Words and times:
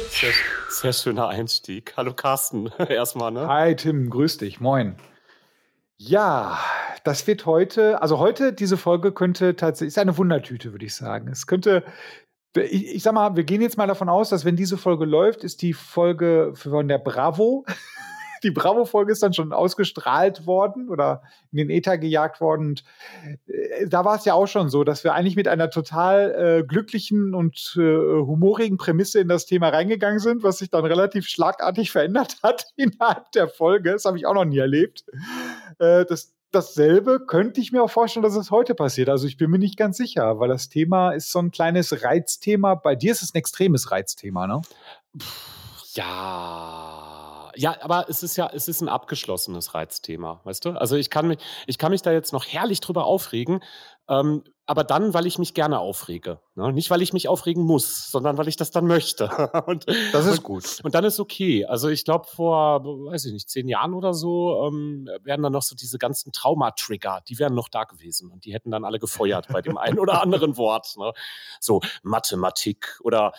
Sehr, 0.00 0.32
sehr 0.68 0.92
schöner 0.92 1.28
Einstieg. 1.28 1.94
Hallo 1.96 2.12
Carsten, 2.12 2.70
erstmal, 2.88 3.32
ne? 3.32 3.48
Hi 3.48 3.74
Tim, 3.74 4.10
grüß 4.10 4.36
dich, 4.38 4.60
moin. 4.60 4.96
Ja, 5.96 6.58
das 7.04 7.26
wird 7.26 7.46
heute, 7.46 8.02
also 8.02 8.18
heute, 8.18 8.52
diese 8.52 8.76
Folge 8.76 9.12
könnte 9.12 9.56
tatsächlich, 9.56 9.88
ist 9.94 9.98
eine 9.98 10.18
Wundertüte, 10.18 10.72
würde 10.72 10.84
ich 10.84 10.94
sagen. 10.94 11.28
Es 11.28 11.46
könnte, 11.46 11.82
ich, 12.54 12.94
ich 12.94 13.02
sag 13.02 13.14
mal, 13.14 13.36
wir 13.36 13.44
gehen 13.44 13.62
jetzt 13.62 13.78
mal 13.78 13.86
davon 13.86 14.10
aus, 14.10 14.28
dass 14.28 14.44
wenn 14.44 14.56
diese 14.56 14.76
Folge 14.76 15.06
läuft, 15.06 15.44
ist 15.44 15.62
die 15.62 15.72
Folge 15.72 16.52
von 16.54 16.88
der 16.88 16.98
Bravo 16.98 17.64
die 18.46 18.52
Bravo-Folge 18.52 19.10
ist 19.10 19.24
dann 19.24 19.32
schon 19.32 19.52
ausgestrahlt 19.52 20.46
worden 20.46 20.88
oder 20.88 21.22
in 21.50 21.58
den 21.58 21.70
Äther 21.70 21.98
gejagt 21.98 22.40
worden. 22.40 22.68
Und 22.68 22.84
äh, 23.48 23.88
da 23.88 24.04
war 24.04 24.16
es 24.16 24.24
ja 24.24 24.34
auch 24.34 24.46
schon 24.46 24.68
so, 24.68 24.84
dass 24.84 25.02
wir 25.02 25.14
eigentlich 25.14 25.34
mit 25.34 25.48
einer 25.48 25.68
total 25.68 26.60
äh, 26.60 26.64
glücklichen 26.64 27.34
und 27.34 27.74
äh, 27.76 27.80
humorigen 27.80 28.76
Prämisse 28.76 29.18
in 29.18 29.26
das 29.26 29.46
Thema 29.46 29.70
reingegangen 29.70 30.20
sind, 30.20 30.44
was 30.44 30.58
sich 30.58 30.70
dann 30.70 30.84
relativ 30.84 31.26
schlagartig 31.26 31.90
verändert 31.90 32.36
hat 32.44 32.66
innerhalb 32.76 33.32
der 33.32 33.48
Folge. 33.48 33.90
Das 33.90 34.04
habe 34.04 34.16
ich 34.16 34.26
auch 34.26 34.34
noch 34.34 34.44
nie 34.44 34.58
erlebt. 34.58 35.04
Äh, 35.80 36.04
das, 36.04 36.32
dasselbe 36.52 37.26
könnte 37.26 37.60
ich 37.60 37.72
mir 37.72 37.82
auch 37.82 37.90
vorstellen, 37.90 38.22
dass 38.22 38.36
es 38.36 38.52
heute 38.52 38.76
passiert. 38.76 39.08
Also 39.08 39.26
ich 39.26 39.36
bin 39.36 39.50
mir 39.50 39.58
nicht 39.58 39.76
ganz 39.76 39.96
sicher, 39.96 40.38
weil 40.38 40.48
das 40.48 40.68
Thema 40.68 41.10
ist 41.10 41.32
so 41.32 41.40
ein 41.40 41.50
kleines 41.50 42.04
Reizthema. 42.04 42.76
Bei 42.76 42.94
dir 42.94 43.10
ist 43.10 43.22
es 43.22 43.34
ein 43.34 43.38
extremes 43.38 43.90
Reizthema, 43.90 44.46
ne? 44.46 44.62
Ja 45.94 47.15
ja, 47.56 47.76
aber 47.80 48.08
es 48.08 48.22
ist 48.22 48.36
ja, 48.36 48.50
es 48.52 48.68
ist 48.68 48.80
ein 48.80 48.88
abgeschlossenes 48.88 49.74
Reizthema, 49.74 50.40
weißt 50.44 50.64
du? 50.64 50.70
Also 50.70 50.96
ich 50.96 51.10
kann 51.10 51.28
mich, 51.28 51.38
ich 51.66 51.78
kann 51.78 51.90
mich 51.90 52.02
da 52.02 52.12
jetzt 52.12 52.32
noch 52.32 52.44
herrlich 52.46 52.80
drüber 52.80 53.06
aufregen, 53.06 53.60
ähm, 54.08 54.44
aber 54.66 54.84
dann, 54.84 55.14
weil 55.14 55.26
ich 55.26 55.38
mich 55.38 55.54
gerne 55.54 55.78
aufrege. 55.78 56.40
Ne? 56.54 56.72
Nicht, 56.72 56.90
weil 56.90 57.00
ich 57.00 57.12
mich 57.12 57.28
aufregen 57.28 57.64
muss, 57.64 58.10
sondern 58.10 58.36
weil 58.36 58.48
ich 58.48 58.56
das 58.56 58.72
dann 58.72 58.86
möchte. 58.86 59.28
und, 59.66 59.86
das 60.12 60.26
ist 60.26 60.38
und, 60.38 60.44
gut. 60.44 60.80
Und 60.82 60.94
dann 60.94 61.04
ist 61.04 61.20
okay. 61.20 61.64
Also 61.64 61.88
ich 61.88 62.04
glaube, 62.04 62.26
vor, 62.26 62.84
weiß 62.84 63.24
ich 63.26 63.32
nicht, 63.32 63.48
zehn 63.48 63.68
Jahren 63.68 63.94
oder 63.94 64.12
so 64.12 64.66
ähm, 64.66 65.08
wären 65.22 65.42
dann 65.42 65.52
noch 65.52 65.62
so 65.62 65.76
diese 65.76 65.98
ganzen 65.98 66.32
Traumatrigger, 66.32 67.22
die 67.28 67.38
wären 67.38 67.54
noch 67.54 67.68
da 67.68 67.84
gewesen 67.84 68.30
und 68.30 68.44
die 68.44 68.52
hätten 68.52 68.70
dann 68.70 68.84
alle 68.84 68.98
gefeuert 68.98 69.48
bei 69.48 69.62
dem 69.62 69.78
einen 69.78 69.98
oder 69.98 70.20
anderen 70.20 70.56
Wort. 70.56 70.94
Ne? 70.98 71.12
So 71.60 71.80
Mathematik 72.02 72.98
oder 73.02 73.32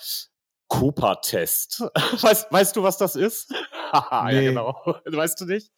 Cooper-Test. 0.70 1.82
Weißt, 2.22 2.52
weißt 2.52 2.76
du, 2.76 2.84
was 2.84 2.98
das 2.98 3.16
ist? 3.16 3.52
nee. 3.52 4.36
ja, 4.36 4.42
genau. 4.42 4.76
Weißt 5.06 5.40
du 5.40 5.46
nicht? 5.46 5.72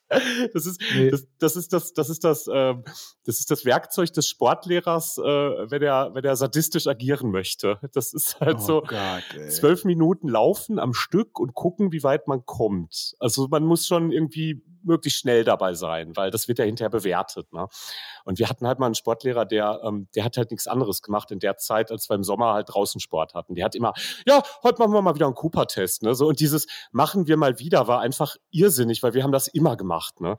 Das 0.54 0.66
ist, 0.66 0.82
nee. 0.96 1.12
das, 1.12 1.28
das, 1.38 1.56
ist 1.56 1.72
das, 1.72 1.94
das 1.94 2.10
ist 2.10 2.24
das, 2.24 2.50
ähm, 2.52 2.84
das 3.26 3.40
ist 3.40 3.52
das 3.52 3.66
Werkzeug 3.66 4.12
des 4.14 4.28
Sportlehrers, 4.28 5.20
äh, 5.20 5.22
wenn 5.22 5.84
er, 5.84 6.16
wenn 6.16 6.24
er 6.24 6.36
sadistisch 6.36 6.88
agieren 6.88 7.30
möchte. 7.30 7.80
Das 7.94 8.14
ist 8.14 8.40
halt 8.40 8.58
oh 8.58 8.66
so 8.66 8.82
Gott, 8.82 9.52
zwölf 9.52 9.86
Minuten 9.86 10.28
laufen 10.28 10.80
am 10.80 10.94
Stück 10.94 11.40
und 11.40 11.54
gucken, 11.54 11.92
wie 11.92 12.02
weit 12.02 12.28
man 12.28 12.46
kommt. 12.46 13.14
Also 13.20 13.48
man 13.48 13.64
muss 13.64 13.86
schon 13.86 14.12
irgendwie 14.12 14.64
möglichst 14.84 15.20
schnell 15.20 15.44
dabei 15.44 15.74
sein, 15.74 16.16
weil 16.16 16.32
das 16.32 16.48
wird 16.48 16.60
ja 16.60 16.66
hinterher 16.66 16.90
bewertet. 16.90 17.52
Ne? 17.54 17.68
Und 18.26 18.40
wir 18.40 18.50
hatten 18.50 18.68
halt 18.68 18.80
mal 18.80 18.88
einen 18.88 18.96
Sportlehrer, 18.96 19.46
der, 19.46 19.82
ähm, 19.84 20.08
der 20.16 20.24
hat 20.24 20.38
halt 20.38 20.52
nichts 20.52 20.68
anderes 20.68 21.02
gemacht 21.02 21.32
in 21.32 21.40
der 21.40 21.58
Zeit, 21.58 21.92
als 21.92 22.10
wir 22.10 22.16
im 22.16 22.24
Sommer 22.24 22.54
halt 22.54 22.70
draußen 22.70 23.00
Sport 23.00 23.34
hatten. 23.34 23.56
Der 23.56 23.66
hat 23.66 23.76
immer, 23.76 23.94
ja, 24.26 24.44
heute 24.64 24.80
machen 24.80 24.94
wir 24.94 25.02
mal 25.02 25.16
wieder 25.16 25.26
einen 25.26 25.36
Cooper-Test. 25.36 26.04
Ne? 26.04 26.16
So, 26.16 26.28
und 26.28 26.40
dieses 26.40 26.68
machen 26.92 27.28
wir 27.28 27.38
mal 27.38 27.60
wieder 27.60 27.88
war 27.88 28.02
einfach 28.02 28.36
irrsinnig, 28.52 29.04
weil 29.04 29.14
wir 29.14 29.24
haben 29.24 29.32
das 29.32 29.48
immer 29.48 29.78
gemacht. 29.78 30.22
Ne? 30.22 30.38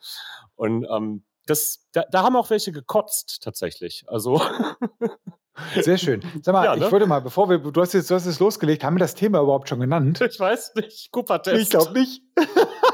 Und 0.54 0.86
ähm, 0.90 1.24
das, 1.46 1.88
da, 1.92 2.04
da 2.10 2.22
haben 2.22 2.36
auch 2.36 2.50
welche 2.50 2.72
gekotzt 2.72 3.42
tatsächlich. 3.42 4.04
Also 4.06 4.40
Sehr 5.80 5.98
schön. 5.98 6.22
Sag 6.42 6.52
mal, 6.52 6.64
ja, 6.64 6.76
ne? 6.76 6.86
ich 6.86 6.92
würde 6.92 7.06
mal, 7.06 7.20
bevor 7.20 7.48
wir, 7.48 7.58
du 7.58 7.80
hast 7.80 7.92
jetzt, 7.92 8.10
du 8.10 8.14
hast 8.14 8.26
jetzt 8.26 8.40
losgelegt, 8.40 8.84
haben 8.84 8.94
wir 8.94 9.00
das 9.00 9.14
Thema 9.14 9.40
überhaupt 9.40 9.68
schon 9.68 9.80
genannt? 9.80 10.20
Ich 10.20 10.38
weiß 10.38 10.74
nicht. 10.76 11.10
Cooper-Test. 11.12 11.62
Ich 11.62 11.70
glaube 11.70 11.92
nicht. 11.98 12.22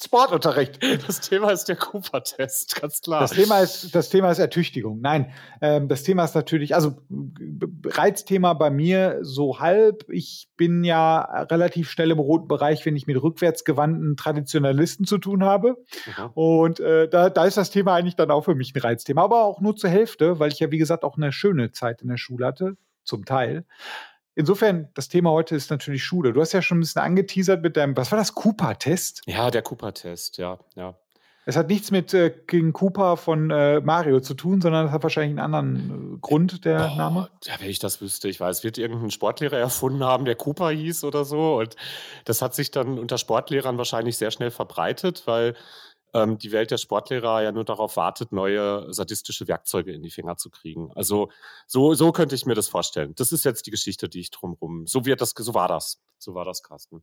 Sportunterricht. 0.00 0.78
Das 1.06 1.20
Thema 1.20 1.50
ist 1.50 1.64
der 1.64 1.76
Cooper-Test, 1.76 2.80
ganz 2.80 3.00
klar. 3.00 3.20
Das 3.20 3.32
Thema 3.32 3.60
ist, 3.60 3.94
das 3.94 4.10
Thema 4.10 4.30
ist 4.30 4.38
Ertüchtigung. 4.38 5.00
Nein, 5.00 5.32
ähm, 5.60 5.88
das 5.88 6.02
Thema 6.02 6.24
ist 6.24 6.34
natürlich, 6.34 6.74
also 6.74 6.96
Reizthema 7.84 8.54
bei 8.54 8.70
mir 8.70 9.18
so 9.22 9.58
halb. 9.58 10.04
Ich 10.08 10.48
bin 10.56 10.84
ja 10.84 11.20
relativ 11.20 11.90
schnell 11.90 12.10
im 12.12 12.18
roten 12.18 12.46
Bereich, 12.46 12.86
wenn 12.86 12.96
ich 12.96 13.06
mit 13.06 13.20
rückwärtsgewandten 13.20 14.16
Traditionalisten 14.16 15.04
zu 15.04 15.18
tun 15.18 15.44
habe. 15.44 15.76
Mhm. 16.06 16.30
Und 16.34 16.80
äh, 16.80 17.08
da, 17.08 17.30
da 17.30 17.44
ist 17.44 17.56
das 17.56 17.70
Thema 17.70 17.94
eigentlich 17.94 18.16
dann 18.16 18.30
auch 18.30 18.44
für 18.44 18.54
mich 18.54 18.74
ein 18.74 18.80
Reizthema, 18.80 19.24
aber 19.24 19.44
auch 19.44 19.60
nur 19.60 19.76
zur 19.76 19.90
Hälfte, 19.90 20.38
weil 20.38 20.52
ich 20.52 20.60
ja, 20.60 20.70
wie 20.70 20.78
gesagt, 20.78 21.02
auch 21.02 21.16
eine 21.16 21.32
schöne 21.32 21.72
Zeit 21.72 22.02
in 22.02 22.08
der 22.08 22.18
Schule 22.18 22.46
hatte, 22.46 22.76
zum 23.04 23.24
Teil. 23.24 23.64
Insofern, 24.38 24.86
das 24.94 25.08
Thema 25.08 25.32
heute 25.32 25.56
ist 25.56 25.68
natürlich 25.68 26.04
Schule. 26.04 26.32
Du 26.32 26.40
hast 26.40 26.52
ja 26.52 26.62
schon 26.62 26.78
ein 26.78 26.82
bisschen 26.82 27.02
angeteasert 27.02 27.60
mit 27.60 27.76
deinem, 27.76 27.96
was 27.96 28.12
war 28.12 28.18
das, 28.20 28.36
Cooper-Test? 28.36 29.22
Ja, 29.26 29.50
der 29.50 29.62
Cooper-Test, 29.62 30.38
ja, 30.38 30.60
ja. 30.76 30.94
Es 31.44 31.56
hat 31.56 31.68
nichts 31.68 31.90
mit 31.90 32.14
äh, 32.14 32.30
King 32.30 32.72
Cooper 32.72 33.16
von 33.16 33.50
äh, 33.50 33.80
Mario 33.80 34.20
zu 34.20 34.34
tun, 34.34 34.60
sondern 34.60 34.86
es 34.86 34.92
hat 34.92 35.02
wahrscheinlich 35.02 35.30
einen 35.30 35.54
anderen 35.54 36.14
äh, 36.14 36.18
Grund, 36.20 36.64
der 36.64 36.90
oh, 36.92 36.96
Name. 36.96 37.30
Ja, 37.46 37.54
wenn 37.58 37.68
ich 37.68 37.80
das 37.80 38.00
wüsste, 38.00 38.28
ich 38.28 38.38
weiß, 38.38 38.62
wird 38.62 38.78
irgendein 38.78 39.10
Sportlehrer 39.10 39.56
erfunden 39.56 40.04
haben, 40.04 40.24
der 40.24 40.36
Cooper 40.36 40.70
hieß 40.70 41.02
oder 41.02 41.24
so. 41.24 41.58
Und 41.58 41.74
das 42.24 42.40
hat 42.40 42.54
sich 42.54 42.70
dann 42.70 42.96
unter 42.96 43.18
Sportlehrern 43.18 43.76
wahrscheinlich 43.76 44.18
sehr 44.18 44.30
schnell 44.30 44.52
verbreitet, 44.52 45.24
weil 45.24 45.54
ähm, 46.14 46.38
die 46.38 46.52
Welt 46.52 46.70
der 46.70 46.78
Sportlehrer 46.78 47.42
ja 47.42 47.52
nur 47.52 47.64
darauf 47.64 47.96
wartet, 47.96 48.32
neue 48.32 48.92
sadistische 48.92 49.48
Werkzeuge 49.48 49.92
in 49.92 50.02
die 50.02 50.10
Finger 50.10 50.36
zu 50.36 50.50
kriegen. 50.50 50.90
Also 50.94 51.30
so, 51.66 51.94
so 51.94 52.12
könnte 52.12 52.34
ich 52.34 52.46
mir 52.46 52.54
das 52.54 52.68
vorstellen. 52.68 53.14
Das 53.16 53.32
ist 53.32 53.44
jetzt 53.44 53.66
die 53.66 53.70
Geschichte, 53.70 54.08
die 54.08 54.20
ich 54.20 54.30
drumherum. 54.30 54.86
So 54.86 55.04
wird 55.04 55.20
das, 55.20 55.34
so 55.36 55.54
war 55.54 55.68
das. 55.68 56.00
So 56.18 56.34
war 56.34 56.44
das, 56.44 56.62
Carsten. 56.62 57.02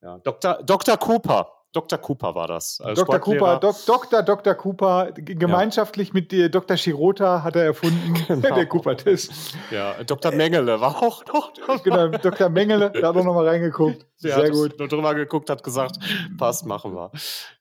Ja, 0.00 0.18
Dr. 0.18 0.62
Dr. 0.62 0.96
Cooper. 0.96 1.52
Dr. 1.72 1.98
Cooper 1.98 2.34
war 2.34 2.48
das. 2.48 2.78
Dr. 2.78 3.18
Cooper, 3.18 3.58
Dok 3.60 3.76
Dr. 3.86 4.22
Dr. 4.22 4.54
Cooper, 4.54 5.12
gemeinschaftlich 5.12 6.08
ja. 6.08 6.14
mit 6.14 6.32
dir, 6.32 6.48
Dr. 6.48 6.76
Shirota 6.76 7.42
hat 7.42 7.56
er 7.56 7.64
erfunden, 7.64 8.14
genau. 8.28 8.54
der 8.54 8.66
Cooper-Test. 8.66 9.54
Ja, 9.70 10.02
Dr. 10.04 10.32
Mengele 10.32 10.80
war 10.80 11.02
auch 11.02 11.24
noch. 11.26 11.52
genau, 11.84 12.08
Dr. 12.08 12.48
Mengele, 12.48 12.90
da 12.90 13.08
hat 13.08 13.16
er 13.16 13.24
nochmal 13.24 13.48
reingeguckt. 13.48 14.06
Der 14.20 14.34
Sehr 14.34 14.50
gut. 14.50 14.76
Nur 14.80 14.88
drüber 14.88 15.14
geguckt, 15.14 15.48
hat 15.48 15.62
gesagt, 15.62 15.96
passt, 16.38 16.66
machen 16.66 16.92
wir. 16.92 17.12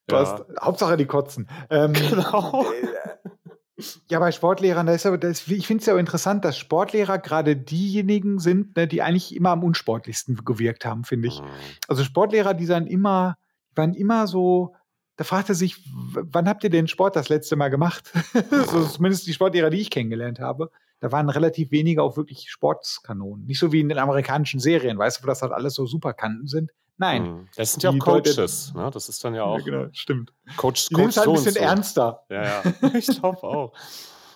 Passt. 0.07 0.39
Ja. 0.39 0.65
Hauptsache 0.65 0.97
die 0.97 1.05
kotzen. 1.05 1.47
Ähm, 1.69 1.93
genau. 1.93 2.65
Ja, 4.09 4.17
bei 4.17 4.31
Sportlehrern, 4.31 4.87
da 4.87 4.93
ist 4.93 5.05
aber, 5.05 5.19
das, 5.19 5.47
ich 5.47 5.67
finde 5.67 5.81
es 5.81 5.85
ja 5.85 5.93
auch 5.93 5.99
interessant, 5.99 6.43
dass 6.43 6.57
Sportlehrer 6.57 7.19
gerade 7.19 7.55
diejenigen 7.55 8.39
sind, 8.39 8.75
ne, 8.75 8.87
die 8.87 9.03
eigentlich 9.03 9.35
immer 9.35 9.51
am 9.51 9.63
unsportlichsten 9.63 10.43
gewirkt 10.43 10.83
haben, 10.83 11.03
finde 11.03 11.27
ich. 11.27 11.39
Mhm. 11.41 11.45
Also 11.87 12.03
Sportlehrer, 12.03 12.55
die 12.55 12.65
dann 12.65 12.87
immer 12.87 13.37
waren 13.77 13.93
immer 13.93 14.27
so, 14.27 14.75
da 15.15 15.23
fragte 15.23 15.55
sich, 15.55 15.77
wann 16.13 16.47
habt 16.47 16.63
ihr 16.63 16.69
den 16.69 16.87
Sport 16.87 17.15
das 17.15 17.29
letzte 17.29 17.55
Mal 17.55 17.69
gemacht? 17.69 18.11
so, 18.71 18.85
zumindest 18.85 19.27
die 19.27 19.33
Sportlehrer, 19.33 19.69
die 19.69 19.81
ich 19.81 19.89
kennengelernt 19.89 20.39
habe. 20.39 20.71
Da 20.99 21.11
waren 21.11 21.29
relativ 21.29 21.71
wenige 21.71 22.01
auch 22.01 22.17
wirklich 22.17 22.49
Sportskanonen. 22.49 23.45
Nicht 23.45 23.59
so 23.59 23.71
wie 23.71 23.79
in 23.79 23.89
den 23.89 23.99
amerikanischen 23.99 24.59
Serien, 24.59 24.97
weißt 24.97 25.19
du, 25.19 25.23
wo 25.23 25.27
das 25.27 25.41
halt 25.41 25.51
alles 25.51 25.75
so 25.75 25.85
Superkanten 25.85 26.47
sind. 26.47 26.71
Nein. 26.97 27.25
Hm. 27.25 27.47
Das 27.55 27.73
sind 27.73 27.83
ja 27.83 27.91
auch 27.91 27.99
Coaches, 27.99 28.73
ne? 28.73 28.89
Das 28.91 29.07
ist 29.07 29.23
dann 29.23 29.35
ja 29.35 29.43
auch. 29.43 29.59
Ja, 29.59 29.65
genau, 29.65 29.87
stimmt. 29.93 30.33
Coach, 30.55 30.89
Coach 30.91 31.13
die 31.13 31.19
halt 31.19 31.27
ein 31.27 31.33
bisschen 31.35 31.53
so. 31.53 31.59
ernster. 31.59 32.23
Ja, 32.29 32.43
ja. 32.43 32.63
Ich 32.95 33.07
glaube 33.07 33.43
auch. 33.43 33.73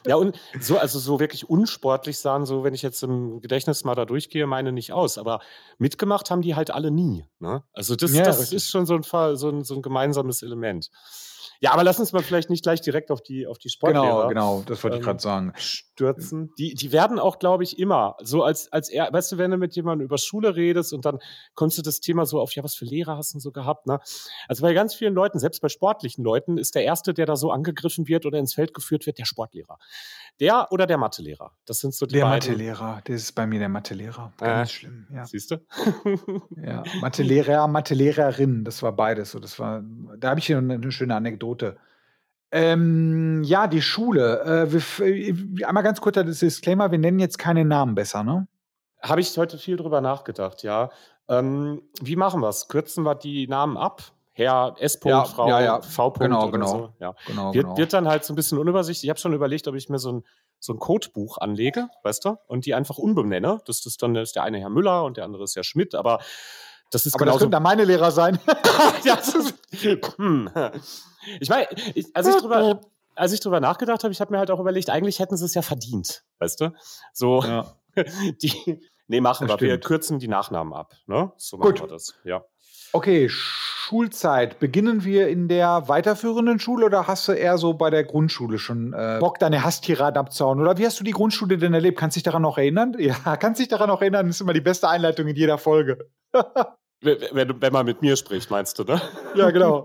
Ja, 0.05 0.15
und 0.15 0.39
so, 0.59 0.77
also 0.77 0.99
so 0.99 1.19
wirklich 1.19 1.49
unsportlich 1.49 2.17
sahen, 2.19 2.45
so 2.45 2.63
wenn 2.63 2.73
ich 2.73 2.81
jetzt 2.81 3.03
im 3.03 3.39
Gedächtnis 3.41 3.83
mal 3.83 3.95
da 3.95 4.05
durchgehe, 4.05 4.47
meine 4.47 4.71
nicht 4.71 4.93
aus. 4.93 5.17
Aber 5.17 5.41
mitgemacht 5.77 6.31
haben 6.31 6.41
die 6.41 6.55
halt 6.55 6.71
alle 6.71 6.91
nie. 6.91 7.25
Ne? 7.39 7.63
Also 7.73 7.95
das, 7.95 8.13
ja, 8.13 8.23
das 8.23 8.51
ist 8.51 8.69
schon 8.69 8.85
so 8.85 8.95
ein, 8.95 9.03
Fall, 9.03 9.37
so, 9.37 9.49
ein, 9.49 9.63
so 9.63 9.75
ein 9.75 9.81
gemeinsames 9.81 10.41
Element. 10.41 10.89
Ja, 11.61 11.73
aber 11.73 11.83
lass 11.83 11.99
uns 11.99 12.11
mal 12.11 12.23
vielleicht 12.23 12.49
nicht 12.49 12.63
gleich 12.63 12.81
direkt 12.81 13.11
auf 13.11 13.21
die, 13.21 13.45
auf 13.45 13.59
die 13.59 13.69
Sportlehrer. 13.69 14.27
Genau, 14.27 14.57
genau, 14.57 14.63
das 14.65 14.83
wollte 14.83 14.97
ähm, 14.97 15.01
ich 15.01 15.05
gerade 15.05 15.21
sagen. 15.21 15.53
Stürzen. 15.55 16.51
Die, 16.57 16.73
die 16.73 16.91
werden 16.91 17.19
auch, 17.19 17.37
glaube 17.37 17.63
ich, 17.63 17.77
immer 17.77 18.15
so 18.19 18.43
als, 18.43 18.71
als 18.71 18.89
er, 18.89 19.13
weißt 19.13 19.33
du, 19.33 19.37
wenn 19.37 19.51
du 19.51 19.57
mit 19.57 19.75
jemandem 19.75 20.05
über 20.05 20.17
Schule 20.17 20.55
redest 20.55 20.91
und 20.91 21.05
dann 21.05 21.19
kommst 21.53 21.77
du 21.77 21.83
das 21.83 21.99
Thema 21.99 22.25
so 22.25 22.41
auf, 22.41 22.55
ja, 22.55 22.63
was 22.63 22.73
für 22.73 22.85
Lehrer 22.85 23.15
hast 23.15 23.35
du 23.35 23.39
so 23.39 23.51
gehabt, 23.51 23.85
ne? 23.85 23.99
Also 24.47 24.63
bei 24.63 24.73
ganz 24.73 24.95
vielen 24.95 25.13
Leuten, 25.13 25.37
selbst 25.37 25.61
bei 25.61 25.69
sportlichen 25.69 26.23
Leuten, 26.23 26.57
ist 26.57 26.73
der 26.73 26.83
Erste, 26.83 27.13
der 27.13 27.27
da 27.27 27.35
so 27.35 27.51
angegriffen 27.51 28.07
wird 28.07 28.25
oder 28.25 28.39
ins 28.39 28.55
Feld 28.55 28.73
geführt 28.73 29.05
wird, 29.05 29.19
der 29.19 29.25
Sportlehrer. 29.25 29.77
Der 30.39 30.71
oder 30.71 30.87
der 30.87 30.97
Mathelehrer. 30.97 31.51
Das 31.65 31.77
sind 31.77 31.93
so 31.93 32.07
die 32.07 32.15
Der. 32.15 32.25
Mathelehrer, 32.25 33.01
das 33.03 33.15
ist 33.17 33.31
bei 33.33 33.45
mir 33.45 33.59
der 33.59 33.69
Mathelehrer. 33.69 34.33
Ganz 34.37 34.69
äh, 34.69 34.73
schlimm, 34.73 35.07
ja. 35.13 35.25
Siehst 35.25 35.51
du? 35.51 35.57
ja, 36.57 36.83
Mathelehrer, 37.01 37.67
Mathelehrerin, 37.67 38.63
das 38.63 38.81
war 38.81 38.93
beides 38.93 39.31
so. 39.31 39.39
Das 39.39 39.59
war, 39.59 39.83
da 40.17 40.29
habe 40.29 40.39
ich 40.39 40.47
hier 40.47 40.57
eine 40.57 40.91
schöne 40.91 41.15
Anekdote. 41.15 41.50
Ähm, 42.51 43.43
ja, 43.43 43.67
die 43.67 43.81
Schule. 43.81 44.41
Äh, 44.41 44.73
wir, 44.73 45.07
äh, 45.07 45.65
einmal 45.65 45.83
ganz 45.83 46.01
kurz 46.01 46.15
das 46.15 46.39
Disclaimer: 46.39 46.91
Wir 46.91 46.99
nennen 46.99 47.19
jetzt 47.19 47.37
keine 47.37 47.63
Namen 47.63 47.95
besser, 47.95 48.23
ne? 48.23 48.47
Habe 49.01 49.21
ich 49.21 49.35
heute 49.37 49.57
viel 49.57 49.77
drüber 49.77 50.01
nachgedacht, 50.01 50.63
ja. 50.63 50.89
Ähm, 51.27 51.81
wie 52.01 52.15
machen 52.15 52.41
wir 52.41 52.49
es? 52.49 52.67
Kürzen 52.67 53.03
wir 53.03 53.15
die 53.15 53.47
Namen 53.47 53.77
ab? 53.77 54.03
Herr 54.33 54.75
S. 54.79 54.99
Ja, 55.03 55.25
Frau 55.25 55.47
ja, 55.47 55.61
ja. 55.61 55.81
V. 55.81 56.11
Genau, 56.11 56.49
genau. 56.49 56.67
So. 56.67 56.93
Ja. 56.99 57.15
genau, 57.27 57.53
wird, 57.53 57.65
genau. 57.65 57.77
wird 57.77 57.93
dann 57.93 58.07
halt 58.07 58.23
so 58.23 58.33
ein 58.33 58.35
bisschen 58.35 58.57
unübersichtlich. 58.57 59.05
Ich 59.05 59.09
habe 59.09 59.19
schon 59.19 59.33
überlegt, 59.33 59.67
ob 59.67 59.75
ich 59.75 59.89
mir 59.89 59.99
so 59.99 60.13
ein, 60.13 60.23
so 60.59 60.73
ein 60.73 60.79
Codebuch 60.79 61.37
anlege, 61.37 61.89
weißt 62.03 62.25
du, 62.25 62.37
und 62.47 62.65
die 62.65 62.73
einfach 62.73 62.97
umbenenne. 62.97 63.59
Das 63.65 63.85
ist 63.85 64.01
dann 64.01 64.15
ist 64.15 64.35
der 64.35 64.43
eine 64.43 64.59
Herr 64.59 64.69
Müller 64.69 65.03
und 65.03 65.17
der 65.17 65.25
andere 65.25 65.43
ist 65.43 65.55
Herr 65.55 65.63
Schmidt, 65.63 65.95
aber 65.95 66.19
Das 66.91 67.05
ist 67.05 67.15
Aber 67.15 67.25
das 67.25 67.37
könnten 67.37 67.51
da 67.51 67.59
meine 67.59 67.85
Lehrer 67.85 68.11
sein. 68.11 68.39
Hm. 70.17 70.49
ich 71.39 71.49
meine, 71.49 71.67
als 72.13 72.27
ich 72.27 72.35
drüber, 72.35 72.81
als 73.15 73.31
ich 73.31 73.39
drüber 73.39 73.59
nachgedacht 73.59 74.03
habe, 74.03 74.11
ich 74.11 74.21
habe 74.21 74.31
mir 74.31 74.39
halt 74.39 74.51
auch 74.51 74.59
überlegt, 74.59 74.89
eigentlich 74.89 75.19
hätten 75.19 75.37
sie 75.37 75.45
es 75.45 75.53
ja 75.53 75.61
verdient, 75.61 76.23
weißt 76.39 76.61
du? 76.61 76.73
So, 77.13 77.41
ja. 77.43 77.65
die, 78.41 78.81
nee, 79.07 79.21
machen 79.21 79.47
das 79.47 79.55
wir. 79.55 79.57
Stimmt. 79.57 79.71
Wir 79.71 79.79
kürzen 79.79 80.19
die 80.19 80.27
Nachnamen 80.27 80.73
ab, 80.73 80.93
ne? 81.07 81.31
So 81.37 81.57
machen 81.57 81.71
Gut. 81.71 81.81
wir 81.81 81.87
das, 81.87 82.15
ja. 82.23 82.43
Okay, 82.93 83.29
Schulzeit. 83.29 84.59
Beginnen 84.59 85.03
wir 85.05 85.29
in 85.29 85.47
der 85.47 85.87
weiterführenden 85.87 86.59
Schule 86.59 86.85
oder 86.85 87.07
hast 87.07 87.27
du 87.27 87.31
eher 87.31 87.57
so 87.57 87.73
bei 87.73 87.89
der 87.89 88.03
Grundschule 88.03 88.57
schon 88.57 88.93
äh, 88.93 89.17
Bock, 89.19 89.39
deine 89.39 89.63
Hasstiraden 89.63 90.17
abzuhauen? 90.17 90.59
Oder 90.59 90.77
wie 90.77 90.85
hast 90.85 90.99
du 90.99 91.03
die 91.03 91.11
Grundschule 91.11 91.57
denn 91.57 91.73
erlebt? 91.73 91.97
Kannst 91.97 92.15
du 92.15 92.19
dich 92.19 92.23
daran 92.23 92.41
noch 92.41 92.57
erinnern? 92.57 92.95
Ja, 92.99 93.37
kannst 93.37 93.61
dich 93.61 93.69
daran 93.69 93.87
noch 93.87 94.01
erinnern? 94.01 94.27
Das 94.27 94.35
ist 94.35 94.41
immer 94.41 94.53
die 94.53 94.61
beste 94.61 94.89
Einleitung 94.89 95.27
in 95.27 95.35
jeder 95.35 95.57
Folge. 95.57 96.09
Wenn, 97.03 97.61
wenn 97.61 97.73
man 97.73 97.85
mit 97.85 98.03
mir 98.03 98.15
spricht, 98.15 98.51
meinst 98.51 98.77
du, 98.77 98.83
ne? 98.83 99.01
Ja, 99.35 99.49
genau. 99.49 99.83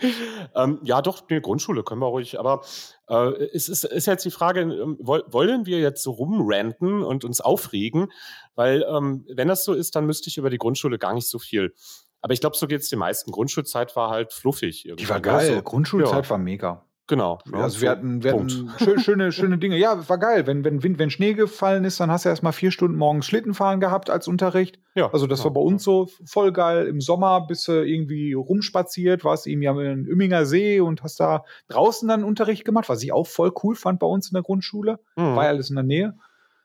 ähm, 0.56 0.80
ja, 0.82 1.00
doch, 1.02 1.22
eine 1.28 1.40
Grundschule 1.40 1.84
können 1.84 2.00
wir 2.00 2.08
ruhig. 2.08 2.40
Aber 2.40 2.62
äh, 3.08 3.30
es 3.54 3.68
ist, 3.68 3.84
ist 3.84 4.06
jetzt 4.06 4.24
die 4.24 4.32
Frage, 4.32 4.62
ähm, 4.62 4.96
wollen 5.00 5.66
wir 5.66 5.78
jetzt 5.78 6.02
so 6.02 6.10
rumranten 6.10 7.04
und 7.04 7.24
uns 7.24 7.40
aufregen? 7.40 8.10
Weil 8.56 8.84
ähm, 8.88 9.24
wenn 9.32 9.46
das 9.46 9.64
so 9.64 9.72
ist, 9.72 9.94
dann 9.94 10.06
müsste 10.06 10.30
ich 10.30 10.36
über 10.36 10.50
die 10.50 10.58
Grundschule 10.58 10.98
gar 10.98 11.14
nicht 11.14 11.28
so 11.28 11.38
viel. 11.38 11.74
Aber 12.20 12.32
ich 12.32 12.40
glaube, 12.40 12.56
so 12.56 12.66
geht 12.66 12.80
es 12.80 12.88
den 12.88 12.98
meisten. 12.98 13.30
Grundschulzeit 13.30 13.94
war 13.94 14.10
halt 14.10 14.32
fluffig. 14.32 14.84
Irgendwie. 14.84 15.04
Die 15.04 15.10
war 15.10 15.20
geil. 15.20 15.50
Also, 15.50 15.62
Grundschulzeit 15.62 16.24
ja. 16.24 16.30
war 16.30 16.38
mega. 16.38 16.87
Genau. 17.08 17.38
Ja, 17.50 17.60
also 17.60 17.80
wir 17.80 17.88
hatten, 17.88 18.22
wir 18.22 18.34
hatten 18.34 18.70
schöne, 19.00 19.32
schöne 19.32 19.56
Dinge. 19.56 19.78
Ja, 19.78 20.08
war 20.10 20.18
geil. 20.18 20.46
Wenn, 20.46 20.62
wenn 20.62 20.82
Wind, 20.82 20.98
wenn 20.98 21.08
Schnee 21.08 21.32
gefallen 21.32 21.84
ist, 21.84 21.98
dann 22.00 22.10
hast 22.10 22.26
du 22.26 22.28
erst 22.28 22.42
mal 22.42 22.52
vier 22.52 22.70
Stunden 22.70 22.98
morgens 22.98 23.24
Schlittenfahren 23.24 23.80
gehabt 23.80 24.10
als 24.10 24.28
Unterricht. 24.28 24.78
Ja. 24.94 25.10
Also 25.10 25.26
das 25.26 25.38
ja, 25.38 25.46
war 25.46 25.54
bei 25.54 25.60
uns 25.60 25.82
so 25.82 26.08
voll 26.26 26.52
geil. 26.52 26.86
Im 26.86 27.00
Sommer 27.00 27.46
bist 27.46 27.66
du 27.66 27.82
irgendwie 27.82 28.34
rumspaziert, 28.34 29.24
warst 29.24 29.46
irgendwie 29.46 29.68
am 29.68 29.78
Ümminger 29.78 30.44
See 30.44 30.80
und 30.80 31.02
hast 31.02 31.18
da 31.18 31.44
draußen 31.68 32.06
dann 32.06 32.24
Unterricht 32.24 32.66
gemacht, 32.66 32.90
was 32.90 33.02
ich 33.02 33.10
auch 33.10 33.26
voll 33.26 33.52
cool 33.62 33.74
fand 33.74 34.00
bei 34.00 34.06
uns 34.06 34.28
in 34.28 34.34
der 34.34 34.42
Grundschule. 34.42 35.00
Mhm. 35.16 35.34
War 35.34 35.44
ja 35.44 35.50
alles 35.50 35.70
in 35.70 35.76
der 35.76 35.84
Nähe. 35.84 36.14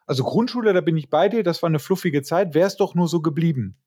Also 0.06 0.26
Grundschule, 0.26 0.74
da 0.74 0.82
bin 0.82 0.98
ich 0.98 1.10
bei 1.10 1.30
dir, 1.30 1.44
das 1.44 1.64
war 1.64 1.70
eine 1.70 1.80
fluffige 1.80 2.22
Zeit. 2.22 2.54
Wäre 2.54 2.68
es 2.68 2.76
doch 2.76 2.96
nur 2.96 3.08
so 3.08 3.22
geblieben. 3.22 3.78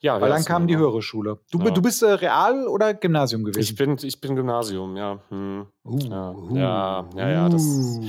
Ja, 0.00 0.20
Weil 0.20 0.30
dann 0.30 0.44
kam 0.44 0.66
die 0.66 0.76
höhere 0.76 1.02
Schule. 1.02 1.38
Du, 1.50 1.58
ja. 1.58 1.70
du 1.70 1.82
bist 1.82 2.02
äh, 2.02 2.10
Real- 2.12 2.66
oder 2.66 2.94
Gymnasium 2.94 3.44
gewesen? 3.44 3.60
Ich 3.60 3.74
bin, 3.74 3.96
ich 4.02 4.20
bin 4.20 4.36
Gymnasium, 4.36 4.96
ja. 4.96 5.18
Hm. 5.28 5.66
Uh, 5.84 5.98
ja. 5.98 6.30
Uh, 6.30 6.56
ja. 6.56 7.08
ja, 7.16 7.30
ja, 7.30 7.48
das, 7.48 7.62
uh. 7.62 8.06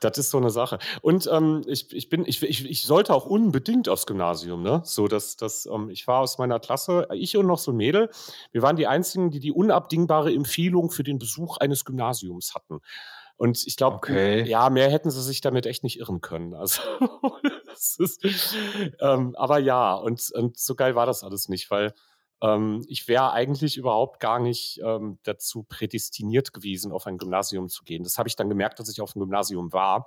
das 0.00 0.18
ist 0.18 0.30
so 0.30 0.38
eine 0.38 0.50
Sache. 0.50 0.78
Und 1.02 1.28
ähm, 1.32 1.62
ich, 1.66 1.92
ich, 1.94 2.08
bin, 2.08 2.24
ich, 2.26 2.42
ich, 2.42 2.68
ich 2.68 2.84
sollte 2.84 3.14
auch 3.14 3.26
unbedingt 3.26 3.88
aufs 3.88 4.06
Gymnasium, 4.06 4.62
ne? 4.62 4.82
So, 4.84 5.06
dass, 5.08 5.36
dass 5.36 5.66
ähm, 5.66 5.90
ich 5.90 6.06
war 6.06 6.20
aus 6.20 6.38
meiner 6.38 6.58
Klasse, 6.58 7.06
ich 7.12 7.36
und 7.36 7.46
noch 7.46 7.58
so 7.58 7.72
ein 7.72 7.76
Mädel, 7.76 8.10
wir 8.52 8.62
waren 8.62 8.76
die 8.76 8.86
einzigen, 8.86 9.30
die 9.30 9.40
die 9.40 9.52
unabdingbare 9.52 10.32
Empfehlung 10.32 10.90
für 10.90 11.04
den 11.04 11.18
Besuch 11.18 11.58
eines 11.58 11.84
Gymnasiums 11.84 12.54
hatten. 12.54 12.80
Und 13.36 13.66
ich 13.66 13.76
glaube, 13.76 13.96
okay. 13.96 14.44
ja, 14.44 14.70
mehr 14.70 14.90
hätten 14.90 15.10
sie 15.10 15.22
sich 15.22 15.40
damit 15.40 15.66
echt 15.66 15.82
nicht 15.82 15.98
irren 15.98 16.20
können. 16.20 16.54
Also, 16.64 16.80
ist, 17.98 18.24
ähm, 19.00 19.34
aber 19.36 19.58
ja, 19.58 19.94
und, 19.94 20.30
und 20.32 20.56
so 20.56 20.76
geil 20.76 20.94
war 20.94 21.06
das 21.06 21.24
alles 21.24 21.48
nicht, 21.48 21.72
weil 21.72 21.92
ähm, 22.40 22.84
ich 22.86 23.08
wäre 23.08 23.32
eigentlich 23.32 23.76
überhaupt 23.76 24.20
gar 24.20 24.38
nicht 24.38 24.80
ähm, 24.84 25.18
dazu 25.24 25.64
prädestiniert 25.64 26.52
gewesen, 26.52 26.92
auf 26.92 27.08
ein 27.08 27.18
Gymnasium 27.18 27.68
zu 27.68 27.82
gehen. 27.82 28.04
Das 28.04 28.16
habe 28.16 28.28
ich 28.28 28.36
dann 28.36 28.48
gemerkt, 28.48 28.78
dass 28.78 28.88
ich 28.88 29.00
auf 29.00 29.14
dem 29.14 29.20
Gymnasium 29.20 29.72
war. 29.72 30.06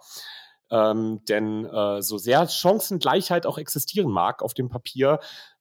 Ähm, 0.70 1.22
denn 1.28 1.66
äh, 1.66 2.02
so 2.02 2.18
sehr 2.18 2.48
Chancengleichheit 2.48 3.46
auch 3.46 3.58
existieren 3.58 4.12
mag 4.12 4.42
auf 4.42 4.54
dem 4.54 4.70
Papier, 4.70 5.20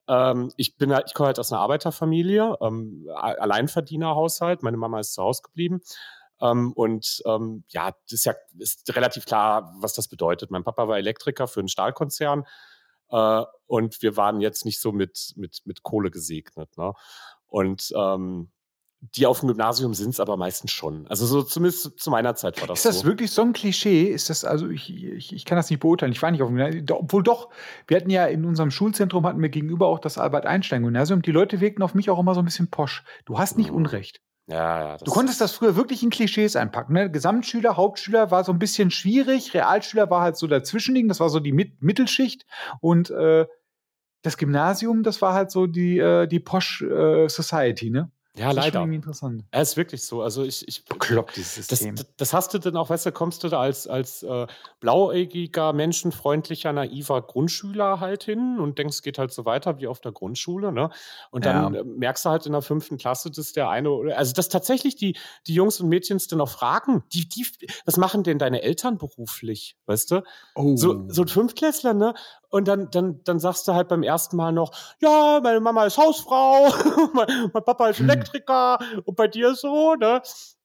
ähm, 0.09 0.53
ich 0.57 0.77
bin 0.77 0.95
halt, 0.95 1.07
ich 1.09 1.15
komme 1.15 1.29
halt 1.29 1.39
aus 1.39 1.53
einer 1.53 1.61
Arbeiterfamilie, 1.61 2.57
ähm, 2.61 3.09
Alleinverdienerhaushalt. 3.15 4.63
Meine 4.63 4.77
Mama 4.77 5.01
ist 5.01 5.15
zu 5.15 5.23
Hause 5.23 5.43
geblieben. 5.43 5.81
Ähm, 6.41 6.73
und 6.73 7.23
ähm, 7.27 7.65
ja, 7.69 7.91
das 7.91 8.13
ist 8.13 8.25
ja 8.27 8.35
ist 8.59 8.95
relativ 8.95 9.25
klar, 9.25 9.75
was 9.79 9.95
das 9.95 10.09
bedeutet. 10.09 10.51
Mein 10.51 10.65
Papa 10.65 10.89
war 10.89 10.99
Elektriker 10.99 11.49
für 11.49 11.61
einen 11.61 11.69
Stahlkonzern 11.69 12.45
äh, 13.11 13.43
und 13.67 14.03
wir 14.03 14.17
waren 14.17 14.41
jetzt 14.41 14.65
nicht 14.65 14.81
so 14.81 14.93
mit, 14.93 15.33
mit, 15.37 15.63
mit 15.65 15.83
Kohle 15.83 16.11
gesegnet. 16.11 16.77
Ne? 16.77 16.93
Und 17.47 17.93
ähm, 17.97 18.51
die 19.15 19.27
auf 19.27 19.41
dem 19.41 19.49
Gymnasium 19.49 19.95
sind 19.95 20.11
es 20.11 20.21
aber 20.21 20.37
meistens 20.37 20.73
schon. 20.73 21.07
Also 21.07 21.27
so 21.27 21.43
zumindest 21.43 21.99
zu 21.99 22.11
meiner 22.11 22.35
Zeit 22.35 22.61
war 22.61 22.69
das 22.69 22.83
so. 22.83 22.89
Ist 22.89 22.97
das 22.97 23.03
so. 23.03 23.07
wirklich 23.07 23.31
so 23.31 23.43
ein 23.43 23.53
Klischee? 23.53 24.05
Ist 24.05 24.31
das, 24.31 24.45
also 24.45 24.69
ich, 24.69 24.93
ich, 24.93 25.35
ich 25.35 25.45
kann 25.45 25.57
das 25.57 25.71
nicht 25.71 25.81
beurteilen. 25.81 26.13
Ich 26.13 26.23
war 26.23 26.31
nicht 26.31 26.43
auf 26.43 26.49
dem 26.49 26.57
Gymnasium. 26.57 26.87
Obwohl 26.91 27.23
doch, 27.23 27.51
wir 27.87 27.99
hatten 27.99 28.11
ja 28.11 28.27
in 28.27 28.45
unserem 28.45 28.71
Schulzentrum 28.71 29.27
hatten 29.27 29.41
wir 29.41 29.49
gegenüber 29.49 29.87
auch 29.87 29.99
das 29.99 30.19
Albert-Einstein-Gymnasium. 30.19 31.23
Die 31.23 31.31
Leute 31.31 31.61
wirkten 31.61 31.83
auf 31.83 31.95
mich 31.95 32.11
auch 32.11 32.19
immer 32.19 32.35
so 32.35 32.41
ein 32.41 32.47
bisschen 32.47 32.69
posch. 32.69 33.05
Du 33.27 33.39
hast 33.39 33.59
nicht 33.59 33.71
mhm. 33.71 33.77
Unrecht. 33.77 34.21
Ja, 34.49 34.91
ja, 34.91 34.97
du 34.99 35.11
konntest 35.11 35.41
das 35.41 35.53
früher 35.53 35.75
wirklich 35.75 36.05
in 36.05 36.11
Klischees 36.11 36.55
einpacken. 36.55 36.93
Ne? 36.93 37.11
Gesamtschüler, 37.11 37.77
Hauptschüler 37.77 38.31
war 38.31 38.45
so 38.45 38.53
ein 38.53 38.61
bisschen 38.61 38.93
schwierig. 38.93 39.55
Realschüler 39.55 40.09
war 40.09 40.23
halt 40.23 40.37
so 40.37 40.47
dazwischending. 40.47 41.09
Das 41.09 41.19
war 41.19 41.31
so 41.31 41.41
die 41.41 41.53
Mit 41.53 41.83
Mittelschicht. 41.83 42.47
Und 42.81 43.11
äh, 43.11 43.47
das 44.23 44.37
Gymnasium, 44.37 45.03
das 45.03 45.21
war 45.21 45.35
halt 45.35 45.51
so 45.51 45.67
die, 45.67 45.99
äh, 45.99 46.29
die 46.29 46.41
Posh 46.41 46.83
äh, 46.83 47.29
Society, 47.29 47.91
ne? 47.91 48.11
Ja, 48.39 48.53
das 48.53 48.57
leider. 48.57 48.85
Ist 48.85 48.93
interessant. 48.93 49.45
Es 49.51 49.71
ist 49.71 49.77
wirklich 49.77 50.03
so. 50.03 50.23
Also 50.23 50.45
ich, 50.45 50.67
ich 50.69 50.85
bekloppt 50.85 51.37
dieses 51.37 51.67
System. 51.67 51.97
Das, 51.97 52.07
das, 52.17 52.33
hast 52.35 52.53
du 52.53 52.59
denn 52.59 52.77
auch, 52.77 52.91
weißt 52.91 53.07
du, 53.07 53.13
kommst 53.13 53.43
du 53.45 53.49
da 53.49 53.61
als, 53.61 53.87
als 53.87 54.23
äh, 54.23 54.47
blauäugiger, 54.81 55.73
menschenfreundlicher, 55.73 56.73
naiver 56.73 57.23
Grundschüler 57.23 58.01
halt 58.01 58.25
hin 58.25 58.59
und 58.61 58.79
denkst, 58.79 58.97
es 58.97 59.03
geht 59.03 59.19
halt 59.19 59.33
so 59.33 59.45
weiter 59.47 59.79
wie 59.79 59.87
auf 59.87 60.01
der 60.01 60.13
Grundschule, 60.13 60.71
ne? 60.71 60.91
Und 61.31 61.47
dann 61.47 61.75
ja. 61.75 61.85
merkst 61.85 62.25
du 62.27 62.31
halt 62.31 62.47
in 62.47 62.53
der 62.53 62.63
fünften 62.63 62.99
Klasse, 62.99 63.31
dass 63.31 63.53
der 63.53 63.71
eine, 63.71 64.15
also 64.15 64.35
dass 64.35 64.49
tatsächlich 64.49 64.97
die, 64.97 65.17
die 65.47 65.55
Jungs 65.55 65.81
und 65.81 65.89
Mädchens 65.89 66.27
dann 66.29 66.41
auch 66.41 66.51
fragen, 66.51 67.05
die, 67.13 67.29
die, 67.29 67.47
was 67.85 67.97
machen 67.97 68.23
denn 68.23 68.39
deine 68.39 68.63
Eltern 68.63 68.99
beruflich, 68.99 69.77
weißt 69.87 70.11
du? 70.11 70.23
Oh. 70.55 70.77
So, 70.77 71.05
so 71.09 71.23
ein 71.23 71.29
Fünftklässler, 71.29 71.95
ne? 71.95 72.15
Und 72.57 72.67
dann, 72.69 72.89
dann, 72.91 73.21
dann 73.25 73.39
sagst 73.39 73.69
du 73.69 73.75
halt 73.75 73.89
beim 73.89 74.03
ersten 74.03 74.35
Mal 74.35 74.51
noch, 74.51 74.73
ja, 75.03 75.41
meine 75.43 75.61
Mama 75.61 75.85
ist 75.85 75.99
Hausfrau, 75.99 76.71
mein, 77.13 77.51
mein, 77.53 77.63
Papa 77.63 77.89
ist 77.89 77.99
hm. 77.99 78.09
Elektriker 78.09 78.79
hm. 78.79 79.03
und 79.05 79.15
bei 79.15 79.29
dir 79.29 79.55
so, 79.55 79.95
ne? 79.95 80.23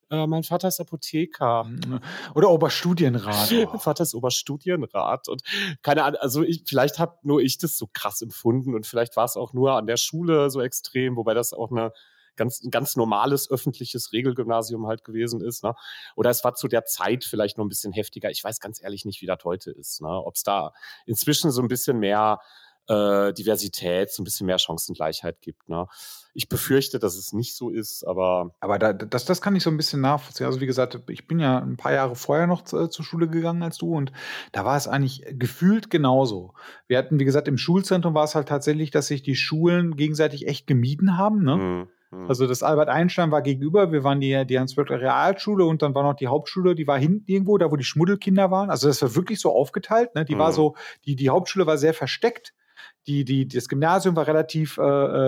Äh, 0.10 0.25
mein 0.25 0.44
Vater 0.44 0.70
ist 0.70 0.80
Apotheker. 0.80 1.65
Hm. 1.65 2.00
Oder 2.34 2.50
Oberstudienrat. 2.50 3.51
Oh. 3.51 3.68
mein 3.72 3.80
Vater 3.82 4.04
ist 4.04 4.15
Oberstudienrat. 4.15 5.27
Und 5.27 5.42
keine 5.82 6.06
Ahnung, 6.06 6.22
also 6.22 6.44
ich, 6.44 6.63
vielleicht 6.65 6.98
habe 6.98 7.18
nur 7.24 7.42
ich 7.42 7.58
das 7.58 7.77
so 7.77 7.89
krass 7.92 8.22
empfunden 8.22 8.74
und 8.74 8.88
vielleicht 8.88 9.18
war 9.18 9.25
es 9.25 9.36
auch 9.36 9.51
nur 9.51 9.74
an 9.74 9.86
der 9.86 9.98
Schule 9.98 10.50
so 10.50 10.62
extrem, 10.62 11.18
wobei 11.18 11.34
das 11.34 11.51
auch 11.51 11.72
eine 11.72 11.92
ganz, 12.36 12.62
ein 12.64 12.72
ganz 12.72 12.96
normales 12.96 13.50
öffentliches 13.50 14.14
Regelgymnasium 14.14 14.88
halt 14.88 15.04
gewesen 15.04 15.42
ist. 15.42 15.64
Ne? 15.64 15.74
Oder 16.16 16.30
es 16.30 16.44
war 16.44 16.56
zu 16.56 16.68
der 16.68 16.86
Zeit 16.86 17.24
vielleicht 17.24 17.58
noch 17.58 17.66
ein 17.66 17.70
bisschen 17.70 17.94
heftiger. 17.94 18.30
Ich 18.30 18.44
weiß 18.44 18.60
ganz 18.60 18.82
ehrlich 18.82 19.06
nicht, 19.06 19.22
wie 19.22 19.26
das 19.28 19.40
heute 19.44 19.72
ist. 19.72 20.02
Ne? 20.02 20.10
Ob 20.10 20.36
es 20.36 20.44
da 20.44 20.74
inzwischen 21.06 21.52
so 21.52 21.62
ein 21.62 21.68
bisschen 21.68 22.00
mehr 22.00 22.40
äh, 22.88 23.34
Diversität, 23.34 24.12
so 24.12 24.22
ein 24.22 24.26
bisschen 24.26 24.48
mehr 24.48 24.60
Chancengleichheit 24.60 25.42
gibt. 25.42 25.70
Ne? 25.70 25.88
Ich 26.34 26.50
befürchte, 26.50 27.00
dass 27.00 27.16
es 27.16 27.34
nicht 27.34 27.56
so 27.56 27.70
ist, 27.70 28.04
aber. 28.04 28.54
Aber 28.60 28.80
da, 28.80 28.94
das, 28.94 29.26
das 29.26 29.42
kann 29.42 29.56
ich 29.56 29.64
so 29.64 29.70
ein 29.70 29.78
bisschen 29.78 30.02
nachvollziehen. 30.02 30.46
Also, 30.46 30.62
wie 30.62 30.66
gesagt, 30.66 31.00
ich 31.10 31.28
bin 31.28 31.40
ja 31.40 31.60
ein 31.60 31.78
paar 31.78 31.94
Jahre 31.94 32.16
vorher 32.16 32.48
noch 32.48 32.64
zu, 32.64 32.88
zur 32.88 33.06
Schule 33.06 33.28
gegangen 33.28 33.64
als 33.64 33.78
du 33.78 33.94
und 33.96 34.12
da 34.52 34.66
war 34.66 34.78
es 34.78 34.88
eigentlich 34.88 35.24
gefühlt 35.32 35.90
genauso. 35.90 36.54
Wir 36.88 36.98
hatten, 36.98 37.20
wie 37.20 37.26
gesagt, 37.26 37.48
im 37.48 37.58
Schulzentrum 37.58 38.14
war 38.14 38.24
es 38.24 38.36
halt 38.36 38.48
tatsächlich, 38.48 38.92
dass 38.92 39.08
sich 39.08 39.22
die 39.24 39.36
Schulen 39.36 39.96
gegenseitig 39.96 40.48
echt 40.48 40.68
gemieden 40.68 41.18
haben. 41.18 41.44
Ne? 41.44 41.56
Mhm. 41.56 41.88
Hm. 42.12 42.27
Also 42.27 42.48
das 42.48 42.63
Albert 42.63 42.89
Einstein 42.89 43.32
war 43.32 43.41
gegenüber, 43.41 43.91
wir 43.91 44.03
waren 44.03 44.20
die, 44.20 44.46
die 44.46 44.60
Hans-Böckler 44.60 45.01
Realschule 45.01 45.65
und 45.65 45.82
dann 45.82 45.96
war 45.96 46.03
noch 46.03 46.15
die 46.15 46.27
Hauptschule, 46.27 46.75
die 46.75 46.88
war 46.88 47.00
hinten 47.00 47.24
irgendwo, 47.25 47.58
da 47.58 47.72
wo 47.72 47.75
die 47.75 47.84
Schmuddelkinder 47.84 48.51
waren. 48.51 48.70
Also 48.70 48.88
das 48.88 49.01
war 49.01 49.15
wirklich 49.15 49.39
so 49.39 49.51
aufgeteilt. 49.51 50.13
Ne? 50.15 50.25
Die 50.25 50.36
mhm. 50.36 50.39
war 50.39 50.48
hm. 50.48 50.56
so, 50.56 50.75
die, 51.06 51.15
die 51.15 51.30
Hauptschule 51.30 51.65
war 51.65 51.77
sehr 51.77 51.94
versteckt. 51.94 52.53
Die, 53.08 53.25
die, 53.25 53.48
das 53.48 53.68
Gymnasium 53.68 54.15
war 54.15 54.27
relativ 54.27 54.77
äh, 54.77 54.82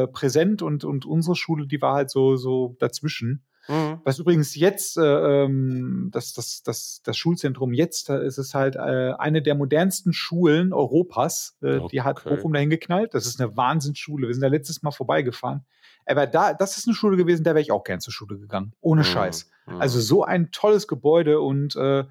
äh, 0.03 0.07
präsent 0.07 0.61
und, 0.61 0.83
und 0.83 1.05
unsere 1.05 1.35
Schule, 1.35 1.67
die 1.67 1.81
war 1.81 1.95
halt 1.95 2.09
so, 2.09 2.35
so 2.35 2.75
dazwischen. 2.79 3.43
Mhm. 3.67 4.01
Was 4.03 4.19
übrigens 4.19 4.55
jetzt, 4.55 4.97
äh, 4.97 5.43
ähm, 5.43 6.09
das, 6.11 6.33
das, 6.33 6.63
das, 6.63 7.01
das 7.03 7.17
Schulzentrum 7.17 7.73
jetzt, 7.73 8.09
ist 8.09 8.37
es 8.37 8.53
halt 8.53 8.75
äh, 8.75 9.13
eine 9.17 9.41
der 9.41 9.55
modernsten 9.55 10.13
Schulen 10.13 10.73
Europas. 10.73 11.57
Äh, 11.61 11.77
okay. 11.77 11.87
Die 11.91 12.01
hat 12.01 12.23
Bochum 12.23 12.53
dahin 12.53 12.69
geknallt. 12.69 13.13
Das 13.13 13.25
ist 13.25 13.39
eine 13.39 13.55
Wahnsinnsschule. 13.55 14.27
Wir 14.27 14.33
sind 14.33 14.41
da 14.41 14.49
letztes 14.49 14.83
Mal 14.83 14.91
vorbeigefahren. 14.91 15.65
Aber 16.05 16.27
da, 16.27 16.53
das 16.53 16.77
ist 16.77 16.87
eine 16.87 16.95
Schule 16.95 17.17
gewesen, 17.17 17.43
da 17.43 17.51
wäre 17.51 17.61
ich 17.61 17.71
auch 17.71 17.83
gern 17.83 17.99
zur 17.99 18.13
Schule 18.13 18.37
gegangen. 18.37 18.73
Ohne 18.81 19.01
mhm. 19.01 19.05
Scheiß. 19.05 19.49
Mhm. 19.65 19.81
Also 19.81 19.99
so 19.99 20.23
ein 20.23 20.51
tolles 20.51 20.87
Gebäude 20.87 21.39
und 21.39 21.75
äh, 21.75 22.03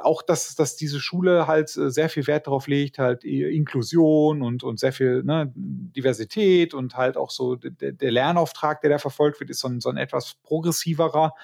auch, 0.00 0.22
dass, 0.22 0.54
dass 0.54 0.76
diese 0.76 1.00
Schule 1.00 1.46
halt 1.46 1.76
äh, 1.76 1.90
sehr 1.90 2.08
viel 2.08 2.26
Wert 2.26 2.46
darauf 2.46 2.66
legt, 2.66 2.98
halt 2.98 3.24
Inklusion 3.24 4.42
und, 4.42 4.64
und 4.64 4.78
sehr 4.78 4.92
viel 4.92 5.22
ne, 5.22 5.52
Diversität 5.54 6.74
und 6.74 6.96
halt 6.96 7.16
auch 7.16 7.30
so 7.30 7.56
der, 7.56 7.92
der 7.92 8.10
Lernauftrag, 8.10 8.80
der 8.80 8.90
da 8.90 8.98
verfolgt 8.98 9.40
wird, 9.40 9.50
ist 9.50 9.60
so 9.60 9.68
ein, 9.68 9.80
so 9.80 9.88
ein 9.88 9.96
etwas 9.96 10.36
progressiverer. 10.42 11.34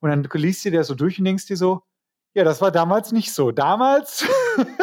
Und 0.00 0.10
dann 0.10 0.28
liest 0.34 0.64
du 0.64 0.70
dir 0.70 0.84
so 0.84 0.94
durch 0.94 1.18
und 1.18 1.24
denkst 1.24 1.46
dir 1.46 1.56
so, 1.56 1.82
ja, 2.32 2.44
das 2.44 2.60
war 2.60 2.70
damals 2.70 3.12
nicht 3.12 3.32
so. 3.32 3.50
Damals, 3.50 4.24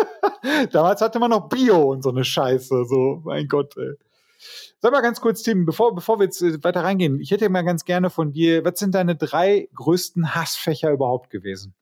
damals 0.71 1.01
hatte 1.01 1.19
man 1.19 1.31
noch 1.31 1.49
Bio 1.49 1.91
und 1.91 2.03
so 2.03 2.09
eine 2.09 2.23
Scheiße. 2.23 2.85
So, 2.85 3.21
mein 3.23 3.47
Gott, 3.47 3.77
ey. 3.77 3.93
Sag 4.79 4.91
mal 4.91 5.01
ganz 5.01 5.21
kurz, 5.21 5.41
Tim, 5.43 5.65
bevor, 5.65 5.95
bevor 5.95 6.19
wir 6.19 6.25
jetzt 6.25 6.41
äh, 6.41 6.63
weiter 6.63 6.83
reingehen, 6.83 7.19
ich 7.19 7.31
hätte 7.31 7.49
mal 7.49 7.63
ganz 7.63 7.85
gerne 7.85 8.09
von 8.09 8.31
dir, 8.31 8.63
was 8.63 8.79
sind 8.79 8.93
deine 8.95 9.15
drei 9.15 9.69
größten 9.73 10.35
Hassfächer 10.35 10.91
überhaupt 10.91 11.29
gewesen? 11.29 11.75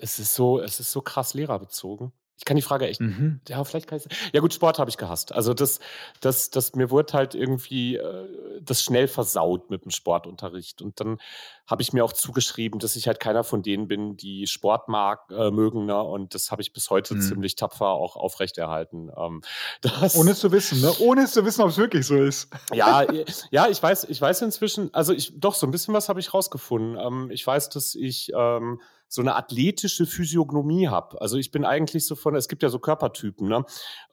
Es 0.00 0.18
ist 0.18 0.34
so, 0.34 0.60
es 0.60 0.80
ist 0.80 0.90
so 0.90 1.00
krass 1.00 1.34
lehrerbezogen. 1.34 2.12
Ich 2.36 2.44
kann 2.44 2.56
die 2.56 2.62
Frage 2.62 2.88
echt. 2.88 3.00
Mhm. 3.00 3.40
Ja, 3.48 3.62
vielleicht 3.62 3.86
kann 3.86 3.98
ich. 3.98 4.04
Ja, 4.32 4.40
gut, 4.40 4.52
Sport 4.52 4.78
habe 4.78 4.90
ich 4.90 4.96
gehasst. 4.96 5.32
Also, 5.32 5.54
das, 5.54 5.78
das, 6.20 6.50
das, 6.50 6.74
mir 6.74 6.90
wurde 6.90 7.12
halt 7.12 7.34
irgendwie 7.34 7.96
äh, 7.96 8.28
das 8.60 8.82
schnell 8.82 9.06
versaut 9.06 9.70
mit 9.70 9.84
dem 9.84 9.92
Sportunterricht. 9.92 10.82
Und 10.82 10.98
dann 10.98 11.18
habe 11.66 11.82
ich 11.82 11.92
mir 11.92 12.04
auch 12.04 12.12
zugeschrieben, 12.12 12.80
dass 12.80 12.96
ich 12.96 13.06
halt 13.06 13.20
keiner 13.20 13.44
von 13.44 13.62
denen 13.62 13.86
bin, 13.86 14.16
die 14.16 14.46
Sport 14.48 14.88
mag, 14.88 15.30
äh, 15.30 15.50
mögen. 15.52 15.86
Ne? 15.86 16.02
Und 16.02 16.34
das 16.34 16.50
habe 16.50 16.60
ich 16.60 16.72
bis 16.72 16.90
heute 16.90 17.14
mhm. 17.14 17.20
ziemlich 17.20 17.54
tapfer 17.54 17.88
auch 17.88 18.16
aufrechterhalten. 18.16 19.10
Ähm, 19.16 19.42
Ohne 20.14 20.32
es 20.32 20.40
zu 20.40 20.50
wissen, 20.50 20.80
ne? 20.80 20.92
Ohne 20.98 21.22
es 21.22 21.32
zu 21.32 21.44
wissen, 21.44 21.62
ob 21.62 21.70
es 21.70 21.78
wirklich 21.78 22.06
so 22.06 22.16
ist. 22.16 22.48
Ja, 22.74 23.04
ja, 23.50 23.68
ich 23.68 23.80
weiß, 23.80 24.04
ich 24.04 24.20
weiß 24.20 24.42
inzwischen, 24.42 24.92
also 24.92 25.12
ich, 25.12 25.38
doch, 25.38 25.54
so 25.54 25.66
ein 25.66 25.70
bisschen 25.70 25.94
was 25.94 26.08
habe 26.08 26.18
ich 26.18 26.34
rausgefunden. 26.34 26.98
Ähm, 26.98 27.30
ich 27.30 27.46
weiß, 27.46 27.68
dass 27.68 27.94
ich. 27.94 28.32
Ähm, 28.34 28.80
so 29.08 29.22
eine 29.22 29.36
athletische 29.36 30.06
Physiognomie 30.06 30.88
habe. 30.88 31.20
Also 31.20 31.36
ich 31.36 31.50
bin 31.50 31.64
eigentlich 31.64 32.06
so 32.06 32.16
von, 32.16 32.34
es 32.34 32.48
gibt 32.48 32.62
ja 32.62 32.68
so 32.68 32.78
Körpertypen, 32.78 33.48
ne? 33.48 33.64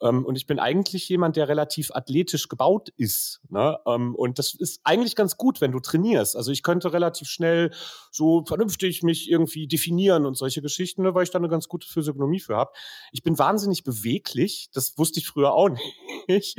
Ähm, 0.01 0.25
und 0.25 0.36
ich 0.36 0.45
bin 0.45 0.60
eigentlich 0.60 1.10
jemand, 1.10 1.36
der 1.36 1.48
relativ 1.48 1.91
athletisch 1.91 2.50
gebaut 2.50 2.89
ist. 2.98 3.41
Ne? 3.50 3.79
Ähm, 3.88 4.15
und 4.15 4.39
das 4.39 4.53
ist 4.53 4.81
eigentlich 4.83 5.15
ganz 5.15 5.38
gut, 5.38 5.62
wenn 5.62 5.71
du 5.71 5.79
trainierst. 5.79 6.36
Also 6.36 6.51
ich 6.51 6.63
könnte 6.63 6.93
relativ 6.93 7.27
schnell 7.27 7.71
so 8.12 8.43
vernünftig 8.45 9.03
mich 9.03 9.29
irgendwie 9.29 9.67
definieren 9.67 10.25
und 10.25 10.36
solche 10.36 10.62
Geschichten, 10.62 11.03
ne, 11.03 11.15
weil 11.15 11.24
ich 11.24 11.31
da 11.31 11.39
eine 11.39 11.50
ganz 11.50 11.67
gute 11.67 11.88
Physiognomie 11.88 12.39
für 12.39 12.55
habe. 12.55 12.71
Ich 13.12 13.24
bin 13.24 13.39
wahnsinnig 13.39 13.83
beweglich, 13.83 14.69
das 14.74 14.98
wusste 14.98 15.19
ich 15.19 15.27
früher 15.27 15.53
auch 15.53 15.69
nicht. 16.27 16.57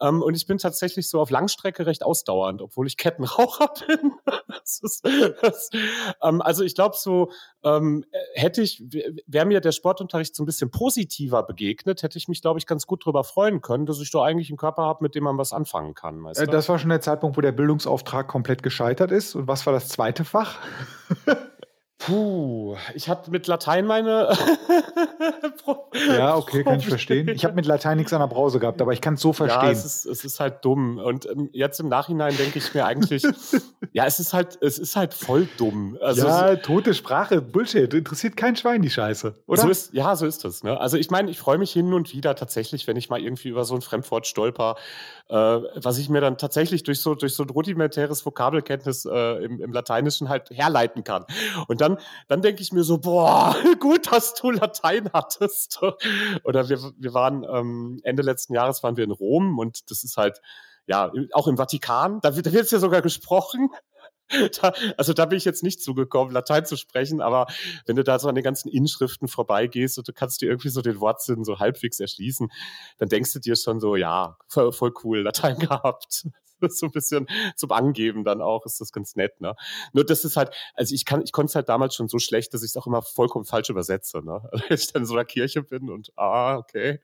Ähm, 0.00 0.22
und 0.22 0.34
ich 0.34 0.46
bin 0.46 0.58
tatsächlich 0.58 1.08
so 1.08 1.20
auf 1.20 1.30
Langstrecke 1.30 1.86
recht 1.86 2.04
ausdauernd, 2.04 2.62
obwohl 2.62 2.86
ich 2.86 2.96
Kettenraucher 2.96 3.72
bin. 3.86 4.12
das 4.48 4.80
ist, 4.82 5.04
das, 5.42 5.70
also 6.20 6.62
ich 6.62 6.74
glaube 6.74 6.96
so, 6.98 7.30
ähm, 7.80 8.04
hätte 8.34 8.62
ich, 8.62 8.82
wäre 9.26 9.46
mir 9.46 9.60
der 9.60 9.72
Sportunterricht 9.72 10.34
so 10.34 10.42
ein 10.42 10.46
bisschen 10.46 10.70
positiver 10.70 11.42
begegnet, 11.42 12.02
hätte 12.02 12.18
ich 12.18 12.28
mich, 12.28 12.42
glaube 12.42 12.58
ich, 12.58 12.66
ganz 12.66 12.86
gut 12.86 13.04
darüber 13.04 13.24
freuen 13.24 13.60
können, 13.60 13.86
dass 13.86 14.00
ich 14.00 14.10
doch 14.10 14.22
eigentlich 14.22 14.50
einen 14.50 14.58
Körper 14.58 14.82
habe, 14.82 15.02
mit 15.02 15.14
dem 15.14 15.24
man 15.24 15.38
was 15.38 15.52
anfangen 15.52 15.94
kann. 15.94 16.24
Äh? 16.26 16.46
Das 16.46 16.68
war 16.68 16.78
schon 16.78 16.90
der 16.90 17.00
Zeitpunkt, 17.00 17.36
wo 17.36 17.40
der 17.40 17.52
Bildungsauftrag 17.52 18.28
komplett 18.28 18.62
gescheitert 18.62 19.10
ist. 19.10 19.34
Und 19.34 19.48
was 19.48 19.66
war 19.66 19.72
das 19.72 19.88
zweite 19.88 20.24
Fach? 20.24 20.58
Puh, 22.00 22.76
ich 22.94 23.10
hatte 23.10 23.30
mit 23.30 23.46
Latein 23.46 23.84
meine. 23.84 24.34
ja, 26.08 26.34
okay, 26.34 26.64
kann 26.64 26.78
ich 26.78 26.88
verstehen. 26.88 27.28
Ich 27.28 27.44
habe 27.44 27.54
mit 27.54 27.66
Latein 27.66 27.98
nichts 27.98 28.14
an 28.14 28.20
der 28.20 28.26
Brause 28.26 28.58
gehabt, 28.58 28.80
aber 28.80 28.94
ich 28.94 29.02
kann 29.02 29.14
es 29.14 29.20
so 29.20 29.34
verstehen. 29.34 29.64
Ja, 29.64 29.70
es 29.70 29.84
ist, 29.84 30.06
es 30.06 30.24
ist 30.24 30.40
halt 30.40 30.64
dumm. 30.64 30.96
Und 30.96 31.26
ähm, 31.26 31.50
jetzt 31.52 31.78
im 31.78 31.88
Nachhinein 31.88 32.34
denke 32.38 32.58
ich 32.58 32.72
mir 32.72 32.86
eigentlich, 32.86 33.22
ja, 33.92 34.06
es 34.06 34.18
ist 34.18 34.32
halt, 34.32 34.56
es 34.62 34.78
ist 34.78 34.96
halt 34.96 35.12
voll 35.12 35.46
dumm. 35.58 35.98
Also 36.00 36.26
ja, 36.26 36.56
tote 36.56 36.94
Sprache, 36.94 37.42
Bullshit. 37.42 37.92
Interessiert 37.92 38.34
kein 38.34 38.56
Schwein 38.56 38.80
die 38.80 38.88
Scheiße, 38.88 39.34
oder? 39.46 39.60
So 39.60 39.68
ist, 39.68 39.92
ja, 39.92 40.16
so 40.16 40.24
ist 40.24 40.42
es. 40.46 40.64
Ne? 40.64 40.80
Also 40.80 40.96
ich 40.96 41.10
meine, 41.10 41.30
ich 41.30 41.38
freue 41.38 41.58
mich 41.58 41.70
hin 41.70 41.92
und 41.92 42.14
wieder 42.14 42.34
tatsächlich, 42.34 42.86
wenn 42.86 42.96
ich 42.96 43.10
mal 43.10 43.20
irgendwie 43.20 43.50
über 43.50 43.66
so 43.66 43.74
ein 43.74 43.82
Fremdwort 43.82 44.26
stolper, 44.26 44.76
äh, 45.30 45.34
was 45.34 45.98
ich 45.98 46.08
mir 46.08 46.20
dann 46.20 46.38
tatsächlich 46.38 46.82
durch 46.82 47.00
so, 47.00 47.14
durch 47.14 47.34
so 47.34 47.44
ein 47.44 47.50
rudimentäres 47.50 48.26
Vokabelkenntnis 48.26 49.04
äh, 49.04 49.44
im, 49.44 49.60
im 49.60 49.72
Lateinischen 49.72 50.28
halt 50.28 50.50
herleiten 50.50 51.04
kann. 51.04 51.24
Und 51.68 51.80
dann 51.80 51.98
dann, 52.28 52.42
denke 52.42 52.62
ich 52.62 52.72
mir 52.72 52.82
so, 52.82 52.98
boah, 52.98 53.54
gut, 53.80 54.10
dass 54.12 54.34
du 54.34 54.50
Latein 54.50 55.10
hattest. 55.12 55.80
Oder 56.44 56.68
wir, 56.68 56.78
wir 56.96 57.14
waren 57.14 57.44
ähm, 57.44 58.00
Ende 58.02 58.22
letzten 58.22 58.54
Jahres 58.54 58.82
waren 58.82 58.96
wir 58.96 59.04
in 59.04 59.10
Rom 59.10 59.58
und 59.58 59.90
das 59.90 60.04
ist 60.04 60.16
halt, 60.16 60.40
ja, 60.86 61.12
auch 61.32 61.46
im 61.46 61.56
Vatikan, 61.56 62.20
da 62.20 62.34
wird, 62.34 62.46
da 62.46 62.52
wird 62.52 62.64
es 62.64 62.70
ja 62.72 62.80
sogar 62.80 63.02
gesprochen. 63.02 63.70
Da, 64.60 64.72
also 64.96 65.12
da 65.12 65.26
bin 65.26 65.38
ich 65.38 65.44
jetzt 65.44 65.62
nicht 65.62 65.82
zugekommen, 65.82 66.32
Latein 66.32 66.64
zu 66.64 66.76
sprechen, 66.76 67.20
aber 67.20 67.46
wenn 67.86 67.96
du 67.96 68.04
da 68.04 68.18
so 68.18 68.28
an 68.28 68.34
den 68.34 68.44
ganzen 68.44 68.68
Inschriften 68.68 69.28
vorbeigehst 69.28 69.98
und 69.98 70.08
du 70.08 70.12
kannst 70.12 70.40
dir 70.40 70.48
irgendwie 70.48 70.68
so 70.68 70.82
den 70.82 71.00
Wortsinn 71.00 71.44
so 71.44 71.58
halbwegs 71.58 72.00
erschließen, 72.00 72.50
dann 72.98 73.08
denkst 73.08 73.32
du 73.32 73.38
dir 73.40 73.56
schon 73.56 73.80
so, 73.80 73.96
ja, 73.96 74.36
voll, 74.48 74.72
voll 74.72 74.92
cool, 75.04 75.20
Latein 75.20 75.58
gehabt. 75.58 76.26
so 76.68 76.86
ein 76.86 76.92
bisschen 76.92 77.26
zum 77.56 77.72
Angeben 77.72 78.24
dann 78.24 78.42
auch, 78.42 78.66
ist 78.66 78.80
das 78.80 78.92
ganz 78.92 79.16
nett, 79.16 79.40
ne? 79.40 79.54
Nur 79.92 80.04
das 80.04 80.24
ist 80.24 80.36
halt, 80.36 80.50
also 80.74 80.94
ich 80.94 81.04
kann, 81.04 81.22
ich 81.22 81.32
konnte 81.32 81.50
es 81.50 81.54
halt 81.54 81.68
damals 81.68 81.94
schon 81.94 82.08
so 82.08 82.18
schlecht, 82.18 82.54
dass 82.54 82.62
ich 82.62 82.70
es 82.70 82.76
auch 82.76 82.86
immer 82.86 83.02
vollkommen 83.02 83.44
falsch 83.44 83.70
übersetze, 83.70 84.22
ne? 84.24 84.42
Also 84.52 84.64
wenn 84.68 84.76
ich 84.76 84.92
dann 84.92 85.02
in 85.02 85.06
so 85.06 85.14
einer 85.14 85.24
Kirche 85.24 85.62
bin 85.62 85.90
und 85.90 86.12
ah, 86.16 86.56
okay. 86.56 87.00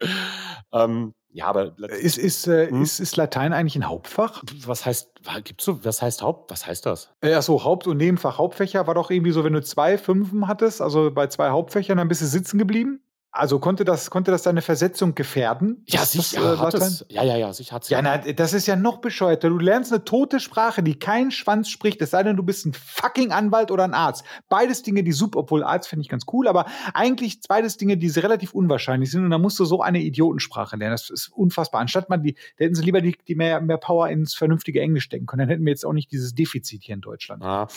Ähm, 0.73 1.15
ja, 1.37 1.49
aber 1.49 1.79
ist, 1.91 2.17
ist, 2.17 2.47
äh, 2.47 2.71
hm? 2.71 2.83
ist, 2.83 2.99
ist 2.99 3.15
Latein 3.17 3.53
eigentlich 3.53 3.77
ein 3.77 3.87
Hauptfach? 3.87 4.43
Was 4.65 4.87
heißt, 4.87 5.11
gibt's 5.45 5.67
so, 5.67 5.85
was 5.85 6.01
heißt 6.01 6.23
Haupt, 6.23 6.51
was 6.51 6.67
heißt 6.67 6.87
das? 6.87 7.11
Äh, 7.21 7.43
so, 7.43 7.63
Haupt- 7.63 7.87
und 7.87 7.99
Nebenfach. 7.99 8.39
Hauptfächer 8.39 8.87
war 8.87 8.95
doch 8.95 9.11
irgendwie 9.11 9.33
so, 9.33 9.45
wenn 9.45 9.53
du 9.53 9.63
zwei 9.63 9.99
Fünfen 9.99 10.49
hattest, 10.49 10.81
also 10.81 11.11
bei 11.11 11.27
zwei 11.27 11.51
Hauptfächern, 11.51 11.99
dann 11.99 12.09
bist 12.09 12.23
du 12.23 12.27
sitzen 12.27 12.57
geblieben. 12.57 13.03
Also 13.37 13.59
konnte 13.59 13.85
das, 13.85 14.11
konnte 14.11 14.31
das 14.31 14.43
deine 14.43 14.63
Versetzung 14.63 15.15
gefährden? 15.15 15.83
Ja, 15.87 16.05
sicher. 16.05 16.41
Das, 16.41 16.59
äh, 16.59 16.63
hat 16.63 16.75
es, 16.75 17.07
ja, 17.09 17.23
ja, 17.23 17.37
ja, 17.37 17.53
sicher 17.53 17.77
hat's 17.77 17.89
ja. 17.91 18.01
Na, 18.01 18.19
das 18.19 18.53
ist 18.53 18.67
ja 18.67 18.77
noch 18.77 18.99
bescheuerter. 18.99 19.49
Du 19.49 19.59
lernst 19.59 19.93
eine 19.93 20.05
tote 20.05 20.41
Sprache, 20.41 20.83
die 20.83 20.99
kein 20.99 21.31
Schwanz 21.31 21.69
spricht, 21.69 22.01
es 22.01 22.11
sei 22.11 22.23
denn, 22.23 22.37
du 22.37 22.43
bist 22.43 22.67
ein 22.67 22.73
fucking 22.73 23.33
Anwalt 23.33 23.71
oder 23.71 23.85
ein 23.85 23.95
Arzt. 23.95 24.25
Beides 24.49 24.83
Dinge, 24.83 25.05
die 25.05 25.13
super, 25.13 25.41
obwohl 25.41 25.63
Arzt 25.63 25.89
finde 25.89 26.03
ich 26.03 26.09
ganz 26.09 26.25
cool, 26.33 26.49
aber 26.49 26.67
eigentlich 26.95 27.41
beides 27.49 27.77
Dinge, 27.77 27.97
die 27.97 28.09
relativ 28.09 28.55
unwahrscheinlich 28.55 29.11
sind. 29.11 29.25
Und 29.25 29.31
da 29.31 29.39
musst 29.39 29.59
du 29.59 29.65
so 29.65 29.83
eine 29.83 30.01
Idiotensprache 30.01 30.77
lernen. 30.77 30.95
Das 30.95 31.11
ist 31.11 31.29
unfassbar. 31.29 31.81
Anstatt 31.81 32.09
man 32.09 32.23
die, 32.23 32.35
da 32.57 32.65
hätten 32.65 32.75
sie 32.75 32.85
lieber 32.85 33.01
die, 33.01 33.17
die 33.29 33.35
mehr, 33.35 33.61
mehr 33.61 33.79
Power 33.79 34.09
ins 34.09 34.35
vernünftige 34.35 34.81
Englisch 34.81 35.05
stecken 35.05 35.27
können. 35.27 35.41
Dann 35.41 35.49
hätten 35.49 35.65
wir 35.65 35.71
jetzt 35.71 35.85
auch 35.85 35.93
nicht 35.93 36.11
dieses 36.11 36.35
Defizit 36.35 36.85
hier 36.85 36.95
in 36.95 37.01
Deutschland. 37.03 37.43
Ja, 37.43 37.69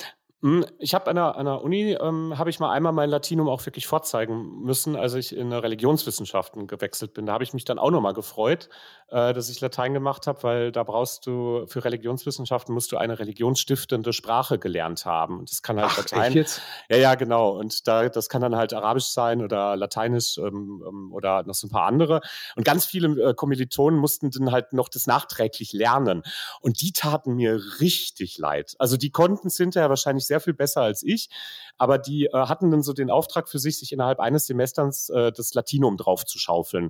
ich 0.79 0.93
habe 0.93 1.08
an 1.08 1.17
der, 1.17 1.36
an 1.36 1.46
der 1.46 1.62
Uni, 1.62 1.98
ähm, 2.00 2.38
habe 2.38 2.50
ich 2.50 2.62
mal 2.62 2.72
einmal 2.72 2.93
mein 2.93 3.10
Latinum 3.10 3.50
auch 3.50 3.65
wirklich 3.65 3.88
vorzeigen 3.88 4.62
müssen, 4.62 4.96
als 4.96 5.13
ich 5.13 5.36
in 5.36 5.51
Religionswissenschaften 5.51 6.65
gewechselt 6.65 7.13
bin. 7.13 7.25
Da 7.25 7.34
habe 7.34 7.43
ich 7.43 7.53
mich 7.53 7.65
dann 7.65 7.77
auch 7.77 7.91
nochmal 7.91 8.13
gefreut, 8.13 8.69
äh, 9.10 9.34
dass 9.34 9.50
ich 9.50 9.60
Latein 9.60 9.93
gemacht 9.93 10.27
habe, 10.27 10.41
weil 10.43 10.72
da 10.72 10.84
brauchst 10.84 11.27
du, 11.27 11.65
für 11.67 11.84
Religionswissenschaften 11.84 12.74
musst 12.74 12.93
du 12.93 12.98
eine 12.98 13.19
religionsstiftende 13.19 14.13
Sprache 14.13 14.60
gelernt 14.60 15.05
haben. 15.05 15.39
Und 15.39 15.51
das 15.51 15.62
kann 15.62 15.77
halt 15.77 15.91
Ach, 15.91 15.98
Latein. 15.98 16.31
jetzt? 16.31 16.62
Ja, 16.89 16.96
ja, 16.96 17.15
genau. 17.15 17.60
Und 17.60 17.86
da, 17.86 18.08
das 18.08 18.29
kann 18.29 18.41
dann 18.41 18.55
halt 18.55 18.74
Arabisch 18.74 19.08
sein 19.08 19.43
oder 19.43 19.75
Lateinisch 19.75 20.38
ähm, 20.38 20.81
ähm, 20.88 21.12
oder 21.12 21.43
noch 21.43 21.55
so 21.55 21.67
ein 21.67 21.69
paar 21.69 21.86
andere. 21.86 22.22
Und 22.55 22.63
ganz 22.63 22.86
viele 22.86 23.10
äh, 23.22 23.34
Kommilitonen 23.34 24.00
mussten 24.00 24.31
dann 24.31 24.53
halt 24.53 24.72
noch 24.72 24.88
das 24.88 25.05
nachträglich 25.05 25.74
lernen. 25.74 26.24
Und 26.62 26.79
die 26.79 26.93
taten 26.93 27.34
mir 27.34 27.60
richtig 27.81 28.38
leid. 28.38 28.75
Also 28.79 28.96
die 28.96 29.12
konnten 29.12 29.48
es 29.48 29.58
hinterher 29.58 29.89
wahrscheinlich 29.89 30.28
sehr 30.29 30.39
viel 30.39 30.53
besser 30.53 30.81
als 30.81 31.03
ich, 31.03 31.29
aber 31.77 31.98
die 31.98 32.25
äh, 32.25 32.31
hatten 32.33 32.71
dann 32.71 32.81
so 32.81 32.93
den 32.93 33.09
Auftrag 33.09 33.50
für 33.50 33.59
sich, 33.59 33.79
sich 33.79 33.91
innerhalb 33.91 34.19
eines 34.19 34.45
Semesters 34.48 35.09
äh, 35.09 35.31
das 35.31 35.53
Latinum 35.53 35.98
drauf 35.98 36.25
zu 36.25 36.39
schaufeln. 36.39 36.89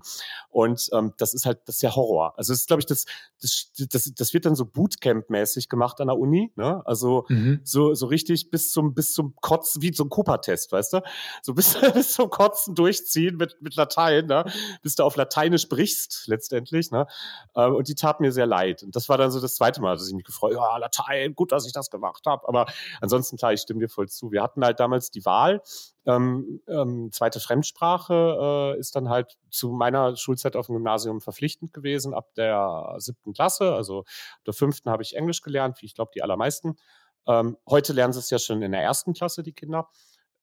Und 0.49 0.89
ähm, 0.93 1.13
das 1.17 1.33
ist 1.33 1.45
halt, 1.45 1.59
das 1.65 1.75
ist 1.75 1.81
ja 1.81 1.95
Horror. 1.95 2.33
Also 2.37 2.53
das 2.53 2.61
ist, 2.61 2.67
glaube 2.67 2.81
ich, 2.81 2.85
das, 2.85 3.05
das, 3.41 3.71
das, 3.89 4.11
das 4.15 4.33
wird 4.33 4.45
dann 4.45 4.55
so 4.55 4.65
Bootcamp-mäßig 4.65 5.69
gemacht 5.69 6.01
an 6.01 6.07
der 6.07 6.17
Uni. 6.17 6.51
Ne? 6.55 6.81
Also 6.85 7.25
mhm. 7.29 7.61
so, 7.63 7.93
so 7.93 8.07
richtig 8.07 8.49
bis 8.49 8.71
zum, 8.71 8.93
bis 8.93 9.13
zum 9.13 9.35
Kotzen, 9.41 9.81
wie 9.81 9.93
so 9.93 10.03
ein 10.03 10.09
Cooper-Test, 10.09 10.71
weißt 10.71 10.93
du? 10.93 11.01
So 11.41 11.53
bis, 11.53 11.77
bis 11.93 12.13
zum 12.13 12.29
Kotzen 12.29 12.75
durchziehen 12.75 13.37
mit, 13.37 13.61
mit 13.61 13.75
Latein, 13.75 14.25
ne? 14.25 14.43
bis 14.81 14.95
du 14.95 15.03
auf 15.03 15.15
Lateinisch 15.15 15.61
sprichst, 15.61 16.23
letztendlich. 16.27 16.91
Ne? 16.91 17.07
Ähm, 17.55 17.75
und 17.75 17.87
die 17.87 17.95
tat 17.95 18.19
mir 18.19 18.31
sehr 18.31 18.47
leid. 18.47 18.83
Und 18.83 18.95
das 18.95 19.07
war 19.07 19.17
dann 19.17 19.31
so 19.31 19.39
das 19.39 19.55
zweite 19.55 19.81
Mal, 19.81 19.95
dass 19.95 20.07
ich 20.07 20.13
mich 20.13 20.25
gefreut 20.25 20.55
habe, 20.55 20.65
ja, 20.65 20.77
Latein, 20.77 21.35
gut, 21.35 21.51
dass 21.51 21.65
ich 21.65 21.73
das 21.73 21.89
gemacht 21.89 22.25
habe. 22.25 22.47
Aber 22.47 22.65
ansonsten, 23.01 23.28
klar, 23.37 23.53
ich 23.53 23.61
stimme 23.61 23.79
dir 23.79 23.89
voll 23.89 24.09
zu. 24.09 24.31
Wir 24.31 24.41
hatten 24.41 24.63
halt 24.63 24.79
damals 24.79 25.11
die 25.11 25.25
Wahl. 25.25 25.61
Ähm, 26.05 26.61
ähm, 26.67 27.11
zweite 27.11 27.39
Fremdsprache 27.39 28.73
äh, 28.75 28.79
ist 28.79 28.95
dann 28.95 29.09
halt 29.09 29.37
zu 29.49 29.69
meiner 29.69 30.15
Schulzeit 30.15 30.55
auf 30.55 30.67
dem 30.67 30.75
Gymnasium 30.75 31.21
verpflichtend 31.21 31.73
gewesen, 31.73 32.13
ab 32.13 32.33
der 32.35 32.95
siebten 32.97 33.33
Klasse. 33.33 33.73
Also 33.73 33.99
ab 33.99 34.43
der 34.47 34.53
fünften 34.53 34.89
habe 34.89 35.03
ich 35.03 35.15
Englisch 35.15 35.41
gelernt, 35.41 35.81
wie 35.81 35.85
ich 35.85 35.95
glaube 35.95 36.11
die 36.15 36.23
allermeisten. 36.23 36.77
Ähm, 37.27 37.57
heute 37.67 37.93
lernen 37.93 38.13
sie 38.13 38.19
es 38.19 38.29
ja 38.29 38.39
schon 38.39 38.61
in 38.61 38.71
der 38.71 38.81
ersten 38.81 39.13
Klasse, 39.13 39.43
die 39.43 39.53
Kinder. 39.53 39.89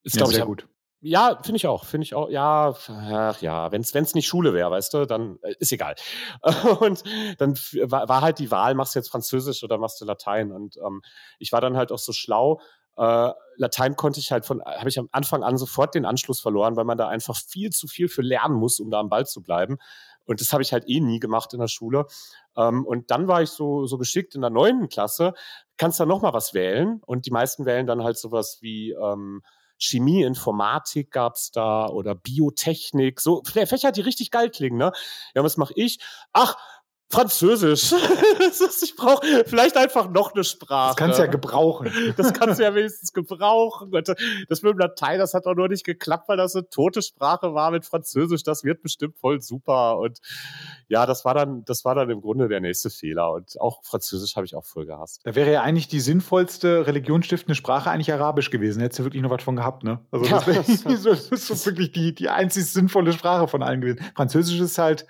Ist, 0.03 0.15
ja, 0.15 0.23
glaube 0.23 0.33
ich, 0.33 0.45
gut. 0.45 0.67
Ja, 1.01 1.37
finde 1.43 1.57
ich 1.57 1.67
auch, 1.67 1.85
finde 1.85 2.05
ich 2.05 2.15
auch. 2.15 2.29
Ja, 2.29 2.73
ach 2.89 3.41
ja, 3.41 3.71
wenn 3.71 3.81
es 3.81 4.15
nicht 4.15 4.27
Schule 4.27 4.53
wäre, 4.53 4.71
weißt 4.71 4.95
du, 4.95 5.05
dann 5.05 5.37
äh, 5.43 5.53
ist 5.59 5.71
egal. 5.71 5.95
Und 6.79 7.03
dann 7.37 7.55
war, 7.83 8.09
war, 8.09 8.21
halt 8.21 8.39
die 8.39 8.49
Wahl, 8.49 8.73
machst 8.73 8.95
du 8.95 8.99
jetzt 8.99 9.09
Französisch 9.09 9.63
oder 9.63 9.77
machst 9.77 10.01
du 10.01 10.05
Latein? 10.05 10.51
Und 10.51 10.77
ähm, 10.77 11.01
ich 11.37 11.51
war 11.51 11.61
dann 11.61 11.77
halt 11.77 11.91
auch 11.91 11.99
so 11.99 12.13
schlau. 12.13 12.61
Äh, 12.97 13.31
Latein 13.57 13.95
konnte 13.95 14.19
ich 14.19 14.31
halt 14.31 14.47
von, 14.47 14.63
habe 14.63 14.89
ich 14.89 14.97
am 14.97 15.07
Anfang 15.11 15.43
an 15.43 15.57
sofort 15.57 15.93
den 15.93 16.05
Anschluss 16.05 16.39
verloren, 16.39 16.75
weil 16.75 16.85
man 16.85 16.97
da 16.97 17.07
einfach 17.07 17.37
viel 17.37 17.69
zu 17.69 17.87
viel 17.87 18.09
für 18.09 18.23
lernen 18.23 18.55
muss, 18.55 18.79
um 18.79 18.89
da 18.89 18.99
am 18.99 19.09
Ball 19.09 19.27
zu 19.27 19.43
bleiben. 19.43 19.77
Und 20.25 20.41
das 20.41 20.51
habe 20.51 20.63
ich 20.63 20.73
halt 20.73 20.89
eh 20.89 20.99
nie 20.99 21.19
gemacht 21.19 21.53
in 21.53 21.59
der 21.59 21.67
Schule. 21.67 22.07
Ähm, 22.57 22.85
und 22.85 23.11
dann 23.11 23.27
war 23.27 23.43
ich 23.43 23.51
so, 23.51 23.85
so 23.85 23.99
geschickt 23.99 24.33
in 24.33 24.41
der 24.41 24.49
neunten 24.49 24.89
Klasse, 24.89 25.33
kannst 25.77 25.99
da 25.99 26.07
nochmal 26.07 26.33
was 26.33 26.55
wählen. 26.55 27.01
Und 27.05 27.27
die 27.27 27.31
meisten 27.31 27.65
wählen 27.65 27.85
dann 27.85 28.03
halt 28.03 28.17
sowas 28.17 28.57
wie 28.61 28.91
ähm, 28.91 29.43
Chemie, 29.79 30.23
Informatik 30.23 31.11
gab's 31.11 31.51
da 31.51 31.87
oder 31.87 32.15
Biotechnik, 32.15 33.21
so 33.21 33.41
Fächer, 33.45 33.91
die 33.91 34.01
richtig 34.01 34.31
geil 34.31 34.49
klingen, 34.49 34.77
ne? 34.77 34.91
Ja, 35.35 35.43
was 35.43 35.57
mache 35.57 35.73
ich? 35.75 35.99
Ach, 36.33 36.55
Französisch. 37.09 37.93
ich 38.83 38.95
brauche 38.97 39.45
vielleicht 39.45 39.77
einfach 39.77 40.09
noch 40.09 40.33
eine 40.33 40.43
Sprache. 40.43 40.89
Das 40.89 40.95
kannst 40.97 41.19
du 41.19 41.23
ja 41.23 41.29
gebrauchen. 41.29 42.13
Das 42.17 42.33
kannst 42.33 42.59
du 42.59 42.63
ja 42.63 42.75
wenigstens 42.75 43.13
gebrauchen. 43.13 43.95
Und 43.95 44.07
das 44.49 44.61
mit 44.61 44.73
dem 44.73 44.77
Latein, 44.77 45.17
das 45.17 45.33
hat 45.33 45.45
auch 45.45 45.55
nur 45.55 45.69
nicht 45.69 45.85
geklappt, 45.85 46.27
weil 46.27 46.35
das 46.35 46.53
eine 46.55 46.69
tote 46.69 47.01
Sprache 47.01 47.53
war 47.53 47.71
mit 47.71 47.85
Französisch. 47.85 48.43
Das 48.43 48.65
wird 48.65 48.81
bestimmt 48.81 49.17
voll 49.17 49.39
super. 49.39 49.99
Und 49.99 50.19
ja, 50.89 51.05
das 51.05 51.23
war 51.23 51.33
dann, 51.33 51.63
das 51.63 51.85
war 51.85 51.95
dann 51.95 52.09
im 52.09 52.19
Grunde 52.19 52.49
der 52.49 52.59
nächste 52.59 52.89
Fehler. 52.89 53.31
Und 53.31 53.59
auch 53.61 53.83
Französisch 53.83 54.35
habe 54.35 54.45
ich 54.45 54.55
auch 54.55 54.65
voll 54.65 54.85
gehasst. 54.85 55.21
Da 55.23 55.33
wäre 55.33 55.51
ja 55.51 55.61
eigentlich 55.61 55.87
die 55.87 56.01
sinnvollste 56.01 56.87
religionsstiftende 56.87 57.55
Sprache 57.55 57.89
eigentlich 57.89 58.11
Arabisch 58.11 58.49
gewesen. 58.49 58.81
Hättest 58.81 58.99
du 58.99 59.03
wirklich 59.03 59.23
noch 59.23 59.29
was 59.29 59.43
von 59.43 59.55
gehabt, 59.55 59.83
ne? 59.83 59.99
Also 60.11 60.25
das, 60.25 60.45
ja, 60.45 60.53
das, 60.83 61.49
ist 61.49 61.65
wirklich 61.65 61.93
die, 61.93 62.13
die 62.13 62.27
einzig 62.27 62.65
sinnvolle 62.65 63.13
Sprache 63.13 63.47
von 63.47 63.63
allen 63.63 63.79
gewesen. 63.79 64.03
Französisch 64.13 64.59
ist 64.59 64.77
halt, 64.77 65.05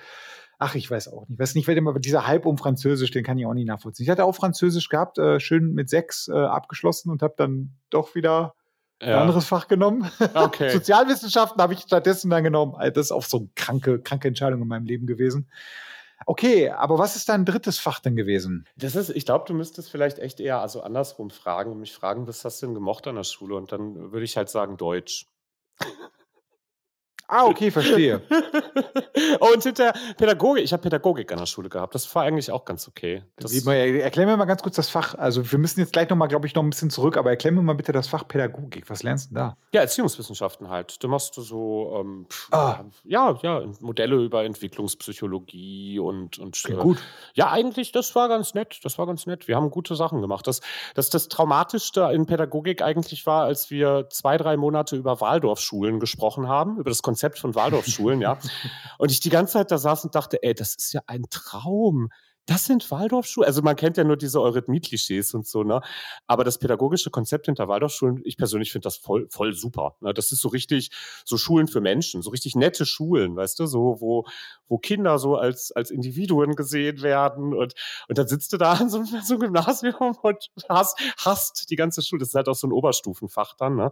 Ach, 0.60 0.74
ich 0.74 0.90
weiß 0.90 1.10
auch 1.10 1.28
nicht. 1.28 1.36
Ich 1.36 1.40
weiß 1.40 1.56
nicht, 1.56 1.68
wer 1.68 1.78
immer 1.78 2.00
dieser 2.00 2.26
Hype 2.26 2.46
um 2.46 2.58
Französisch, 2.58 3.12
den 3.12 3.24
kann 3.24 3.38
ich 3.38 3.46
auch 3.46 3.54
nicht 3.54 3.68
nachvollziehen. 3.68 4.06
Ich 4.06 4.10
hatte 4.10 4.26
auch 4.26 4.34
Französisch 4.34 4.90
gehabt, 4.90 5.18
äh, 5.20 5.40
schön 5.40 5.74
mit 5.74 5.90
sechs 5.90 6.28
äh, 6.28 6.34
abgeschlossen 6.34 7.12
und 7.12 7.22
habe 7.22 7.36
dann 7.38 7.76
doch 7.92 8.16
wieder 8.16 8.56
ja. 9.02 9.08
ein 9.08 9.22
anderes 9.22 9.46
Fach 9.46 9.68
genommen. 9.68 10.10
Okay. 10.34 10.70
Sozialwissenschaften 10.74 11.62
habe 11.62 11.74
ich 11.74 11.82
stattdessen 11.82 12.32
dann 12.32 12.44
genommen. 12.44 12.76
Das 12.80 13.08
ist 13.08 13.12
auch 13.12 13.24
so 13.24 13.38
eine 13.38 13.50
kranke, 13.56 14.00
kranke 14.00 14.28
Entscheidung 14.28 14.62
in 14.62 14.68
meinem 14.68 14.86
Leben 14.86 15.06
gewesen. 15.06 15.48
Okay, 16.26 16.72
aber 16.72 16.98
was 16.98 17.16
ist 17.16 17.30
dein 17.30 17.46
drittes 17.46 17.78
Fach 17.78 18.00
denn 18.00 18.16
gewesen? 18.16 18.66
Das 18.76 18.96
ist, 18.96 19.10
ich 19.10 19.26
glaube, 19.26 19.46
du 19.48 19.54
müsstest 19.54 19.92
vielleicht 19.92 20.18
echt 20.18 20.40
eher 20.40 20.62
also 20.62 20.82
andersrum 20.82 21.30
fragen 21.30 21.72
und 21.72 21.80
mich 21.80 21.94
fragen, 21.94 22.28
was 22.28 22.44
hast 22.44 22.62
du 22.62 22.66
denn 22.66 22.74
gemocht 22.76 23.06
an 23.06 23.16
der 23.16 23.24
Schule? 23.24 23.56
Und 23.56 23.72
dann 23.72 24.12
würde 24.12 24.24
ich 24.24 24.36
halt 24.36 24.50
sagen 24.50 24.78
Deutsch. 24.78 25.28
Ah, 27.30 27.46
okay, 27.46 27.72
verstehe. 27.72 28.22
und 29.40 29.62
hinter 29.62 29.92
Pädagogik, 30.18 30.64
ich 30.64 30.72
habe 30.72 30.82
Pädagogik 30.82 31.30
an 31.34 31.40
der 31.40 31.46
Schule 31.46 31.68
gehabt. 31.68 31.94
Das 31.94 32.14
war 32.16 32.24
eigentlich 32.24 32.52
auch 32.52 32.64
ganz 32.64 32.88
okay. 32.88 33.22
Das 33.36 33.52
erklär 33.52 34.26
mir 34.26 34.38
mal 34.38 34.46
ganz 34.46 34.64
kurz 34.64 34.78
das 34.78 34.90
Fach. 34.90 35.14
Also 35.16 35.52
wir 35.52 35.60
müssen 35.60 35.82
jetzt 35.82 35.92
gleich 35.92 36.10
noch 36.10 36.16
mal, 36.16 36.28
glaube 36.28 36.48
ich, 36.48 36.56
noch 36.56 36.64
ein 36.64 36.70
bisschen 36.70 36.90
zurück, 36.90 37.18
aber 37.18 37.32
erklär 37.32 37.52
mir 37.52 37.62
mal 37.62 37.76
bitte 37.76 37.92
das 37.92 38.08
Fach 38.08 38.26
Pädagogik. 38.26 38.90
Was 38.90 39.04
lernst 39.04 39.32
du 39.32 39.36
da? 39.36 39.58
Ja, 39.74 39.82
Erziehungswissenschaften 39.82 40.70
halt. 40.70 41.04
Du 41.04 41.10
machst 41.10 41.36
du 41.36 41.42
so, 41.42 41.98
ähm, 42.00 42.28
ah. 42.52 42.86
ja, 43.04 43.38
ja, 43.44 43.62
Modelle 43.82 44.16
über 44.24 44.46
Entwicklungspsychologie 44.46 46.00
und, 46.00 46.40
und 46.40 46.64
äh, 46.70 46.74
gut. 46.76 46.98
Ja, 47.34 47.52
eigentlich, 47.52 47.92
das 47.92 48.16
war 48.16 48.30
ganz 48.30 48.54
nett. 48.54 48.80
Das 48.84 48.98
war 48.98 49.06
ganz 49.06 49.26
nett. 49.26 49.50
Wir 49.50 49.58
haben 49.58 49.70
gute 49.70 49.98
Sachen 49.98 50.22
gemacht. 50.22 50.48
Das, 50.48 50.62
das, 50.96 51.10
das 51.10 51.28
Traumatischste 51.28 52.10
in 52.14 52.26
Pädagogik 52.26 52.82
eigentlich 52.82 53.26
war, 53.26 53.44
als 53.44 53.70
wir 53.70 54.08
zwei, 54.12 54.38
drei 54.38 54.56
Monate 54.56 54.96
über 54.96 55.20
Waldorfschulen 55.20 56.00
gesprochen 56.00 56.48
haben, 56.48 56.78
über 56.78 56.90
das 56.90 57.02
Konzept 57.02 57.17
Konzept 57.18 57.40
von 57.40 57.56
Waldorfschulen, 57.56 58.22
ja. 58.22 58.38
Und 59.00 59.12
ich 59.12 59.20
die 59.20 59.32
ganze 59.32 59.54
Zeit 59.54 59.72
da 59.72 59.80
saß 59.80 60.06
und 60.06 60.14
dachte, 60.14 60.44
ey, 60.44 60.54
das 60.54 60.76
ist 60.76 60.94
ja 60.94 61.02
ein 61.08 61.24
Traum 61.32 62.10
das 62.48 62.64
sind 62.64 62.90
Waldorfschulen. 62.90 63.46
Also 63.46 63.62
man 63.62 63.76
kennt 63.76 63.98
ja 63.98 64.06
nur 64.06 64.16
diese 64.16 64.42
Eurythmie-Klischees 64.42 65.34
und 65.34 65.46
so, 65.46 65.64
ne? 65.64 65.82
Aber 66.28 66.46
das 66.46 66.58
pädagogische 66.58 67.12
Konzept 67.12 67.48
hinter 67.48 67.68
Waldorfschulen, 67.68 68.22
ich 68.24 68.38
persönlich 68.38 68.72
finde 68.72 68.86
das 68.86 68.96
voll, 68.96 69.28
voll 69.30 69.54
super. 69.54 69.98
Ne? 70.00 70.14
Das 70.14 70.32
ist 70.32 70.40
so 70.40 70.48
richtig, 70.48 70.90
so 71.26 71.36
Schulen 71.38 71.68
für 71.68 71.82
Menschen, 71.82 72.22
so 72.22 72.30
richtig 72.30 72.56
nette 72.56 72.86
Schulen, 72.86 73.36
weißt 73.36 73.60
du, 73.60 73.66
so, 73.66 73.98
wo, 74.00 74.26
wo 74.70 74.78
Kinder 74.78 75.20
so 75.20 75.36
als, 75.36 75.74
als 75.74 75.92
Individuen 75.92 76.56
gesehen 76.56 77.02
werden 77.02 77.54
und, 77.54 77.74
und 78.08 78.18
dann 78.18 78.28
sitzt 78.30 78.54
du 78.54 78.58
da 78.58 78.78
in 78.78 78.90
so, 78.90 79.04
so 79.04 79.34
einem 79.34 79.42
Gymnasium 79.42 80.16
und 80.22 80.48
hast, 80.70 80.98
hast 81.18 81.70
die 81.70 81.76
ganze 81.76 82.02
Schule. 82.02 82.22
Das 82.22 82.30
ist 82.30 82.36
halt 82.36 82.48
auch 82.48 82.56
so 82.56 82.68
ein 82.68 82.72
Oberstufenfach 82.72 83.56
dann, 83.58 83.76
ne? 83.76 83.92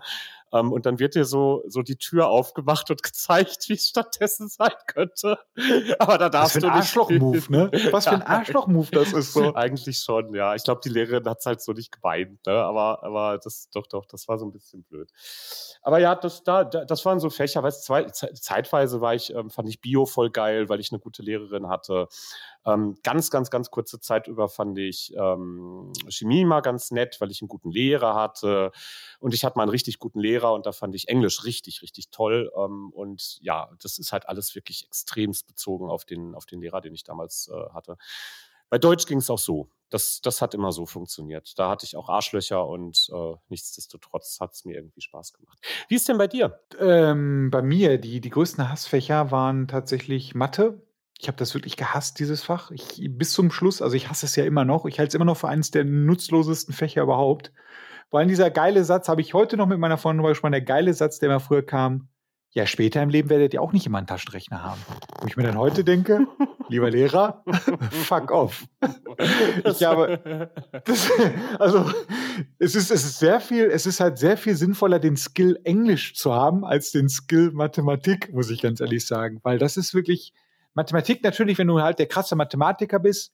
Ähm, 0.53 0.71
und 0.71 0.85
dann 0.85 0.99
wird 0.99 1.15
dir 1.15 1.25
so, 1.25 1.63
so 1.67 1.81
die 1.81 1.97
Tür 1.97 2.27
aufgemacht 2.27 2.89
und 2.89 3.03
gezeigt, 3.03 3.69
wie 3.69 3.73
es 3.73 3.87
stattdessen 3.87 4.47
sein 4.47 4.71
könnte. 4.87 5.37
Aber 5.99 6.17
da 6.17 6.29
darfst 6.29 6.55
Was 6.55 6.61
für 6.63 6.67
ein 6.67 6.77
Arschloch-Move, 6.77 7.43
ne? 7.49 7.71
Was 7.91 8.05
für 8.05 8.11
ein 8.11 8.21
Arschloch 8.21 8.55
Arschloch-Move 8.55 8.91
das 8.91 9.13
ist 9.13 9.33
so. 9.33 9.55
Eigentlich 9.55 9.99
schon, 9.99 10.33
ja. 10.33 10.55
Ich 10.55 10.63
glaube, 10.63 10.81
die 10.83 10.89
Lehrerin 10.89 11.27
hat 11.27 11.39
es 11.39 11.45
halt 11.45 11.61
so 11.61 11.73
nicht 11.73 11.91
gemeint, 11.91 12.45
ne? 12.45 12.53
aber, 12.53 13.03
aber 13.03 13.37
das, 13.37 13.69
doch, 13.71 13.87
doch, 13.87 14.05
das 14.05 14.27
war 14.27 14.37
so 14.37 14.45
ein 14.45 14.51
bisschen 14.51 14.83
blöd. 14.83 15.11
Aber 15.81 15.99
ja, 15.99 16.15
das, 16.15 16.43
da, 16.43 16.63
das 16.63 17.05
waren 17.05 17.19
so 17.19 17.29
Fächer, 17.29 17.63
weißt 17.63 17.83
zwei, 17.83 18.05
zeitweise 18.05 19.01
war 19.01 19.15
ich, 19.15 19.33
ähm, 19.33 19.49
fand 19.49 19.69
ich 19.69 19.81
Bio 19.81 20.05
voll 20.05 20.29
geil, 20.29 20.69
weil 20.69 20.79
ich 20.79 20.91
eine 20.91 20.99
gute 20.99 21.23
Lehrerin 21.23 21.67
hatte. 21.67 22.07
Ähm, 22.65 22.97
ganz, 23.03 23.29
ganz, 23.29 23.49
ganz 23.49 23.69
kurze 23.71 23.99
Zeit 23.99 24.27
über 24.27 24.49
fand 24.49 24.77
ich 24.77 25.13
ähm, 25.15 25.91
Chemie 26.09 26.45
mal 26.45 26.61
ganz 26.61 26.91
nett, 26.91 27.21
weil 27.21 27.31
ich 27.31 27.41
einen 27.41 27.47
guten 27.47 27.71
Lehrer 27.71 28.15
hatte. 28.15 28.71
Und 29.19 29.33
ich 29.33 29.43
hatte 29.43 29.57
mal 29.57 29.63
einen 29.63 29.71
richtig 29.71 29.99
guten 29.99 30.19
Lehrer 30.19 30.53
und 30.53 30.65
da 30.65 30.71
fand 30.71 30.95
ich 30.95 31.07
Englisch 31.07 31.43
richtig, 31.43 31.81
richtig 31.81 32.09
toll. 32.09 32.51
Ähm, 32.57 32.91
und 32.93 33.37
ja, 33.41 33.69
das 33.81 33.97
ist 33.97 34.11
halt 34.11 34.27
alles 34.27 34.55
wirklich 34.55 34.85
extremst 34.85 35.47
bezogen 35.47 35.89
auf 35.89 36.05
den, 36.05 36.35
auf 36.35 36.45
den 36.45 36.61
Lehrer, 36.61 36.81
den 36.81 36.93
ich 36.93 37.03
damals 37.03 37.49
äh, 37.53 37.73
hatte. 37.73 37.97
Bei 38.69 38.79
Deutsch 38.79 39.05
ging 39.05 39.19
es 39.19 39.29
auch 39.29 39.39
so. 39.39 39.69
Das, 39.89 40.19
das 40.21 40.41
hat 40.41 40.53
immer 40.55 40.71
so 40.71 40.85
funktioniert. 40.85 41.57
Da 41.59 41.69
hatte 41.69 41.85
ich 41.85 41.95
auch 41.95 42.09
Arschlöcher 42.09 42.65
und 42.67 43.07
äh, 43.13 43.35
nichtsdestotrotz 43.49 44.39
hat 44.41 44.53
es 44.53 44.65
mir 44.65 44.75
irgendwie 44.75 45.01
Spaß 45.01 45.33
gemacht. 45.33 45.59
Wie 45.87 45.95
ist 45.95 46.09
denn 46.09 46.17
bei 46.17 46.27
dir? 46.27 46.59
Ähm, 46.79 47.49
bei 47.51 47.61
mir, 47.61 47.99
die, 47.99 48.19
die 48.19 48.29
größten 48.31 48.67
Hassfächer 48.67 49.29
waren 49.29 49.67
tatsächlich 49.67 50.33
Mathe. 50.33 50.81
Ich 51.19 51.27
habe 51.27 51.37
das 51.37 51.53
wirklich 51.53 51.77
gehasst, 51.77 52.19
dieses 52.19 52.43
Fach. 52.43 52.71
Ich, 52.71 53.01
bis 53.09 53.31
zum 53.31 53.51
Schluss, 53.51 53.81
also 53.81 53.95
ich 53.95 54.09
hasse 54.09 54.25
es 54.25 54.35
ja 54.35 54.45
immer 54.45 54.65
noch. 54.65 54.85
Ich 54.85 54.99
halte 54.99 55.09
es 55.09 55.15
immer 55.15 55.25
noch 55.25 55.37
für 55.37 55.47
eines 55.47 55.71
der 55.71 55.85
nutzlosesten 55.85 56.73
Fächer 56.73 57.03
überhaupt. 57.03 57.51
Vor 58.09 58.19
allem 58.19 58.29
dieser 58.29 58.51
geile 58.51 58.83
Satz, 58.83 59.07
habe 59.07 59.21
ich 59.21 59.33
heute 59.33 59.57
noch 59.57 59.67
mit 59.67 59.79
meiner 59.79 59.97
Freundin 59.97 60.19
drüber 60.19 60.29
gesprochen, 60.29 60.51
der 60.51 60.61
geile 60.61 60.93
Satz, 60.93 61.19
der 61.19 61.29
mir 61.29 61.39
früher 61.39 61.65
kam, 61.65 62.09
ja, 62.55 62.65
später 62.65 63.03
im 63.03 63.09
Leben 63.09 63.29
werdet 63.29 63.53
ihr 63.53 63.61
auch 63.61 63.73
nicht 63.73 63.85
immer 63.85 63.97
einen 63.97 64.07
Taschenrechner 64.07 64.63
haben. 64.63 64.79
Wo 65.19 65.27
ich 65.27 65.35
mir 65.35 65.43
dann 65.43 65.57
heute 65.57 65.83
denke, 65.83 66.25
lieber 66.69 66.89
Lehrer, 66.89 67.43
fuck 67.91 68.31
off. 68.31 68.65
Ich 69.65 69.83
habe, 69.83 70.49
das, 70.85 71.11
also, 71.59 71.91
es 72.57 72.75
ist, 72.75 72.91
es 72.91 73.03
ist 73.03 73.19
sehr 73.19 73.41
viel, 73.41 73.65
es 73.65 73.85
ist 73.85 73.99
halt 73.99 74.17
sehr 74.17 74.37
viel 74.37 74.55
sinnvoller, 74.55 74.99
den 74.99 75.17
Skill 75.17 75.59
Englisch 75.65 76.15
zu 76.15 76.33
haben, 76.33 76.63
als 76.63 76.91
den 76.91 77.09
Skill 77.09 77.51
Mathematik, 77.51 78.33
muss 78.33 78.49
ich 78.49 78.61
ganz 78.61 78.79
ehrlich 78.79 79.05
sagen. 79.05 79.41
Weil 79.43 79.59
das 79.59 79.75
ist 79.75 79.93
wirklich, 79.93 80.33
Mathematik 80.75 81.23
natürlich, 81.23 81.57
wenn 81.57 81.67
du 81.67 81.81
halt 81.81 81.99
der 81.99 82.07
krasse 82.07 82.35
Mathematiker 82.35 82.99
bist, 82.99 83.33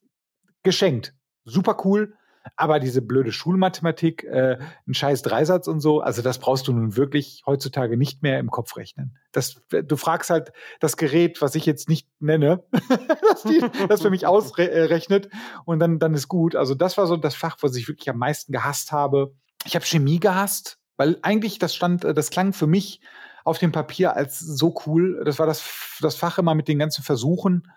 geschenkt. 0.63 1.13
Super 1.43 1.77
cool. 1.83 2.13
Aber 2.55 2.79
diese 2.79 3.03
blöde 3.03 3.31
Schulmathematik, 3.31 4.23
äh, 4.23 4.57
ein 4.87 4.93
scheiß 4.95 5.21
Dreisatz 5.21 5.67
und 5.67 5.79
so, 5.79 6.01
also 6.01 6.23
das 6.23 6.39
brauchst 6.39 6.67
du 6.67 6.73
nun 6.73 6.95
wirklich 6.95 7.43
heutzutage 7.45 7.97
nicht 7.97 8.23
mehr 8.23 8.39
im 8.39 8.49
Kopf 8.49 8.77
rechnen. 8.77 9.15
Das, 9.31 9.61
du 9.69 9.95
fragst 9.95 10.31
halt 10.31 10.51
das 10.79 10.97
Gerät, 10.97 11.39
was 11.43 11.53
ich 11.53 11.67
jetzt 11.67 11.87
nicht 11.87 12.07
nenne, 12.19 12.63
dass 13.29 13.43
die, 13.43 13.63
das 13.87 14.01
für 14.01 14.09
mich 14.09 14.25
ausrechnet 14.25 15.29
und 15.65 15.79
dann, 15.79 15.99
dann 15.99 16.15
ist 16.15 16.29
gut. 16.29 16.55
Also 16.55 16.73
das 16.73 16.97
war 16.97 17.05
so 17.05 17.15
das 17.15 17.35
Fach, 17.35 17.57
was 17.61 17.75
ich 17.75 17.87
wirklich 17.87 18.09
am 18.09 18.17
meisten 18.17 18.51
gehasst 18.51 18.91
habe. 18.91 19.35
Ich 19.65 19.75
habe 19.75 19.85
Chemie 19.85 20.19
gehasst, 20.19 20.79
weil 20.97 21.19
eigentlich 21.21 21.59
das 21.59 21.75
stand, 21.75 22.03
das 22.03 22.31
klang 22.31 22.53
für 22.53 22.67
mich 22.67 23.01
auf 23.43 23.57
dem 23.57 23.71
Papier 23.71 24.15
als 24.15 24.39
so 24.39 24.75
cool. 24.85 25.23
Das 25.25 25.39
war 25.39 25.45
das, 25.45 25.97
das 26.01 26.15
Fach 26.15 26.37
immer 26.37 26.55
mit 26.55 26.67
den 26.67 26.79
ganzen 26.79 27.03
Versuchen 27.03 27.67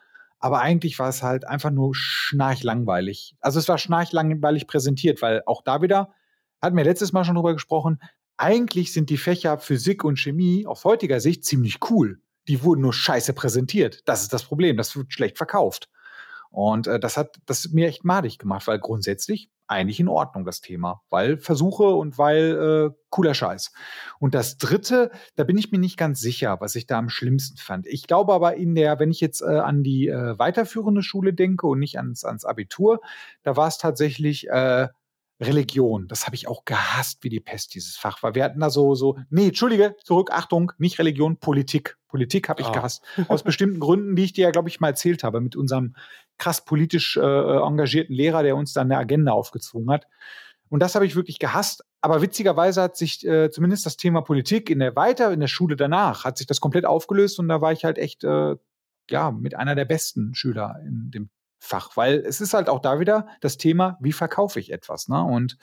aber 0.45 0.61
eigentlich 0.61 0.99
war 0.99 1.09
es 1.09 1.23
halt 1.23 1.47
einfach 1.47 1.71
nur 1.71 1.95
schnarchlangweilig. 1.95 3.35
Also 3.41 3.59
es 3.59 3.67
war 3.67 3.79
schnarchlangweilig 3.79 4.67
präsentiert, 4.67 5.23
weil 5.23 5.43
auch 5.47 5.63
da 5.63 5.81
wieder, 5.81 6.13
hatten 6.61 6.77
wir 6.77 6.85
letztes 6.85 7.15
Mal 7.15 7.25
schon 7.25 7.37
drüber 7.37 7.55
gesprochen, 7.55 7.99
eigentlich 8.37 8.93
sind 8.93 9.09
die 9.09 9.17
Fächer 9.17 9.57
Physik 9.59 10.05
und 10.05 10.19
Chemie 10.19 10.67
aus 10.67 10.85
heutiger 10.85 11.19
Sicht 11.21 11.47
ziemlich 11.47 11.79
cool. 11.89 12.21
Die 12.47 12.63
wurden 12.63 12.83
nur 12.83 12.93
scheiße 12.93 13.33
präsentiert. 13.33 14.03
Das 14.05 14.21
ist 14.21 14.35
das 14.35 14.45
Problem. 14.45 14.77
Das 14.77 14.95
wird 14.95 15.15
schlecht 15.15 15.39
verkauft. 15.39 15.89
Und 16.51 16.89
äh, 16.89 17.01
das 17.01 17.17
hat 17.17 17.39
das 17.47 17.71
mir 17.71 17.89
echt 17.89 18.05
madig 18.05 18.39
gemacht, 18.39 18.67
weil 18.67 18.79
grundsätzlich 18.79 19.49
eigentlich 19.67 20.01
in 20.01 20.09
Ordnung, 20.09 20.45
das 20.45 20.61
Thema, 20.61 21.03
weil 21.11 21.39
Versuche 21.39 21.85
und 21.85 22.19
weil 22.19 22.91
äh, 22.93 22.97
cooler 23.11 23.35
Scheiß. 23.35 23.73
Und 24.19 24.35
das 24.35 24.59
dritte, 24.59 25.11
da 25.37 25.45
bin 25.45 25.57
ich 25.57 25.73
mir 25.73 25.79
nicht 25.79 25.97
ganz 25.97 26.21
sicher, 26.21 26.61
was 26.61 26.75
ich 26.75 26.87
da 26.87 26.99
am 26.99 27.09
schlimmsten 27.09 27.57
fand. 27.57 27.87
Ich 27.87 28.07
glaube 28.07 28.33
aber 28.33 28.57
in 28.57 28.75
der, 28.75 28.99
wenn 28.99 29.11
ich 29.11 29.21
jetzt 29.21 29.41
äh, 29.41 29.47
an 29.59 29.83
die 29.83 30.09
äh, 30.09 30.39
weiterführende 30.39 31.03
Schule 31.03 31.33
denke 31.33 31.67
und 31.67 31.79
nicht 31.79 31.97
ans, 31.97 32.25
ans 32.25 32.45
Abitur, 32.45 33.01
da 33.43 33.57
war 33.57 33.69
es 33.69 33.79
tatsächlich 33.79 34.49
äh, 34.49 34.89
Religion. 35.41 36.09
Das 36.09 36.27
habe 36.27 36.37
ich 36.37 36.49
auch 36.49 36.65
gehasst 36.65 37.25
wie 37.25 37.29
die 37.29 37.41
Pest, 37.41 37.75
dieses 37.75 37.97
Fach, 37.97 38.23
weil 38.23 38.35
wir 38.35 38.45
hatten 38.45 38.61
da 38.61 38.71
so, 38.71 38.95
so, 38.95 39.19
nee, 39.31 39.49
Entschuldige, 39.49 39.97
zurück, 40.05 40.31
Achtung, 40.33 40.73
nicht 40.79 40.99
Religion, 40.99 41.39
Politik. 41.39 41.97
Politik 42.15 42.49
habe 42.49 42.63
ich 42.63 42.69
oh. 42.69 42.71
gehasst. 42.73 43.03
Aus 43.27 43.43
bestimmten 43.43 43.81
Gründen, 43.81 44.15
die 44.15 44.23
ich 44.23 44.33
dir 44.33 44.43
ja, 44.43 44.51
glaube 44.53 44.69
ich, 44.69 44.79
mal 44.79 44.91
erzählt 44.91 45.25
habe, 45.25 45.41
mit 45.41 45.57
unserem 45.57 45.97
krass 46.39 46.65
politisch 46.65 47.17
äh, 47.17 47.21
engagierten 47.21 48.15
Lehrer, 48.15 48.45
der 48.45 48.55
uns 48.55 48.73
dann 48.73 48.87
eine 48.87 49.01
Agenda 49.01 49.33
aufgezwungen 49.33 49.91
hat. 49.91 50.07
Und 50.69 50.79
das 50.79 50.95
habe 50.95 51.07
ich 51.07 51.17
wirklich 51.17 51.41
gehasst. 51.41 51.85
Aber 52.03 52.23
witzigerweise 52.23 52.83
hat 52.83 52.97
sich 52.97 53.27
äh, 53.27 53.51
zumindest 53.51 53.85
das 53.85 53.97
Thema 53.97 54.21
Politik 54.21 54.71
in 54.71 54.79
der 54.79 54.95
weiter, 54.95 55.33
in 55.33 55.41
der 55.41 55.49
Schule 55.49 55.75
danach, 55.75 56.25
hat 56.25 56.39
sich 56.39 56.47
das 56.47 56.61
komplett 56.61 56.87
aufgelöst 56.87 57.41
und 57.41 57.49
da 57.49 57.61
war 57.61 57.73
ich 57.73 57.85
halt 57.85 57.99
echt, 57.99 58.23
äh, 58.23 58.55
ja, 59.11 59.33
mit 59.33 59.57
einer 59.57 59.75
der 59.75 59.85
besten 59.85 60.37
Schüler 60.37 60.77
in 60.87 61.11
dem 61.11 61.31
Fach, 61.59 61.97
weil 61.97 62.23
es 62.25 62.41
ist 62.41 62.55
halt 62.55 62.69
auch 62.69 62.79
da 62.79 63.01
wieder 63.01 63.27
das 63.41 63.57
Thema, 63.57 63.99
wie 64.01 64.13
verkaufe 64.13 64.61
ich 64.61 64.73
etwas. 64.73 65.09
Ne? 65.09 65.21
Und 65.21 65.57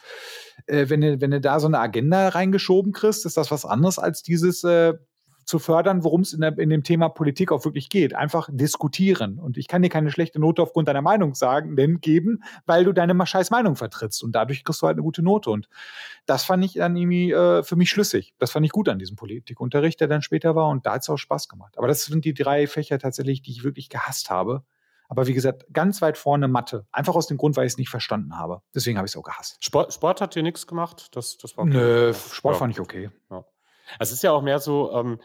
äh, 0.67 0.89
wenn, 0.89 0.99
du, 0.99 1.21
wenn 1.21 1.31
du 1.31 1.39
da 1.39 1.61
so 1.61 1.67
eine 1.67 1.79
Agenda 1.79 2.27
reingeschoben 2.27 2.91
kriegst, 2.91 3.25
ist 3.25 3.37
das 3.37 3.51
was 3.51 3.63
anderes 3.63 3.99
als 3.99 4.21
dieses, 4.21 4.65
äh, 4.65 4.95
zu 5.45 5.59
fördern, 5.59 6.03
worum 6.03 6.21
es 6.21 6.33
in, 6.33 6.41
in, 6.43 6.69
dem 6.69 6.83
Thema 6.83 7.09
Politik 7.09 7.51
auch 7.51 7.65
wirklich 7.65 7.89
geht. 7.89 8.15
Einfach 8.15 8.49
diskutieren. 8.51 9.39
Und 9.39 9.57
ich 9.57 9.67
kann 9.67 9.81
dir 9.81 9.89
keine 9.89 10.11
schlechte 10.11 10.39
Note 10.39 10.61
aufgrund 10.61 10.87
deiner 10.87 11.01
Meinung 11.01 11.35
sagen, 11.35 11.75
denn 11.75 12.01
geben, 12.01 12.43
weil 12.65 12.83
du 12.83 12.93
deine 12.93 13.25
scheiß 13.25 13.51
Meinung 13.51 13.75
vertrittst. 13.75 14.23
Und 14.23 14.33
dadurch 14.33 14.63
kriegst 14.63 14.81
du 14.81 14.87
halt 14.87 14.95
eine 14.95 15.03
gute 15.03 15.21
Note. 15.21 15.49
Und 15.49 15.69
das 16.25 16.43
fand 16.43 16.63
ich 16.63 16.73
dann 16.73 16.95
irgendwie 16.95 17.31
äh, 17.31 17.63
für 17.63 17.75
mich 17.75 17.89
schlüssig. 17.89 18.33
Das 18.39 18.51
fand 18.51 18.65
ich 18.65 18.71
gut 18.71 18.89
an 18.89 18.99
diesem 18.99 19.15
Politikunterricht, 19.15 19.99
der 19.99 20.07
dann 20.07 20.21
später 20.21 20.55
war. 20.55 20.69
Und 20.69 20.85
da 20.85 20.93
hat 20.93 21.01
es 21.01 21.09
auch 21.09 21.17
Spaß 21.17 21.49
gemacht. 21.49 21.77
Aber 21.77 21.87
das 21.87 22.05
sind 22.05 22.25
die 22.25 22.33
drei 22.33 22.67
Fächer 22.67 22.99
tatsächlich, 22.99 23.41
die 23.41 23.51
ich 23.51 23.63
wirklich 23.63 23.89
gehasst 23.89 24.29
habe. 24.29 24.63
Aber 25.11 25.27
wie 25.27 25.33
gesagt, 25.33 25.65
ganz 25.73 26.01
weit 26.01 26.17
vorne 26.17 26.47
Mathe. 26.47 26.87
Einfach 26.93 27.15
aus 27.15 27.27
dem 27.27 27.35
Grund, 27.35 27.57
weil 27.57 27.65
ich 27.65 27.73
es 27.73 27.77
nicht 27.77 27.89
verstanden 27.89 28.37
habe. 28.37 28.61
Deswegen 28.73 28.97
habe 28.97 29.05
ich 29.05 29.11
es 29.11 29.17
auch 29.17 29.23
gehasst. 29.23 29.57
Sport, 29.59 29.93
Sport 29.93 30.21
hat 30.21 30.35
dir 30.35 30.41
nichts 30.41 30.67
gemacht? 30.67 31.09
Das, 31.11 31.37
das 31.37 31.57
war 31.57 31.65
okay. 31.65 31.73
Nö, 31.73 32.13
Sport 32.13 32.55
ja. 32.55 32.59
fand 32.59 32.73
ich 32.73 32.79
okay. 32.79 33.11
Ja. 33.29 33.43
Es 33.99 34.11
ist 34.11 34.23
ja 34.23 34.31
auch 34.31 34.41
mehr 34.41 34.59
so, 34.59 34.91
ähm, 34.93 35.19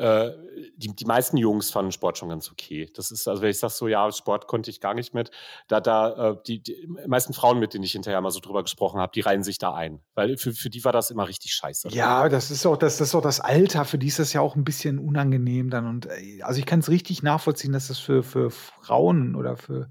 äh, 0.00 0.30
die, 0.76 0.94
die 0.96 1.04
meisten 1.04 1.36
Jungs 1.36 1.70
fanden 1.70 1.92
Sport 1.92 2.16
schon 2.16 2.30
ganz 2.30 2.50
okay. 2.50 2.90
Das 2.94 3.10
ist, 3.10 3.28
also 3.28 3.42
wenn 3.42 3.50
ich 3.50 3.58
sage 3.58 3.74
so, 3.74 3.86
ja, 3.86 4.10
Sport 4.12 4.46
konnte 4.46 4.70
ich 4.70 4.80
gar 4.80 4.94
nicht 4.94 5.12
mit, 5.12 5.30
da, 5.68 5.80
da, 5.80 6.30
äh, 6.30 6.36
die, 6.46 6.62
die 6.62 6.88
meisten 7.06 7.34
Frauen, 7.34 7.58
mit 7.58 7.74
denen 7.74 7.84
ich 7.84 7.92
hinterher 7.92 8.20
mal 8.22 8.30
so 8.30 8.40
drüber 8.40 8.62
gesprochen 8.62 8.98
habe, 8.98 9.12
die 9.14 9.20
reihen 9.20 9.42
sich 9.42 9.58
da 9.58 9.74
ein. 9.74 10.00
Weil 10.14 10.38
für, 10.38 10.52
für 10.52 10.70
die 10.70 10.84
war 10.84 10.92
das 10.92 11.10
immer 11.10 11.28
richtig 11.28 11.52
scheiße. 11.52 11.88
Ja, 11.88 12.30
das 12.30 12.50
ist 12.50 12.64
auch 12.64 12.78
das, 12.78 12.96
das 12.96 13.08
ist 13.08 13.14
auch 13.14 13.22
das 13.22 13.40
Alter, 13.40 13.84
für 13.84 13.98
die 13.98 14.06
ist 14.06 14.18
das 14.18 14.32
ja 14.32 14.40
auch 14.40 14.56
ein 14.56 14.64
bisschen 14.64 14.98
unangenehm 14.98 15.68
dann. 15.68 15.86
Und 15.86 16.06
äh, 16.06 16.40
also 16.42 16.58
ich 16.60 16.66
kann 16.66 16.78
es 16.80 16.88
richtig 16.88 17.22
nachvollziehen, 17.22 17.72
dass 17.72 17.88
das 17.88 17.98
für, 17.98 18.22
für 18.22 18.50
Frauen 18.50 19.34
oder 19.34 19.58
für 19.58 19.90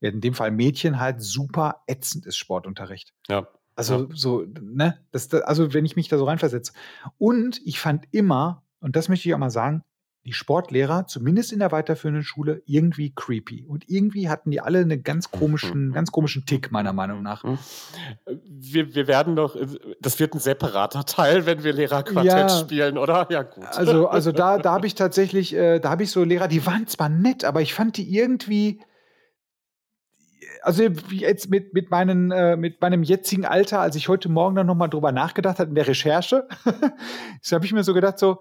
ja, 0.00 0.10
in 0.10 0.20
dem 0.20 0.34
Fall 0.34 0.50
Mädchen 0.50 0.98
halt 0.98 1.22
super 1.22 1.82
ätzend 1.86 2.26
ist, 2.26 2.36
Sportunterricht. 2.36 3.12
Ja. 3.28 3.46
Also 3.76 3.94
ja. 3.94 4.06
so, 4.14 4.46
ne, 4.60 4.98
das, 5.10 5.32
also 5.32 5.74
wenn 5.74 5.84
ich 5.84 5.96
mich 5.96 6.08
da 6.08 6.18
so 6.18 6.24
reinversetze. 6.24 6.72
Und 7.18 7.60
ich 7.64 7.80
fand 7.80 8.06
immer, 8.12 8.62
und 8.80 8.96
das 8.96 9.08
möchte 9.08 9.28
ich 9.28 9.34
auch 9.34 9.38
mal 9.38 9.50
sagen, 9.50 9.82
die 10.24 10.32
Sportlehrer, 10.32 11.06
zumindest 11.06 11.52
in 11.52 11.58
der 11.58 11.70
weiterführenden 11.70 12.24
Schule, 12.24 12.62
irgendwie 12.64 13.12
creepy. 13.14 13.64
Und 13.66 13.90
irgendwie 13.90 14.30
hatten 14.30 14.50
die 14.50 14.60
alle 14.60 14.78
einen 14.78 15.02
ganz 15.02 15.30
komischen, 15.30 15.88
mhm. 15.88 15.92
ganz 15.92 16.12
komischen 16.12 16.46
Tick, 16.46 16.72
meiner 16.72 16.94
Meinung 16.94 17.22
nach. 17.22 17.44
Mhm. 17.44 17.58
Wir, 18.48 18.94
wir 18.94 19.06
werden 19.06 19.36
doch, 19.36 19.54
das 20.00 20.18
wird 20.18 20.34
ein 20.34 20.40
separater 20.40 21.04
Teil, 21.06 21.44
wenn 21.44 21.62
wir 21.62 21.74
Lehrerquartett 21.74 22.24
ja, 22.24 22.48
spielen, 22.48 22.96
oder? 22.96 23.26
Ja, 23.30 23.42
gut. 23.42 23.64
Also, 23.64 24.08
also 24.08 24.32
da, 24.32 24.56
da 24.58 24.72
habe 24.72 24.86
ich 24.86 24.94
tatsächlich, 24.94 25.54
äh, 25.54 25.78
da 25.78 25.90
habe 25.90 26.04
ich 26.04 26.10
so 26.10 26.24
Lehrer, 26.24 26.48
die 26.48 26.64
waren 26.64 26.86
zwar 26.86 27.10
nett, 27.10 27.44
aber 27.44 27.60
ich 27.60 27.74
fand 27.74 27.98
die 27.98 28.16
irgendwie, 28.16 28.80
also 30.64 30.82
jetzt 30.82 31.50
mit, 31.50 31.74
mit, 31.74 31.90
meinen, 31.90 32.30
äh, 32.30 32.56
mit 32.56 32.80
meinem 32.80 33.02
jetzigen 33.02 33.44
Alter, 33.44 33.80
als 33.80 33.96
ich 33.96 34.08
heute 34.08 34.28
Morgen 34.28 34.56
dann 34.56 34.66
nochmal 34.66 34.88
drüber 34.88 35.12
nachgedacht 35.12 35.58
habe 35.58 35.68
in 35.68 35.74
der 35.74 35.86
Recherche, 35.86 36.48
so 37.42 37.54
habe 37.54 37.64
ich 37.64 37.72
mir 37.72 37.84
so 37.84 37.94
gedacht, 37.94 38.18
so, 38.18 38.38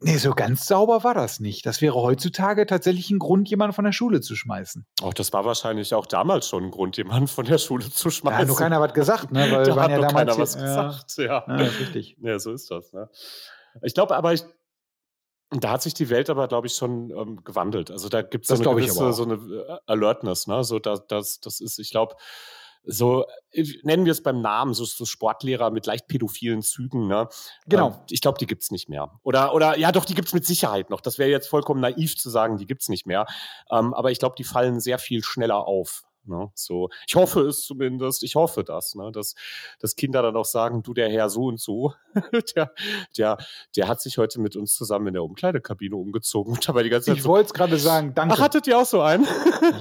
nee, 0.00 0.16
so 0.16 0.32
ganz 0.32 0.66
sauber 0.66 1.04
war 1.04 1.14
das 1.14 1.40
nicht. 1.40 1.66
Das 1.66 1.82
wäre 1.82 1.94
heutzutage 1.94 2.66
tatsächlich 2.66 3.10
ein 3.10 3.18
Grund, 3.18 3.48
jemanden 3.48 3.74
von 3.74 3.84
der 3.84 3.92
Schule 3.92 4.20
zu 4.20 4.34
schmeißen. 4.34 4.86
Auch 5.02 5.14
das 5.14 5.32
war 5.32 5.44
wahrscheinlich 5.44 5.94
auch 5.94 6.06
damals 6.06 6.48
schon 6.48 6.64
ein 6.64 6.70
Grund, 6.70 6.96
jemanden 6.96 7.28
von 7.28 7.44
der 7.44 7.58
Schule 7.58 7.90
zu 7.90 8.10
schmeißen. 8.10 8.36
Da 8.36 8.38
hat 8.38 8.48
nur 8.48 8.56
keiner 8.56 8.80
was 8.80 8.94
gesagt, 8.94 9.30
ne? 9.32 9.50
Weil 9.50 9.64
da 9.64 9.82
hat 9.82 9.90
ja 9.90 9.98
damals 9.98 10.14
keiner 10.14 10.38
was 10.38 10.54
gesagt, 10.58 11.18
ja. 11.18 11.24
ja. 11.24 11.44
ja 11.46 11.68
richtig. 11.80 12.16
Ja, 12.20 12.38
so 12.38 12.52
ist 12.52 12.70
das, 12.70 12.92
ne? 12.92 13.08
Ich 13.82 13.94
glaube 13.94 14.16
aber, 14.16 14.32
ich, 14.32 14.44
da 15.50 15.70
hat 15.70 15.82
sich 15.82 15.94
die 15.94 16.10
Welt 16.10 16.28
aber, 16.30 16.48
glaube 16.48 16.66
ich, 16.66 16.74
schon 16.74 17.10
ähm, 17.10 17.42
gewandelt. 17.44 17.90
Also 17.90 18.08
da 18.08 18.22
gibt 18.22 18.44
es 18.44 18.48
so, 18.48 18.62
eine 18.62 18.80
gewisse, 18.80 19.12
so 19.12 19.22
eine 19.24 19.34
äh, 19.34 19.78
Alertness, 19.86 20.46
ne? 20.46 20.62
So, 20.64 20.78
da, 20.78 20.96
das, 20.96 21.40
das 21.40 21.60
ist, 21.60 21.78
ich 21.78 21.90
glaube, 21.90 22.16
so 22.84 23.24
äh, 23.52 23.64
nennen 23.82 24.04
wir 24.04 24.12
es 24.12 24.22
beim 24.22 24.40
Namen, 24.40 24.74
so, 24.74 24.84
so 24.84 25.04
Sportlehrer 25.04 25.70
mit 25.70 25.86
leicht 25.86 26.06
pädophilen 26.06 26.62
Zügen. 26.62 27.06
Ne? 27.06 27.28
Genau. 27.66 27.88
Ähm, 27.88 27.94
ich 28.10 28.20
glaube, 28.20 28.38
die 28.38 28.46
gibt 28.46 28.62
es 28.62 28.70
nicht 28.70 28.88
mehr. 28.88 29.18
Oder, 29.22 29.54
oder 29.54 29.78
ja, 29.78 29.92
doch, 29.92 30.04
die 30.04 30.14
gibt 30.14 30.28
es 30.28 30.34
mit 30.34 30.46
Sicherheit 30.46 30.90
noch. 30.90 31.00
Das 31.00 31.18
wäre 31.18 31.30
jetzt 31.30 31.48
vollkommen 31.48 31.80
naiv 31.80 32.16
zu 32.16 32.30
sagen, 32.30 32.56
die 32.56 32.66
gibt 32.66 32.82
es 32.82 32.88
nicht 32.88 33.06
mehr. 33.06 33.26
Ähm, 33.70 33.94
aber 33.94 34.10
ich 34.10 34.18
glaube, 34.18 34.34
die 34.36 34.44
fallen 34.44 34.80
sehr 34.80 34.98
viel 34.98 35.22
schneller 35.22 35.66
auf. 35.66 36.04
Ne? 36.28 36.50
So, 36.54 36.88
ich 37.06 37.16
hoffe 37.16 37.40
es 37.42 37.62
zumindest, 37.62 38.22
ich 38.22 38.34
hoffe 38.34 38.64
das, 38.64 38.94
ne? 38.94 39.10
dass, 39.12 39.34
dass 39.80 39.96
Kinder 39.96 40.22
dann 40.22 40.36
auch 40.36 40.44
sagen, 40.44 40.82
du, 40.82 40.94
der 40.94 41.10
Herr 41.10 41.28
so 41.30 41.46
und 41.46 41.60
so, 41.60 41.94
der, 42.54 42.72
der, 43.16 43.38
der 43.76 43.88
hat 43.88 44.00
sich 44.00 44.18
heute 44.18 44.40
mit 44.40 44.56
uns 44.56 44.74
zusammen 44.74 45.08
in 45.08 45.14
der 45.14 45.24
Umkleidekabine 45.24 45.96
umgezogen 45.96 46.54
und 46.54 46.68
dabei 46.68 46.82
die 46.82 46.90
ganze 46.90 47.06
Zeit. 47.06 47.16
Ich 47.16 47.22
so, 47.22 47.28
wollte 47.30 47.46
es 47.46 47.54
gerade 47.54 47.78
sagen, 47.78 48.14
danke. 48.14 48.34
Ach, 48.36 48.40
hattet 48.40 48.66
ihr 48.66 48.78
auch 48.78 48.86
so 48.86 49.00
einen? 49.00 49.26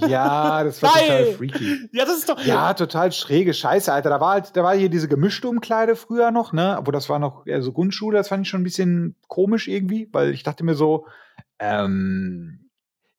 ja, 0.07 0.63
das 0.63 0.81
war 0.81 0.95
Nein. 0.95 1.07
total 1.07 1.33
freaky. 1.33 1.89
Ja, 1.91 2.05
das 2.05 2.17
ist 2.17 2.29
doch. 2.29 2.39
Ja, 2.45 2.73
total 2.73 3.11
schräge 3.11 3.53
Scheiße, 3.53 3.91
Alter. 3.91 4.09
Da 4.09 4.19
war 4.19 4.33
halt, 4.33 4.55
da 4.55 4.63
war 4.63 4.75
hier 4.75 4.89
diese 4.89 5.07
gemischte 5.07 5.47
Umkleide 5.47 5.95
früher 5.95 6.31
noch, 6.31 6.53
ne? 6.53 6.77
Aber 6.77 6.91
das 6.91 7.09
war 7.09 7.19
noch 7.19 7.45
so 7.59 7.71
Grundschule, 7.71 8.17
das 8.17 8.29
fand 8.29 8.45
ich 8.45 8.49
schon 8.49 8.61
ein 8.61 8.65
bisschen 8.65 9.15
komisch 9.27 9.67
irgendwie, 9.67 10.09
weil 10.11 10.33
ich 10.33 10.43
dachte 10.43 10.63
mir 10.63 10.75
so, 10.75 11.05
ähm, 11.59 12.66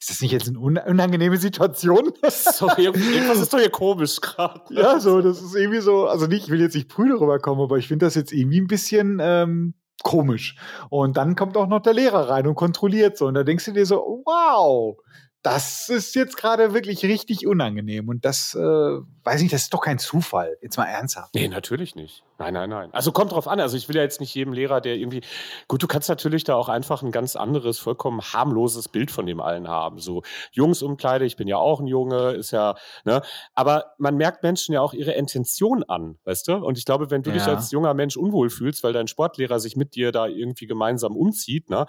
ist 0.01 0.11
das 0.11 0.21
nicht 0.21 0.33
jetzt 0.33 0.49
eine 0.49 0.61
unangenehme 0.61 1.37
Situation? 1.39 2.13
Sorry, 2.29 2.85
irgendwas 2.85 3.41
ist 3.41 3.53
doch 3.53 3.59
hier 3.59 3.71
komisch 3.71 4.21
gerade. 4.21 4.61
Ja, 4.71 5.01
so, 5.01 5.21
das 5.21 5.43
ist 5.43 5.57
irgendwie 5.57 5.81
so, 5.81 6.07
also 6.07 6.27
nicht, 6.27 6.45
ich 6.45 6.51
will 6.51 6.61
jetzt 6.61 6.75
nicht 6.75 6.89
prüde 6.89 7.21
rüberkommen, 7.21 7.63
aber 7.65 7.79
ich 7.79 7.89
finde 7.89 8.07
das 8.07 8.15
jetzt 8.15 8.33
irgendwie 8.33 8.61
ein 8.61 8.69
bisschen 8.69 9.19
ähm, 9.21 9.75
komisch. 10.05 10.57
Und 10.89 11.17
dann 11.17 11.35
kommt 11.35 11.57
auch 11.57 11.67
noch 11.67 11.81
der 11.81 11.95
Lehrer 11.95 12.29
rein 12.29 12.47
und 12.47 12.55
kontrolliert 12.55 13.19
so. 13.19 13.27
Und 13.27 13.35
da 13.35 13.43
denkst 13.43 13.65
du 13.65 13.73
dir 13.73 13.87
so, 13.87 14.23
wow, 14.25 14.97
das 15.43 15.89
ist 15.89 16.17
jetzt 16.17 16.37
gerade 16.37 16.75
wirklich 16.75 17.05
richtig 17.05 17.47
unangenehm. 17.47 18.09
Und 18.09 18.25
das, 18.25 18.55
äh, 18.55 18.59
weiß 18.61 19.41
ich, 19.43 19.51
das 19.51 19.63
ist 19.63 19.75
doch 19.75 19.81
kein 19.81 19.99
Zufall. 19.99 20.57
Jetzt 20.63 20.77
mal 20.77 20.87
ernsthaft. 20.87 21.33
Nee, 21.35 21.47
natürlich 21.47 21.95
nicht. 21.95 22.25
Nein, 22.39 22.55
nein, 22.55 22.69
nein. 22.69 22.93
Also 22.93 23.13
kommt 23.13 23.31
drauf 23.31 23.47
an. 23.47 23.61
Also 23.61 23.77
ich 23.77 23.89
will 23.89 23.97
ja 23.97 24.03
jetzt 24.03 24.21
nicht 24.21 24.35
jedem 24.35 24.53
Lehrer, 24.53 24.81
der 24.81 24.97
irgendwie. 24.97 25.23
Gut, 25.69 25.83
du 25.83 25.87
kannst 25.87 26.09
natürlich 26.09 26.43
da 26.43 26.57
auch 26.57 26.69
einfach 26.69 27.03
ein 27.03 27.13
ganz 27.13 27.37
anderes, 27.37 27.79
vollkommen 27.79 28.21
harmloses 28.21 28.89
Bild 28.89 29.13
von 29.13 29.27
dem 29.27 29.41
allen 29.41 29.69
haben. 29.69 30.01
So 30.01 30.23
Jungsumkleide, 30.53 31.25
ich 31.25 31.37
bin 31.37 31.47
ja 31.47 31.57
auch 31.57 31.79
ein 31.81 31.87
Junge, 31.87 32.33
ist 32.33 32.51
ja, 32.51 32.75
ne? 33.05 33.23
Aber 33.55 33.95
man 33.99 34.17
merkt 34.17 34.43
Menschen 34.43 34.73
ja 34.73 34.81
auch 34.81 34.93
ihre 34.93 35.13
Intention 35.13 35.85
an, 35.85 36.19
weißt 36.25 36.49
du? 36.49 36.55
Und 36.57 36.79
ich 36.79 36.85
glaube, 36.85 37.11
wenn 37.11 37.23
du 37.23 37.31
ja. 37.31 37.37
dich 37.37 37.47
als 37.47 37.71
junger 37.71 37.95
Mensch 37.95 38.17
unwohl 38.17 38.51
fühlst, 38.51 38.83
weil 38.83 38.93
dein 38.93 39.07
Sportlehrer 39.07 39.61
sich 39.61 39.77
mit 39.77 39.95
dir 39.95 40.11
da 40.11 40.27
irgendwie 40.27 40.67
gemeinsam 40.67 41.17
umzieht, 41.17 41.71
ne? 41.71 41.87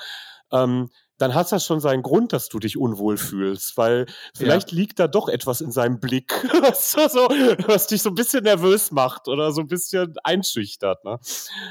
Ähm, 0.51 0.89
dann 1.19 1.35
hat 1.35 1.51
das 1.51 1.65
schon 1.65 1.79
seinen 1.79 2.01
Grund, 2.01 2.33
dass 2.33 2.49
du 2.49 2.59
dich 2.59 2.77
unwohl 2.77 3.17
fühlst, 3.17 3.77
weil 3.77 4.05
vielleicht 4.35 4.71
ja. 4.71 4.77
liegt 4.77 4.99
da 4.99 5.07
doch 5.07 5.27
etwas 5.29 5.61
in 5.61 5.71
seinem 5.71 5.99
Blick, 5.99 6.33
was, 6.61 6.91
so, 6.91 6.99
was 7.67 7.87
dich 7.87 8.01
so 8.01 8.09
ein 8.09 8.15
bisschen 8.15 8.43
nervös 8.43 8.91
macht 8.91 9.27
oder 9.27 9.51
so 9.51 9.61
ein 9.61 9.67
bisschen 9.67 10.15
einschüchtert. 10.23 11.03
Ne? 11.03 11.19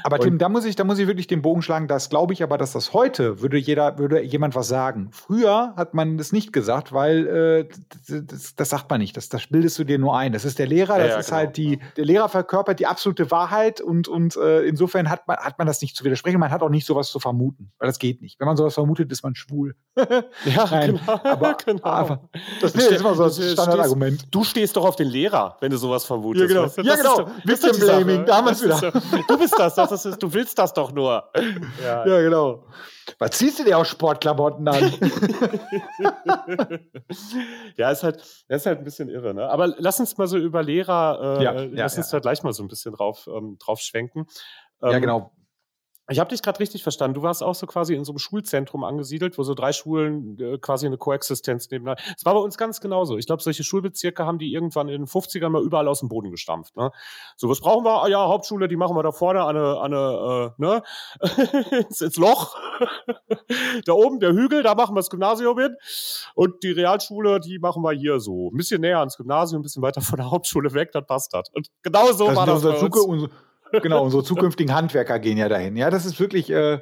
Aber 0.03 0.19
Tim, 0.19 0.37
da 0.37 0.49
muss 0.49 0.65
ich, 0.65 0.75
da 0.75 0.83
muss 0.83 0.99
ich 0.99 1.07
wirklich 1.07 1.27
den 1.27 1.41
Bogen 1.41 1.61
schlagen. 1.61 1.87
Das 1.87 2.09
glaube 2.09 2.33
ich 2.33 2.43
aber, 2.43 2.57
dass 2.57 2.73
das 2.73 2.93
heute 2.93 3.41
würde 3.41 3.57
jeder, 3.57 3.97
würde 3.97 4.21
jemand 4.21 4.55
was 4.55 4.67
sagen. 4.67 5.09
Früher 5.11 5.73
hat 5.75 5.93
man 5.93 6.17
das 6.17 6.31
nicht 6.31 6.53
gesagt, 6.53 6.93
weil 6.93 7.27
äh, 7.27 7.69
das, 8.07 8.55
das, 8.55 8.69
sagt 8.69 8.89
man 8.89 8.99
nicht. 8.99 9.17
Das, 9.17 9.29
das 9.29 9.47
bildest 9.47 9.79
du 9.79 9.83
dir 9.83 9.97
nur 9.97 10.15
ein. 10.15 10.31
Das 10.31 10.45
ist 10.45 10.59
der 10.59 10.67
Lehrer. 10.67 10.99
Das 10.99 11.07
ja, 11.07 11.13
ja, 11.13 11.19
ist 11.19 11.31
halt 11.31 11.55
genau. 11.55 11.69
halt 11.71 11.83
die, 11.87 11.95
der 11.97 12.05
Lehrer 12.05 12.29
verkörpert 12.29 12.79
die 12.79 12.85
absolute 12.85 13.31
Wahrheit 13.31 13.81
und 13.81 14.07
und 14.07 14.35
äh, 14.37 14.61
insofern 14.61 15.09
hat 15.09 15.27
man 15.27 15.37
hat 15.37 15.57
man 15.57 15.65
das 15.65 15.81
nicht 15.81 15.95
zu 15.95 16.03
widersprechen. 16.03 16.39
Man 16.39 16.51
hat 16.51 16.61
auch 16.61 16.69
nicht 16.69 16.85
sowas 16.85 17.09
zu 17.09 17.19
vermuten, 17.19 17.71
weil 17.79 17.87
das 17.87 17.97
geht 17.99 18.21
nicht. 18.21 18.39
Wenn 18.39 18.47
man 18.47 18.57
sowas 18.57 18.75
vermutet, 18.75 19.11
ist 19.11 19.23
man 19.23 19.35
schwul. 19.39 19.75
ja, 20.45 20.65
Nein, 20.69 20.99
genau. 20.99 21.19
Aber, 21.23 21.53
genau. 21.65 21.83
Aber 21.83 22.29
das, 22.61 22.73
das 22.73 22.85
ist 22.85 22.99
immer 22.99 23.15
so 23.15 23.23
ein 23.23 23.31
Standardargument. 23.31 24.27
Du 24.31 24.43
stehst 24.43 24.75
doch 24.75 24.85
auf 24.85 24.95
den 24.95 25.07
Lehrer, 25.07 25.57
wenn 25.59 25.71
du 25.71 25.77
sowas 25.77 26.05
vermutest. 26.05 26.41
Ja, 26.41 26.47
genau. 26.47 26.63
Weißt 26.63 26.77
du? 26.77 26.81
Ja, 26.81 26.95
genau. 26.95 27.31
Victim 27.43 27.79
Blaming, 27.79 28.25
da 28.25 28.37
haben 28.37 28.45
wir 28.45 28.51
es 28.51 28.63
wieder. 28.63 28.91
du 29.27 29.37
bist 29.37 29.57
das, 29.57 29.75
das 29.75 30.05
ist, 30.05 30.21
du 30.21 30.33
willst 30.33 30.57
das 30.57 30.73
doch 30.73 30.91
nur. 30.91 31.29
Ja, 31.83 32.05
ja 32.05 32.21
genau. 32.21 32.65
Was 33.17 33.31
ziehst 33.31 33.59
du 33.59 33.63
dir 33.63 33.77
aus 33.77 33.87
Sportklamotten 33.87 34.67
an? 34.67 34.93
ja, 37.75 37.91
ist 37.91 38.03
halt, 38.03 38.23
ist 38.47 38.65
halt 38.65 38.79
ein 38.79 38.83
bisschen 38.83 39.09
irre, 39.09 39.33
ne? 39.33 39.49
Aber 39.49 39.67
lass 39.77 39.99
uns 39.99 40.17
mal 40.17 40.27
so 40.27 40.37
über 40.37 40.61
Lehrer, 40.61 41.39
äh, 41.39 41.43
ja, 41.43 41.51
lass 41.71 41.97
uns 41.97 42.09
da 42.09 42.19
gleich 42.19 42.43
mal 42.43 42.53
so 42.53 42.63
ein 42.63 42.67
bisschen 42.67 42.93
drauf, 42.93 43.27
ähm, 43.27 43.57
drauf 43.59 43.79
schwenken. 43.79 44.27
Ähm, 44.81 44.91
ja, 44.91 44.99
genau. 44.99 45.31
Ich 46.09 46.19
habe 46.19 46.29
dich 46.29 46.41
gerade 46.41 46.59
richtig 46.59 46.81
verstanden. 46.81 47.13
Du 47.13 47.21
warst 47.21 47.43
auch 47.43 47.53
so 47.53 47.67
quasi 47.67 47.93
in 47.93 48.03
so 48.03 48.11
einem 48.11 48.19
Schulzentrum 48.19 48.83
angesiedelt, 48.83 49.37
wo 49.37 49.43
so 49.43 49.53
drei 49.53 49.71
Schulen 49.71 50.39
äh, 50.39 50.57
quasi 50.57 50.87
eine 50.87 50.97
Koexistenz 50.97 51.69
nebeneinander. 51.69 52.01
Es 52.17 52.25
war 52.25 52.33
bei 52.33 52.39
uns 52.39 52.57
ganz 52.57 52.81
genauso. 52.81 53.17
Ich 53.17 53.27
glaube, 53.27 53.43
solche 53.43 53.63
Schulbezirke 53.63 54.25
haben 54.25 54.39
die 54.39 54.51
irgendwann 54.51 54.89
in 54.89 55.03
den 55.03 55.07
50ern 55.07 55.49
mal 55.49 55.63
überall 55.63 55.87
aus 55.87 55.99
dem 55.99 56.09
Boden 56.09 56.31
gestampft. 56.31 56.75
Ne? 56.75 56.91
So, 57.37 57.47
was 57.47 57.59
brauchen 57.59 57.85
wir? 57.85 58.03
Ah 58.03 58.07
ja, 58.07 58.27
Hauptschule, 58.27 58.67
die 58.67 58.75
machen 58.75 58.95
wir 58.95 59.03
da 59.03 59.11
vorne 59.11 59.43
an 59.43 59.55
eine, 59.55 59.79
an 59.79 59.93
eine 59.93 60.53
äh, 60.57 60.61
ne? 60.61 60.83
ins, 61.87 62.01
ins 62.01 62.17
Loch. 62.17 62.57
da 63.85 63.93
oben 63.93 64.19
der 64.19 64.33
Hügel, 64.33 64.63
da 64.63 64.73
machen 64.73 64.95
wir 64.95 64.99
das 64.99 65.11
Gymnasium 65.11 65.59
hin. 65.59 65.75
Und 66.33 66.63
die 66.63 66.71
Realschule, 66.71 67.39
die 67.39 67.59
machen 67.59 67.83
wir 67.83 67.91
hier 67.91 68.19
so. 68.19 68.49
Ein 68.49 68.57
bisschen 68.57 68.81
näher 68.81 68.99
ans 68.99 69.15
Gymnasium, 69.15 69.59
ein 69.59 69.63
bisschen 69.63 69.83
weiter 69.83 70.01
von 70.01 70.17
der 70.17 70.31
Hauptschule 70.31 70.73
weg, 70.73 70.91
dann 70.91 71.05
passt 71.05 71.33
das. 71.33 71.49
Und 71.53 71.67
genau 71.83 72.11
so 72.11 72.27
das 72.27 72.35
war 72.35 72.45
das. 72.47 72.63
Bei 72.63 72.99
uns 72.99 73.29
genau, 73.71 74.03
unsere 74.03 74.23
zukünftigen 74.23 74.73
Handwerker 74.73 75.19
gehen 75.19 75.37
ja 75.37 75.49
dahin. 75.49 75.75
Ja, 75.75 75.89
das 75.89 76.05
ist 76.05 76.19
wirklich, 76.19 76.49
äh, 76.49 76.79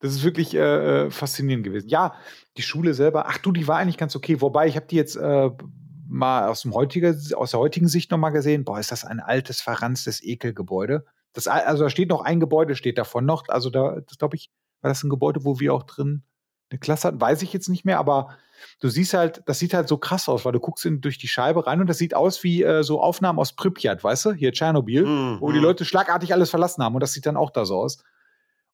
das 0.00 0.12
ist 0.12 0.24
wirklich 0.24 0.54
äh, 0.54 1.04
äh, 1.06 1.10
faszinierend 1.10 1.64
gewesen. 1.64 1.88
Ja, 1.88 2.14
die 2.56 2.62
Schule 2.62 2.94
selber, 2.94 3.26
ach 3.28 3.38
du, 3.38 3.52
die 3.52 3.66
war 3.68 3.78
eigentlich 3.78 3.98
ganz 3.98 4.14
okay. 4.16 4.40
Wobei, 4.40 4.66
ich 4.66 4.76
habe 4.76 4.86
die 4.86 4.96
jetzt 4.96 5.16
äh, 5.16 5.50
mal 6.06 6.48
aus, 6.48 6.62
dem 6.62 6.74
heutige, 6.74 7.18
aus 7.36 7.52
der 7.52 7.60
heutigen 7.60 7.88
Sicht 7.88 8.10
nochmal 8.10 8.32
gesehen. 8.32 8.64
Boah, 8.64 8.78
ist 8.78 8.92
das 8.92 9.04
ein 9.04 9.20
altes, 9.20 9.60
verranztes 9.60 10.22
Ekelgebäude. 10.22 11.04
Das, 11.32 11.48
also 11.48 11.84
da 11.84 11.90
steht 11.90 12.10
noch 12.10 12.22
ein 12.22 12.38
Gebäude, 12.40 12.76
steht 12.76 12.98
davon 12.98 13.24
noch. 13.24 13.48
Also 13.48 13.70
da, 13.70 14.00
das 14.00 14.18
glaube 14.18 14.36
ich, 14.36 14.50
War 14.82 14.90
das 14.90 15.02
ein 15.02 15.10
Gebäude, 15.10 15.44
wo 15.44 15.58
wir 15.58 15.74
auch 15.74 15.84
drin 15.84 16.22
eine 16.70 16.78
Klasse 16.78 17.08
hatten? 17.08 17.20
Weiß 17.20 17.42
ich 17.42 17.52
jetzt 17.52 17.68
nicht 17.68 17.84
mehr, 17.84 17.98
aber 17.98 18.36
du 18.80 18.88
siehst 18.88 19.14
halt, 19.14 19.42
das 19.46 19.58
sieht 19.58 19.74
halt 19.74 19.88
so 19.88 19.98
krass 19.98 20.28
aus, 20.28 20.44
weil 20.44 20.52
du 20.52 20.60
guckst 20.60 20.84
in, 20.84 21.00
durch 21.00 21.18
die 21.18 21.28
Scheibe 21.28 21.66
rein 21.66 21.80
und 21.80 21.88
das 21.88 21.98
sieht 21.98 22.14
aus 22.14 22.42
wie 22.42 22.62
äh, 22.62 22.82
so 22.82 23.00
Aufnahmen 23.00 23.38
aus 23.38 23.54
Pripyat, 23.54 24.02
weißt 24.02 24.26
du? 24.26 24.32
Hier 24.32 24.52
Tschernobyl, 24.52 25.04
mhm. 25.04 25.40
wo 25.40 25.52
die 25.52 25.58
Leute 25.58 25.84
schlagartig 25.84 26.32
alles 26.32 26.50
verlassen 26.50 26.82
haben 26.82 26.94
und 26.94 27.00
das 27.00 27.12
sieht 27.12 27.26
dann 27.26 27.36
auch 27.36 27.50
da 27.50 27.64
so 27.64 27.76
aus. 27.76 27.98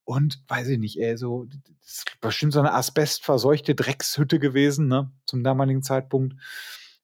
Und 0.03 0.43
weiß 0.47 0.67
ich 0.69 0.79
nicht, 0.79 0.99
ey, 0.99 1.15
so, 1.15 1.45
das 1.45 1.91
ist 1.93 2.21
bestimmt 2.21 2.53
so 2.53 2.59
eine 2.59 2.73
asbestverseuchte 2.73 3.75
Dreckshütte 3.75 4.39
gewesen, 4.39 4.87
ne, 4.87 5.11
zum 5.25 5.43
damaligen 5.43 5.83
Zeitpunkt. 5.83 6.35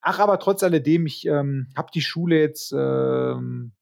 Ach, 0.01 0.19
aber 0.19 0.39
trotz 0.39 0.63
alledem, 0.63 1.05
ich 1.05 1.25
ähm, 1.25 1.67
habe 1.75 1.89
die 1.93 2.01
Schule 2.01 2.39
jetzt, 2.39 2.71
ähm, 2.71 3.73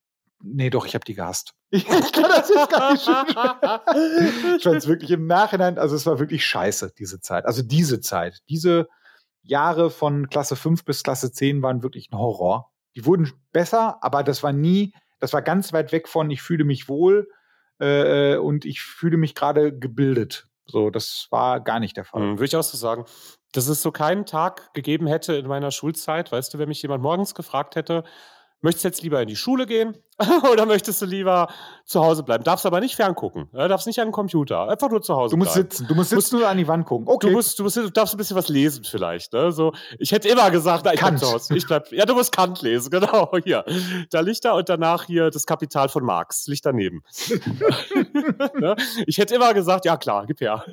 nee, 0.46 0.70
doch, 0.70 0.86
ich 0.86 0.96
habe 0.96 1.06
die 1.06 1.16
gehasst. 1.16 1.54
Ich, 1.72 1.90
ich 1.90 2.12
kann 2.14 2.30
das 2.30 2.48
jetzt 2.48 2.70
gar 2.70 2.94
nicht 2.94 3.06
Ich 4.56 4.64
fand 4.64 4.78
es 4.78 4.88
wirklich 4.88 5.12
im 5.12 5.28
Nachhinein, 5.28 5.78
also 5.78 5.94
es 5.94 6.06
war 6.06 6.20
wirklich 6.20 6.46
scheiße, 6.46 6.94
diese 6.98 7.20
Zeit. 7.20 7.46
Also 7.46 7.64
diese 7.64 8.00
Zeit, 8.00 8.40
diese 8.48 8.88
Jahre 9.42 9.90
von 9.90 10.30
Klasse 10.30 10.56
5 10.56 10.86
bis 10.86 11.04
Klasse 11.04 11.34
10 11.34 11.62
waren 11.62 11.84
wirklich 11.84 12.10
ein 12.12 12.18
Horror. 12.18 12.72
Die 12.96 13.06
wurden 13.06 13.30
besser, 13.52 14.02
aber 14.02 14.24
das 14.24 14.42
war 14.42 14.54
nie, 14.54 14.94
das 15.20 15.34
war 15.34 15.42
ganz 15.42 15.74
weit 15.74 15.92
weg 15.92 16.08
von, 16.08 16.32
ich 16.32 16.42
fühle 16.42 16.64
mich 16.64 16.88
wohl 16.88 17.28
äh, 17.82 18.36
äh 18.36 18.38
und 18.38 18.64
ich 18.64 18.82
fühle 18.82 19.18
mich 19.18 19.36
gerade 19.36 19.78
gebildet. 19.78 20.48
So, 20.66 20.90
das 20.90 21.28
war 21.32 21.60
gar 21.60 21.82
nicht 21.82 21.98
der 21.98 22.06
Fall. 22.06 22.22
Mhm, 22.22 22.34
Würde 22.36 22.46
ich 22.46 22.56
auch 22.56 22.64
so 22.64 22.78
sagen 22.78 23.06
dass 23.56 23.68
es 23.68 23.82
so 23.82 23.92
keinen 23.92 24.26
Tag 24.26 24.74
gegeben 24.74 25.08
hätte 25.08 25.34
in 25.36 25.48
meiner 25.48 25.72
Schulzeit, 25.72 26.32
weißt 26.32 26.54
du, 26.54 26.58
wenn 26.58 26.68
mich 26.68 26.82
jemand 26.82 27.02
morgens 27.02 27.36
gefragt 27.36 27.76
hätte, 27.76 28.04
möchtest 28.62 28.84
du 28.84 28.88
jetzt 28.90 29.02
lieber 29.02 29.22
in 29.22 29.28
die 29.28 29.36
Schule 29.36 29.66
gehen 29.66 29.98
oder 30.52 30.66
möchtest 30.66 31.02
du 31.02 31.06
lieber 31.06 31.48
zu 31.86 32.04
Hause 32.04 32.24
bleiben? 32.24 32.44
Darfst 32.44 32.66
aber 32.66 32.80
nicht 32.80 32.96
ferngucken. 32.96 33.50
Du 33.52 33.68
darfst 33.68 33.88
nicht 33.88 34.00
an 34.00 34.08
den 34.08 34.12
Computer. 34.12 34.70
Einfach 34.70 34.90
nur 34.90 35.02
zu 35.02 35.16
Hause 35.16 35.32
Du 35.32 35.38
musst 35.38 35.54
bleiben. 35.54 35.70
sitzen. 35.70 35.88
Du 35.88 35.96
musst 35.96 36.10
sitzen 36.12 36.38
nur 36.38 36.48
an 36.48 36.58
die 36.58 36.68
Wand 36.68 36.86
gucken. 36.86 37.08
Okay. 37.08 37.28
Du, 37.28 37.34
musst, 37.34 37.60
du, 37.60 37.64
musst, 37.64 37.78
du 37.78 37.90
darfst 37.90 38.14
ein 38.14 38.18
bisschen 38.18 38.38
was 38.38 38.48
lesen 38.50 38.84
vielleicht. 38.84 39.34
Ne? 39.34 39.52
So, 39.52 39.74
ich 40.00 40.12
hätte 40.12 40.30
immer 40.30 40.52
gesagt, 40.52 40.86
na, 40.86 40.94
ich 40.94 41.00
bleib 41.00 41.20
zu 41.20 41.32
Hause. 41.32 41.56
Ich 41.56 41.66
bleib, 41.68 41.92
ja, 41.92 42.06
du 42.06 42.14
musst 42.14 42.32
Kant 42.32 42.62
lesen, 42.62 42.90
genau. 42.92 43.32
Hier. 43.44 43.66
Da 44.10 44.22
liegt 44.22 44.46
da 44.46 44.54
und 44.54 44.70
danach 44.70 45.06
hier 45.06 45.30
das 45.30 45.46
Kapital 45.46 45.90
von 45.90 46.04
Marx. 46.04 46.48
Liegt 46.48 46.66
daneben. 46.66 47.04
ne? 48.60 48.76
Ich 49.08 49.18
hätte 49.18 49.36
immer 49.36 49.54
gesagt, 49.54 49.86
ja 49.86 49.98
klar, 49.98 50.26
gib 50.26 50.42
her. 50.42 50.64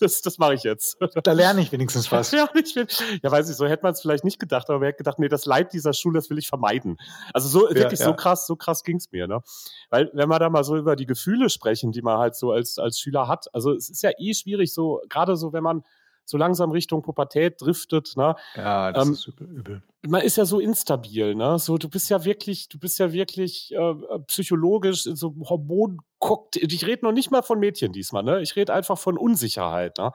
das 0.00 0.22
das 0.22 0.38
mache 0.38 0.54
ich 0.54 0.62
jetzt. 0.62 0.98
Da 1.22 1.32
lerne 1.32 1.60
ich 1.60 1.72
wenigstens 1.72 2.10
was. 2.12 2.30
ja, 2.32 2.48
ich 2.54 2.76
will, 2.76 2.86
ja, 3.22 3.30
weiß 3.30 3.48
ich, 3.48 3.56
so 3.56 3.66
hätte 3.66 3.82
man 3.82 3.92
es 3.92 4.00
vielleicht 4.00 4.24
nicht 4.24 4.38
gedacht, 4.38 4.68
aber 4.68 4.78
man 4.78 4.86
hätte 4.86 4.98
gedacht, 4.98 5.18
nee, 5.18 5.28
das 5.28 5.46
Leid 5.46 5.72
dieser 5.72 5.92
Schule, 5.92 6.18
das 6.18 6.30
will 6.30 6.38
ich 6.38 6.48
vermeiden. 6.48 6.98
Also 7.32 7.48
so, 7.48 7.68
ja, 7.68 7.74
wirklich 7.74 8.00
ja. 8.00 8.06
so 8.06 8.14
krass, 8.14 8.35
so 8.36 8.56
krass 8.56 8.82
ging 8.82 8.96
es 8.96 9.10
mir. 9.12 9.26
Ne? 9.26 9.40
Weil, 9.88 10.10
wenn 10.12 10.28
wir 10.28 10.38
da 10.38 10.50
mal 10.50 10.64
so 10.64 10.76
über 10.76 10.96
die 10.96 11.06
Gefühle 11.06 11.48
sprechen, 11.48 11.92
die 11.92 12.02
man 12.02 12.18
halt 12.18 12.34
so 12.34 12.52
als, 12.52 12.78
als 12.78 12.98
Schüler 12.98 13.28
hat, 13.28 13.46
also 13.54 13.72
es 13.72 13.88
ist 13.88 14.02
ja 14.02 14.10
eh 14.18 14.34
schwierig, 14.34 14.74
so, 14.74 15.00
gerade 15.08 15.36
so, 15.36 15.52
wenn 15.52 15.62
man 15.62 15.82
so 16.26 16.36
langsam 16.36 16.72
Richtung 16.72 17.02
Pubertät 17.02 17.60
driftet, 17.60 18.14
ne? 18.16 18.34
Ja, 18.56 18.92
das 18.92 19.06
ähm, 19.06 19.12
ist 19.12 19.28
übel. 19.28 19.82
Man 20.02 20.22
ist 20.22 20.36
ja 20.36 20.44
so 20.44 20.58
instabil, 20.58 21.34
ne? 21.34 21.58
So, 21.58 21.78
du 21.78 21.88
bist 21.88 22.10
ja 22.10 22.24
wirklich, 22.24 22.68
du 22.68 22.78
bist 22.78 22.98
ja 22.98 23.12
wirklich 23.12 23.72
äh, 23.72 23.94
psychologisch 24.26 25.04
so 25.04 25.34
Hormon 25.48 26.00
guckt. 26.18 26.56
Ich 26.56 26.84
rede 26.86 27.04
noch 27.04 27.12
nicht 27.12 27.30
mal 27.30 27.42
von 27.42 27.60
Mädchen 27.60 27.92
diesmal, 27.92 28.24
ne? 28.24 28.42
Ich 28.42 28.56
rede 28.56 28.74
einfach 28.74 28.98
von 28.98 29.16
Unsicherheit, 29.16 29.98
ne? 29.98 30.12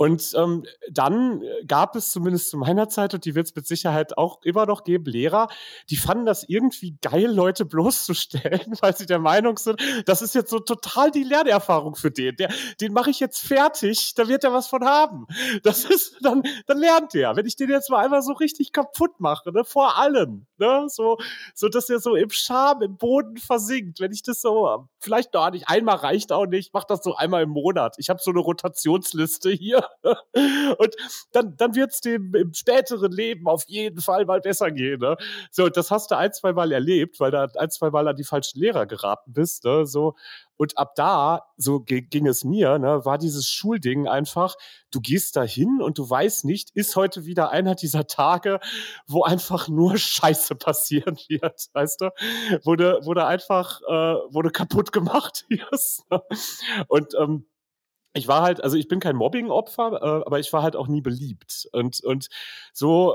Und 0.00 0.32
ähm, 0.34 0.64
dann 0.90 1.42
gab 1.66 1.94
es 1.94 2.08
zumindest 2.08 2.48
zu 2.48 2.56
meiner 2.56 2.88
Zeit, 2.88 3.12
und 3.12 3.26
die 3.26 3.34
wird 3.34 3.48
es 3.48 3.54
mit 3.54 3.66
Sicherheit 3.66 4.16
auch 4.16 4.40
immer 4.42 4.64
noch 4.64 4.82
geben, 4.82 5.04
Lehrer, 5.04 5.48
die 5.90 5.96
fanden 5.96 6.24
das 6.24 6.42
irgendwie 6.48 6.96
geil, 7.02 7.30
Leute 7.30 7.66
bloßzustellen, 7.66 8.76
weil 8.80 8.96
sie 8.96 9.04
der 9.04 9.18
Meinung 9.18 9.58
sind, 9.58 9.78
das 10.06 10.22
ist 10.22 10.34
jetzt 10.34 10.48
so 10.48 10.58
total 10.58 11.10
die 11.10 11.22
Lernerfahrung 11.22 11.96
für 11.96 12.10
den. 12.10 12.34
Der, 12.36 12.48
den 12.80 12.94
mache 12.94 13.10
ich 13.10 13.20
jetzt 13.20 13.40
fertig, 13.40 14.14
da 14.14 14.26
wird 14.26 14.42
er 14.42 14.54
was 14.54 14.68
von 14.68 14.86
haben. 14.86 15.26
Das 15.64 15.84
ist, 15.84 16.16
dann, 16.22 16.44
dann 16.66 16.78
lernt 16.78 17.14
er. 17.14 17.36
Wenn 17.36 17.44
ich 17.44 17.56
den 17.56 17.68
jetzt 17.68 17.90
mal 17.90 18.02
einmal 18.02 18.22
so 18.22 18.32
richtig 18.32 18.72
kaputt 18.72 19.20
mache, 19.20 19.52
ne, 19.52 19.64
vor 19.64 19.98
allem, 19.98 20.46
ne, 20.56 20.86
so, 20.88 21.18
so 21.54 21.68
dass 21.68 21.90
er 21.90 22.00
so 22.00 22.14
im 22.14 22.30
Scham, 22.30 22.80
im 22.80 22.96
Boden 22.96 23.36
versinkt. 23.36 24.00
Wenn 24.00 24.12
ich 24.12 24.22
das 24.22 24.40
so, 24.40 24.88
vielleicht 24.98 25.34
noch 25.34 25.50
nicht 25.50 25.68
einmal 25.68 25.96
reicht 25.96 26.32
auch 26.32 26.46
nicht, 26.46 26.72
mach 26.72 26.84
das 26.84 27.02
so 27.02 27.16
einmal 27.16 27.42
im 27.42 27.50
Monat. 27.50 27.96
Ich 27.98 28.08
habe 28.08 28.20
so 28.22 28.30
eine 28.30 28.40
Rotationsliste 28.40 29.50
hier. 29.50 29.89
Und 30.02 30.96
dann, 31.32 31.56
dann 31.56 31.74
wird 31.74 31.92
es 31.92 32.00
dem 32.00 32.34
im 32.34 32.54
späteren 32.54 33.12
Leben 33.12 33.46
auf 33.46 33.64
jeden 33.66 34.00
Fall 34.00 34.24
mal 34.24 34.40
besser 34.40 34.70
gehen. 34.70 35.00
Ne? 35.00 35.16
So, 35.50 35.68
das 35.68 35.90
hast 35.90 36.10
du 36.10 36.16
ein, 36.16 36.32
zwei 36.32 36.52
Mal 36.52 36.72
erlebt, 36.72 37.20
weil 37.20 37.30
du 37.30 37.50
ein, 37.56 37.70
zwei 37.70 37.90
Mal 37.90 38.08
an 38.08 38.16
die 38.16 38.24
falschen 38.24 38.60
Lehrer 38.60 38.86
geraten 38.86 39.32
bist. 39.32 39.64
Ne? 39.64 39.86
So, 39.86 40.14
und 40.60 40.76
ab 40.76 40.94
da, 40.94 41.46
so 41.56 41.80
ging 41.80 42.26
es 42.26 42.44
mir, 42.44 42.78
ne, 42.78 43.02
war 43.06 43.16
dieses 43.16 43.48
Schulding 43.48 44.06
einfach, 44.06 44.56
du 44.90 45.00
gehst 45.00 45.36
da 45.36 45.42
hin 45.42 45.80
und 45.80 45.96
du 45.96 46.10
weißt 46.10 46.44
nicht, 46.44 46.68
ist 46.74 46.96
heute 46.96 47.24
wieder 47.24 47.50
einer 47.50 47.74
dieser 47.74 48.06
Tage, 48.06 48.60
wo 49.06 49.22
einfach 49.22 49.68
nur 49.68 49.96
Scheiße 49.96 50.56
passieren 50.56 51.16
wird, 51.28 51.68
weißt 51.72 52.02
du? 52.02 52.10
Wo 52.64 52.76
du, 52.76 53.00
wo 53.04 53.14
du 53.14 53.24
einfach, 53.24 53.80
äh, 53.88 54.16
wo 54.28 54.42
du 54.42 54.50
kaputt 54.50 54.92
gemacht 54.92 55.46
wirst. 55.48 56.04
Ne? 56.10 56.20
Und 56.88 57.14
ähm, 57.18 57.46
ich 58.12 58.28
war 58.28 58.42
halt, 58.42 58.62
also 58.62 58.76
ich 58.76 58.88
bin 58.88 59.00
kein 59.00 59.16
Mobbing-Opfer, 59.16 59.92
äh, 60.02 60.26
aber 60.26 60.40
ich 60.40 60.52
war 60.52 60.62
halt 60.62 60.76
auch 60.76 60.88
nie 60.88 61.00
beliebt. 61.00 61.68
Und, 61.72 62.02
und 62.02 62.28
so 62.72 63.14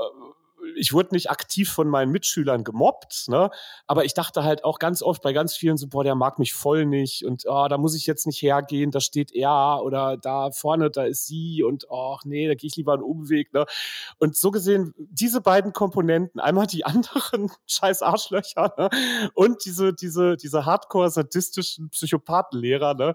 ich 0.74 0.92
wurde 0.92 1.14
nicht 1.14 1.30
aktiv 1.30 1.70
von 1.70 1.88
meinen 1.88 2.10
Mitschülern 2.10 2.64
gemobbt, 2.64 3.26
ne? 3.28 3.50
aber 3.86 4.04
ich 4.04 4.14
dachte 4.14 4.44
halt 4.44 4.64
auch 4.64 4.78
ganz 4.78 5.02
oft 5.02 5.22
bei 5.22 5.32
ganz 5.32 5.56
vielen 5.56 5.76
so, 5.76 5.86
boah, 5.88 6.04
der 6.04 6.14
mag 6.14 6.38
mich 6.38 6.54
voll 6.54 6.86
nicht 6.86 7.24
und 7.24 7.44
oh, 7.46 7.66
da 7.68 7.78
muss 7.78 7.94
ich 7.94 8.06
jetzt 8.06 8.26
nicht 8.26 8.42
hergehen, 8.42 8.90
da 8.90 9.00
steht 9.00 9.32
er 9.32 9.82
oder 9.82 10.16
da 10.16 10.50
vorne, 10.50 10.90
da 10.90 11.04
ist 11.04 11.26
sie 11.26 11.62
und 11.62 11.84
ach 11.86 11.90
oh, 11.90 12.18
nee, 12.24 12.48
da 12.48 12.54
gehe 12.54 12.68
ich 12.68 12.76
lieber 12.76 12.94
einen 12.94 13.02
Umweg. 13.02 13.52
Ne? 13.52 13.66
Und 14.18 14.36
so 14.36 14.50
gesehen, 14.50 14.94
diese 14.96 15.40
beiden 15.40 15.72
Komponenten, 15.72 16.40
einmal 16.40 16.66
die 16.66 16.84
anderen 16.86 17.50
scheiß 17.66 18.02
Arschlöcher 18.02 18.74
ne? 18.76 18.90
und 19.34 19.64
diese, 19.64 19.92
diese, 19.92 20.36
diese 20.36 20.66
hardcore-sadistischen 20.66 21.90
Psychopathenlehrer, 21.90 22.94
ne? 22.94 23.14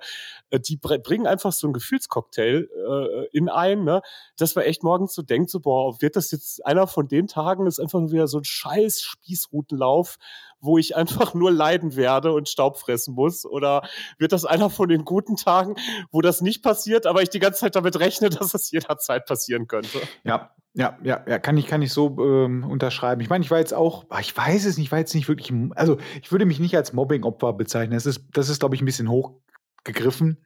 Äh, 0.50 0.60
die 0.60 0.78
bringen 0.78 1.28
einfach 1.28 1.52
so 1.52 1.68
einen 1.68 1.74
Gefühlscocktail 1.74 2.70
äh, 2.88 3.28
in 3.32 3.50
ein, 3.50 3.84
ne? 3.84 4.02
dass 4.38 4.56
man 4.56 4.66
echt 4.66 4.84
morgens 4.84 5.14
so 5.14 5.22
denkt, 5.22 5.50
so, 5.50 5.60
boah, 5.60 6.02
wird 6.02 6.16
das 6.16 6.32
jetzt 6.32 6.66
einer 6.66 6.88
von 6.88 7.08
den 7.08 7.28
Tagen 7.28 7.41
Tagen 7.42 7.68
ist 7.68 7.80
einfach 7.80 8.00
wieder 8.12 8.28
so 8.28 8.40
ein 8.40 8.44
scheiß 8.44 9.02
Spießrutenlauf, 9.02 10.18
wo 10.60 10.78
ich 10.78 10.96
einfach 10.96 11.34
nur 11.34 11.52
leiden 11.52 11.96
werde 11.96 12.34
und 12.34 12.50
Staub 12.50 12.78
fressen 12.78 13.16
muss? 13.16 13.46
Oder 13.46 13.88
wird 14.18 14.32
das 14.32 14.46
einer 14.46 14.70
von 14.70 14.90
den 14.90 15.06
guten 15.06 15.36
Tagen, 15.36 15.76
wo 16.12 16.22
das 16.22 16.42
nicht 16.42 16.64
passiert, 16.64 17.06
aber 17.06 17.22
ich 17.22 17.30
die 17.30 17.40
ganze 17.40 17.62
Zeit 17.62 17.76
damit 17.76 18.00
rechne, 18.00 18.30
dass 18.30 18.54
es 18.54 18.72
jederzeit 18.72 19.26
passieren 19.26 19.68
könnte? 19.68 20.00
Ja, 20.24 20.52
ja, 20.74 20.98
ja, 21.04 21.24
ja, 21.28 21.40
kann 21.40 21.58
ich, 21.58 21.68
kann 21.68 21.82
ich 21.82 21.92
so 21.92 22.16
ähm, 22.20 22.64
unterschreiben. 22.64 23.22
Ich 23.22 23.30
meine, 23.30 23.44
ich 23.44 23.52
war 23.52 23.60
jetzt 23.60 23.74
auch, 23.74 24.06
ich 24.22 24.36
weiß 24.36 24.66
es 24.66 24.78
nicht, 24.78 24.88
ich 24.88 24.92
war 24.92 25.00
jetzt 25.00 25.16
nicht 25.16 25.28
wirklich, 25.28 25.52
also 25.76 25.98
ich 26.22 26.32
würde 26.32 26.46
mich 26.46 26.60
nicht 26.60 26.78
als 26.78 26.94
Mobbing-Opfer 26.94 27.54
bezeichnen. 27.54 27.96
Das 27.96 28.06
ist, 28.06 28.22
das 28.32 28.48
ist, 28.48 28.60
glaube 28.60 28.76
ich, 28.76 28.82
ein 28.82 28.86
bisschen 28.86 29.10
hochgegriffen. 29.10 30.38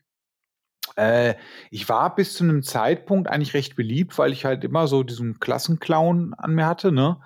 Äh, 0.95 1.35
ich 1.71 1.89
war 1.89 2.15
bis 2.15 2.35
zu 2.35 2.43
einem 2.43 2.63
Zeitpunkt 2.63 3.29
eigentlich 3.29 3.53
recht 3.53 3.75
beliebt, 3.75 4.17
weil 4.17 4.31
ich 4.31 4.45
halt 4.45 4.63
immer 4.63 4.87
so 4.87 5.03
diesen 5.03 5.39
Klassenclown 5.39 6.33
an 6.35 6.55
mir 6.55 6.65
hatte, 6.65 6.91
ne? 6.91 7.17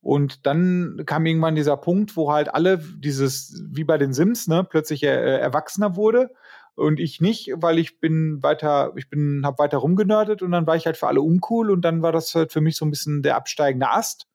Und 0.00 0.46
dann 0.46 1.02
kam 1.06 1.26
irgendwann 1.26 1.54
dieser 1.54 1.76
Punkt, 1.76 2.16
wo 2.16 2.32
halt 2.32 2.52
alle 2.52 2.78
dieses, 2.78 3.62
wie 3.70 3.84
bei 3.84 3.98
den 3.98 4.12
Sims, 4.12 4.48
ne, 4.48 4.64
plötzlich 4.68 5.04
äh, 5.04 5.38
erwachsener 5.38 5.94
wurde 5.94 6.30
und 6.74 6.98
ich 6.98 7.20
nicht, 7.20 7.52
weil 7.56 7.78
ich 7.78 8.00
bin 8.00 8.42
weiter, 8.42 8.92
ich 8.96 9.08
bin, 9.10 9.42
hab 9.44 9.58
weiter 9.60 9.78
rumgenördet 9.78 10.42
und 10.42 10.50
dann 10.52 10.66
war 10.66 10.74
ich 10.76 10.86
halt 10.86 10.96
für 10.96 11.06
alle 11.06 11.20
uncool 11.20 11.70
und 11.70 11.82
dann 11.82 12.02
war 12.02 12.10
das 12.12 12.34
halt 12.34 12.52
für 12.52 12.60
mich 12.60 12.76
so 12.76 12.84
ein 12.84 12.90
bisschen 12.90 13.22
der 13.22 13.36
absteigende 13.36 13.90
Ast. 13.90 14.26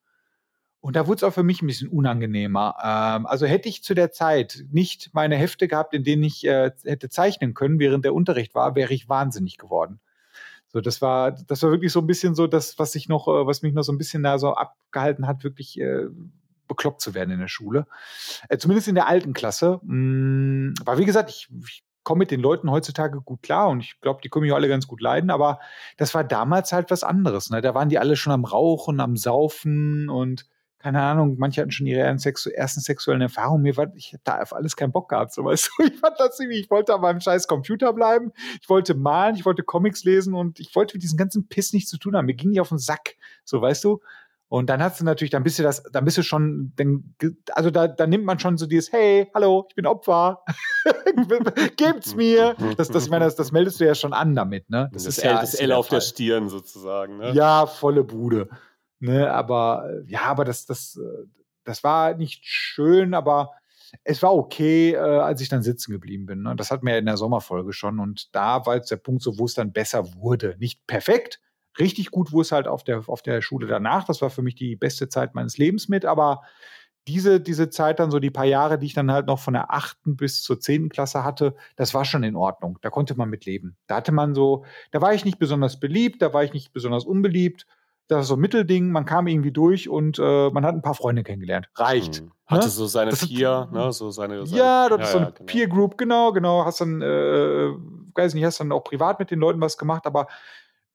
Und 0.80 0.96
da 0.96 1.08
wurde 1.08 1.18
es 1.18 1.24
auch 1.24 1.34
für 1.34 1.44
mich 1.44 1.62
ein 1.62 1.68
bisschen 1.68 1.90
unangenehmer. 1.90 2.76
Ähm, 2.84 3.26
also 3.26 3.46
hätte 3.46 3.68
ich 3.68 3.84
zu 3.84 3.94
der 3.94 4.12
Zeit 4.12 4.64
nicht 4.72 5.10
meine 5.14 5.36
Hefte 5.36 5.68
gehabt, 5.68 5.94
in 5.94 6.04
denen 6.04 6.24
ich 6.24 6.46
äh, 6.46 6.72
hätte 6.84 7.10
zeichnen 7.10 7.54
können, 7.54 7.80
während 7.80 8.06
der 8.06 8.14
Unterricht 8.14 8.56
war, 8.56 8.76
wäre 8.76 8.94
ich 8.94 9.10
wahnsinnig 9.10 9.58
geworden. 9.58 10.00
So, 10.68 10.82
das 10.82 11.02
war, 11.02 11.32
das 11.32 11.64
war 11.64 11.72
wirklich 11.72 11.92
so 11.92 12.02
ein 12.02 12.08
bisschen 12.08 12.36
so 12.36 12.46
das, 12.46 12.78
was 12.78 12.94
ich 12.96 13.10
noch, 13.10 13.28
äh, 13.28 13.48
was 13.48 13.62
mich 13.62 13.74
noch 13.74 13.84
so 13.84 13.92
ein 13.92 13.98
bisschen 13.98 14.24
da 14.24 14.38
so 14.38 14.54
abgehalten 14.54 15.28
hat, 15.28 15.44
wirklich 15.44 15.80
äh, 15.80 16.08
bekloppt 16.68 17.02
zu 17.02 17.14
werden 17.14 17.32
in 17.32 17.40
der 17.40 17.48
Schule. 17.48 17.88
Äh, 18.50 18.58
zumindest 18.58 18.88
in 18.88 18.96
der 18.96 19.08
alten 19.08 19.34
Klasse. 19.34 19.80
Mm, 19.84 20.74
aber 20.82 20.98
wie 20.98 21.06
gesagt, 21.06 21.30
ich, 21.30 21.48
ich 21.66 21.84
komme 22.04 22.20
mit 22.20 22.32
den 22.32 22.40
Leuten 22.40 22.72
heutzutage 22.72 23.22
gut 23.22 23.42
klar 23.42 23.70
und 23.70 23.82
ich 23.82 24.00
glaube, 24.00 24.22
die 24.24 24.30
können 24.30 24.46
mich 24.46 24.54
alle 24.54 24.70
ganz 24.70 24.88
gut 24.88 25.02
leiden, 25.02 25.30
aber 25.30 25.60
das 25.98 26.14
war 26.14 26.24
damals 26.24 26.72
halt 26.72 26.90
was 26.92 27.04
anderes. 27.04 27.50
Ne? 27.50 27.62
Da 27.62 27.74
waren 27.74 27.90
die 27.90 28.00
alle 28.00 28.16
schon 28.16 28.32
am 28.32 28.46
Rauchen, 28.46 29.00
am 29.02 29.18
Saufen 29.18 30.10
und 30.10 30.46
keine 30.80 31.02
Ahnung, 31.02 31.38
manche 31.40 31.62
hatten 31.62 31.72
schon 31.72 31.88
ihre 31.88 32.02
ersten 32.02 32.82
sexuellen 32.82 33.22
Erfahrungen. 33.22 33.64
Mir 33.64 33.78
war, 33.78 33.92
ich 33.96 34.16
da 34.24 34.42
auf 34.42 34.54
alles 34.54 34.76
keinen 34.76 34.92
Bock 34.92 35.10
gehabt. 35.10 35.34
So, 35.34 35.44
weißt 35.44 35.72
du? 35.78 35.84
Ich 35.88 36.00
fand 36.00 36.20
das 36.20 36.40
irgendwie, 36.40 36.60
ich 36.60 36.70
wollte 36.70 36.94
an 36.94 37.02
meinem 37.02 37.20
scheiß 37.20 37.48
Computer 37.48 37.94
bleiben. 37.94 38.32
Ich 38.62 38.70
wollte 38.70 38.94
malen, 38.94 39.36
ich 39.36 39.46
wollte 39.46 39.64
Comics 39.64 40.04
lesen 40.04 40.34
und 40.34 40.60
ich 40.60 40.76
wollte 40.76 40.96
mit 40.96 41.04
diesem 41.04 41.18
ganzen 41.18 41.48
Piss 41.48 41.74
nichts 41.74 41.90
zu 41.90 41.98
tun 41.98 42.16
haben. 42.16 42.26
Mir 42.26 42.36
ging 42.36 42.52
die 42.52 42.62
auf 42.62 42.70
den 42.70 42.78
Sack. 42.78 43.16
So, 43.44 43.62
weißt 43.62 43.84
du? 43.84 44.02
Und 44.50 44.70
dann 44.70 44.82
hast 44.82 45.02
du 45.02 45.04
natürlich, 45.04 45.32
dann 45.32 45.44
bist 45.44 45.60
du 45.60 45.64
das, 45.64 45.84
dann 45.92 46.06
bist 46.06 46.18
du 46.18 46.24
schon, 46.24 46.72
dann, 46.78 47.16
also 47.52 47.70
da, 47.70 47.88
da 47.88 48.08
nimmt 48.08 48.24
man 48.24 48.40
schon 48.40 48.58
so 48.58 48.66
dieses, 48.66 48.94
hey, 48.94 49.30
hallo, 49.34 49.66
ich 49.68 49.76
bin 49.76 49.86
Opfer, 49.86 50.46
gibt's 51.76 52.16
mir. 52.16 52.56
Das, 52.78 52.88
das, 52.88 53.06
ich 53.06 53.10
meine, 53.10 53.26
das, 53.26 53.36
das 53.36 53.52
meldest 53.52 53.82
du 53.82 53.86
ja 53.86 53.94
schon 53.94 54.14
an 54.14 54.36
damit, 54.36 54.70
ne? 54.70 54.90
Das, 54.94 55.04
das 55.04 55.18
ist 55.18 55.24
L, 55.24 55.32
ja 55.32 55.42
das 55.42 55.54
L 55.56 55.72
auf 55.74 55.90
der 55.90 56.00
Stirn 56.00 56.48
sozusagen, 56.48 57.18
ne? 57.18 57.34
Ja, 57.34 57.66
volle 57.66 58.06
Bude. 58.06 58.48
Ne, 59.00 59.32
aber 59.32 59.90
ja, 60.08 60.22
aber 60.24 60.44
das, 60.46 60.66
das, 60.66 61.00
das 61.64 61.84
war 61.84 62.16
nicht 62.16 62.46
schön, 62.46 63.14
aber 63.14 63.52
es 64.04 64.22
war 64.24 64.34
okay, 64.34 64.94
äh, 64.94 64.98
als 64.98 65.42
ich 65.42 65.50
dann 65.50 65.64
sitzen 65.64 65.92
geblieben 65.92 66.26
bin. 66.26 66.42
Ne? 66.44 66.56
Das 66.56 66.72
hat 66.72 66.84
mir 66.84 66.98
in 66.98 67.06
der 67.06 67.18
Sommerfolge 67.18 67.74
schon. 67.74 68.00
Und 68.00 68.34
da 68.36 68.66
war 68.66 68.76
jetzt 68.76 68.92
der 68.92 68.98
Punkt 68.98 69.22
so, 69.22 69.38
wo 69.38 69.46
es 69.46 69.54
dann 69.54 69.72
besser 69.72 70.14
wurde. 70.16 70.56
Nicht 70.60 70.86
perfekt, 70.88 71.40
richtig 71.80 72.12
gut 72.12 72.32
wurde 72.32 72.44
es 72.44 72.52
halt 72.52 72.68
auf 72.68 72.84
der, 72.84 73.04
auf 73.08 73.22
der 73.22 73.42
Schule 73.42 73.68
danach. 73.68 74.06
Das 74.06 74.22
war 74.22 74.30
für 74.30 74.42
mich 74.42 74.56
die 74.56 74.76
beste 74.76 75.10
Zeit 75.10 75.36
meines 75.36 75.58
Lebens 75.58 75.90
mit, 75.90 76.06
aber 76.06 76.42
diese, 77.08 77.40
diese 77.40 77.70
Zeit 77.70 78.00
dann 78.00 78.12
so 78.12 78.20
die 78.20 78.32
paar 78.32 78.46
Jahre, 78.46 78.78
die 78.78 78.88
ich 78.88 78.94
dann 78.94 79.12
halt 79.12 79.28
noch 79.28 79.40
von 79.40 79.54
der 79.54 79.72
achten 79.74 80.18
bis 80.18 80.44
zur 80.44 80.60
zehnten 80.60 80.90
Klasse 80.90 81.24
hatte, 81.24 81.56
das 81.78 81.94
war 81.94 82.04
schon 82.04 82.24
in 82.24 82.36
Ordnung. 82.36 82.80
Da 82.82 82.90
konnte 82.90 83.16
man 83.16 83.30
mit 83.30 83.46
leben. 83.46 83.78
Da 83.88 83.96
hatte 83.98 84.12
man 84.12 84.34
so, 84.34 84.66
da 84.92 85.02
war 85.02 85.14
ich 85.14 85.24
nicht 85.24 85.40
besonders 85.40 85.80
beliebt, 85.80 86.22
da 86.22 86.34
war 86.34 86.44
ich 86.44 86.52
nicht 86.52 86.74
besonders 86.74 87.06
unbeliebt. 87.06 87.66
Das 88.08 88.18
war 88.18 88.24
so 88.24 88.36
ein 88.36 88.40
Mittelding, 88.40 88.92
man 88.92 89.06
kam 89.06 89.28
irgendwie 89.28 89.52
durch 89.52 89.90
und 89.90 90.18
äh, 90.20 90.50
man 90.50 90.66
hat 90.66 90.76
ein 90.76 90.82
paar 90.82 90.94
Freunde 90.94 91.24
kennengelernt. 91.24 91.70
Reicht. 91.76 92.22
Mhm. 92.22 92.32
Hatte 92.46 92.66
ne? 92.66 92.72
so 92.72 92.86
seine 92.86 93.12
das 93.12 93.28
Peer, 93.28 93.70
ne? 93.74 93.92
So 93.92 94.10
seine, 94.12 94.46
seine 94.46 94.58
ja, 94.58 94.90
das 94.90 95.00
ja, 95.00 95.04
ist 95.04 95.12
so 95.12 95.18
eine 95.18 95.28
ja, 95.28 95.32
genau. 95.32 95.46
Peer 95.46 95.68
Group, 95.68 95.98
genau, 95.98 96.32
genau. 96.32 96.64
Hast 96.64 96.80
dann, 96.80 97.02
äh, 97.02 97.70
weiß 98.16 98.34
nicht, 98.34 98.46
hast 98.46 98.60
dann 98.62 98.72
auch 98.72 98.86
privat 98.86 99.20
mit 99.20 99.32
den 99.32 99.40
Leuten 99.40 99.60
was 99.60 99.78
gemacht, 99.78 100.06
aber 100.06 100.28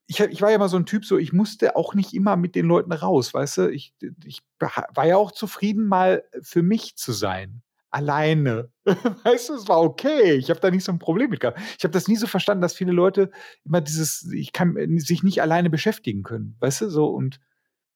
ich, 0.07 0.20
ich 0.20 0.42
war 0.42 0.51
ja 0.51 0.57
immer 0.57 0.68
so 0.68 0.77
ein 0.77 0.87
Typ, 0.87 1.05
so 1.05 1.18
ich 1.18 1.33
musste 1.33 1.77
auch 1.77 1.94
nicht 1.94 2.14
immer 2.14 2.37
mit 2.37 2.55
den 2.55 2.66
Leuten 2.66 2.92
raus, 2.92 3.33
weißt 3.33 3.59
du? 3.59 3.70
Ich, 3.70 3.94
ich 4.25 4.42
war 4.59 5.07
ja 5.07 5.16
auch 5.16 5.31
zufrieden, 5.31 5.87
mal 5.87 6.25
für 6.40 6.62
mich 6.62 6.96
zu 6.96 7.12
sein. 7.12 7.62
Alleine. 7.92 8.70
Weißt 9.24 9.50
du, 9.50 9.55
es 9.55 9.68
war 9.68 9.81
okay. 9.81 10.33
Ich 10.33 10.50
habe 10.50 10.61
da 10.61 10.70
nicht 10.70 10.85
so 10.85 10.92
ein 10.92 10.98
Problem 10.98 11.31
mit 11.31 11.40
gehabt. 11.40 11.61
Ich 11.78 11.85
habe 11.85 11.92
das 11.92 12.09
nie 12.09 12.16
so 12.16 12.26
verstanden, 12.26 12.62
dass 12.62 12.74
viele 12.74 12.92
Leute 12.92 13.31
immer 13.64 13.81
dieses, 13.81 14.31
ich 14.33 14.52
kann 14.52 14.98
sich 14.98 15.22
nicht 15.22 15.40
alleine 15.40 15.70
beschäftigen 15.70 16.22
können. 16.22 16.57
Weißt 16.61 16.81
du, 16.81 16.90
so 16.90 17.07
und 17.07 17.38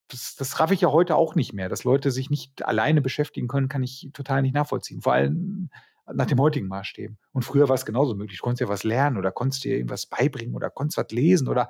das, 0.08 0.36
das 0.36 0.60
raff 0.60 0.70
ich 0.70 0.82
ja 0.82 0.92
heute 0.92 1.16
auch 1.16 1.34
nicht 1.34 1.52
mehr. 1.52 1.68
Dass 1.68 1.84
Leute 1.84 2.10
sich 2.10 2.30
nicht 2.30 2.64
alleine 2.64 3.02
beschäftigen 3.02 3.48
können, 3.48 3.68
kann 3.68 3.82
ich 3.82 4.10
total 4.12 4.42
nicht 4.42 4.54
nachvollziehen. 4.54 5.00
Vor 5.00 5.14
allem 5.14 5.70
nach 6.12 6.26
dem 6.26 6.38
heutigen 6.38 6.68
Maßstäben. 6.68 7.18
Und 7.32 7.42
früher 7.42 7.68
war 7.68 7.74
es 7.74 7.84
genauso 7.84 8.14
möglich. 8.14 8.38
Du 8.38 8.44
konntest 8.44 8.60
ja 8.60 8.68
was 8.68 8.84
lernen 8.84 9.16
oder 9.16 9.32
konntest 9.32 9.64
dir 9.64 9.76
irgendwas 9.76 10.06
beibringen 10.06 10.54
oder 10.54 10.70
konntest 10.70 10.98
was 10.98 11.10
lesen 11.10 11.48
oder 11.48 11.68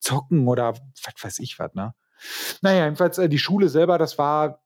zocken 0.00 0.48
oder 0.48 0.74
was 0.74 1.14
weiß 1.22 1.38
ich 1.38 1.58
was, 1.58 1.74
ne? 1.74 1.94
Naja, 2.62 2.84
jedenfalls 2.84 3.18
äh, 3.18 3.28
die 3.28 3.38
Schule 3.38 3.68
selber, 3.68 3.98
das 3.98 4.18
war 4.18 4.62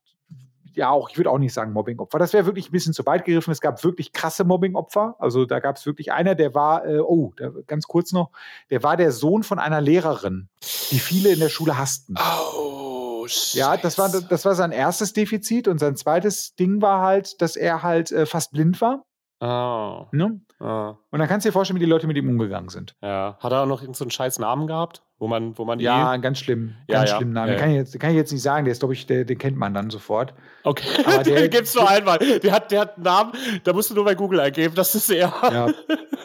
ja 0.74 0.90
auch, 0.90 1.10
ich 1.10 1.16
würde 1.16 1.30
auch 1.30 1.38
nicht 1.38 1.52
sagen 1.52 1.72
Mobbing-Opfer. 1.72 2.18
Das 2.18 2.32
wäre 2.32 2.46
wirklich 2.46 2.68
ein 2.68 2.72
bisschen 2.72 2.92
zu 2.92 3.04
weit 3.06 3.24
gegriffen. 3.24 3.50
Es 3.50 3.60
gab 3.60 3.82
wirklich 3.84 4.12
krasse 4.12 4.44
Mobbing-Opfer. 4.44 5.16
Also 5.18 5.44
da 5.44 5.60
gab 5.60 5.76
es 5.76 5.86
wirklich 5.86 6.12
einer, 6.12 6.34
der 6.34 6.54
war, 6.54 6.86
äh, 6.86 6.98
oh, 6.98 7.32
der, 7.38 7.52
ganz 7.66 7.86
kurz 7.86 8.12
noch, 8.12 8.30
der 8.70 8.82
war 8.82 8.96
der 8.96 9.12
Sohn 9.12 9.42
von 9.42 9.58
einer 9.58 9.80
Lehrerin, 9.80 10.48
die 10.90 10.98
viele 10.98 11.30
in 11.30 11.40
der 11.40 11.48
Schule 11.48 11.78
hassten. 11.78 12.16
Oh, 12.18 13.26
Ja, 13.54 13.76
das 13.76 13.98
war, 13.98 14.08
das 14.08 14.44
war 14.44 14.54
sein 14.54 14.72
erstes 14.72 15.12
Defizit 15.12 15.68
und 15.68 15.78
sein 15.78 15.96
zweites 15.96 16.54
Ding 16.54 16.80
war 16.80 17.02
halt, 17.02 17.40
dass 17.42 17.56
er 17.56 17.82
halt 17.82 18.12
äh, 18.12 18.26
fast 18.26 18.52
blind 18.52 18.80
war. 18.80 19.04
Oh. 19.40 20.06
Ne? 20.12 20.40
Oh. 20.60 20.94
Und 21.10 21.18
dann 21.18 21.26
kannst 21.26 21.46
du 21.46 21.48
dir 21.48 21.52
vorstellen, 21.54 21.76
wie 21.76 21.84
die 21.84 21.90
Leute 21.90 22.06
mit 22.06 22.16
ihm 22.18 22.28
umgegangen 22.28 22.68
sind. 22.68 22.94
Ja. 23.02 23.38
Hat 23.40 23.52
er 23.52 23.62
auch 23.62 23.66
noch 23.66 23.80
irgendeinen 23.80 24.10
so 24.10 24.10
scheiß 24.10 24.38
Namen 24.38 24.66
gehabt? 24.66 25.02
Wo 25.18 25.28
man, 25.28 25.56
wo 25.56 25.64
man 25.64 25.80
ja, 25.80 26.16
ganz 26.18 26.38
schlimm. 26.38 26.74
Ja, 26.88 26.98
ganz 26.98 27.10
ja. 27.10 27.16
schlimm 27.16 27.32
Namen. 27.32 27.52
Ja, 27.52 27.58
Kann, 27.58 27.70
ich 27.70 27.76
jetzt, 27.76 27.98
kann 27.98 28.10
ich 28.10 28.16
jetzt 28.16 28.32
nicht 28.32 28.42
sagen, 28.42 28.64
der 28.64 28.72
ist, 28.72 28.80
glaube 28.80 28.94
ich, 28.94 29.06
der, 29.06 29.24
den 29.24 29.38
kennt 29.38 29.56
man 29.56 29.72
dann 29.72 29.88
sofort. 29.88 30.34
Okay, 30.64 30.86
aber 31.06 31.22
der, 31.22 31.40
den 31.40 31.50
gibt's 31.50 31.74
nur 31.74 31.88
einmal. 31.88 32.18
Der 32.18 32.52
hat, 32.52 32.70
der 32.70 32.80
hat 32.80 32.96
einen 32.96 33.04
Namen, 33.04 33.32
da 33.64 33.72
musst 33.72 33.90
du 33.90 33.94
nur 33.94 34.04
bei 34.04 34.14
Google 34.14 34.40
eingeben, 34.40 34.74
das 34.74 34.94
ist 34.94 35.10
er. 35.10 35.32
Ja, 35.42 35.68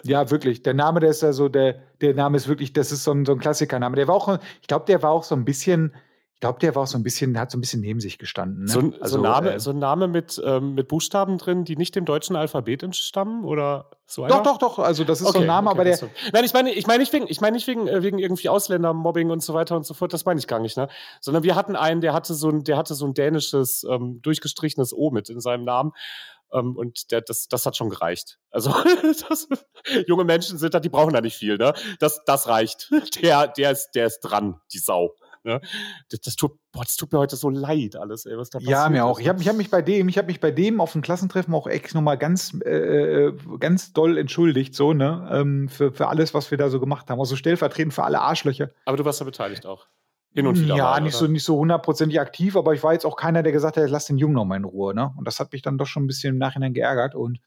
ja 0.04 0.32
wirklich. 0.32 0.62
Der 0.64 0.74
Name, 0.74 1.00
der 1.00 1.12
ist 1.12 1.22
ja 1.22 1.32
so, 1.32 1.48
der, 1.48 1.76
der 2.02 2.14
Name 2.14 2.36
ist 2.36 2.48
wirklich, 2.50 2.74
das 2.74 2.92
ist 2.92 3.04
so 3.06 3.12
ein, 3.12 3.26
so 3.26 3.34
ein 3.34 3.40
Klassikername. 3.40 3.96
Der 3.96 4.08
war 4.08 4.16
auch, 4.16 4.40
ich 4.62 4.68
glaube, 4.68 4.86
der 4.86 5.02
war 5.02 5.12
auch 5.12 5.24
so 5.24 5.36
ein 5.36 5.46
bisschen, 5.46 5.94
ich 6.36 6.42
glaube, 6.42 6.60
der 6.60 6.76
war 6.76 6.84
auch 6.84 6.88
so 6.88 6.98
ein 6.98 7.04
bisschen, 7.04 7.40
hat 7.40 7.50
so 7.50 7.58
ein 7.58 7.62
bisschen 7.62 7.80
neben 7.80 8.02
sich 8.02 8.18
gestanden. 8.18 8.66
Ne? 8.66 8.70
So, 8.70 8.80
also, 9.00 9.18
so, 9.18 9.24
Name, 9.24 9.54
äh, 9.54 9.60
so 9.60 9.70
ein 9.70 9.80
Name 9.80 10.10
mit, 10.10 10.40
ähm, 10.46 10.74
mit 10.74 10.90
Buchstaben 10.90 11.38
drin, 11.38 11.64
die 11.64 11.78
nicht 11.78 11.96
dem 11.96 12.04
deutschen 12.04 12.36
Alphabet 12.36 12.84
entstammen? 12.84 13.46
Oder 13.46 13.90
so 14.06 14.26
einer? 14.26 14.36
Doch, 14.36 14.44
doch, 14.44 14.58
doch. 14.58 14.80
Also, 14.80 15.06
das 15.06 15.22
ist 15.22 15.28
okay, 15.28 15.38
so 15.38 15.42
ein 15.44 15.48
Name, 15.48 15.70
okay, 15.70 15.76
aber 15.78 15.84
der. 15.86 15.96
So. 15.96 16.10
Nein, 16.34 16.44
ich 16.44 16.52
meine, 16.52 16.74
ich 16.74 16.88
meine 16.88 17.00
nicht 17.00 17.14
wegen, 17.14 17.26
ich 17.30 17.40
meine 17.40 17.56
nicht 17.56 17.68
wegen, 17.68 17.88
äh, 17.88 18.04
wegen 18.04 18.20
irgendwie 18.20 18.50
Ausländermobbing 18.50 19.30
und 19.30 19.42
so 19.42 19.54
weiter 19.54 19.78
und 19.78 19.86
so 19.86 19.94
fort. 19.94 20.12
Das 20.12 20.26
meine 20.26 20.38
ich 20.38 20.46
gar 20.46 20.60
nicht, 20.60 20.76
ne? 20.76 20.90
Sondern 21.22 21.44
wir 21.44 21.56
hatten 21.56 21.78
einen, 21.78 22.02
der 22.02 22.14
hatte 22.14 22.34
so 22.34 22.50
ein, 22.50 22.66
der 22.66 22.76
hatte 22.76 22.96
so 22.96 23.06
ein 23.06 23.14
dänisches, 23.14 23.86
ähm, 23.90 24.22
durchgestrichenes 24.22 24.94
O 24.94 25.12
mit 25.12 25.30
in 25.30 25.40
seinem 25.40 25.64
Namen. 25.64 25.94
Um, 26.50 26.60
ähm, 26.60 26.76
und 26.76 27.12
der, 27.12 27.22
das, 27.22 27.48
das 27.48 27.66
hat 27.66 27.78
schon 27.78 27.90
gereicht. 27.90 28.40
Also 28.52 28.74
das, 29.30 29.48
junge 30.06 30.26
Menschen 30.26 30.58
sind 30.58 30.74
da, 30.74 30.82
die 30.82 30.90
brauchen 30.90 31.14
da 31.14 31.22
nicht 31.22 31.38
viel, 31.38 31.58
ne? 31.58 31.74
Das, 32.00 32.24
das 32.26 32.48
reicht. 32.48 32.92
Der, 33.22 33.48
der 33.48 33.72
ist, 33.72 33.92
der 33.96 34.06
ist 34.06 34.20
dran, 34.20 34.60
die 34.74 34.80
Sau. 34.80 35.16
Ne? 35.46 35.62
Das, 36.10 36.22
das, 36.22 36.36
tut, 36.36 36.58
boah, 36.72 36.84
das 36.84 36.96
tut 36.96 37.14
mir 37.14 37.20
heute 37.20 37.36
so 37.36 37.50
leid, 37.50 37.96
alles, 37.96 38.26
ey, 38.26 38.38
was 38.38 38.50
da 38.50 38.58
passiert. 38.58 38.72
Ja, 38.72 38.90
mir 38.90 39.06
auch. 39.06 39.20
Ich 39.20 39.30
habe 39.30 39.40
ich 39.42 39.48
hab 39.48 39.56
mich 39.56 39.70
bei 39.70 39.82
dem, 39.82 40.10
ich 40.10 40.18
habe 40.18 40.28
mich 40.28 40.40
bei 40.40 40.52
dem 40.52 40.82
auf 40.82 40.94
dem 40.94 41.02
Klassentreffen 41.02 41.54
auch 41.54 41.68
echt 41.68 41.94
nochmal 41.94 42.18
ganz, 42.18 42.58
äh, 42.66 43.28
äh, 43.28 43.34
ganz 43.60 43.94
doll 43.94 44.18
entschuldigt, 44.18 44.74
so, 44.74 44.94
ne, 44.94 45.28
ähm, 45.32 45.70
für, 45.70 45.94
für 45.94 46.08
alles, 46.08 46.34
was 46.34 46.52
wir 46.52 46.58
da 46.58 46.70
so 46.70 46.80
gemacht 46.80 47.10
haben. 47.10 47.20
Also 47.20 47.36
stellvertretend 47.36 47.94
für 47.94 48.04
alle 48.04 48.22
Arschlöcher. 48.22 48.72
Aber 48.86 48.98
du 48.98 49.06
warst 49.06 49.20
ja 49.20 49.26
beteiligt 49.26 49.66
auch. 49.66 49.88
Hin 50.34 50.48
und 50.48 50.60
wieder. 50.60 50.76
Ja, 50.76 50.84
mal, 50.86 51.02
nicht, 51.02 51.16
so, 51.16 51.28
nicht 51.28 51.46
so 51.46 51.58
hundertprozentig 51.58 52.20
aktiv, 52.20 52.58
aber 52.58 52.74
ich 52.74 52.84
war 52.84 52.92
jetzt 52.92 53.06
auch 53.06 53.16
keiner, 53.16 53.42
der 53.42 53.54
gesagt 53.54 53.78
hat, 53.78 53.90
lass 53.90 54.06
den 54.06 54.18
Jungen 54.18 54.34
noch 54.34 54.44
mal 54.44 54.58
in 54.58 54.66
Ruhe, 54.66 54.94
ne? 54.94 55.14
Und 55.16 55.26
das 55.26 55.40
hat 55.40 55.54
mich 55.54 55.62
dann 55.62 55.78
doch 55.78 55.86
schon 55.86 56.04
ein 56.04 56.08
bisschen 56.08 56.34
im 56.34 56.40
Nachhinein 56.40 56.74
geärgert 56.74 57.16
und 57.16 57.40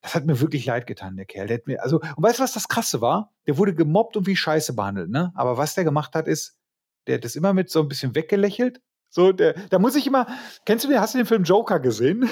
das 0.00 0.14
hat 0.14 0.26
mir 0.26 0.40
wirklich 0.40 0.64
leid 0.64 0.86
getan, 0.86 1.16
der 1.16 1.26
Kerl. 1.26 1.48
Der 1.48 1.56
hat 1.56 1.66
mir, 1.66 1.82
also, 1.82 2.00
und 2.00 2.22
weißt 2.22 2.38
du, 2.38 2.42
was 2.42 2.52
das 2.52 2.68
Krasse 2.68 3.00
war? 3.00 3.32
Der 3.46 3.58
wurde 3.58 3.74
gemobbt 3.74 4.16
und 4.16 4.26
wie 4.26 4.36
Scheiße 4.36 4.74
behandelt, 4.74 5.10
ne? 5.10 5.32
Aber 5.34 5.56
was 5.56 5.74
der 5.74 5.84
gemacht 5.84 6.14
hat, 6.14 6.28
ist, 6.28 6.59
der 7.06 7.16
hat 7.16 7.24
das 7.24 7.36
immer 7.36 7.52
mit 7.52 7.70
so 7.70 7.80
ein 7.80 7.88
bisschen 7.88 8.14
weggelächelt. 8.14 8.80
So, 9.12 9.32
der, 9.32 9.54
da 9.70 9.80
muss 9.80 9.96
ich 9.96 10.06
immer. 10.06 10.28
Kennst 10.64 10.84
du 10.84 10.88
den, 10.88 11.00
hast 11.00 11.14
du 11.14 11.18
den 11.18 11.26
Film 11.26 11.42
Joker 11.42 11.80
gesehen? 11.80 12.28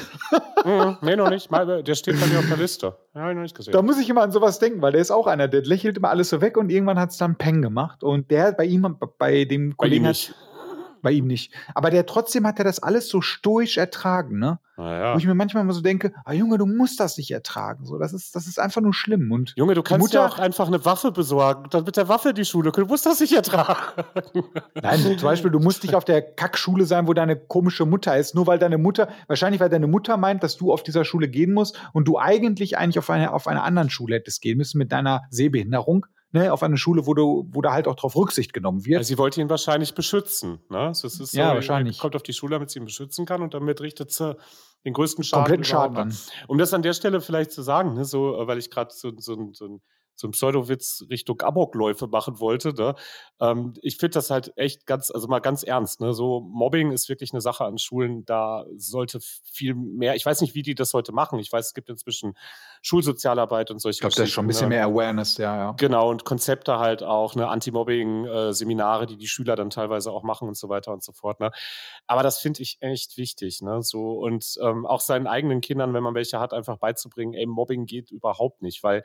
mhm, 0.65 0.97
nee, 1.03 1.17
noch 1.17 1.29
nicht. 1.29 1.51
Der 1.51 1.95
steht 1.97 2.21
bei 2.21 2.27
mir 2.27 2.39
auf 2.39 2.47
der 2.47 2.57
Liste. 2.57 2.97
Ja, 3.17 3.35
noch 3.35 3.43
nicht 3.43 3.57
gesehen. 3.57 3.73
Da 3.73 3.83
muss 3.83 3.99
ich 3.99 4.09
immer 4.09 4.23
an 4.23 4.31
sowas 4.31 4.61
denken, 4.61 4.81
weil 4.81 4.93
der 4.93 5.01
ist 5.01 5.11
auch 5.11 5.27
einer, 5.27 5.49
der 5.49 5.63
lächelt 5.63 5.97
immer 5.97 6.11
alles 6.11 6.29
so 6.29 6.41
weg 6.41 6.57
und 6.57 6.71
irgendwann 6.71 6.99
hat 7.01 7.11
es 7.11 7.17
dann 7.17 7.37
Peng 7.37 7.63
gemacht. 7.63 8.05
Und 8.05 8.31
der 8.31 8.53
bei 8.53 8.65
ihm, 8.65 8.97
bei 9.19 9.45
dem 9.45 9.77
Kollegen. 9.77 10.05
Bei 10.05 10.09
ihm 10.09 10.11
nicht 10.11 10.35
bei 11.03 11.13
ihm 11.13 11.27
nicht. 11.27 11.53
Aber 11.75 11.91
der 11.91 12.07
trotzdem 12.07 12.47
hat 12.47 12.59
er 12.59 12.65
das 12.65 12.83
alles 12.83 13.09
so 13.09 13.21
stoisch 13.21 13.77
ertragen, 13.77 14.39
ne? 14.39 14.59
Ja. 14.79 15.15
Wo 15.15 15.19
ich 15.19 15.27
mir 15.27 15.35
manchmal 15.35 15.65
mal 15.65 15.73
so 15.73 15.81
denke, 15.81 16.13
ah 16.25 16.33
Junge, 16.33 16.57
du 16.57 16.65
musst 16.65 17.01
das 17.01 17.17
nicht 17.19 17.33
ertragen. 17.33 17.85
So, 17.85 17.99
das 17.99 18.13
ist, 18.13 18.37
das 18.37 18.47
ist 18.47 18.61
einfach 18.61 18.81
nur 18.81 18.95
schlimm. 18.95 19.33
Und 19.33 19.55
Junge, 19.57 19.75
du 19.75 19.83
kannst 19.83 20.07
Mutter, 20.07 20.21
ja 20.21 20.27
auch 20.27 20.39
einfach 20.39 20.69
eine 20.69 20.85
Waffe 20.85 21.11
besorgen, 21.11 21.69
dann 21.71 21.83
mit 21.83 21.97
der 21.97 22.09
Waffe 22.09 22.33
die 22.33 22.45
Schule. 22.45 22.71
Du 22.71 22.87
musst 22.87 23.05
das 23.05 23.19
nicht 23.19 23.33
ertragen. 23.33 24.05
Nein, 24.81 25.01
zum 25.01 25.29
Beispiel, 25.29 25.51
du 25.51 25.59
musst 25.59 25.83
nicht 25.83 25.97
auf 25.97 26.05
der 26.05 26.23
Kackschule 26.23 26.85
sein, 26.85 27.09
wo 27.09 27.13
deine 27.13 27.37
komische 27.37 27.87
Mutter 27.87 28.17
ist, 28.17 28.37
nur 28.37 28.47
weil 28.47 28.61
deine 28.61 28.79
Mutter, 28.79 29.09
wahrscheinlich 29.27 29.61
weil 29.61 29.69
deine 29.69 29.89
Mutter 29.89 30.17
meint, 30.17 30.45
dass 30.45 30.57
du 30.57 30.73
auf 30.73 30.85
dieser 30.85 31.05
Schule 31.05 31.29
gehen 31.29 31.53
musst 31.53 31.81
und 31.93 32.07
du 32.07 32.19
eigentlich 32.19 32.79
eigentlich 32.79 33.01
auf 33.01 33.11
eine, 33.11 33.33
auf 33.33 33.49
einer 33.49 33.65
anderen 33.65 33.91
Schule 33.91 34.15
hättest 34.15 34.41
gehen 34.43 34.59
müssen 34.59 34.79
mit 34.79 34.93
deiner 34.93 35.23
Sehbehinderung 35.31 36.07
ne, 36.33 36.53
auf 36.53 36.63
eine 36.63 36.77
Schule, 36.77 37.07
wo 37.07 37.15
du, 37.15 37.49
wo 37.51 37.61
da 37.61 37.73
halt 37.73 37.87
auch 37.87 37.95
darauf 37.95 38.17
Rücksicht 38.17 38.53
genommen 38.53 38.85
wird. 38.85 38.99
Also 38.99 39.09
sie 39.09 39.19
wollte 39.19 39.41
ihn 39.41 39.51
wahrscheinlich 39.51 39.95
beschützen. 39.95 40.61
Ne? 40.69 40.89
Das 40.89 41.05
ist 41.05 41.33
ja, 41.33 41.55
wahrscheinlich. 41.55 41.99
kommt 41.99 42.17
auf 42.17 42.23
die 42.23 42.33
Schule, 42.33 42.53
damit 42.53 42.71
sie 42.71 42.79
ihn 42.79 42.85
beschützen 42.85 43.27
kann 43.27 43.43
und 43.43 43.55
damit 43.55 43.81
richtet 43.81 44.13
sie 44.13 44.37
den 44.85 44.93
größten 44.93 45.25
Schaden. 45.25 45.45
Kompletten 45.45 45.65
Schaden 45.65 45.97
an. 45.97 46.17
Um 46.47 46.59
das 46.59 46.73
an 46.75 46.83
der 46.83 46.93
Stelle 46.93 47.21
vielleicht 47.21 47.53
zu 47.53 47.63
sagen, 47.63 47.95
ne, 47.95 48.05
so, 48.05 48.35
weil 48.47 48.59
ich 48.59 48.71
gerade 48.71 48.91
so, 48.93 49.13
so, 49.17 49.51
so 49.53 49.67
ein 49.67 49.81
so 50.19 50.27
ein 50.27 50.33
Pseudowitz 50.33 51.05
Richtung 51.09 51.41
Amokläufe 51.43 52.09
machen 52.09 52.41
wollte. 52.41 52.75
Ne? 52.75 52.97
Ähm, 53.41 53.75
ich 53.83 53.99
finde 53.99 54.15
das 54.15 54.31
halt 54.31 54.53
echt 54.57 54.85
ganz, 54.85 55.13
also 55.13 55.29
mal 55.29 55.39
ganz 55.39 55.63
ernst. 55.63 56.01
Ne? 56.01 56.13
So 56.13 56.41
Mobbing 56.41 56.91
ist 56.91 57.09
wirklich 57.09 57.33
eine 57.33 57.41
Sache 57.41 57.65
an 57.65 57.79
Schulen. 57.79 58.25
Da 58.25 58.67
sollte 58.77 59.21
viel 59.21 59.75
mehr. 59.75 60.17
Ich 60.17 60.27
weiß 60.27 60.41
nicht, 60.41 60.57
wie 60.57 60.63
die 60.63 60.75
das 60.75 60.93
heute 60.93 61.13
machen. 61.13 61.39
Ich 61.39 61.53
weiß, 61.53 61.69
es 61.69 61.75
gibt 61.75 61.89
inzwischen 61.89 62.37
Schulsozialarbeit 62.83 63.71
und 63.71 63.79
solche. 63.79 63.99
Ich 63.99 64.01
glaube, 64.01 64.17
da 64.17 64.25
ist 64.25 64.33
schon 64.33 64.45
ein 64.45 64.49
bisschen 64.49 64.71
ne? 64.71 64.77
mehr 64.77 64.87
Awareness, 64.87 65.37
ja, 65.39 65.57
ja. 65.57 65.73
Genau 65.73 66.11
und 66.11 66.25
Konzepte 66.25 66.81
halt 66.81 67.05
auch, 67.05 67.37
ne 67.37 67.47
Anti-Mobbing-Seminare, 67.47 69.07
die 69.07 69.19
die 69.19 69.29
Schüler 69.29 69.55
dann 69.55 69.71
teilweise 69.71 70.11
auch 70.11 70.25
machen 70.25 70.49
und 70.49 70.57
so 70.57 70.69
weiter 70.69 70.93
und 70.93 71.05
so 71.05 71.13
fort. 71.13 71.39
Ne? 71.39 71.53
Aber 72.09 72.25
das 72.25 72.41
finde 72.41 72.63
ich 72.63 72.79
echt 72.81 73.17
wichtig. 73.17 73.63
Ne? 73.63 73.83
So 73.83 74.15
und 74.15 74.59
ähm, 74.61 74.85
auch 74.85 75.01
seinen 75.01 75.29
eigenen 75.29 75.61
Kindern, 75.61 75.95
wenn 75.95 76.03
man 76.03 76.15
welche 76.15 76.41
hat, 76.41 76.53
einfach 76.53 76.79
beizubringen, 76.79 77.35
ey, 77.35 77.47
Mobbing 77.47 77.87
geht 77.87 78.11
überhaupt 78.11 78.63
nicht, 78.63 78.83
weil 78.83 79.05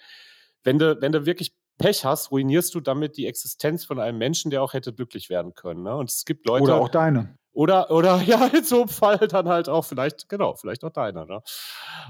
wenn 0.64 0.80
du, 0.80 1.01
wenn 1.01 1.11
du 1.11 1.26
wirklich 1.26 1.53
Pech 1.78 2.05
hast, 2.05 2.32
ruinierst 2.32 2.74
du 2.76 2.82
damit 2.82 3.18
die 3.18 3.28
Existenz 3.28 3.84
von 3.84 3.99
einem 3.99 4.18
Menschen, 4.18 4.51
der 4.51 4.61
auch 4.61 4.74
hätte 4.74 4.93
glücklich 4.93 5.30
werden 5.30 5.53
können. 5.53 5.84
Ne? 5.84 5.95
Und 5.95 6.09
es 6.09 6.26
gibt 6.26 6.45
Leute. 6.45 6.64
Oder 6.64 6.76
auch 6.76 6.89
deine. 6.89 7.38
Oder, 7.53 7.91
oder 7.91 8.18
ja, 8.26 8.47
in 8.47 8.64
so 8.64 8.82
einem 8.82 8.89
Fall 8.89 9.18
dann 9.18 9.47
halt 9.47 9.70
auch 9.70 9.86
vielleicht, 9.86 10.28
genau, 10.28 10.55
vielleicht 10.55 10.84
auch 10.84 10.91
deiner. 10.91 11.26
Ne? 11.26 11.41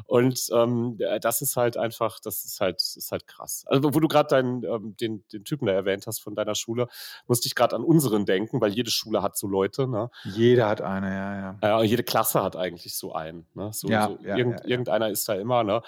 Und 0.06 0.40
ähm, 0.54 0.98
das 1.22 1.42
ist 1.42 1.58
halt 1.58 1.78
einfach, 1.78 2.20
das 2.20 2.46
ist 2.46 2.62
halt, 2.62 2.82
ist 2.82 3.12
halt 3.12 3.28
krass. 3.28 3.66
Also, 3.68 3.94
wo 3.94 4.00
du 4.00 4.08
gerade 4.08 4.38
ähm, 4.38 4.96
den, 4.98 5.24
den 5.32 5.44
Typen 5.44 5.66
da 5.66 5.74
erwähnt 5.74 6.08
hast 6.08 6.20
von 6.20 6.36
deiner 6.36 6.56
Schule, 6.56 6.88
musste 7.28 7.48
ich 7.48 7.56
gerade 7.56 7.76
an 7.76 7.84
unseren 7.84 8.26
denken, 8.26 8.62
weil 8.62 8.72
jede 8.72 8.92
Schule 8.92 9.22
hat 9.22 9.38
so 9.38 9.48
Leute. 9.48 9.88
Ne? 9.88 10.10
Jeder 10.24 10.70
hat 10.70 10.82
eine, 10.82 11.08
ja, 11.08 11.40
ja. 11.40 11.58
Ja, 11.62 11.84
jede 11.84 12.04
Klasse 12.04 12.42
hat 12.42 12.56
eigentlich 12.56 12.96
so 12.96 13.14
einen. 13.14 13.46
Ne? 13.54 13.72
So, 13.74 13.90
Ja, 13.90 14.08
so 14.08 14.18
ja, 14.24 14.38
irgend, 14.38 14.60
ja, 14.60 14.66
ja. 14.66 14.70
Irgendeiner 14.70 15.10
ist 15.10 15.28
da 15.28 15.36
immer, 15.36 15.64
ne? 15.64 15.82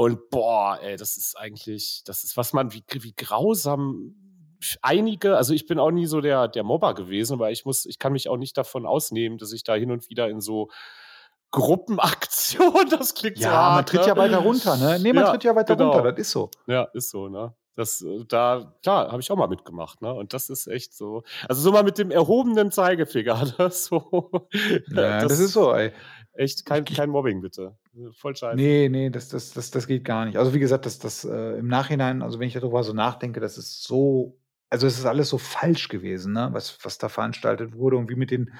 Und 0.00 0.30
boah, 0.30 0.78
ey, 0.80 0.96
das 0.96 1.16
ist 1.16 1.36
eigentlich, 1.36 2.02
das 2.04 2.22
ist, 2.22 2.36
was 2.36 2.52
man, 2.52 2.72
wie, 2.72 2.84
wie 2.88 3.14
grausam 3.16 4.14
einige, 4.80 5.36
also 5.36 5.52
ich 5.52 5.66
bin 5.66 5.80
auch 5.80 5.90
nie 5.90 6.06
so 6.06 6.20
der, 6.20 6.46
der 6.46 6.62
Mobber 6.62 6.94
gewesen, 6.94 7.32
aber 7.32 7.50
ich 7.50 7.64
muss, 7.64 7.84
ich 7.84 7.98
kann 7.98 8.12
mich 8.12 8.28
auch 8.28 8.36
nicht 8.36 8.56
davon 8.56 8.86
ausnehmen, 8.86 9.38
dass 9.38 9.52
ich 9.52 9.64
da 9.64 9.74
hin 9.74 9.90
und 9.90 10.08
wieder 10.08 10.28
in 10.28 10.40
so 10.40 10.68
Gruppenaktionen, 11.50 12.90
das 12.96 13.16
klingt 13.16 13.38
so 13.38 13.42
Ja, 13.42 13.50
hart, 13.50 13.74
man 13.74 13.86
tritt 13.86 14.02
ne? 14.02 14.06
ja 14.06 14.16
weiter 14.16 14.38
runter, 14.38 14.76
ne? 14.76 15.00
Nee, 15.00 15.12
man 15.12 15.24
Ja, 15.24 15.30
tritt 15.32 15.42
ja 15.42 15.56
weiter 15.56 15.74
genau. 15.74 15.90
runter, 15.90 16.12
das 16.12 16.20
ist 16.20 16.30
so. 16.30 16.48
Ja, 16.68 16.84
ist 16.92 17.10
so, 17.10 17.28
ne? 17.28 17.52
Das, 17.74 18.02
äh, 18.02 18.24
da, 18.26 18.74
klar, 18.82 19.10
habe 19.10 19.20
ich 19.20 19.30
auch 19.32 19.36
mal 19.36 19.48
mitgemacht, 19.48 20.02
ne? 20.02 20.12
Und 20.12 20.32
das 20.32 20.48
ist 20.48 20.66
echt 20.68 20.94
so. 20.94 21.22
Also 21.48 21.62
so 21.62 21.72
mal 21.72 21.84
mit 21.84 21.96
dem 21.98 22.10
erhobenen 22.10 22.70
Zeigefinger, 22.70 23.44
ne? 23.58 23.70
So. 23.70 24.30
Ja, 24.90 25.20
das, 25.22 25.38
ist 25.38 25.52
so, 25.52 25.72
ey. 25.72 25.92
Echt 26.38 26.64
kein, 26.64 26.84
kein 26.84 27.10
Mobbing, 27.10 27.40
bitte. 27.40 27.76
Voll 28.12 28.36
scheiße. 28.36 28.54
Nee, 28.54 28.88
nee, 28.88 29.10
das, 29.10 29.28
das, 29.28 29.52
das, 29.54 29.72
das 29.72 29.88
geht 29.88 30.04
gar 30.04 30.24
nicht. 30.24 30.38
Also 30.38 30.54
wie 30.54 30.60
gesagt, 30.60 30.86
das, 30.86 31.00
das 31.00 31.24
äh, 31.24 31.58
im 31.58 31.66
Nachhinein, 31.66 32.22
also 32.22 32.38
wenn 32.38 32.46
ich 32.46 32.54
darüber 32.54 32.84
so 32.84 32.92
nachdenke, 32.92 33.40
das 33.40 33.58
ist 33.58 33.82
so, 33.82 34.38
also 34.70 34.86
es 34.86 35.00
ist 35.00 35.04
alles 35.04 35.30
so 35.30 35.38
falsch 35.38 35.88
gewesen, 35.88 36.34
ne? 36.34 36.50
was, 36.52 36.78
was 36.84 36.96
da 36.98 37.08
veranstaltet 37.08 37.74
wurde 37.74 37.96
und 37.96 38.08
wie 38.08 38.14
mit 38.14 38.30
den, 38.30 38.52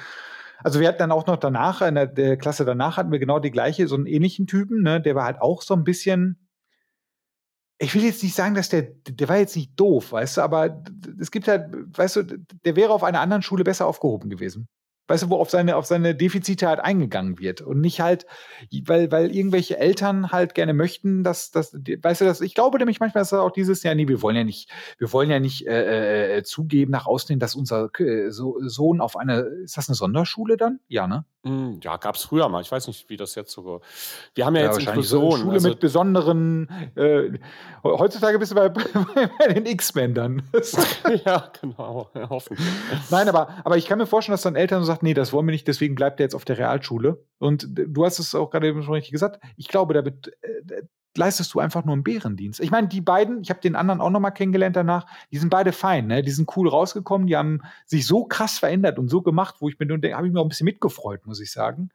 also 0.65 0.81
wir 0.81 0.89
hatten 0.89 0.99
dann 0.99 1.13
auch 1.13 1.29
noch 1.29 1.37
danach, 1.37 1.81
in 1.83 1.95
der, 1.95 2.09
der 2.09 2.37
Klasse 2.37 2.65
danach 2.65 2.97
hatten 2.97 3.13
wir 3.13 3.21
genau 3.21 3.39
die 3.39 3.53
gleiche, 3.53 3.87
so 3.87 3.95
einen 3.95 4.07
ähnlichen 4.07 4.49
Typen, 4.49 4.83
ne? 4.83 5.01
der 5.01 5.15
war 5.15 5.27
halt 5.27 5.41
auch 5.41 5.63
so 5.63 5.75
ein 5.75 5.85
bisschen, 5.85 6.49
ich 7.79 7.95
will 7.95 8.03
jetzt 8.03 8.25
nicht 8.25 8.35
sagen, 8.35 8.57
dass 8.57 8.71
der, 8.71 8.83
der 8.83 9.29
war 9.29 9.39
jetzt 9.39 9.55
nicht 9.55 9.79
doof, 9.79 10.11
weißt 10.11 10.39
du, 10.39 10.41
aber 10.41 10.83
es 11.21 11.31
gibt 11.31 11.47
halt, 11.47 11.73
weißt 11.97 12.17
du, 12.17 12.23
der 12.25 12.75
wäre 12.75 12.91
auf 12.91 13.05
einer 13.05 13.21
anderen 13.21 13.43
Schule 13.43 13.63
besser 13.63 13.87
aufgehoben 13.87 14.31
gewesen. 14.31 14.67
Weißt 15.09 15.25
du, 15.25 15.31
wo 15.31 15.37
auf 15.37 15.51
seine, 15.51 15.77
auf 15.77 15.87
seine 15.87 16.15
Defizite 16.15 16.69
halt 16.69 16.81
eingegangen 16.81 17.39
wird 17.39 17.61
und 17.61 17.81
nicht 17.81 18.01
halt, 18.01 18.27
weil, 18.85 19.11
weil 19.11 19.35
irgendwelche 19.35 19.79
Eltern 19.79 20.31
halt 20.31 20.55
gerne 20.55 20.75
möchten, 20.75 21.25
dass, 21.25 21.51
dass, 21.51 21.73
weißt 21.75 22.21
du, 22.21 22.25
dass, 22.25 22.41
ich 22.41 22.55
glaube 22.55 22.79
nämlich 22.79 23.01
manchmal 23.01 23.23
ist 23.23 23.33
das 23.33 23.41
auch 23.41 23.51
dieses 23.51 23.83
Jahr, 23.83 23.95
nee, 23.95 24.07
wir 24.07 24.23
wollen 24.23 24.37
ja 24.37 24.45
nicht, 24.45 24.71
wir 24.99 25.13
wollen 25.13 25.31
ja 25.31 25.41
nicht 25.41 25.67
äh, 25.67 26.37
äh, 26.37 26.43
zugeben 26.43 26.93
nach 26.93 27.07
außen 27.07 27.33
hin, 27.33 27.41
dass 27.41 27.55
unser 27.55 27.91
äh, 27.99 28.31
so, 28.31 28.59
Sohn 28.61 29.01
auf 29.01 29.17
eine, 29.17 29.41
ist 29.65 29.77
das 29.77 29.89
eine 29.89 29.97
Sonderschule 29.97 30.57
dann? 30.57 30.81
Ja, 30.89 31.07
ne? 31.07 31.25
Hm, 31.45 31.81
Ja, 31.83 31.97
gab 31.97 32.17
es 32.17 32.25
früher 32.25 32.49
mal. 32.49 32.61
Ich 32.63 32.71
weiß 32.71 32.89
nicht, 32.89 33.09
wie 33.09 33.17
das 33.17 33.35
jetzt 33.35 33.53
so. 33.53 33.81
Wir 34.35 34.45
haben 34.45 34.57
ja, 34.57 34.63
jetzt 34.63 34.75
wahrscheinlich 34.75 35.07
so 35.07 35.19
Inklusion. 35.19 35.41
Schule 35.41 35.55
also, 35.55 35.69
mit 35.69 35.81
besonderen, 35.81 36.69
äh, 36.97 37.39
heutzutage 37.85 38.39
bist 38.39 38.53
du 38.53 38.57
bei, 38.57 38.69
bei 39.39 39.47
den 39.55 39.67
X-Men 39.67 40.15
dann. 40.15 40.43
ja, 41.25 41.51
genau. 41.61 42.11
Ja, 42.15 42.29
hoffentlich. 42.29 42.67
Nein, 43.11 43.29
aber, 43.29 43.51
aber 43.65 43.77
ich 43.77 43.87
kann 43.87 43.99
mir 43.99 44.07
vorstellen, 44.07 44.35
dass 44.35 44.43
dann 44.43 44.57
Eltern 44.57 44.81
so 44.81 44.87
sagen, 44.87 45.01
nee, 45.03 45.15
das 45.15 45.33
wollen 45.33 45.47
wir 45.47 45.53
nicht, 45.53 45.69
deswegen 45.69 45.95
bleibt 45.95 46.19
er 46.21 46.25
jetzt 46.25 46.35
auf 46.35 46.45
der 46.45 46.59
Realschule. 46.59 47.25
Und 47.39 47.69
du 47.71 48.05
hast 48.05 48.19
es 48.19 48.35
auch 48.35 48.51
gerade 48.51 48.67
eben 48.67 48.83
schon 48.83 48.95
richtig 48.95 49.13
gesagt. 49.13 49.41
Ich 49.57 49.69
glaube, 49.69 49.95
damit 49.95 50.33
äh, 50.43 50.83
leistest 51.19 51.53
du 51.53 51.61
einfach 51.61 51.85
nur 51.85 51.93
einen 51.95 52.05
Bärendienst. 52.05 52.61
Ich 52.61 52.71
meine, 52.71 52.89
die 52.89 53.01
beiden, 53.01 53.43
ich 53.43 53.51
habe 53.51 53.61
den 53.61 53.77
anderen 53.77 54.01
auch 54.01 54.11
nochmal 54.11 54.33
kennengelernt 54.33 54.77
danach, 54.77 55.07
die 55.31 55.39
sind 55.39 55.51
beide 55.51 55.73
fein, 55.73 56.07
ne? 56.07 56.23
Die 56.23 56.31
sind 56.31 56.57
cool 56.57 56.69
rausgekommen, 56.69 57.27
die 57.27 57.37
haben 57.37 57.61
sich 57.85 58.07
so 58.07 58.25
krass 58.25 58.59
verändert 58.59 58.99
und 58.99 59.09
so 59.09 59.21
gemacht, 59.23 59.57
wo 59.61 59.69
ich 59.69 59.79
mir 59.79 59.87
nur 59.87 59.99
denke, 59.99 60.17
habe 60.17 60.27
ich 60.27 60.33
mir 60.33 60.41
auch 60.41 60.45
ein 60.47 60.49
bisschen 60.49 60.65
mitgefreut, 60.65 61.27
muss 61.27 61.41
ich 61.41 61.53
sagen. 61.53 61.91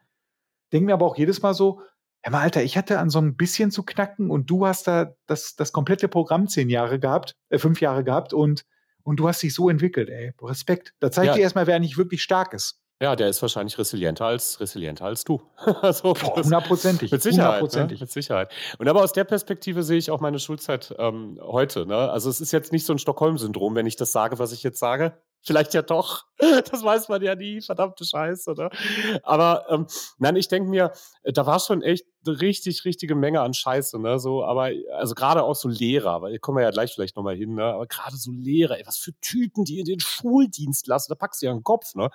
Denke 0.72 0.86
mir 0.88 0.94
aber 0.94 1.06
auch 1.06 1.18
jedes 1.18 1.42
Mal 1.42 1.54
so, 1.54 1.82
Hör 2.26 2.32
mal, 2.32 2.40
Alter, 2.42 2.64
ich 2.64 2.78
hatte 2.78 3.00
an 3.00 3.10
so 3.10 3.20
ein 3.20 3.36
bisschen 3.36 3.70
zu 3.70 3.84
knacken 3.84 4.30
und 4.30 4.50
du 4.50 4.66
hast 4.66 4.88
da 4.88 5.14
das, 5.26 5.58
das 5.58 5.74
komplette 5.74 6.08
Programm 6.08 6.48
zehn 6.48 6.70
Jahre 6.70 6.98
gehabt, 6.98 7.36
äh, 7.50 7.58
fünf 7.58 7.82
Jahre 7.82 8.06
gehabt 8.06 8.32
und, 8.32 8.64
und 9.04 9.20
du 9.20 9.28
hast 9.28 9.44
dich 9.44 9.54
so 9.54 9.70
entwickelt, 9.70 10.10
ey. 10.10 10.32
Respekt. 10.42 10.94
Da 11.02 11.12
zeigt 11.12 11.28
Ja. 11.28 11.34
dir 11.34 11.42
erstmal, 11.42 11.68
wer 11.68 11.80
nicht 11.80 11.98
wirklich 11.98 12.24
stark 12.24 12.54
ist. 12.54 12.80
Ja, 13.04 13.18
der 13.18 13.28
ist 13.28 13.42
wahrscheinlich 13.42 13.78
resilienter 13.78 14.24
als 14.24 14.62
resilienter 14.62 15.04
als 15.04 15.26
du. 15.26 15.42
also, 15.82 16.16
hundertprozentig. 16.16 17.12
Mit 17.12 17.22
Sicherheit. 17.22 17.56
Ne? 17.56 17.60
Hundertprozentig. 17.60 18.00
Mit 18.00 18.10
Sicherheit. 18.10 18.50
Und 18.78 18.88
aber 18.88 19.04
aus 19.04 19.12
der 19.12 19.26
Perspektive 19.26 19.84
sehe 19.84 19.98
ich 19.98 20.10
auch 20.10 20.22
meine 20.22 20.40
Schulzeit 20.40 20.96
ähm, 20.98 21.38
heute. 21.42 21.86
Ne? 21.86 21.98
Also 21.98 22.30
es 22.30 22.40
ist 22.40 22.54
jetzt 22.54 22.72
nicht 22.72 22.86
so 22.86 22.94
ein 22.94 23.00
Stockholm-Syndrom, 23.00 23.76
wenn 23.76 23.88
ich 23.88 23.98
das 23.98 24.14
sage, 24.14 24.40
was 24.40 24.54
ich 24.54 24.64
jetzt 24.64 24.80
sage. 24.80 25.18
Vielleicht 25.46 25.74
ja 25.74 25.82
doch. 25.82 26.26
Das 26.72 26.84
weiß 26.84 27.08
man 27.08 27.22
ja 27.22 27.36
nie. 27.36 27.62
Verdammte 27.62 28.04
Scheiße. 28.04 28.54
Ne? 28.58 28.70
Aber 29.24 29.66
ähm, 29.70 29.88
nein, 30.18 30.36
ich 30.36 30.50
denke 30.50 30.70
mir, 30.70 30.92
da 31.24 31.46
war 31.46 31.60
schon 31.60 31.82
echt 31.82 32.06
eine 32.26 32.42
richtig, 32.42 32.84
richtige 32.84 33.16
Menge 33.16 33.40
an 33.40 33.54
Scheiße. 33.54 33.98
Ne? 34.00 34.20
So, 34.20 34.44
aber 34.44 34.72
also 34.94 35.16
gerade 35.16 35.44
auch 35.44 35.56
so 35.56 35.70
Lehrer, 35.70 36.22
weil 36.22 36.38
kommen 36.40 36.58
wir 36.58 36.64
ja 36.64 36.72
gleich 36.72 36.94
vielleicht 36.94 37.16
nochmal 37.16 37.36
hin. 37.36 37.56
Ne? 37.56 37.64
Aber 37.64 37.86
gerade 37.88 38.18
so 38.18 38.32
Lehrer, 38.32 38.78
ey, 38.78 38.86
was 38.86 38.98
für 38.98 39.14
Typen, 39.22 39.64
die 39.64 39.80
in 39.80 39.86
den 39.86 40.02
Schuldienst 40.02 40.88
lassen, 40.88 41.12
da 41.12 41.16
packst 41.16 41.42
du 41.42 41.46
ja 41.46 41.52
einen 41.54 41.64
Kopf. 41.64 41.96
Ne? 41.96 42.10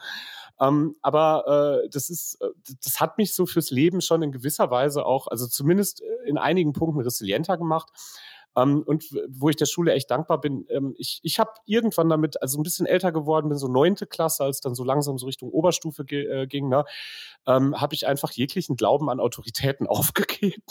Ähm, 0.60 0.96
aber 1.00 1.82
äh, 1.84 1.88
das 1.90 2.10
ist, 2.10 2.40
äh, 2.42 2.48
das 2.82 3.00
hat 3.00 3.16
mich 3.18 3.34
so 3.34 3.46
fürs 3.46 3.70
Leben 3.70 4.00
schon 4.00 4.22
in 4.22 4.32
gewisser 4.32 4.70
Weise 4.70 5.06
auch, 5.06 5.26
also 5.28 5.46
zumindest 5.46 6.02
äh, 6.02 6.28
in 6.28 6.36
einigen 6.36 6.72
Punkten 6.72 7.00
resilienter 7.00 7.56
gemacht. 7.56 7.88
Ähm, 8.58 8.82
und 8.84 9.04
wo 9.28 9.48
ich 9.48 9.56
der 9.56 9.66
Schule 9.66 9.92
echt 9.92 10.10
dankbar 10.10 10.40
bin, 10.40 10.66
ähm, 10.68 10.94
ich, 10.98 11.20
ich 11.22 11.38
habe 11.38 11.52
irgendwann 11.66 12.08
damit, 12.08 12.40
also 12.42 12.58
ein 12.58 12.62
bisschen 12.62 12.86
älter 12.86 13.12
geworden 13.12 13.48
bin, 13.48 13.58
so 13.58 13.68
neunte 13.68 14.06
Klasse, 14.06 14.44
als 14.44 14.60
dann 14.60 14.74
so 14.74 14.84
langsam 14.84 15.18
so 15.18 15.26
Richtung 15.26 15.50
Oberstufe 15.50 16.04
ge 16.04 16.26
äh, 16.26 16.46
ging, 16.46 16.68
ne, 16.68 16.84
ähm, 17.46 17.80
habe 17.80 17.94
ich 17.94 18.06
einfach 18.06 18.32
jeglichen 18.32 18.76
Glauben 18.76 19.10
an 19.10 19.20
Autoritäten 19.20 19.86
aufgegeben. 19.88 20.62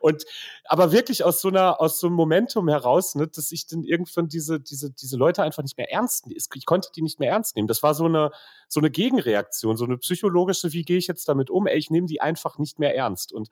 Und 0.00 0.24
aber 0.64 0.92
wirklich 0.92 1.24
aus 1.24 1.40
so 1.40 1.48
einer, 1.48 1.80
aus 1.80 2.00
so 2.00 2.06
einem 2.06 2.16
Momentum 2.16 2.68
heraus, 2.68 3.14
ne, 3.14 3.26
dass 3.28 3.50
ich 3.52 3.66
dann 3.66 3.82
irgendwann 3.82 4.28
diese, 4.28 4.60
diese, 4.60 4.90
diese 4.90 5.16
Leute 5.16 5.42
einfach 5.42 5.62
nicht 5.62 5.78
mehr 5.78 5.90
ernst. 5.90 6.26
Ich 6.28 6.66
konnte 6.66 6.90
die 6.94 7.02
nicht 7.02 7.18
mehr 7.18 7.30
ernst 7.30 7.56
nehmen. 7.56 7.68
Das 7.68 7.82
war 7.82 7.94
so 7.94 8.04
eine, 8.04 8.30
so 8.68 8.80
eine 8.80 8.90
Gegenreaktion, 8.90 9.76
so 9.76 9.84
eine 9.84 9.98
psychologische, 9.98 10.72
wie 10.72 10.82
gehe 10.82 10.98
ich 10.98 11.06
jetzt 11.06 11.28
damit 11.28 11.50
um? 11.50 11.66
Ey, 11.66 11.78
ich 11.78 11.90
nehme 11.90 12.06
die 12.06 12.20
einfach 12.20 12.58
nicht 12.58 12.78
mehr 12.78 12.94
ernst. 12.94 13.32
Und 13.32 13.48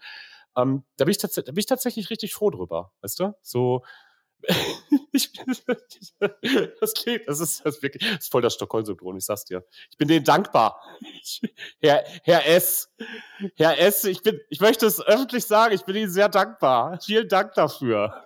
ähm, 0.56 0.84
da, 0.96 1.04
bin 1.04 1.12
ich 1.12 1.18
da 1.18 1.28
bin 1.28 1.58
ich 1.58 1.66
tatsächlich 1.66 2.10
richtig 2.10 2.34
froh 2.34 2.50
drüber, 2.50 2.92
weißt 3.02 3.20
du? 3.20 3.34
So, 3.42 3.82
ich, 5.12 5.32
das 6.80 6.94
klingt, 6.94 7.28
das 7.28 7.40
ist, 7.40 7.64
das 7.64 7.76
ist 7.76 7.82
wirklich, 7.82 8.08
das 8.08 8.24
ist 8.24 8.32
voll 8.32 8.42
das 8.42 8.54
Stockholm-Syndrom, 8.54 9.16
ich 9.16 9.24
sag's 9.24 9.44
dir. 9.44 9.64
Ich 9.90 9.98
bin 9.98 10.08
denen 10.08 10.24
dankbar. 10.24 10.80
Ich, 11.22 11.42
Herr, 11.80 12.04
Herr 12.22 12.46
S., 12.46 12.90
Herr 13.56 13.78
S., 13.78 14.04
ich 14.04 14.22
bin, 14.22 14.40
ich 14.48 14.60
möchte 14.60 14.86
es 14.86 15.00
öffentlich 15.00 15.44
sagen, 15.44 15.74
ich 15.74 15.84
bin 15.84 15.96
Ihnen 15.96 16.10
sehr 16.10 16.28
dankbar. 16.28 16.98
Vielen 17.02 17.28
Dank 17.28 17.54
dafür. 17.54 18.24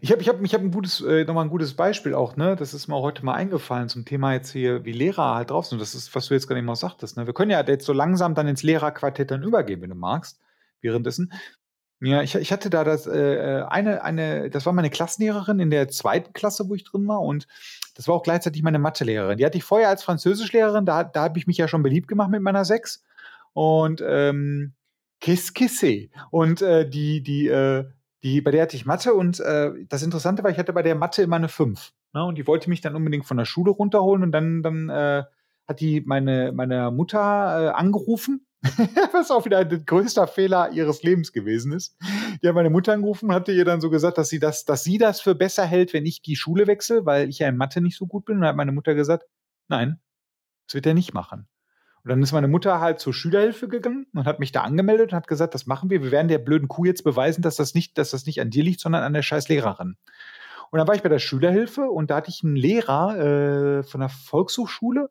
Ich 0.00 0.12
habe 0.12 0.22
ich 0.22 0.28
hab, 0.28 0.40
ich 0.42 0.54
hab 0.54 0.60
ein 0.60 0.70
gutes, 0.70 1.00
äh, 1.00 1.24
nochmal 1.24 1.44
ein 1.44 1.50
gutes 1.50 1.74
Beispiel 1.74 2.14
auch, 2.14 2.36
ne? 2.36 2.54
Das 2.54 2.72
ist 2.72 2.86
mir 2.86 3.00
heute 3.00 3.24
mal 3.24 3.34
eingefallen 3.34 3.88
zum 3.88 4.04
Thema 4.04 4.34
jetzt 4.34 4.52
hier, 4.52 4.84
wie 4.84 4.92
Lehrer 4.92 5.34
halt 5.34 5.50
drauf 5.50 5.66
sind. 5.66 5.80
Das 5.80 5.94
ist, 5.94 6.14
was 6.14 6.26
du 6.26 6.34
jetzt 6.34 6.46
gerade 6.46 6.60
eben 6.60 6.68
auch 6.68 6.76
sagtest, 6.76 7.16
ne? 7.16 7.26
Wir 7.26 7.34
können 7.34 7.50
ja 7.50 7.60
jetzt 7.64 7.84
so 7.84 7.92
langsam 7.92 8.34
dann 8.34 8.46
ins 8.46 8.62
Lehrerquartett 8.62 9.30
dann 9.30 9.42
übergehen, 9.42 9.80
wenn 9.80 9.90
du 9.90 9.96
magst, 9.96 10.38
währenddessen. 10.80 11.32
Ja, 12.00 12.22
ich, 12.22 12.36
ich 12.36 12.52
hatte 12.52 12.70
da 12.70 12.84
das, 12.84 13.08
äh, 13.08 13.64
eine, 13.68 14.04
eine, 14.04 14.50
das 14.50 14.64
war 14.66 14.72
meine 14.72 14.90
Klassenlehrerin 14.90 15.58
in 15.58 15.70
der 15.70 15.88
zweiten 15.88 16.32
Klasse, 16.32 16.68
wo 16.68 16.74
ich 16.76 16.84
drin 16.84 17.08
war 17.08 17.20
und 17.22 17.48
das 17.96 18.06
war 18.06 18.14
auch 18.14 18.22
gleichzeitig 18.22 18.62
meine 18.62 18.78
Mathelehrerin. 18.78 19.36
Die 19.36 19.44
hatte 19.44 19.58
ich 19.58 19.64
vorher 19.64 19.88
als 19.88 20.04
Französischlehrerin, 20.04 20.86
da, 20.86 21.02
da 21.02 21.22
habe 21.22 21.38
ich 21.38 21.48
mich 21.48 21.56
ja 21.56 21.66
schon 21.66 21.82
beliebt 21.82 22.06
gemacht 22.06 22.30
mit 22.30 22.40
meiner 22.40 22.64
Sechs 22.64 23.02
und 23.52 24.00
ähm, 24.06 24.74
Kiss 25.20 25.52
Kisse. 25.54 26.08
Und 26.30 26.62
äh, 26.62 26.88
die, 26.88 27.22
die, 27.22 27.48
äh, 27.48 27.84
die, 28.22 28.40
bei 28.40 28.52
der 28.52 28.62
hatte 28.62 28.76
ich 28.76 28.86
Mathe 28.86 29.14
und 29.14 29.40
äh, 29.40 29.72
das 29.88 30.04
Interessante 30.04 30.44
war, 30.44 30.50
ich 30.50 30.58
hatte 30.58 30.72
bei 30.72 30.82
der 30.82 30.94
Mathe 30.94 31.22
immer 31.22 31.36
eine 31.36 31.48
5. 31.48 31.92
Ne? 32.14 32.24
Und 32.24 32.38
die 32.38 32.46
wollte 32.46 32.70
mich 32.70 32.80
dann 32.80 32.94
unbedingt 32.94 33.26
von 33.26 33.36
der 33.36 33.44
Schule 33.44 33.70
runterholen 33.70 34.22
und 34.22 34.32
dann, 34.32 34.62
dann 34.62 34.88
äh, 34.88 35.24
hat 35.66 35.80
die 35.80 36.00
meine, 36.02 36.52
meine 36.52 36.90
Mutter 36.90 37.18
äh, 37.18 37.68
angerufen. 37.70 38.46
Was 39.12 39.30
auch 39.30 39.44
wieder 39.44 39.64
der 39.64 39.78
größte 39.78 40.26
Fehler 40.26 40.70
ihres 40.72 41.02
Lebens 41.02 41.32
gewesen 41.32 41.72
ist. 41.72 41.96
Die 42.42 42.48
hat 42.48 42.54
meine 42.54 42.70
Mutter 42.70 42.92
angerufen 42.92 43.28
und 43.28 43.34
hatte 43.34 43.52
ihr 43.52 43.64
dann 43.64 43.80
so 43.80 43.88
gesagt, 43.88 44.18
dass 44.18 44.28
sie 44.28 44.40
das, 44.40 44.64
dass 44.64 44.82
sie 44.82 44.98
das 44.98 45.20
für 45.20 45.34
besser 45.34 45.64
hält, 45.64 45.92
wenn 45.92 46.06
ich 46.06 46.22
die 46.22 46.36
Schule 46.36 46.66
wechsle, 46.66 47.06
weil 47.06 47.28
ich 47.28 47.38
ja 47.38 47.48
in 47.48 47.56
Mathe 47.56 47.80
nicht 47.80 47.96
so 47.96 48.06
gut 48.06 48.24
bin. 48.24 48.36
Und 48.36 48.42
dann 48.42 48.50
hat 48.50 48.56
meine 48.56 48.72
Mutter 48.72 48.94
gesagt, 48.94 49.24
nein, 49.68 50.00
das 50.66 50.74
wird 50.74 50.86
er 50.86 50.94
nicht 50.94 51.14
machen. 51.14 51.46
Und 52.02 52.10
dann 52.10 52.22
ist 52.22 52.32
meine 52.32 52.48
Mutter 52.48 52.80
halt 52.80 53.00
zur 53.00 53.14
Schülerhilfe 53.14 53.68
gegangen 53.68 54.06
und 54.14 54.24
hat 54.24 54.40
mich 54.40 54.50
da 54.50 54.62
angemeldet 54.62 55.12
und 55.12 55.16
hat 55.16 55.28
gesagt, 55.28 55.54
das 55.54 55.66
machen 55.66 55.90
wir. 55.90 56.02
Wir 56.02 56.10
werden 56.10 56.28
der 56.28 56.38
blöden 56.38 56.68
Kuh 56.68 56.84
jetzt 56.84 57.04
beweisen, 57.04 57.42
dass 57.42 57.56
das 57.56 57.74
nicht, 57.74 57.98
dass 57.98 58.10
das 58.10 58.26
nicht 58.26 58.40
an 58.40 58.50
dir 58.50 58.64
liegt, 58.64 58.80
sondern 58.80 59.02
an 59.02 59.12
der 59.12 59.22
scheiß 59.22 59.48
Lehrerin. 59.48 59.96
Und 60.70 60.78
dann 60.78 60.88
war 60.88 60.94
ich 60.94 61.02
bei 61.02 61.08
der 61.08 61.18
Schülerhilfe 61.18 61.82
und 61.82 62.10
da 62.10 62.16
hatte 62.16 62.30
ich 62.30 62.42
einen 62.42 62.56
Lehrer 62.56 63.18
äh, 63.18 63.82
von 63.82 64.00
der 64.00 64.08
Volkshochschule, 64.08 65.10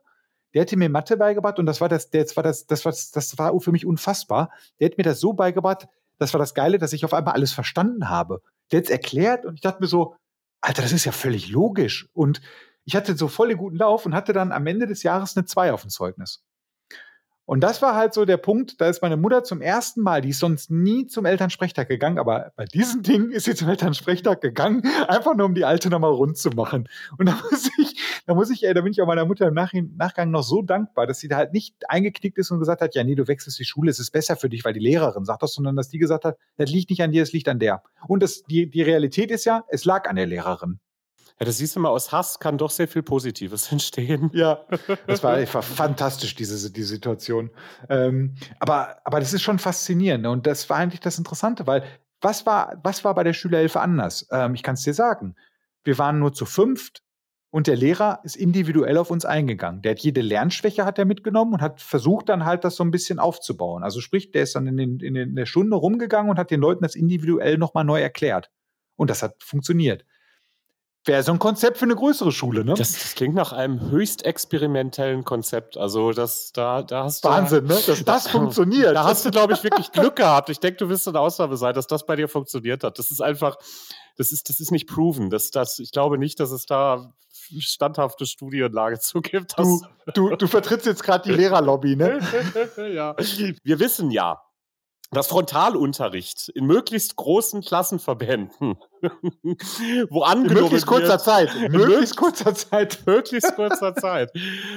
der 0.57 0.63
hätte 0.63 0.75
mir 0.75 0.89
Mathe 0.89 1.17
beigebracht 1.17 1.59
und 1.59 1.67
das 1.67 1.81
war 1.81 1.87
das, 1.87 2.09
das 2.09 2.35
war 2.35 2.41
das, 2.41 2.65
das 2.65 2.83
war, 2.83 2.91
das 2.91 3.37
war 3.37 3.59
für 3.59 3.71
mich 3.71 3.85
unfassbar. 3.85 4.49
Der 4.79 4.89
hat 4.89 4.97
mir 4.97 5.03
das 5.03 5.19
so 5.19 5.33
beigebracht, 5.33 5.87
das 6.17 6.33
war 6.33 6.39
das 6.39 6.55
Geile, 6.55 6.79
dass 6.79 6.93
ich 6.93 7.05
auf 7.05 7.13
einmal 7.13 7.35
alles 7.35 7.51
verstanden 7.51 8.09
habe. 8.09 8.41
Der 8.71 8.79
hat 8.79 8.89
erklärt 8.89 9.45
und 9.45 9.53
ich 9.53 9.61
dachte 9.61 9.81
mir 9.81 9.87
so, 9.87 10.15
Alter, 10.59 10.81
das 10.81 10.93
ist 10.93 11.05
ja 11.05 11.11
völlig 11.11 11.49
logisch. 11.49 12.09
Und 12.11 12.41
ich 12.85 12.95
hatte 12.95 13.15
so 13.15 13.27
voll 13.27 13.49
den 13.49 13.59
guten 13.59 13.75
Lauf 13.75 14.07
und 14.07 14.15
hatte 14.15 14.33
dann 14.33 14.51
am 14.51 14.65
Ende 14.65 14.87
des 14.87 15.03
Jahres 15.03 15.37
eine 15.37 15.45
2 15.45 15.73
auf 15.73 15.81
dem 15.81 15.91
Zeugnis. 15.91 16.43
Und 17.47 17.61
das 17.61 17.81
war 17.81 17.95
halt 17.95 18.13
so 18.13 18.25
der 18.25 18.35
Punkt, 18.35 18.81
da 18.81 18.89
ist 18.89 19.01
meine 19.01 19.15
Mutter 19.15 19.41
zum 19.41 19.61
ersten 19.61 20.01
Mal, 20.01 20.19
die 20.19 20.29
ist 20.29 20.39
sonst 20.39 20.69
nie 20.69 21.07
zum 21.07 21.23
Elternsprechtag 21.23 21.87
gegangen, 21.87 22.19
aber 22.19 22.51
bei 22.57 22.65
diesem 22.65 23.01
Ding 23.03 23.31
ist 23.31 23.45
sie 23.45 23.55
zum 23.55 23.69
Elternsprechtag 23.69 24.41
gegangen, 24.41 24.83
einfach 25.07 25.33
nur 25.33 25.45
um 25.45 25.55
die 25.55 25.63
alte 25.63 25.89
nochmal 25.89 26.11
rund 26.11 26.37
zu 26.37 26.49
machen. 26.49 26.89
Und 27.17 27.29
da 27.29 27.39
muss 27.49 27.69
ich, 27.77 28.21
da 28.25 28.35
muss 28.35 28.49
ich, 28.49 28.65
ey, 28.65 28.73
da 28.73 28.81
bin 28.81 28.91
ich 28.91 29.01
auch 29.01 29.07
meiner 29.07 29.23
Mutter 29.23 29.47
im 29.47 29.53
Nach 29.53 29.71
Nachgang 29.95 30.29
noch 30.29 30.43
so 30.43 30.61
dankbar, 30.61 31.07
dass 31.07 31.19
sie 31.19 31.29
da 31.29 31.37
halt 31.37 31.53
nicht 31.53 31.73
eingeknickt 31.87 32.37
ist 32.37 32.51
und 32.51 32.59
gesagt 32.59 32.81
hat, 32.81 32.95
ja, 32.95 33.05
nee, 33.05 33.15
du 33.15 33.29
wechselst 33.29 33.57
die 33.57 33.65
Schule, 33.65 33.91
es 33.91 33.99
ist 33.99 34.11
besser 34.11 34.35
für 34.35 34.49
dich, 34.49 34.65
weil 34.65 34.73
die 34.73 34.81
Lehrerin 34.81 35.23
sagt 35.23 35.41
das, 35.41 35.53
sondern 35.53 35.77
dass 35.77 35.87
die 35.87 35.99
gesagt 35.99 36.25
hat, 36.25 36.37
das 36.57 36.69
liegt 36.69 36.89
nicht 36.89 37.01
an 37.01 37.13
dir, 37.13 37.23
es 37.23 37.31
liegt 37.31 37.47
an 37.47 37.59
der. 37.59 37.81
Und 38.09 38.23
das, 38.23 38.43
die, 38.43 38.69
die 38.69 38.81
Realität 38.81 39.31
ist 39.31 39.45
ja, 39.45 39.63
es 39.69 39.85
lag 39.85 40.09
an 40.09 40.17
der 40.17 40.25
Lehrerin. 40.25 40.81
Ja, 41.39 41.45
das 41.45 41.57
siehst 41.57 41.75
du 41.75 41.79
mal, 41.79 41.89
aus 41.89 42.11
Hass 42.11 42.39
kann 42.39 42.57
doch 42.57 42.71
sehr 42.71 42.87
viel 42.87 43.03
Positives 43.03 43.71
entstehen. 43.71 44.31
Ja, 44.33 44.65
das 45.05 45.23
war 45.23 45.33
einfach 45.33 45.63
fantastisch, 45.63 46.35
diese, 46.35 46.71
diese 46.71 46.87
Situation. 46.87 47.51
Ähm, 47.89 48.35
aber, 48.59 48.97
aber 49.03 49.19
das 49.19 49.33
ist 49.33 49.43
schon 49.43 49.59
faszinierend. 49.59 50.23
Ne? 50.23 50.31
Und 50.31 50.47
das 50.47 50.69
war 50.69 50.77
eigentlich 50.77 51.01
das 51.01 51.17
Interessante, 51.17 51.67
weil 51.67 51.83
was 52.21 52.45
war, 52.45 52.79
was 52.83 53.03
war 53.03 53.13
bei 53.13 53.23
der 53.23 53.33
Schülerhilfe 53.33 53.79
anders? 53.79 54.27
Ähm, 54.31 54.55
ich 54.55 54.63
kann 54.63 54.73
es 54.73 54.83
dir 54.83 54.93
sagen. 54.93 55.35
Wir 55.83 55.97
waren 55.99 56.17
nur 56.19 56.33
zu 56.33 56.45
fünft 56.45 57.03
und 57.49 57.67
der 57.67 57.75
Lehrer 57.75 58.19
ist 58.23 58.35
individuell 58.35 58.97
auf 58.97 59.11
uns 59.11 59.23
eingegangen. 59.23 59.81
Der 59.81 59.91
hat 59.91 59.99
jede 59.99 60.21
Lernschwäche 60.21 60.85
hat 60.85 60.99
er 60.99 61.05
mitgenommen 61.05 61.53
und 61.53 61.61
hat 61.61 61.81
versucht 61.81 62.29
dann 62.29 62.45
halt 62.45 62.63
das 62.63 62.75
so 62.75 62.83
ein 62.83 62.91
bisschen 62.91 63.19
aufzubauen. 63.19 63.83
Also 63.83 64.01
sprich, 64.01 64.31
der 64.31 64.43
ist 64.43 64.55
dann 64.55 64.67
in, 64.67 64.77
den, 64.77 64.99
in 64.99 65.35
der 65.35 65.45
Stunde 65.45 65.77
rumgegangen 65.77 66.29
und 66.31 66.39
hat 66.39 66.51
den 66.51 66.59
Leuten 66.59 66.83
das 66.83 66.95
individuell 66.95 67.57
nochmal 67.57 67.85
neu 67.85 68.01
erklärt. 68.01 68.49
Und 68.95 69.09
das 69.09 69.21
hat 69.21 69.35
funktioniert. 69.43 70.03
Wäre 71.07 71.23
so 71.23 71.31
ein 71.31 71.39
Konzept 71.39 71.77
für 71.77 71.85
eine 71.85 71.95
größere 71.95 72.33
Schule, 72.33 72.65
ne? 72.65 72.73
Das, 72.73 72.91
das, 72.91 73.15
klingt 73.15 73.33
nach 73.33 73.53
einem 73.53 73.91
höchst 73.91 74.25
experimentellen 74.25 75.23
Konzept. 75.23 75.77
Also, 75.77 76.11
das, 76.11 76.51
da, 76.51 76.83
da 76.83 77.05
hast 77.05 77.23
du. 77.23 77.29
Wahnsinn, 77.29 77.63
ne? 77.63 77.79
Dass 77.87 78.03
das 78.03 78.27
funktioniert. 78.27 78.93
Da 78.93 79.05
hast 79.05 79.25
du, 79.25 79.31
glaube 79.31 79.53
ich, 79.53 79.63
wirklich 79.63 79.93
Glück 79.93 80.17
gehabt. 80.17 80.49
Ich 80.49 80.59
denke, 80.59 80.77
du 80.77 80.89
wirst 80.89 81.07
eine 81.07 81.21
Ausnahme 81.21 81.55
sein, 81.55 81.73
dass 81.73 81.87
das 81.87 82.05
bei 82.05 82.17
dir 82.17 82.27
funktioniert 82.27 82.83
hat. 82.83 82.99
Das 82.99 83.09
ist 83.09 83.21
einfach, 83.21 83.55
das 84.17 84.33
ist, 84.33 84.49
das 84.49 84.59
ist 84.59 84.71
nicht 84.71 84.89
proven. 84.89 85.29
Das, 85.29 85.49
das, 85.49 85.79
ich 85.79 85.91
glaube 85.91 86.17
nicht, 86.17 86.41
dass 86.41 86.51
es 86.51 86.65
da 86.65 87.13
standhafte 87.57 88.25
Studienlage 88.25 88.99
zu 88.99 89.21
gibt. 89.21 89.57
Du, 89.57 89.81
du, 90.13 90.35
du 90.35 90.47
vertrittst 90.47 90.87
jetzt 90.87 91.03
gerade 91.03 91.29
die 91.29 91.35
Lehrerlobby, 91.35 91.95
ne? 91.95 92.19
ja. 92.93 93.15
Wir 93.63 93.79
wissen 93.79 94.11
ja, 94.11 94.41
dass 95.11 95.27
Frontalunterricht 95.27 96.49
in 96.49 96.65
möglichst 96.65 97.15
großen 97.15 97.61
Klassenverbänden 97.61 98.75
wo 100.09 100.21
angenommen 100.21 100.57
in 100.57 100.63
möglichst 100.63 100.87
kurzer 100.87 101.09
wird, 101.09 101.21
Zeit, 101.21 101.55
in 101.55 101.71
möglichst 101.71 102.17
kurzer 102.17 102.53
Zeit, 102.55 102.99
möglichst 103.05 103.55
kurzer 103.55 103.95
Zeit, 103.95 104.31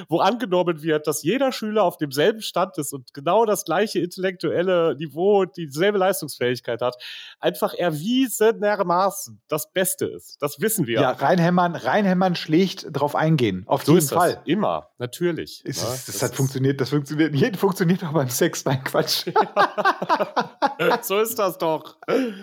wo 0.08 0.18
angenommen 0.20 0.82
wird, 0.82 1.06
dass 1.06 1.22
jeder 1.22 1.52
Schüler 1.52 1.84
auf 1.84 1.96
demselben 1.96 2.42
Stand 2.42 2.78
ist 2.78 2.92
und 2.92 3.14
genau 3.14 3.44
das 3.44 3.64
gleiche 3.64 4.00
intellektuelle 4.00 4.96
Niveau, 4.96 5.44
dieselbe 5.44 5.98
Leistungsfähigkeit 5.98 6.80
hat, 6.80 6.96
einfach 7.38 7.74
erwiesenermaßen 7.74 9.40
das 9.48 9.72
Beste 9.72 10.06
ist. 10.06 10.36
Das 10.40 10.60
wissen 10.60 10.86
wir. 10.86 11.00
Ja, 11.00 11.10
reinhämmern, 11.10 11.74
reinhämmern 11.74 12.34
schlägt 12.34 12.86
drauf 12.90 13.14
eingehen. 13.14 13.64
Auf 13.66 13.84
so 13.84 13.94
jeden 13.94 14.06
Fall. 14.06 14.34
Das. 14.34 14.46
Immer, 14.46 14.88
natürlich. 14.98 15.64
Ist, 15.64 15.82
ja, 15.82 15.88
das, 15.88 16.06
das, 16.06 16.22
hat 16.22 16.34
funktioniert, 16.34 16.80
das 16.80 16.90
funktioniert, 16.90 17.34
jeden 17.34 17.56
funktioniert 17.56 18.04
auch 18.04 18.12
beim 18.12 18.28
Sex, 18.28 18.64
nein, 18.64 18.82
Quatsch. 18.84 19.26
so 21.02 21.20
ist 21.20 21.38
das 21.38 21.58
doch. 21.58 21.96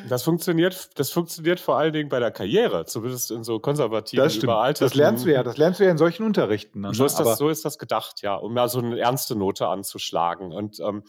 Das 0.10 0.24
funktioniert, 0.24 0.90
das 0.96 1.12
funktioniert 1.12 1.60
vor 1.68 1.78
allen 1.78 1.92
Dingen 1.92 2.08
bei 2.08 2.22
der 2.22 2.32
Karriere, 2.32 2.86
zumindest 2.86 3.30
in 3.30 3.44
so 3.44 3.60
konservativen, 3.60 4.24
das 4.24 4.38
überalterten. 4.38 4.88
Das 4.88 4.96
lernst 4.96 5.26
du 5.26 5.34
ja, 5.34 5.44
das 5.44 5.58
lernst 5.58 5.82
du 5.82 5.84
ja 5.84 5.92
in 5.92 5.98
solchen 5.98 6.24
Unterrichten. 6.24 6.80
Ne? 6.80 6.94
So, 6.94 7.04
ist 7.04 7.18
das, 7.18 7.38
so 7.38 7.50
ist 7.50 7.66
das 7.66 7.78
gedacht, 7.78 8.22
ja, 8.22 8.36
um 8.36 8.54
mal 8.54 8.70
so 8.70 8.80
eine 8.80 8.98
ernste 8.98 9.36
Note 9.36 9.68
anzuschlagen. 9.68 10.54
Und 10.54 10.80
ähm, 10.80 11.04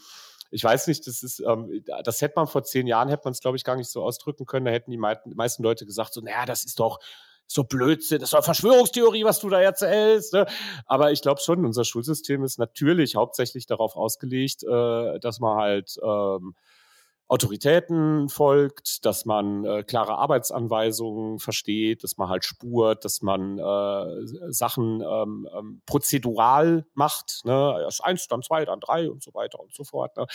ich 0.51 0.61
weiß 0.61 0.87
nicht, 0.87 1.07
das 1.07 1.23
ist, 1.23 1.39
ähm, 1.39 1.81
das 2.03 2.21
hätte 2.21 2.33
man 2.35 2.47
vor 2.47 2.63
zehn 2.63 2.87
Jahren, 2.87 3.07
hätte 3.07 3.21
man 3.23 3.31
es, 3.31 3.39
glaube 3.39 3.55
ich, 3.55 3.63
gar 3.63 3.77
nicht 3.77 3.89
so 3.89 4.03
ausdrücken 4.03 4.45
können. 4.45 4.65
Da 4.65 4.71
hätten 4.71 4.91
die 4.91 4.97
meisten 4.97 5.63
Leute 5.63 5.85
gesagt, 5.85 6.11
so, 6.13 6.19
naja, 6.19 6.45
das 6.45 6.65
ist 6.65 6.77
doch 6.81 6.99
so 7.47 7.63
Blödsinn, 7.63 8.19
das 8.19 8.27
ist 8.27 8.33
doch 8.33 8.43
Verschwörungstheorie, 8.43 9.23
was 9.23 9.39
du 9.39 9.47
da 9.47 9.61
erzählst. 9.61 10.33
Ne? 10.33 10.45
Aber 10.87 11.13
ich 11.13 11.21
glaube 11.21 11.39
schon, 11.39 11.65
unser 11.65 11.85
Schulsystem 11.85 12.43
ist 12.43 12.59
natürlich 12.59 13.15
hauptsächlich 13.15 13.65
darauf 13.65 13.95
ausgelegt, 13.95 14.63
äh, 14.63 15.19
dass 15.21 15.39
man 15.39 15.57
halt 15.57 15.97
ähm, 16.03 16.53
Autoritäten 17.29 18.27
folgt, 18.27 19.05
dass 19.05 19.23
man 19.23 19.63
äh, 19.63 19.83
klare 19.83 20.17
Arbeitsanweisungen 20.17 21.37
versteht, 21.37 22.03
dass 22.03 22.17
man 22.17 22.27
halt 22.27 22.43
spurt, 22.43 23.05
dass 23.05 23.21
man 23.21 23.59
äh, 23.59 24.51
Sachen 24.51 25.01
ähm, 25.01 25.47
ähm, 25.55 25.81
prozedural 25.85 26.87
macht, 26.95 27.41
ne? 27.45 27.81
erst 27.83 28.03
eins, 28.03 28.27
dann 28.27 28.41
zwei, 28.41 28.65
dann 28.65 28.79
drei 28.79 29.11
und 29.11 29.21
so 29.21 29.31
weiter 29.35 29.59
und 29.59 29.71
so 29.75 29.83
fort. 29.83 30.17
Ne? 30.17 30.25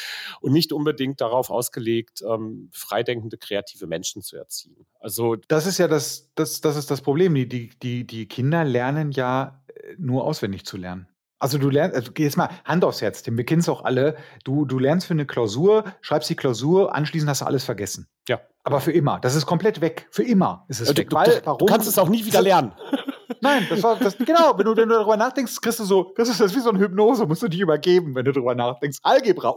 Und 0.40 0.53
nicht 0.53 0.72
unbedingt 0.72 1.20
darauf 1.20 1.51
ausgelegt, 1.51 2.22
ähm, 2.22 2.70
freidenkende, 2.72 3.38
kreative 3.38 3.88
Menschen 3.88 4.22
zu 4.22 4.36
erziehen. 4.36 4.86
Also 5.01 5.34
das 5.34 5.66
ist 5.66 5.78
ja 5.78 5.88
das, 5.88 6.30
das, 6.36 6.61
das 6.61 6.76
ist 6.76 6.92
das 6.92 7.01
Problem. 7.01 7.34
Die, 7.34 7.70
die, 7.70 8.07
die 8.07 8.28
Kinder 8.28 8.62
lernen 8.62 9.11
ja 9.11 9.61
äh, 9.66 9.97
nur 9.99 10.22
auswendig 10.24 10.64
zu 10.64 10.76
lernen. 10.76 11.09
Also 11.39 11.59
du 11.59 11.68
lernst, 11.68 11.97
also 11.97 12.12
jetzt 12.16 12.37
mal 12.37 12.49
Hand 12.64 12.85
aufs 12.85 13.03
Herz, 13.03 13.22
Tim, 13.22 13.37
wir 13.37 13.45
kennen 13.45 13.61
es 13.61 13.68
auch 13.68 13.85
alle. 13.85 14.16
Du, 14.45 14.64
du 14.64 14.78
lernst 14.78 15.07
für 15.07 15.14
eine 15.14 15.26
Klausur, 15.26 15.85
schreibst 16.01 16.30
die 16.30 16.37
Klausur, 16.37 16.95
anschließend 16.95 17.28
hast 17.28 17.43
du 17.43 17.47
alles 17.47 17.64
vergessen. 17.64 18.09
Ja. 18.28 18.41
Aber 18.62 18.80
für 18.80 18.93
immer. 18.93 19.20
Das 19.20 19.35
ist 19.35 19.45
komplett 19.45 19.80
weg. 19.80 20.07
Für 20.11 20.22
immer 20.22 20.64
ist 20.68 20.80
es 20.80 20.89
ja, 20.89 20.97
weg. 20.97 21.11
Du, 21.11 21.16
Weil, 21.16 21.43
warum? 21.45 21.59
du 21.59 21.66
kannst 21.66 21.87
es 21.87 21.99
auch 21.99 22.09
nie 22.09 22.24
wieder 22.24 22.41
lernen. 22.41 22.72
Nein, 23.41 23.66
das 23.68 23.82
war 23.82 23.97
das, 23.99 24.16
genau. 24.16 24.57
Wenn 24.57 24.64
du, 24.64 24.76
wenn 24.76 24.89
du 24.89 24.95
darüber 24.95 25.18
nachdenkst, 25.18 25.61
kriegst 25.61 25.78
du 25.80 25.85
so, 25.85 26.14
das 26.16 26.30
ist 26.30 26.41
das 26.41 26.55
wie 26.55 26.61
so 26.61 26.70
eine 26.70 26.78
Hypnose, 26.78 27.26
musst 27.26 27.43
du 27.43 27.49
dich 27.49 27.61
übergeben, 27.61 28.14
wenn 28.14 28.24
du 28.24 28.32
darüber 28.32 28.55
nachdenkst. 28.55 29.01
Algebra. 29.03 29.55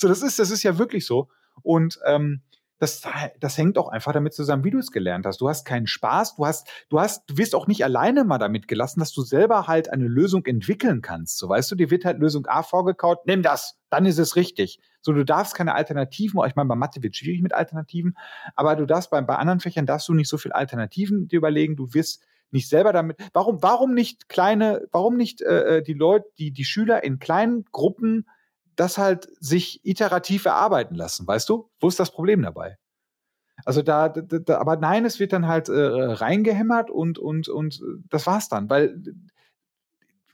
So, 0.00 0.08
das 0.08 0.22
ist, 0.22 0.38
das 0.38 0.50
ist 0.50 0.62
ja 0.62 0.78
wirklich 0.78 1.04
so. 1.04 1.28
Und 1.62 1.98
ähm, 2.06 2.40
das, 2.82 3.02
das 3.38 3.56
hängt 3.56 3.78
auch 3.78 3.88
einfach 3.88 4.12
damit 4.12 4.34
zusammen, 4.34 4.64
wie 4.64 4.72
du 4.72 4.78
es 4.78 4.90
gelernt 4.90 5.24
hast. 5.24 5.40
Du 5.40 5.48
hast 5.48 5.64
keinen 5.64 5.86
Spaß, 5.86 6.34
du 6.34 6.46
hast, 6.46 6.68
du 6.88 6.98
hast, 6.98 7.22
du 7.30 7.38
wirst 7.38 7.54
auch 7.54 7.68
nicht 7.68 7.84
alleine 7.84 8.24
mal 8.24 8.38
damit 8.38 8.66
gelassen, 8.66 8.98
dass 8.98 9.12
du 9.12 9.22
selber 9.22 9.68
halt 9.68 9.88
eine 9.88 10.08
Lösung 10.08 10.44
entwickeln 10.46 11.00
kannst. 11.00 11.38
So 11.38 11.48
weißt 11.48 11.70
du, 11.70 11.76
dir 11.76 11.92
wird 11.92 12.04
halt 12.04 12.18
Lösung 12.18 12.46
A 12.46 12.64
vorgekaut, 12.64 13.24
nimm 13.24 13.42
das, 13.42 13.78
dann 13.88 14.04
ist 14.04 14.18
es 14.18 14.34
richtig. 14.34 14.80
So, 15.00 15.12
du 15.12 15.24
darfst 15.24 15.54
keine 15.54 15.76
Alternativen, 15.76 16.40
ich 16.44 16.56
meine, 16.56 16.68
bei 16.68 16.74
Mathe 16.74 17.04
wird 17.04 17.14
es 17.14 17.18
schwierig 17.18 17.40
mit 17.40 17.54
Alternativen, 17.54 18.16
aber 18.56 18.74
du 18.74 18.84
darfst 18.84 19.10
bei, 19.10 19.20
bei 19.20 19.36
anderen 19.36 19.60
Fächern 19.60 19.86
darfst 19.86 20.08
du 20.08 20.14
nicht 20.14 20.28
so 20.28 20.36
viel 20.36 20.50
Alternativen 20.50 21.28
dir 21.28 21.36
überlegen, 21.36 21.76
du 21.76 21.94
wirst 21.94 22.24
nicht 22.50 22.68
selber 22.68 22.92
damit. 22.92 23.16
Warum, 23.32 23.62
warum 23.62 23.94
nicht 23.94 24.28
kleine, 24.28 24.82
warum 24.90 25.16
nicht 25.16 25.40
äh, 25.40 25.78
äh 25.78 25.82
die 25.82 25.94
Leute, 25.94 26.26
die, 26.38 26.50
die 26.50 26.64
Schüler 26.64 27.04
in 27.04 27.20
kleinen 27.20 27.64
Gruppen 27.70 28.26
das 28.76 28.98
halt 28.98 29.28
sich 29.40 29.84
iterativ 29.84 30.44
erarbeiten 30.44 30.94
lassen, 30.94 31.26
weißt 31.26 31.48
du? 31.48 31.70
Wo 31.80 31.88
ist 31.88 32.00
das 32.00 32.10
Problem 32.10 32.42
dabei? 32.42 32.76
Also 33.64 33.82
da, 33.82 34.08
da, 34.08 34.38
da 34.38 34.58
aber 34.58 34.76
nein, 34.76 35.04
es 35.04 35.20
wird 35.20 35.32
dann 35.32 35.46
halt 35.46 35.68
äh, 35.68 35.72
reingehämmert 35.74 36.90
und, 36.90 37.18
und, 37.18 37.48
und 37.48 37.80
das 38.08 38.26
war's 38.26 38.48
dann, 38.48 38.70
weil 38.70 38.96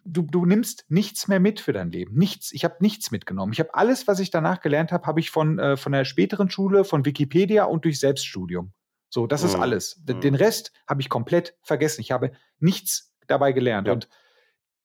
du, 0.05 0.23
du 0.23 0.47
nimmst 0.47 0.87
nichts 0.89 1.29
mehr 1.29 1.41
mit 1.41 1.61
für 1.61 1.73
dein 1.73 1.91
Leben. 1.91 2.17
Nichts. 2.17 2.53
Ich 2.53 2.65
habe 2.65 2.77
nichts 2.81 3.11
mitgenommen. 3.11 3.53
Ich 3.53 3.61
habe 3.61 3.75
alles, 3.75 4.07
was 4.07 4.21
ich 4.21 4.31
danach 4.31 4.61
gelernt 4.61 4.93
habe, 4.93 5.07
habe 5.07 5.21
ich 5.21 5.31
von, 5.31 5.59
äh, 5.59 5.77
von 5.77 5.93
der 5.93 6.05
späteren 6.05 6.51
Schule, 6.51 6.85
von 6.85 7.05
Wikipedia 7.05 7.65
und 7.65 7.85
durch 7.85 8.01
Selbststudium. 8.01 8.73
So, 9.11 9.27
das 9.27 9.43
mhm. 9.43 9.49
ist 9.49 9.55
alles. 9.57 10.03
Mhm. 10.07 10.21
Den 10.21 10.35
Rest 10.35 10.73
habe 10.87 11.01
ich 11.01 11.09
komplett 11.09 11.55
vergessen. 11.63 12.01
Ich 12.01 12.11
habe 12.11 12.33
nichts 12.59 13.15
dabei 13.27 13.53
gelernt. 13.53 13.89
Ja. 13.89 13.95
Und 13.95 14.09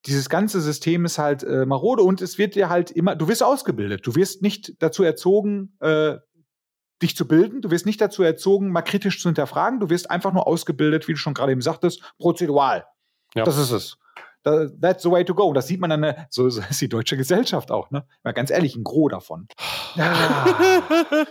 dieses 0.06 0.30
ganze 0.30 0.60
System 0.60 1.06
ist 1.06 1.18
halt 1.18 1.44
äh, 1.44 1.66
marode 1.66 2.04
und 2.04 2.22
es 2.22 2.38
wird 2.38 2.56
dir 2.56 2.70
halt 2.70 2.92
immer, 2.92 3.16
du 3.16 3.28
wirst 3.28 3.44
ausgebildet. 3.44 4.06
Du 4.06 4.16
wirst 4.16 4.42
nicht 4.42 4.82
dazu 4.82 5.04
erzogen, 5.04 5.78
äh, 5.80 6.18
dich 7.02 7.16
zu 7.16 7.28
bilden. 7.28 7.62
Du 7.62 7.72
wirst 7.72 7.86
nicht 7.86 8.02
dazu 8.02 8.24
erzogen, 8.24 8.70
mal 8.70 8.82
kritisch 8.82 9.22
zu 9.22 9.30
hinterfragen. 9.30 9.80
Du 9.80 9.90
wirst 9.90 10.12
einfach 10.12 10.34
nur 10.34 10.48
ausgebildet, 10.48 11.08
wie 11.08 11.14
du 11.14 11.18
schon 11.18 11.34
gerade 11.34 11.52
eben 11.52 11.62
sagtest, 11.62 12.02
prozedural. 12.18 12.86
Ja. 13.36 13.44
Das 13.44 13.58
ist 13.58 13.72
es. 13.72 13.98
That's 14.44 15.04
the 15.04 15.12
way 15.12 15.24
to 15.24 15.34
go. 15.34 15.54
Das 15.54 15.68
sieht 15.68 15.80
man 15.80 15.90
dann, 15.90 16.04
äh, 16.04 16.26
so 16.30 16.48
ist 16.48 16.82
die 16.82 16.90
deutsche 16.90 17.16
Gesellschaft 17.16 17.72
auch, 17.72 17.92
ne? 17.92 18.06
Mal 18.24 18.34
ganz 18.34 18.52
ehrlich, 18.52 18.76
ein 18.76 18.84
Gros 18.84 19.10
davon. 19.10 19.48
Ja. 19.96 20.46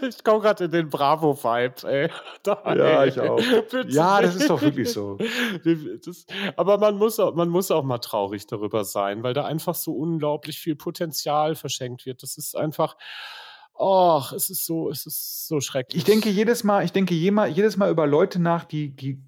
ich 0.08 0.24
komme 0.24 0.40
gerade 0.40 0.64
in 0.64 0.70
den 0.70 0.88
Bravo-Vibe, 0.88 1.88
ey. 1.88 2.10
Da, 2.42 2.60
ja, 2.74 3.02
ey. 3.02 3.08
ich 3.10 3.20
auch. 3.20 3.36
Bitte 3.36 3.84
ja, 3.88 4.20
das 4.22 4.36
ist 4.36 4.48
doch 4.48 4.62
wirklich 4.62 4.90
so. 4.90 5.18
Das, 6.04 6.26
aber 6.56 6.78
man 6.78 6.96
muss, 6.96 7.20
auch, 7.20 7.34
man 7.34 7.48
muss 7.48 7.70
auch 7.70 7.84
mal 7.84 7.98
traurig 7.98 8.46
darüber 8.46 8.84
sein, 8.84 9.22
weil 9.22 9.34
da 9.34 9.44
einfach 9.44 9.74
so 9.74 9.92
unglaublich 9.92 10.58
viel 10.58 10.74
Potenzial 10.74 11.54
verschenkt 11.54 12.06
wird. 12.06 12.22
Das 12.22 12.36
ist 12.36 12.56
einfach. 12.56 12.96
Och, 13.74 14.32
es 14.32 14.50
ist 14.50 14.66
so, 14.66 14.90
es 14.90 15.06
ist 15.06 15.48
so 15.48 15.60
schrecklich. 15.60 15.98
Ich 15.98 16.04
denke 16.04 16.30
jedes 16.30 16.64
Mal, 16.64 16.84
ich 16.84 16.92
denke 16.92 17.14
jedes 17.14 17.76
Mal 17.76 17.90
über 17.90 18.06
Leute 18.06 18.40
nach, 18.40 18.64
die, 18.64 18.94
die 18.94 19.22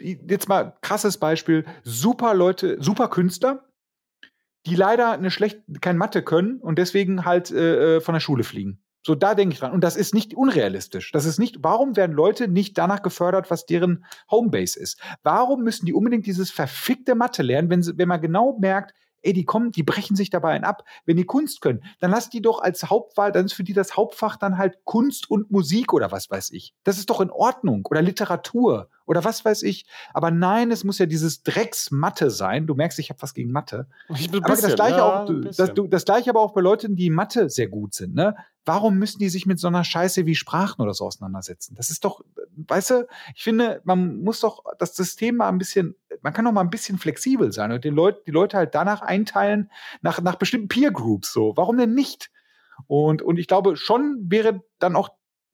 jetzt 0.00 0.48
mal 0.48 0.76
krasses 0.80 1.18
Beispiel, 1.18 1.64
super 1.84 2.34
Leute, 2.34 2.78
super 2.80 3.08
Künstler, 3.08 3.64
die 4.66 4.74
leider 4.74 5.12
eine 5.12 5.30
schlecht, 5.30 5.60
kein 5.80 5.98
Mathe 5.98 6.22
können 6.22 6.60
und 6.60 6.78
deswegen 6.78 7.24
halt 7.24 7.50
äh, 7.50 7.96
äh, 7.96 8.00
von 8.00 8.14
der 8.14 8.20
Schule 8.20 8.44
fliegen. 8.44 8.82
So, 9.06 9.14
da 9.14 9.34
denke 9.34 9.54
ich 9.54 9.60
dran. 9.60 9.72
Und 9.72 9.84
das 9.84 9.96
ist 9.96 10.12
nicht 10.12 10.34
unrealistisch. 10.34 11.12
Das 11.12 11.24
ist 11.24 11.38
nicht, 11.38 11.58
warum 11.62 11.96
werden 11.96 12.14
Leute 12.14 12.48
nicht 12.48 12.76
danach 12.76 13.02
gefördert, 13.02 13.50
was 13.50 13.64
deren 13.64 14.04
Homebase 14.30 14.78
ist? 14.78 15.00
Warum 15.22 15.62
müssen 15.62 15.86
die 15.86 15.94
unbedingt 15.94 16.26
dieses 16.26 16.50
verfickte 16.50 17.14
Mathe 17.14 17.42
lernen, 17.42 17.70
wenn, 17.70 17.82
sie, 17.82 17.96
wenn 17.96 18.08
man 18.08 18.20
genau 18.20 18.58
merkt, 18.58 18.92
ey, 19.22 19.32
die 19.32 19.44
kommen, 19.44 19.72
die 19.72 19.82
brechen 19.82 20.16
sich 20.16 20.30
dabei 20.30 20.52
ein 20.52 20.64
ab. 20.64 20.84
Wenn 21.04 21.16
die 21.16 21.24
Kunst 21.24 21.60
können, 21.60 21.82
dann 22.00 22.10
lass 22.10 22.30
die 22.30 22.42
doch 22.42 22.60
als 22.60 22.88
Hauptwahl, 22.88 23.32
dann 23.32 23.46
ist 23.46 23.52
für 23.52 23.64
die 23.64 23.72
das 23.72 23.96
Hauptfach 23.96 24.36
dann 24.36 24.58
halt 24.58 24.78
Kunst 24.84 25.30
und 25.30 25.50
Musik 25.50 25.92
oder 25.92 26.12
was 26.12 26.30
weiß 26.30 26.50
ich. 26.52 26.74
Das 26.84 26.98
ist 26.98 27.10
doch 27.10 27.20
in 27.20 27.30
Ordnung. 27.30 27.86
Oder 27.90 28.02
Literatur 28.02 28.88
oder 29.06 29.24
was 29.24 29.44
weiß 29.44 29.62
ich. 29.62 29.86
Aber 30.12 30.30
nein, 30.30 30.70
es 30.70 30.84
muss 30.84 30.98
ja 30.98 31.06
dieses 31.06 31.42
Drecksmathe 31.42 32.30
sein. 32.30 32.66
Du 32.66 32.74
merkst, 32.74 32.98
ich 32.98 33.10
habe 33.10 33.22
was 33.22 33.34
gegen 33.34 33.50
Mathe. 33.50 33.88
Ich 34.14 34.30
bin 34.30 34.44
aber 34.44 34.54
bisschen, 34.54 34.68
das 34.68 34.76
gleiche 34.76 34.96
ja, 34.96 35.22
auch, 35.22 35.30
das, 35.56 35.72
das 35.88 36.04
gleiche 36.04 36.30
aber 36.30 36.40
auch 36.40 36.52
bei 36.52 36.60
Leuten, 36.60 36.94
die 36.94 37.10
Mathe 37.10 37.48
sehr 37.48 37.68
gut 37.68 37.94
sind. 37.94 38.14
Ne? 38.14 38.36
Warum 38.68 38.98
müssen 38.98 39.18
die 39.18 39.30
sich 39.30 39.46
mit 39.46 39.58
so 39.58 39.66
einer 39.66 39.82
Scheiße 39.82 40.26
wie 40.26 40.34
Sprachen 40.34 40.82
oder 40.82 40.92
so 40.92 41.06
auseinandersetzen? 41.06 41.74
Das 41.74 41.88
ist 41.88 42.04
doch, 42.04 42.20
weißt 42.54 42.90
du, 42.90 43.08
ich 43.34 43.42
finde, 43.42 43.80
man 43.84 44.20
muss 44.20 44.40
doch 44.40 44.62
das 44.78 44.94
System 44.94 45.36
mal 45.36 45.48
ein 45.48 45.56
bisschen, 45.56 45.96
man 46.20 46.34
kann 46.34 46.44
doch 46.44 46.52
mal 46.52 46.60
ein 46.60 46.68
bisschen 46.68 46.98
flexibel 46.98 47.50
sein 47.50 47.72
und 47.72 47.82
die 47.82 47.88
Leute, 47.88 48.20
die 48.26 48.30
Leute 48.30 48.58
halt 48.58 48.74
danach 48.74 49.00
einteilen, 49.00 49.70
nach, 50.02 50.20
nach 50.20 50.34
bestimmten 50.34 50.68
Peer 50.68 50.90
Groups 50.90 51.32
so. 51.32 51.54
Warum 51.56 51.78
denn 51.78 51.94
nicht? 51.94 52.30
Und, 52.86 53.22
und 53.22 53.38
ich 53.38 53.46
glaube, 53.46 53.74
schon 53.78 54.18
wäre 54.28 54.62
dann 54.78 54.96
auch 54.96 55.08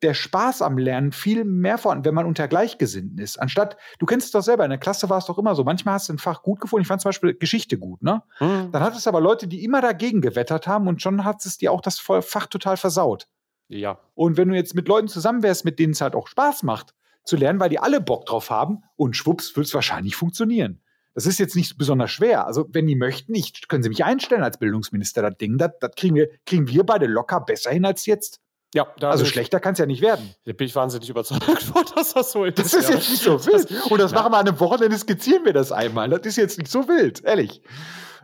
der 0.04 0.14
Spaß 0.14 0.62
am 0.62 0.78
Lernen 0.78 1.10
viel 1.10 1.44
mehr 1.44 1.78
vorhanden, 1.78 2.04
wenn 2.04 2.14
man 2.14 2.26
unter 2.26 2.46
Gleichgesinnten 2.46 3.18
ist. 3.18 3.40
Anstatt, 3.40 3.76
du 3.98 4.06
kennst 4.06 4.26
es 4.26 4.32
doch 4.32 4.42
selber, 4.42 4.64
in 4.64 4.70
der 4.70 4.78
Klasse 4.78 5.10
war 5.10 5.18
es 5.18 5.24
doch 5.24 5.38
immer 5.38 5.54
so. 5.54 5.64
Manchmal 5.64 5.94
hast 5.94 6.08
du 6.08 6.12
ein 6.12 6.18
Fach 6.18 6.42
gut 6.42 6.60
gefunden. 6.60 6.82
Ich 6.82 6.88
fand 6.88 7.00
zum 7.00 7.08
Beispiel 7.08 7.34
Geschichte 7.34 7.78
gut, 7.78 8.02
ne? 8.02 8.22
Mhm. 8.38 8.70
Dann 8.70 8.82
hat 8.82 8.94
es 8.94 9.06
aber 9.06 9.20
Leute, 9.20 9.48
die 9.48 9.64
immer 9.64 9.80
dagegen 9.80 10.20
gewettert 10.20 10.66
haben 10.66 10.86
und 10.86 11.02
schon 11.02 11.24
hat 11.24 11.44
es 11.44 11.58
dir 11.58 11.72
auch 11.72 11.80
das 11.80 11.98
Fach 11.98 12.46
total 12.46 12.76
versaut. 12.76 13.26
Ja. 13.68 13.98
Und 14.14 14.36
wenn 14.36 14.48
du 14.48 14.54
jetzt 14.54 14.74
mit 14.74 14.86
Leuten 14.86 15.08
zusammen 15.08 15.42
wärst, 15.42 15.64
mit 15.64 15.78
denen 15.78 15.94
es 15.94 16.00
halt 16.00 16.14
auch 16.14 16.28
Spaß 16.28 16.62
macht, 16.62 16.94
zu 17.24 17.36
lernen, 17.36 17.58
weil 17.58 17.70
die 17.70 17.78
alle 17.78 18.00
Bock 18.00 18.26
drauf 18.26 18.50
haben 18.50 18.84
und 18.96 19.16
schwupps 19.16 19.56
wird 19.56 19.66
es 19.66 19.74
wahrscheinlich 19.74 20.14
funktionieren. 20.14 20.80
Das 21.14 21.26
ist 21.26 21.38
jetzt 21.38 21.54
nicht 21.54 21.78
besonders 21.78 22.10
schwer. 22.10 22.46
Also, 22.46 22.66
wenn 22.72 22.86
die 22.86 22.96
möchten, 22.96 23.34
ich, 23.34 23.68
können 23.68 23.82
sie 23.84 23.88
mich 23.88 24.04
einstellen 24.04 24.42
als 24.42 24.58
Bildungsminister. 24.58 25.22
Das 25.22 25.36
Ding, 25.38 25.58
das, 25.58 25.70
das 25.80 25.92
kriegen, 25.96 26.16
wir, 26.16 26.28
kriegen 26.44 26.68
wir 26.68 26.84
beide 26.84 27.06
locker 27.06 27.40
besser 27.40 27.70
hin 27.70 27.84
als 27.84 28.04
jetzt. 28.04 28.40
Ja, 28.74 28.88
also 29.02 29.24
schlechter 29.24 29.60
kann 29.60 29.74
es 29.74 29.78
ja 29.78 29.86
nicht 29.86 30.02
werden. 30.02 30.34
Da 30.44 30.52
bin 30.52 30.66
ich 30.66 30.74
wahnsinnig 30.74 31.08
überzeugt 31.08 31.44
von, 31.62 31.84
dass 31.94 32.12
das 32.12 32.32
so 32.32 32.44
ist. 32.44 32.58
Das 32.58 32.74
ist 32.74 32.88
ja. 32.88 32.96
jetzt 32.96 33.08
nicht 33.08 33.22
so 33.22 33.46
wild. 33.46 33.70
Und 33.90 34.00
das 34.00 34.10
ja. 34.10 34.18
machen 34.18 34.32
wir 34.32 34.38
an 34.38 34.48
einem 34.48 34.58
Wochenende, 34.58 34.98
skizzieren 34.98 35.44
wir 35.44 35.52
das 35.52 35.70
einmal. 35.70 36.10
Das 36.10 36.26
ist 36.26 36.36
jetzt 36.36 36.58
nicht 36.58 36.70
so 36.70 36.88
wild, 36.88 37.24
ehrlich. 37.24 37.62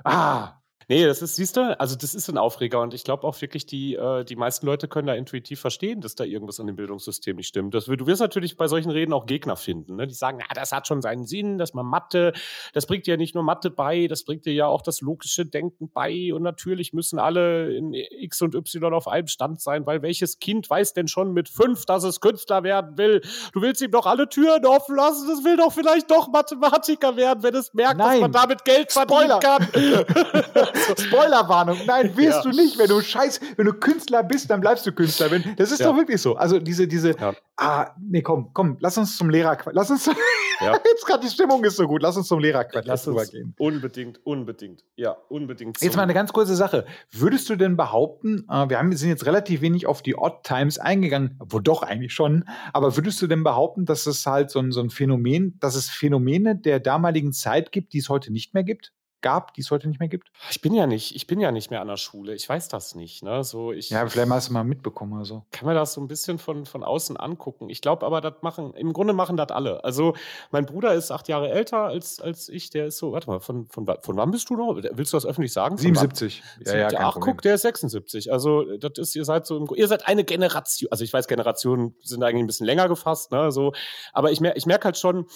Ah, 0.02 0.59
Nee, 0.90 1.06
das 1.06 1.22
ist, 1.22 1.36
siehst 1.36 1.56
du, 1.56 1.78
also 1.78 1.94
das 1.94 2.16
ist 2.16 2.28
ein 2.28 2.36
Aufreger 2.36 2.80
und 2.80 2.94
ich 2.94 3.04
glaube 3.04 3.22
auch 3.22 3.40
wirklich, 3.40 3.64
die, 3.64 3.94
äh, 3.94 4.24
die 4.24 4.34
meisten 4.34 4.66
Leute 4.66 4.88
können 4.88 5.06
da 5.06 5.14
intuitiv 5.14 5.60
verstehen, 5.60 6.00
dass 6.00 6.16
da 6.16 6.24
irgendwas 6.24 6.58
an 6.58 6.66
dem 6.66 6.74
Bildungssystem 6.74 7.36
nicht 7.36 7.46
stimmt. 7.46 7.74
Das, 7.74 7.84
du 7.84 8.06
wirst 8.08 8.20
natürlich 8.20 8.56
bei 8.56 8.66
solchen 8.66 8.90
Reden 8.90 9.12
auch 9.12 9.26
Gegner 9.26 9.54
finden, 9.54 9.94
ne? 9.94 10.08
die 10.08 10.14
sagen, 10.14 10.38
na, 10.40 10.52
das 10.52 10.72
hat 10.72 10.88
schon 10.88 11.00
seinen 11.00 11.26
Sinn, 11.26 11.58
dass 11.58 11.74
man 11.74 11.86
Mathe, 11.86 12.32
das 12.72 12.86
bringt 12.86 13.06
dir 13.06 13.12
ja 13.12 13.16
nicht 13.16 13.36
nur 13.36 13.44
Mathe 13.44 13.70
bei, 13.70 14.08
das 14.08 14.24
bringt 14.24 14.46
dir 14.46 14.52
ja 14.52 14.66
auch 14.66 14.82
das 14.82 15.00
logische 15.00 15.46
Denken 15.46 15.92
bei 15.92 16.34
und 16.34 16.42
natürlich 16.42 16.92
müssen 16.92 17.20
alle 17.20 17.72
in 17.72 17.94
X 17.94 18.42
und 18.42 18.56
Y 18.56 18.92
auf 18.92 19.06
einem 19.06 19.28
Stand 19.28 19.60
sein, 19.60 19.86
weil 19.86 20.02
welches 20.02 20.40
Kind 20.40 20.68
weiß 20.68 20.92
denn 20.92 21.06
schon 21.06 21.32
mit 21.32 21.48
fünf, 21.48 21.86
dass 21.86 22.02
es 22.02 22.18
Künstler 22.18 22.64
werden 22.64 22.98
will? 22.98 23.20
Du 23.52 23.62
willst 23.62 23.80
ihm 23.80 23.92
doch 23.92 24.06
alle 24.06 24.28
Türen 24.28 24.66
offen 24.66 24.96
lassen, 24.96 25.28
das 25.28 25.44
will 25.44 25.56
doch 25.56 25.72
vielleicht 25.72 26.10
doch 26.10 26.26
Mathematiker 26.32 27.14
werden, 27.14 27.44
wenn 27.44 27.54
es 27.54 27.72
merkt, 27.74 27.98
Nein. 27.98 28.10
dass 28.10 28.20
man 28.22 28.32
damit 28.32 28.64
Geld 28.64 28.90
Spoiler. 28.90 29.40
verdienen 29.40 30.06
kann. 30.10 30.70
Spoilerwarnung. 30.98 31.78
Nein, 31.86 32.16
wirst 32.16 32.44
ja. 32.44 32.50
du 32.50 32.50
nicht. 32.50 32.78
Wenn 32.78 32.88
du 32.88 33.00
scheiß, 33.00 33.40
wenn 33.56 33.66
du 33.66 33.72
Künstler 33.72 34.22
bist, 34.22 34.50
dann 34.50 34.60
bleibst 34.60 34.86
du 34.86 34.92
Künstler. 34.92 35.30
Wenn, 35.30 35.44
das 35.56 35.72
ist 35.72 35.80
ja. 35.80 35.86
doch 35.86 35.96
wirklich 35.96 36.20
so. 36.20 36.36
Also 36.36 36.58
diese, 36.58 36.86
diese, 36.86 37.16
ja. 37.18 37.34
ah, 37.56 37.90
nee, 38.00 38.22
komm, 38.22 38.50
komm, 38.52 38.76
lass 38.80 38.98
uns 38.98 39.16
zum 39.16 39.30
Lehrer, 39.30 39.56
lass 39.72 39.90
uns, 39.90 40.06
jetzt 40.60 41.06
gerade 41.06 41.22
die 41.22 41.32
Stimmung 41.32 41.64
ist 41.64 41.76
so 41.76 41.86
gut, 41.86 42.02
lass 42.02 42.16
uns 42.16 42.28
zum 42.28 42.38
Lehrer 42.38 42.66
lass 42.84 43.06
uns 43.06 43.30
gehen. 43.30 43.54
Unbedingt, 43.58 44.24
unbedingt, 44.24 44.84
ja, 44.96 45.16
unbedingt. 45.28 45.80
Jetzt 45.80 45.96
mal 45.96 46.02
eine 46.02 46.14
ganz 46.14 46.32
kurze 46.32 46.54
Sache. 46.54 46.86
Würdest 47.10 47.48
du 47.48 47.56
denn 47.56 47.76
behaupten, 47.76 48.46
äh, 48.50 48.68
wir 48.68 48.78
haben, 48.78 48.94
sind 48.96 49.08
jetzt 49.08 49.26
relativ 49.26 49.60
wenig 49.60 49.86
auf 49.86 50.02
die 50.02 50.16
Odd 50.16 50.42
Times 50.42 50.78
eingegangen, 50.78 51.38
wo 51.40 51.58
doch 51.58 51.82
eigentlich 51.82 52.12
schon, 52.12 52.44
aber 52.72 52.96
würdest 52.96 53.20
du 53.22 53.26
denn 53.26 53.42
behaupten, 53.42 53.84
dass 53.84 54.06
es 54.06 54.26
halt 54.26 54.50
so 54.50 54.58
ein, 54.58 54.72
so 54.72 54.80
ein 54.80 54.90
Phänomen, 54.90 55.58
dass 55.60 55.74
es 55.74 55.88
Phänomene 55.88 56.56
der 56.56 56.80
damaligen 56.80 57.32
Zeit 57.32 57.72
gibt, 57.72 57.92
die 57.92 57.98
es 57.98 58.08
heute 58.08 58.32
nicht 58.32 58.54
mehr 58.54 58.64
gibt? 58.64 58.92
Gab, 59.22 59.54
die 59.54 59.60
es 59.60 59.70
heute 59.70 59.88
nicht 59.88 60.00
mehr 60.00 60.08
gibt? 60.08 60.30
Ich 60.50 60.60
bin 60.60 60.74
ja 60.74 60.86
nicht, 60.86 61.14
ich 61.14 61.26
bin 61.26 61.40
ja 61.40 61.52
nicht 61.52 61.70
mehr 61.70 61.80
an 61.80 61.88
der 61.88 61.96
Schule. 61.96 62.34
Ich 62.34 62.48
weiß 62.48 62.68
das 62.68 62.94
nicht. 62.94 63.22
Ne? 63.22 63.44
So, 63.44 63.72
ich, 63.72 63.90
ja, 63.90 64.06
vielleicht 64.06 64.30
hast 64.30 64.48
du 64.48 64.52
mal 64.52 64.64
mitbekommen 64.64 65.14
oder 65.14 65.24
so. 65.24 65.44
Kann 65.50 65.66
man 65.66 65.74
das 65.74 65.92
so 65.94 66.00
ein 66.00 66.08
bisschen 66.08 66.38
von, 66.38 66.66
von 66.66 66.82
außen 66.82 67.16
angucken. 67.16 67.68
Ich 67.68 67.80
glaube 67.80 68.06
aber, 68.06 68.20
das 68.20 68.34
machen, 68.42 68.74
im 68.74 68.92
Grunde 68.92 69.12
machen 69.12 69.36
das 69.36 69.50
alle. 69.50 69.84
Also, 69.84 70.14
mein 70.50 70.66
Bruder 70.66 70.94
ist 70.94 71.10
acht 71.10 71.28
Jahre 71.28 71.50
älter 71.50 71.84
als, 71.84 72.20
als 72.20 72.48
ich. 72.48 72.70
Der 72.70 72.86
ist 72.86 72.98
so, 72.98 73.12
warte 73.12 73.28
mal, 73.28 73.40
von, 73.40 73.68
von, 73.68 73.86
von 73.86 74.16
wann 74.16 74.30
bist 74.30 74.50
du 74.50 74.56
noch? 74.56 74.76
Willst 74.76 75.12
du 75.12 75.16
das 75.16 75.26
öffentlich 75.26 75.52
sagen? 75.52 75.76
77. 75.76 76.42
Ja, 76.64 76.76
ja, 76.76 76.88
Ach, 76.98 77.14
Problem. 77.14 77.34
guck, 77.34 77.42
der 77.42 77.54
ist 77.54 77.62
76. 77.62 78.32
Also, 78.32 78.76
das 78.78 78.92
ist, 78.96 79.16
ihr 79.16 79.24
seid 79.24 79.46
so, 79.46 79.56
im, 79.56 79.68
ihr 79.74 79.88
seid 79.88 80.06
eine 80.06 80.24
Generation. 80.24 80.90
Also, 80.90 81.04
ich 81.04 81.12
weiß, 81.12 81.28
Generationen 81.28 81.94
sind 82.02 82.22
eigentlich 82.22 82.44
ein 82.44 82.46
bisschen 82.46 82.66
länger 82.66 82.88
gefasst, 82.88 83.32
ne? 83.32 83.52
So, 83.52 83.72
aber 84.12 84.30
ich, 84.30 84.40
mer 84.40 84.56
ich 84.56 84.66
merke 84.66 84.84
halt 84.84 84.98
schon, 84.98 85.26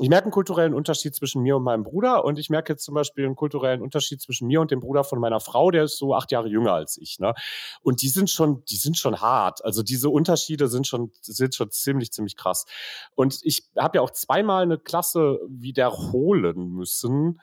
ich 0.00 0.08
merke 0.08 0.24
einen 0.24 0.32
kulturellen 0.32 0.74
Unterschied 0.74 1.14
zwischen 1.14 1.42
mir 1.42 1.56
und 1.56 1.62
meinem 1.62 1.84
Bruder 1.84 2.24
und 2.24 2.38
ich 2.40 2.50
merke 2.50 2.72
jetzt 2.72 2.84
zum 2.84 2.96
Beispiel 2.96 3.26
einen 3.26 3.36
kulturellen 3.36 3.80
Unterschied 3.80 4.20
zwischen 4.20 4.48
mir 4.48 4.60
und 4.60 4.72
dem 4.72 4.80
Bruder 4.80 5.04
von 5.04 5.20
meiner 5.20 5.38
Frau, 5.38 5.70
der 5.70 5.84
ist 5.84 5.98
so 5.98 6.16
acht 6.16 6.32
Jahre 6.32 6.48
jünger 6.48 6.72
als 6.72 6.96
ich. 6.96 7.20
Ne? 7.20 7.32
Und 7.80 8.02
die 8.02 8.08
sind 8.08 8.28
schon, 8.28 8.64
die 8.64 8.76
sind 8.76 8.98
schon 8.98 9.20
hart. 9.20 9.64
Also 9.64 9.84
diese 9.84 10.10
Unterschiede 10.10 10.66
sind 10.66 10.88
schon, 10.88 11.12
sind 11.20 11.54
schon 11.54 11.70
ziemlich, 11.70 12.12
ziemlich 12.12 12.36
krass. 12.36 12.66
Und 13.14 13.38
ich 13.44 13.70
habe 13.78 13.98
ja 13.98 14.02
auch 14.02 14.10
zweimal 14.10 14.64
eine 14.64 14.78
Klasse 14.78 15.38
wiederholen 15.48 16.70
müssen. 16.70 17.40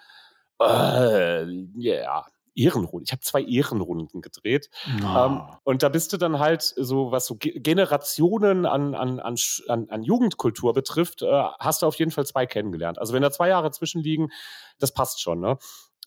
Äh, 0.59 1.45
yeah. 1.77 2.25
Ehrenrunden. 2.55 3.05
Ich 3.05 3.11
habe 3.11 3.21
zwei 3.21 3.43
Ehrenrunden 3.43 4.21
gedreht. 4.21 4.69
Ähm, 4.87 5.41
und 5.63 5.83
da 5.83 5.89
bist 5.89 6.13
du 6.13 6.17
dann 6.17 6.39
halt 6.39 6.61
so, 6.61 7.11
was 7.11 7.25
so 7.25 7.35
Generationen 7.37 8.65
an, 8.65 8.95
an, 8.95 9.19
an, 9.19 9.37
an 9.67 10.03
Jugendkultur 10.03 10.73
betrifft, 10.73 11.21
äh, 11.21 11.43
hast 11.59 11.81
du 11.81 11.85
auf 11.85 11.95
jeden 11.95 12.11
Fall 12.11 12.25
zwei 12.25 12.45
kennengelernt. 12.45 12.99
Also 12.99 13.13
wenn 13.13 13.21
da 13.21 13.31
zwei 13.31 13.49
Jahre 13.49 13.71
zwischenliegen, 13.71 14.31
das 14.79 14.93
passt 14.93 15.21
schon. 15.21 15.39
Ne? 15.39 15.57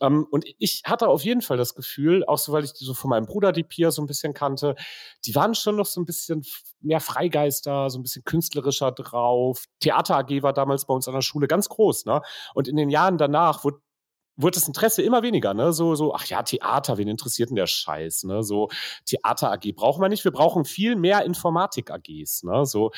Ähm, 0.01 0.27
und 0.31 0.45
ich 0.59 0.83
hatte 0.85 1.09
auf 1.09 1.25
jeden 1.25 1.43
Fall 1.43 1.57
das 1.57 1.75
Gefühl, 1.75 2.25
auch 2.27 2.39
so, 2.39 2.53
weil 2.53 2.65
ich 2.65 2.73
die 2.73 2.85
so 2.85 2.95
von 2.95 3.11
meinem 3.11 3.27
Bruder 3.27 3.53
die 3.53 3.63
Pia 3.63 3.91
so 3.91 4.03
ein 4.03 4.07
bisschen 4.07 4.35
kannte, 4.35 4.75
die 5.25 5.35
waren 5.35 5.55
schon 5.55 5.77
noch 5.77 5.87
so 5.87 6.01
ein 6.01 6.05
bisschen 6.05 6.43
mehr 6.81 7.01
Freigeister, 7.01 7.91
so 7.91 7.99
ein 7.99 8.03
bisschen 8.03 8.25
künstlerischer 8.25 8.93
drauf. 8.93 9.65
Theater 9.81 10.17
AG 10.17 10.43
war 10.43 10.53
damals 10.53 10.87
bei 10.87 10.95
uns 10.95 11.07
an 11.09 11.15
der 11.15 11.23
Schule 11.23 11.47
ganz 11.47 11.69
groß, 11.69 12.07
ne? 12.07 12.23
Und 12.55 12.69
in 12.69 12.77
den 12.77 12.91
Jahren 12.91 13.19
danach 13.19 13.65
wurde 13.65 13.79
wurde 14.37 14.57
das 14.57 14.67
Interesse 14.67 15.03
immer 15.03 15.23
weniger, 15.23 15.55
ne? 15.55 15.73
So, 15.73 15.95
so, 15.95 16.15
ach 16.15 16.27
ja, 16.27 16.43
Theater, 16.43 16.99
wen 16.99 17.09
interessiert 17.09 17.51
denn 17.51 17.57
der 17.57 17.67
Scheiß, 17.67 18.25
ne? 18.25 18.43
So, 18.43 18.69
Theater 19.07 19.53
AG 19.53 19.73
brauchen 19.75 20.03
wir 20.03 20.09
nicht, 20.09 20.25
wir 20.25 20.33
brauchen 20.33 20.65
viel 20.65 20.97
mehr 20.97 21.25
Informatik 21.25 21.91
AGs, 21.91 22.43
ne? 22.43 22.67
So. 22.67 22.91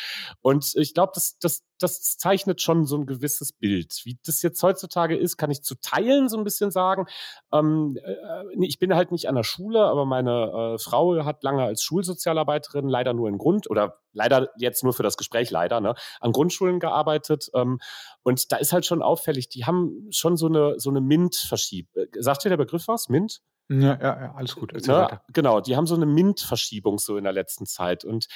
Und 0.42 0.72
ich 0.76 0.94
glaube, 0.94 1.12
das, 1.14 1.38
das, 1.38 1.62
das 1.78 2.16
zeichnet 2.16 2.60
schon 2.60 2.84
so 2.84 2.96
ein 2.96 3.06
gewisses 3.06 3.52
Bild. 3.52 4.00
Wie 4.04 4.18
das 4.24 4.42
jetzt 4.42 4.62
heutzutage 4.62 5.16
ist, 5.16 5.36
kann 5.36 5.50
ich 5.50 5.62
zu 5.62 5.74
Teilen 5.80 6.28
so 6.28 6.36
ein 6.36 6.44
bisschen 6.44 6.70
sagen. 6.70 7.06
Ähm, 7.52 7.98
äh, 8.02 8.64
ich 8.64 8.78
bin 8.78 8.94
halt 8.94 9.12
nicht 9.12 9.28
an 9.28 9.34
der 9.34 9.42
Schule, 9.42 9.84
aber 9.84 10.06
meine 10.06 10.74
äh, 10.74 10.78
Frau 10.78 11.24
hat 11.24 11.42
lange 11.42 11.64
als 11.64 11.82
Schulsozialarbeiterin 11.82 12.88
leider 12.88 13.12
nur 13.12 13.28
in 13.28 13.38
Grund 13.38 13.70
oder 13.70 13.98
leider 14.12 14.50
jetzt 14.58 14.82
nur 14.82 14.92
für 14.92 15.02
das 15.02 15.16
Gespräch 15.16 15.50
leider 15.50 15.80
ne, 15.80 15.94
an 16.20 16.32
Grundschulen 16.32 16.80
gearbeitet. 16.80 17.50
Ähm, 17.54 17.78
und 18.22 18.50
da 18.50 18.56
ist 18.56 18.72
halt 18.72 18.86
schon 18.86 19.02
auffällig, 19.02 19.48
die 19.48 19.64
haben 19.64 20.08
schon 20.10 20.36
so 20.36 20.46
eine 20.46 20.78
so 20.78 20.90
eine 20.90 21.00
MINT-Verschiebung. 21.00 22.04
Äh, 22.04 22.22
sagt 22.22 22.44
dir 22.44 22.48
der 22.48 22.56
Begriff 22.56 22.88
was? 22.88 23.08
MINT? 23.08 23.40
Ja, 23.68 23.98
ja, 24.00 24.20
ja, 24.20 24.34
alles 24.36 24.54
gut. 24.54 24.72
Ne? 24.72 25.20
Genau, 25.32 25.60
die 25.60 25.76
haben 25.76 25.86
so 25.86 25.96
eine 25.96 26.06
MINT-Verschiebung 26.06 26.98
so 26.98 27.16
in 27.16 27.24
der 27.24 27.32
letzten 27.32 27.66
Zeit. 27.66 28.04
Und 28.04 28.28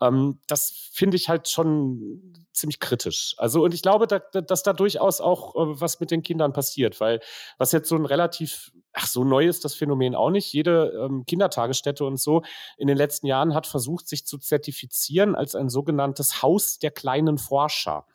ähm, 0.00 0.40
das 0.46 0.88
finde 0.92 1.18
ich 1.18 1.28
halt 1.28 1.48
schon 1.48 2.42
ziemlich 2.54 2.80
kritisch. 2.80 3.34
Also, 3.36 3.62
und 3.64 3.74
ich 3.74 3.82
glaube, 3.82 4.06
da, 4.06 4.18
dass 4.18 4.62
da 4.62 4.72
durchaus 4.72 5.20
auch 5.20 5.54
äh, 5.54 5.80
was 5.80 6.00
mit 6.00 6.10
den 6.10 6.22
Kindern 6.22 6.54
passiert, 6.54 7.00
weil 7.00 7.20
was 7.58 7.72
jetzt 7.72 7.90
so 7.90 7.96
ein 7.96 8.06
relativ, 8.06 8.72
ach, 8.94 9.06
so 9.06 9.24
neu 9.24 9.46
ist 9.46 9.66
das 9.66 9.74
Phänomen 9.74 10.14
auch 10.14 10.30
nicht. 10.30 10.52
Jede 10.54 11.04
ähm, 11.04 11.24
Kindertagesstätte 11.26 12.06
und 12.06 12.18
so 12.18 12.42
in 12.78 12.88
den 12.88 12.96
letzten 12.96 13.26
Jahren 13.26 13.54
hat 13.54 13.66
versucht, 13.66 14.08
sich 14.08 14.24
zu 14.26 14.38
zertifizieren 14.38 15.34
als 15.34 15.54
ein 15.54 15.68
sogenanntes 15.68 16.42
Haus 16.42 16.78
der 16.78 16.92
kleinen 16.92 17.36
Forscher. 17.36 18.06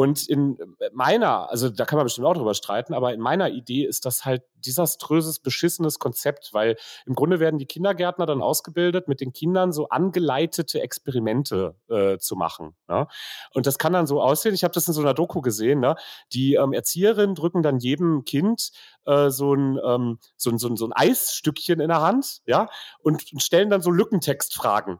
Und 0.00 0.26
in 0.30 0.56
meiner, 0.94 1.50
also 1.50 1.68
da 1.68 1.84
kann 1.84 1.98
man 1.98 2.06
bestimmt 2.06 2.26
auch 2.26 2.32
drüber 2.32 2.54
streiten, 2.54 2.94
aber 2.94 3.12
in 3.12 3.20
meiner 3.20 3.50
Idee 3.50 3.84
ist 3.84 4.06
das 4.06 4.24
halt 4.24 4.42
desaströses, 4.54 5.40
beschissenes 5.40 5.98
Konzept, 5.98 6.54
weil 6.54 6.78
im 7.04 7.14
Grunde 7.14 7.38
werden 7.38 7.58
die 7.58 7.66
Kindergärtner 7.66 8.24
dann 8.24 8.40
ausgebildet, 8.40 9.08
mit 9.08 9.20
den 9.20 9.34
Kindern 9.34 9.72
so 9.72 9.90
angeleitete 9.90 10.80
Experimente 10.80 11.74
äh, 11.90 12.16
zu 12.16 12.34
machen. 12.34 12.74
Ne? 12.88 13.08
Und 13.52 13.66
das 13.66 13.76
kann 13.76 13.92
dann 13.92 14.06
so 14.06 14.22
aussehen, 14.22 14.54
ich 14.54 14.64
habe 14.64 14.72
das 14.72 14.88
in 14.88 14.94
so 14.94 15.02
einer 15.02 15.12
Doku 15.12 15.42
gesehen, 15.42 15.80
ne? 15.80 15.96
die 16.32 16.54
ähm, 16.54 16.72
Erzieherinnen 16.72 17.34
drücken 17.34 17.60
dann 17.60 17.78
jedem 17.78 18.24
Kind 18.24 18.70
äh, 19.04 19.28
so, 19.28 19.52
ein, 19.52 19.78
ähm, 19.84 20.18
so, 20.38 20.48
ein, 20.48 20.56
so, 20.56 20.68
ein, 20.68 20.76
so 20.78 20.86
ein 20.86 20.94
Eisstückchen 20.94 21.78
in 21.78 21.88
der 21.88 22.00
Hand, 22.00 22.40
ja, 22.46 22.70
und, 23.02 23.30
und 23.34 23.42
stellen 23.42 23.68
dann 23.68 23.82
so 23.82 23.90
Lückentextfragen. 23.90 24.98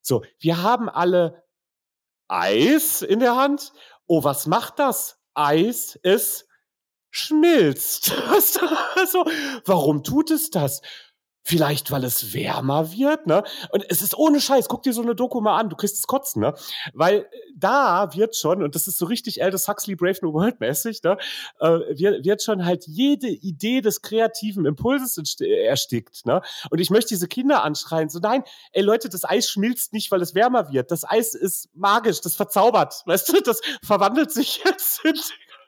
So, 0.00 0.22
wir 0.38 0.62
haben 0.62 0.88
alle 0.88 1.42
Eis 2.28 3.02
in 3.02 3.20
der 3.20 3.36
Hand 3.36 3.74
oh, 4.12 4.24
was 4.24 4.46
macht 4.46 4.78
das 4.78 5.18
Eis? 5.32 5.98
Es 6.02 6.46
schmilzt. 7.10 8.12
also, 8.96 9.24
warum 9.64 10.04
tut 10.04 10.30
es 10.30 10.50
das? 10.50 10.82
Vielleicht, 11.44 11.90
weil 11.90 12.04
es 12.04 12.34
wärmer 12.34 12.92
wird, 12.92 13.26
ne? 13.26 13.42
Und 13.70 13.84
es 13.88 14.00
ist 14.00 14.16
ohne 14.16 14.40
Scheiß, 14.40 14.68
guck 14.68 14.84
dir 14.84 14.92
so 14.92 15.02
eine 15.02 15.16
Doku 15.16 15.40
mal 15.40 15.58
an, 15.58 15.68
du 15.68 15.76
kriegst 15.76 15.98
es 15.98 16.06
kotzen, 16.06 16.40
ne? 16.40 16.54
Weil 16.94 17.28
da 17.56 18.14
wird 18.14 18.36
schon, 18.36 18.62
und 18.62 18.76
das 18.76 18.86
ist 18.86 18.96
so 18.96 19.06
richtig 19.06 19.42
Aldous 19.42 19.66
Huxley 19.66 19.96
Brave 19.96 20.18
New 20.22 20.32
World 20.32 20.60
mäßig, 20.60 21.02
ne? 21.02 21.18
Äh, 21.58 21.66
wird, 21.98 22.24
wird 22.24 22.42
schon 22.42 22.64
halt 22.64 22.86
jede 22.86 23.26
Idee 23.26 23.80
des 23.80 24.02
kreativen 24.02 24.66
Impulses 24.66 25.18
erstickt, 25.40 26.26
ne? 26.26 26.42
Und 26.70 26.80
ich 26.80 26.90
möchte 26.90 27.08
diese 27.08 27.26
Kinder 27.26 27.64
anschreien, 27.64 28.08
so 28.08 28.20
nein, 28.20 28.44
ey 28.72 28.82
Leute, 28.82 29.08
das 29.08 29.24
Eis 29.24 29.50
schmilzt 29.50 29.92
nicht, 29.92 30.12
weil 30.12 30.22
es 30.22 30.36
wärmer 30.36 30.72
wird. 30.72 30.92
Das 30.92 31.08
Eis 31.08 31.34
ist 31.34 31.70
magisch, 31.74 32.20
das 32.20 32.36
verzaubert, 32.36 33.02
weißt 33.06 33.28
du? 33.30 33.40
Das 33.40 33.60
verwandelt 33.82 34.30
sich 34.30 34.62
jetzt 34.64 35.04
in 35.04 35.14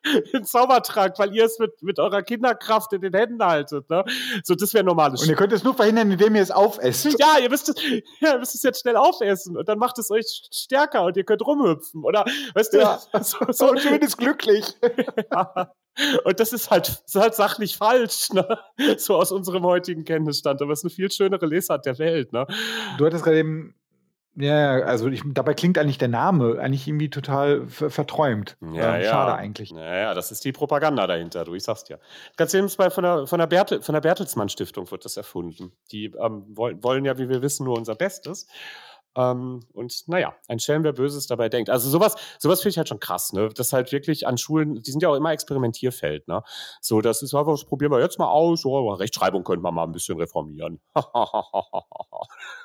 den 0.33 0.45
Zaubertrank, 0.45 1.19
weil 1.19 1.35
ihr 1.35 1.45
es 1.45 1.59
mit, 1.59 1.83
mit 1.83 1.99
eurer 1.99 2.23
Kinderkraft 2.23 2.93
in 2.93 3.01
den 3.01 3.15
Händen 3.15 3.43
haltet. 3.45 3.89
Ne? 3.89 4.05
So, 4.43 4.55
das 4.55 4.75
wäre 4.75 4.85
normales. 4.85 5.23
Und 5.23 5.29
ihr 5.29 5.37
könnt 5.37 5.53
es 5.53 5.65
nur 5.65 5.75
verhindern, 5.75 6.11
indem 6.11 6.35
ihr 6.35 6.43
es 6.43 6.51
aufesst. 6.51 7.05
Ja, 7.19 7.39
ihr 7.41 7.51
müsst 7.51 7.69
es, 7.69 7.75
ja, 8.21 8.33
ihr 8.33 8.39
müsst 8.39 8.55
es 8.55 8.63
jetzt 8.63 8.81
schnell 8.81 8.97
aufessen 8.97 9.57
und 9.57 9.69
dann 9.69 9.79
macht 9.79 9.99
es 9.99 10.11
euch 10.11 10.43
stärker 10.53 11.05
und 11.05 11.17
ihr 11.17 11.25
könnt 11.25 11.45
rumhüpfen. 11.47 12.05
Oder 12.05 12.25
weißt 12.55 12.75
ja. 12.75 13.01
du, 13.13 13.19
so, 13.23 13.39
so. 13.51 13.71
Und 13.71 13.81
zumindest 13.81 14.19
glücklich. 14.19 14.75
ja. 15.33 15.73
Und 16.25 16.41
das 16.41 16.53
ist 16.53 16.71
halt, 16.71 17.03
ist 17.07 17.15
halt 17.15 17.35
sachlich 17.35 17.77
falsch, 17.77 18.31
ne? 18.33 18.59
So 18.99 19.15
aus 19.15 19.31
unserem 19.31 19.63
heutigen 19.63 20.05
Kenntnisstand. 20.05 20.61
Aber 20.61 20.73
es 20.73 20.81
ist 20.81 20.85
eine 20.85 20.91
viel 20.91 21.11
schönere 21.11 21.47
Lesart 21.47 21.87
der 21.87 21.99
Welt, 21.99 22.33
ne? 22.33 22.47
Du 22.99 23.07
hattest 23.07 23.23
gerade 23.23 23.39
eben 23.39 23.77
ja, 24.37 24.81
also 24.81 25.09
ich, 25.09 25.23
dabei 25.27 25.55
klingt 25.55 25.79
eigentlich 25.79 25.99
der 25.99 26.09
Name 26.09 26.59
eigentlich 26.59 26.89
irgendwie 26.89 27.11
total 27.11 27.67
verträumt. 27.69 28.57
Ja, 28.61 28.97
ähm, 28.97 29.03
ja. 29.03 29.11
Schade 29.11 29.35
eigentlich. 29.35 29.71
Ja, 29.71 29.97
ja, 29.97 30.15
das 30.15 30.33
ist 30.33 30.45
die 30.45 30.53
Propaganda 30.53 31.07
dahinter, 31.07 31.45
du, 31.45 31.55
ich 31.55 31.63
sag's 31.63 31.85
dir. 31.85 32.01
Ganz 32.37 32.53
bei 32.77 32.91
von 32.91 33.05
der, 33.05 33.27
von 33.27 33.39
der, 33.39 33.47
Bertel, 33.47 33.83
von 33.83 33.93
der 33.93 34.01
Bertelsmann 34.01 34.49
Stiftung 34.49 34.91
wird 34.91 35.05
das 35.05 35.17
erfunden. 35.17 35.73
Die 35.93 36.07
ähm, 36.07 36.45
wollen, 36.49 36.83
wollen 36.83 37.05
ja, 37.05 37.19
wie 37.19 37.29
wir 37.29 37.43
wissen, 37.43 37.65
nur 37.65 37.77
unser 37.77 37.95
Bestes. 37.95 38.47
Ähm, 39.17 39.61
und 39.73 40.09
naja, 40.09 40.35
ein 40.49 40.59
Schelm, 40.59 40.83
wer 40.83 40.93
Böses 40.93 41.27
dabei 41.27 41.49
denkt. 41.49 41.71
Also 41.71 41.89
sowas, 41.89 42.17
sowas 42.39 42.61
finde 42.61 42.71
ich 42.71 42.79
halt 42.79 42.89
schon 42.89 43.01
krass, 43.01 43.33
ne? 43.33 43.49
Das 43.55 43.73
halt 43.73 43.93
wirklich 43.93 44.27
an 44.27 44.39
Schulen, 44.39 44.83
die 44.83 44.91
sind 44.91 45.03
ja 45.03 45.09
auch 45.09 45.15
immer 45.15 45.33
Experimentierfeld, 45.33 46.27
ne? 46.27 46.43
So, 46.81 47.01
das 47.01 47.23
ist 47.23 47.35
einfach, 47.35 47.53
das 47.53 47.65
probieren 47.65 47.93
wir 47.93 48.01
jetzt 48.01 48.19
mal 48.19 48.29
aus. 48.29 48.65
Oh, 48.65 48.91
Rechtschreibung 48.91 49.45
könnte 49.45 49.63
man 49.63 49.75
mal 49.75 49.85
ein 49.85 49.93
bisschen 49.93 50.19
reformieren. 50.19 50.81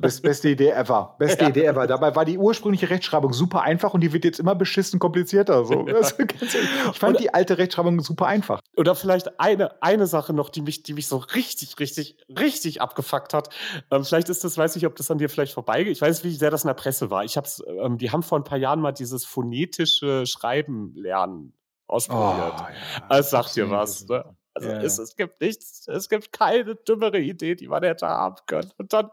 beste 0.00 0.50
Idee 0.50 0.70
ever. 0.70 1.16
Beste 1.18 1.44
ja. 1.44 1.50
Idee 1.50 1.64
ever. 1.64 1.86
Dabei 1.86 2.14
war 2.14 2.24
die 2.24 2.38
ursprüngliche 2.38 2.90
Rechtschreibung 2.90 3.32
super 3.32 3.62
einfach 3.62 3.94
und 3.94 4.00
die 4.00 4.12
wird 4.12 4.24
jetzt 4.24 4.40
immer 4.40 4.54
beschissen 4.54 4.98
komplizierter. 4.98 5.64
So. 5.64 5.86
Ja. 5.86 6.00
ich 6.00 6.98
fand 6.98 7.14
Oder, 7.14 7.18
die 7.18 7.34
alte 7.34 7.58
Rechtschreibung 7.58 8.00
super 8.00 8.26
einfach. 8.26 8.60
Oder 8.76 8.94
vielleicht 8.94 9.40
eine, 9.40 9.82
eine 9.82 10.06
Sache 10.06 10.32
noch, 10.32 10.50
die 10.50 10.62
mich, 10.62 10.82
die 10.82 10.94
mich 10.94 11.08
so 11.08 11.16
richtig, 11.16 11.78
richtig, 11.80 12.16
richtig 12.28 12.80
abgefuckt 12.80 13.34
hat. 13.34 13.48
Ähm, 13.90 14.04
vielleicht 14.04 14.28
ist 14.28 14.44
das, 14.44 14.56
weiß 14.56 14.76
ich, 14.76 14.86
ob 14.86 14.96
das 14.96 15.10
an 15.10 15.18
dir 15.18 15.28
vielleicht 15.28 15.54
vorbeigeht. 15.54 15.92
Ich 15.92 16.00
weiß 16.00 16.22
nicht, 16.22 16.32
wie 16.32 16.36
sehr 16.36 16.50
das 16.50 16.64
in 16.64 16.68
der 16.68 16.74
Presse 16.74 17.10
war. 17.10 17.24
Ich 17.24 17.36
hab's, 17.36 17.62
ähm, 17.66 17.98
die 17.98 18.10
haben 18.10 18.22
vor 18.22 18.38
ein 18.38 18.44
paar 18.44 18.58
Jahren 18.58 18.80
mal 18.80 18.92
dieses 18.92 19.24
phonetische 19.24 20.26
Schreiben 20.26 20.92
lernen 20.94 21.54
ausprobiert. 21.86 22.54
Oh, 22.58 22.62
ja. 22.62 23.08
Das 23.08 23.30
sagt 23.30 23.56
dir 23.56 23.70
was, 23.70 24.06
ne? 24.06 24.24
Also 24.54 24.68
yeah. 24.68 24.82
es, 24.82 24.98
es, 24.98 25.16
gibt 25.16 25.40
nichts, 25.40 25.88
es 25.88 26.08
gibt 26.08 26.32
keine 26.32 26.74
dümmere 26.74 27.18
Idee, 27.18 27.54
die 27.54 27.68
man 27.68 27.82
hätte 27.82 28.06
haben 28.06 28.36
können. 28.46 28.70
Und 28.76 28.92
dann, 28.92 29.08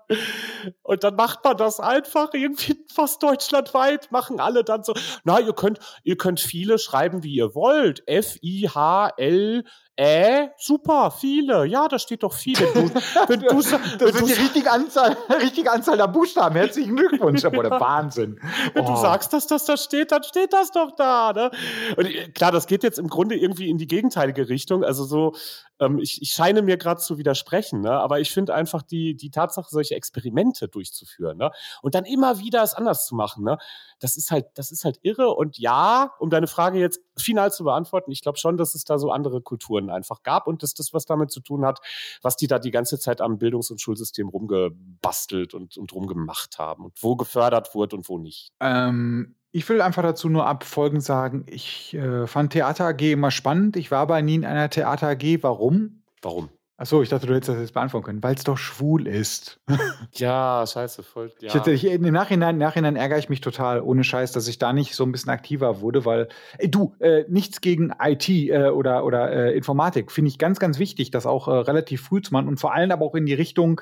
und 0.84 1.04
dann 1.04 1.16
macht 1.16 1.44
man 1.46 1.56
das 1.56 1.80
einfach 1.80 2.34
irgendwie 2.34 2.76
fast 2.94 3.24
deutschlandweit, 3.24 4.12
machen 4.12 4.40
alle 4.40 4.64
dann 4.64 4.84
so, 4.84 4.94
na, 5.24 5.40
ihr 5.40 5.54
könnt, 5.54 5.80
ihr 6.04 6.18
könnt 6.18 6.42
viele 6.42 6.78
schreiben, 6.78 7.24
wie 7.24 7.36
ihr 7.36 7.56
wollt. 7.56 8.04
F-I-H-L 8.08 9.64
äh, 10.02 10.52
super, 10.56 11.12
viele. 11.12 11.66
Ja, 11.66 11.90
da 11.90 12.00
steht 12.00 12.24
doch 12.24 12.32
viele. 12.32 12.66
Du, 12.74 12.90
wenn 13.28 13.42
du, 13.42 13.48
das 13.58 13.74
wenn 14.00 14.14
sind 14.14 14.30
die 14.30 14.42
richtige 14.42 14.72
Anzahl, 14.72 15.18
richtige 15.42 15.70
Anzahl 15.70 15.98
der 15.98 16.08
Buchstaben. 16.08 16.56
Herzlichen 16.56 16.96
Glückwunsch. 16.96 17.44
Aber 17.44 17.64
der 17.64 17.72
Wahnsinn. 17.82 18.40
Wenn 18.74 18.86
oh. 18.86 18.92
du 18.92 18.96
sagst, 18.96 19.34
dass 19.34 19.46
das 19.48 19.66
da 19.66 19.76
steht, 19.76 20.14
dann 20.14 20.24
steht 20.24 20.54
das 20.54 20.72
doch 20.72 20.92
da. 20.96 21.34
Ne? 21.34 21.52
Und 21.98 22.06
äh, 22.06 22.30
klar, 22.30 22.54
das 22.54 22.66
geht 22.68 22.84
jetzt 22.84 22.98
im 22.98 23.10
Grunde 23.10 23.36
irgendwie 23.36 23.70
in 23.70 23.78
die 23.78 23.88
gegenteilige 23.88 24.48
Richtung. 24.48 24.86
Also 24.86 25.04
so, 25.04 25.34
ähm, 25.80 26.00
ich, 26.00 26.22
ich 26.22 26.30
scheine 26.32 26.62
mir 26.62 26.78
gerade 26.78 27.02
zu 27.02 27.18
widersprechen, 27.18 27.82
ne? 27.82 27.92
aber 27.92 28.20
ich 28.20 28.32
finde 28.32 28.54
einfach 28.54 28.84
die, 28.84 29.16
die 29.16 29.32
Tatsache, 29.32 29.68
solche 29.70 29.96
Experimente 29.96 30.68
durchzuführen 30.68 31.38
ne? 31.38 31.52
und 31.82 31.96
dann 31.96 32.06
immer 32.06 32.40
wieder 32.40 32.64
es 32.64 32.74
anders 32.74 33.06
zu 33.06 33.16
machen, 33.16 33.44
ne? 33.44 33.58
das 34.00 34.16
ist 34.18 34.32
halt, 34.32 34.48
das 34.56 34.72
ist 34.72 34.86
halt 34.86 35.00
irre. 35.02 35.30
Und 35.34 35.58
ja, 35.58 36.12
um 36.20 36.30
deine 36.30 36.48
Frage 36.48 36.80
jetzt 36.80 37.02
final 37.18 37.52
zu 37.52 37.64
beantworten, 37.64 38.12
ich 38.12 38.22
glaube 38.22 38.38
schon, 38.38 38.58
dass 38.58 38.76
es 38.76 38.84
da 38.84 38.98
so 38.98 39.12
andere 39.12 39.42
Kulturen 39.42 39.89
einfach 39.92 40.24
gab 40.24 40.48
und 40.48 40.64
dass 40.64 40.74
das 40.74 40.94
was 40.94 41.06
damit 41.06 41.32
zu 41.32 41.42
tun 41.42 41.66
hat, 41.66 41.80
was 42.22 42.36
die 42.36 42.48
da 42.48 42.60
die 42.60 42.72
ganze 42.72 43.00
Zeit 43.00 43.22
am 43.22 43.38
Bildungs- 43.38 43.72
und 43.72 43.82
Schulsystem 43.82 44.30
rumgebastelt 44.30 45.54
und, 45.54 45.78
und 45.78 45.94
rumgemacht 45.94 46.60
haben 46.60 46.86
und 46.86 46.94
wo 47.02 47.16
gefördert 47.16 47.74
wurde 47.76 47.96
und 47.96 48.10
wo 48.10 48.18
nicht. 48.18 48.52
Ähm, 48.60 49.36
ich 49.52 49.68
will 49.68 49.82
einfach 49.82 50.04
dazu 50.04 50.30
nur 50.30 50.46
abfolgend 50.46 51.04
sagen, 51.04 51.46
ich 51.48 51.94
äh, 51.96 52.28
fand 52.28 52.54
Theater 52.54 52.86
AG 52.86 53.02
immer 53.02 53.32
spannend. 53.32 53.78
Ich 53.78 53.90
war 53.90 54.00
aber 54.00 54.22
nie 54.22 54.36
in 54.36 54.46
einer 54.46 54.70
Theater 54.70 55.10
AG. 55.10 55.42
Warum? 55.42 56.04
Warum? 56.22 56.50
Achso, 56.80 57.02
ich 57.02 57.10
dachte, 57.10 57.28
du 57.28 57.36
hättest 57.36 57.50
das 57.50 57.60
jetzt 57.60 57.74
beantworten 57.74 58.06
können, 58.06 58.24
weil 58.24 58.36
es 58.36 58.46
doch 58.46 58.58
schwul 58.58 59.06
ist. 59.06 59.60
ja, 60.14 60.66
scheiße, 60.66 61.04
voll. 61.04 61.30
Ja. 61.42 61.50
Ich 61.50 61.54
hätte, 61.54 61.72
ich, 61.72 61.84
Im 61.84 62.04
Nachhinein, 62.04 62.58
Nachhinein 62.58 62.96
ärgere 62.96 63.18
ich 63.18 63.28
mich 63.28 63.42
total, 63.42 63.82
ohne 63.82 64.06
Scheiß, 64.06 64.32
dass 64.32 64.48
ich 64.48 64.60
da 64.60 64.72
nicht 64.72 64.96
so 64.96 65.04
ein 65.04 65.12
bisschen 65.12 65.30
aktiver 65.30 65.82
wurde, 65.82 66.06
weil, 66.06 66.30
ey, 66.58 66.72
du, 66.72 66.96
äh, 67.00 67.26
nichts 67.28 67.60
gegen 67.60 67.92
IT 68.02 68.30
äh, 68.30 68.70
oder, 68.70 69.04
oder 69.04 69.30
äh, 69.30 69.58
Informatik, 69.58 70.10
finde 70.10 70.30
ich 70.30 70.38
ganz, 70.38 70.58
ganz 70.58 70.80
wichtig, 70.80 71.12
das 71.12 71.26
auch 71.26 71.50
äh, 71.50 71.52
relativ 71.52 72.02
früh 72.02 72.22
zu 72.22 72.32
machen 72.32 72.48
und 72.48 72.62
vor 72.62 72.74
allem 72.74 72.92
aber 72.92 73.04
auch 73.04 73.16
in 73.16 73.26
die 73.26 73.34
Richtung, 73.34 73.82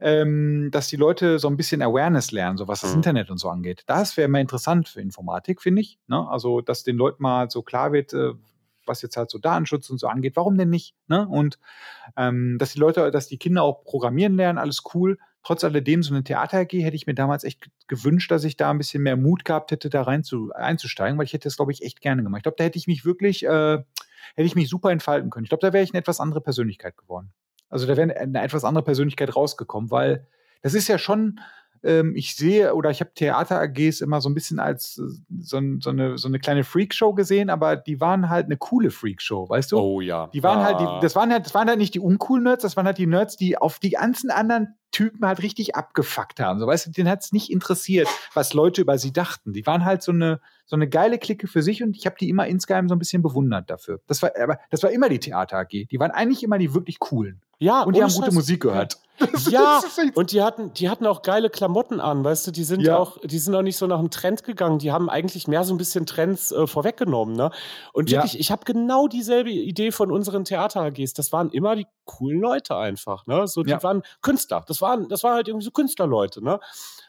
ähm, 0.00 0.70
dass 0.72 0.88
die 0.88 0.96
Leute 0.96 1.38
so 1.38 1.48
ein 1.48 1.58
bisschen 1.58 1.82
Awareness 1.82 2.32
lernen, 2.32 2.56
so 2.56 2.66
was 2.66 2.80
das 2.80 2.92
mhm. 2.92 2.96
Internet 2.96 3.30
und 3.30 3.36
so 3.36 3.50
angeht. 3.50 3.82
Das 3.88 4.16
wäre 4.16 4.28
mal 4.28 4.40
interessant 4.40 4.88
für 4.88 5.02
Informatik, 5.02 5.60
finde 5.60 5.82
ich. 5.82 5.98
Ne? 6.06 6.26
Also, 6.30 6.62
dass 6.62 6.82
den 6.82 6.96
Leuten 6.96 7.22
mal 7.22 7.50
so 7.50 7.60
klar 7.60 7.92
wird, 7.92 8.14
äh, 8.14 8.32
was 8.86 9.02
jetzt 9.02 9.16
halt 9.16 9.30
so 9.30 9.38
Datenschutz 9.38 9.90
und 9.90 9.98
so 9.98 10.08
angeht, 10.08 10.36
warum 10.36 10.56
denn 10.56 10.70
nicht? 10.70 10.94
Ne? 11.08 11.26
Und 11.28 11.58
ähm, 12.16 12.56
dass 12.58 12.72
die 12.72 12.78
Leute, 12.78 13.10
dass 13.10 13.28
die 13.28 13.38
Kinder 13.38 13.62
auch 13.62 13.84
programmieren 13.84 14.36
lernen, 14.36 14.58
alles 14.58 14.82
cool. 14.94 15.18
Trotz 15.42 15.62
alledem, 15.62 16.02
so 16.02 16.12
eine 16.12 16.24
Theater 16.24 16.58
AG 16.58 16.72
hätte 16.72 16.96
ich 16.96 17.06
mir 17.06 17.14
damals 17.14 17.44
echt 17.44 17.70
gewünscht, 17.86 18.30
dass 18.30 18.44
ich 18.44 18.56
da 18.56 18.70
ein 18.70 18.78
bisschen 18.78 19.02
mehr 19.02 19.16
Mut 19.16 19.44
gehabt 19.44 19.70
hätte, 19.70 19.90
da 19.90 20.02
rein 20.02 20.24
zu, 20.24 20.52
einzusteigen, 20.52 21.18
weil 21.18 21.24
ich 21.24 21.32
hätte 21.32 21.44
das, 21.44 21.56
glaube 21.56 21.72
ich, 21.72 21.82
echt 21.82 22.00
gerne 22.00 22.22
gemacht. 22.22 22.40
Ich 22.40 22.42
glaube, 22.44 22.56
da 22.58 22.64
hätte 22.64 22.78
ich 22.78 22.88
mich 22.88 23.04
wirklich, 23.04 23.44
äh, 23.44 23.78
hätte 23.78 24.46
ich 24.46 24.56
mich 24.56 24.68
super 24.68 24.90
entfalten 24.90 25.30
können. 25.30 25.44
Ich 25.44 25.50
glaube, 25.50 25.64
da 25.64 25.72
wäre 25.72 25.84
ich 25.84 25.92
eine 25.92 26.00
etwas 26.00 26.18
andere 26.20 26.40
Persönlichkeit 26.40 26.96
geworden. 26.96 27.32
Also 27.68 27.86
da 27.86 27.96
wäre 27.96 28.16
eine 28.16 28.42
etwas 28.42 28.64
andere 28.64 28.84
Persönlichkeit 28.84 29.34
rausgekommen, 29.34 29.90
weil 29.90 30.26
das 30.62 30.74
ist 30.74 30.88
ja 30.88 30.98
schon 30.98 31.38
ich 32.14 32.36
sehe 32.36 32.74
oder 32.74 32.90
ich 32.90 33.00
habe 33.00 33.12
Theater-AGs 33.14 34.00
immer 34.00 34.20
so 34.20 34.28
ein 34.28 34.34
bisschen 34.34 34.58
als 34.58 34.98
äh, 34.98 35.02
so, 35.40 35.60
so, 35.80 35.90
eine, 35.90 36.18
so 36.18 36.28
eine 36.28 36.38
kleine 36.38 36.64
Freakshow 36.64 37.12
gesehen, 37.12 37.50
aber 37.50 37.76
die 37.76 38.00
waren 38.00 38.28
halt 38.28 38.46
eine 38.46 38.56
coole 38.56 38.90
Freakshow, 38.90 39.48
weißt 39.48 39.72
du? 39.72 39.78
Oh 39.78 40.00
ja. 40.00 40.28
Die 40.32 40.42
waren 40.42 40.60
ah. 40.60 40.64
halt, 40.64 40.80
die, 40.80 40.84
ah. 40.84 41.00
das 41.00 41.14
waren 41.16 41.32
halt, 41.32 41.46
das 41.46 41.54
waren 41.54 41.68
halt 41.68 41.78
nicht 41.78 41.94
die 41.94 42.00
uncoolen 42.00 42.44
Nerds, 42.44 42.62
das 42.62 42.76
waren 42.76 42.86
halt 42.86 42.98
die 42.98 43.06
Nerds, 43.06 43.36
die 43.36 43.58
auf 43.58 43.78
die 43.78 43.90
ganzen 43.90 44.30
anderen 44.30 44.74
Typen 44.92 45.26
halt 45.26 45.42
richtig 45.42 45.74
abgefuckt 45.74 46.40
haben. 46.40 46.58
So, 46.58 46.66
weißt 46.66 46.86
du, 46.86 46.90
den 46.90 47.08
hat 47.08 47.22
es 47.22 47.32
nicht 47.32 47.50
interessiert, 47.50 48.08
was 48.34 48.54
Leute 48.54 48.80
über 48.80 48.96
sie 48.98 49.12
dachten. 49.12 49.52
Die 49.52 49.66
waren 49.66 49.84
halt 49.84 50.02
so 50.02 50.12
eine, 50.12 50.40
so 50.64 50.74
eine 50.76 50.88
geile 50.88 51.18
Clique 51.18 51.48
für 51.48 51.62
sich 51.62 51.82
und 51.82 51.96
ich 51.96 52.06
habe 52.06 52.16
die 52.18 52.28
immer 52.28 52.46
insgeheim 52.46 52.88
so 52.88 52.94
ein 52.94 52.98
bisschen 52.98 53.22
bewundert 53.22 53.68
dafür. 53.68 54.00
Das 54.06 54.22
war, 54.22 54.30
aber 54.40 54.58
das 54.70 54.82
war 54.82 54.90
immer 54.90 55.08
die 55.08 55.18
Theater 55.18 55.58
AG. 55.58 55.86
Die 55.90 56.00
waren 56.00 56.12
eigentlich 56.12 56.42
immer 56.42 56.56
die 56.58 56.72
wirklich 56.72 56.98
coolen. 56.98 57.42
Ja, 57.58 57.82
und 57.82 57.96
die 57.96 58.02
haben 58.02 58.12
gute 58.12 58.32
Musik 58.32 58.62
gehört. 58.62 58.98
Ja, 59.48 59.80
und 60.14 60.32
die 60.32 60.42
hatten, 60.42 60.74
die 60.74 60.90
hatten 60.90 61.06
auch 61.06 61.22
geile 61.22 61.48
Klamotten 61.48 62.00
an, 62.00 62.22
weißt 62.22 62.46
du, 62.46 62.50
die 62.50 62.64
sind 62.64 62.82
ja. 62.82 62.98
auch, 62.98 63.18
die 63.22 63.38
sind 63.38 63.54
auch 63.54 63.62
nicht 63.62 63.78
so 63.78 63.86
nach 63.86 63.98
einem 63.98 64.10
Trend 64.10 64.44
gegangen, 64.44 64.78
die 64.78 64.92
haben 64.92 65.08
eigentlich 65.08 65.48
mehr 65.48 65.64
so 65.64 65.72
ein 65.72 65.78
bisschen 65.78 66.04
Trends 66.04 66.52
äh, 66.52 66.66
vorweggenommen, 66.66 67.34
ne? 67.34 67.50
Und 67.94 68.10
wirklich, 68.10 68.34
ja. 68.34 68.40
ich 68.40 68.50
habe 68.50 68.64
genau 68.64 69.08
dieselbe 69.08 69.50
Idee 69.50 69.90
von 69.90 70.12
unseren 70.12 70.44
Theater-AGs. 70.44 71.14
Das 71.14 71.32
waren 71.32 71.50
immer 71.50 71.76
die 71.76 71.86
coolen 72.04 72.40
Leute 72.40 72.76
einfach, 72.76 73.26
ne? 73.26 73.46
So, 73.46 73.62
die 73.62 73.70
ja. 73.70 73.82
waren 73.82 74.02
Künstler. 74.20 74.64
Das 74.66 74.82
waren, 74.82 75.08
das 75.08 75.22
waren 75.22 75.34
halt 75.34 75.48
irgendwie 75.48 75.64
so 75.64 75.70
Künstlerleute, 75.70 76.44
ne? 76.44 76.60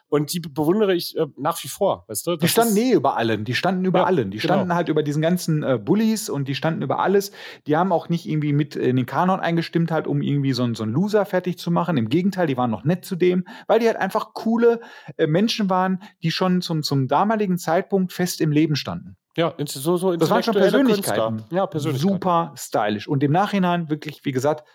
Und 0.10 0.34
die 0.34 0.39
bewundere 0.39 0.95
ich 0.95 1.18
äh, 1.18 1.26
nach 1.38 1.62
wie 1.64 1.68
vor, 1.68 2.05
weißt 2.08 2.28
du? 2.28 2.32
Das 2.32 2.39
die 2.39 2.47
standen 2.47 2.74
nee 2.74 2.91
über 2.93 3.18
allen, 3.18 3.43
die 3.43 3.53
standen 3.53 3.84
über 3.84 3.99
ja, 3.99 4.05
allen. 4.05 4.32
Die 4.32 4.38
genau. 4.38 4.53
standen 4.53 4.74
halt 4.74 4.88
über 4.88 5.03
diesen 5.03 5.22
ganzen 5.22 5.64
äh, 5.64 5.78
Bullies 5.78 6.30
und 6.30 6.47
die 6.47 6.55
standen 6.55 6.82
über 6.82 6.99
alles. 6.99 7.32
Die 7.68 7.76
haben 7.76 7.91
auch 7.91 8.08
nicht 8.08 8.26
irgendwie 8.26 8.53
mit 8.53 8.76
in 8.76 8.95
den 8.95 9.05
Kanon 9.05 9.39
eingestimmt, 9.39 9.91
halt, 9.91 10.08
um 10.08 10.22
irgendwie 10.22 10.53
so, 10.53 10.74
so 10.74 10.84
einen 10.84 10.93
Loser 10.93 11.26
fertig 11.26 11.58
zu 11.58 11.72
machen. 11.72 11.97
Im 11.97 12.08
Gegenteil, 12.08 12.47
die 12.47 12.55
waren 12.55 12.72
noch 12.72 12.86
nett 12.86 13.03
zu 13.03 13.16
dem, 13.16 13.45
weil 13.68 13.80
die 13.80 13.88
halt 13.88 13.97
einfach 13.97 14.34
coole 14.34 14.80
äh, 15.18 15.28
Menschen 15.28 15.70
waren, 15.70 16.01
die 16.24 16.32
schon 16.32 16.62
zum, 16.62 16.84
zum 16.84 17.08
damaligen 17.08 17.58
Zeitpunkt 17.58 18.14
fest 18.14 18.39
im 18.39 18.51
Leben 18.51 18.76
standen. 18.76 19.18
Ja, 19.38 19.53
so, 19.66 19.97
so 19.97 20.16
Das 20.16 20.32
waren 20.32 20.41
schon 20.41 20.55
Persönlichkeiten. 20.55 21.43
Ja, 21.51 21.68
Persönlichkeiten. 21.68 22.14
Super 22.14 22.53
stylisch. 22.55 23.08
Und 23.08 23.24
im 23.24 23.32
Nachhinein 23.32 23.88
wirklich, 23.88 24.26
wie 24.26 24.32
gesagt, 24.32 24.68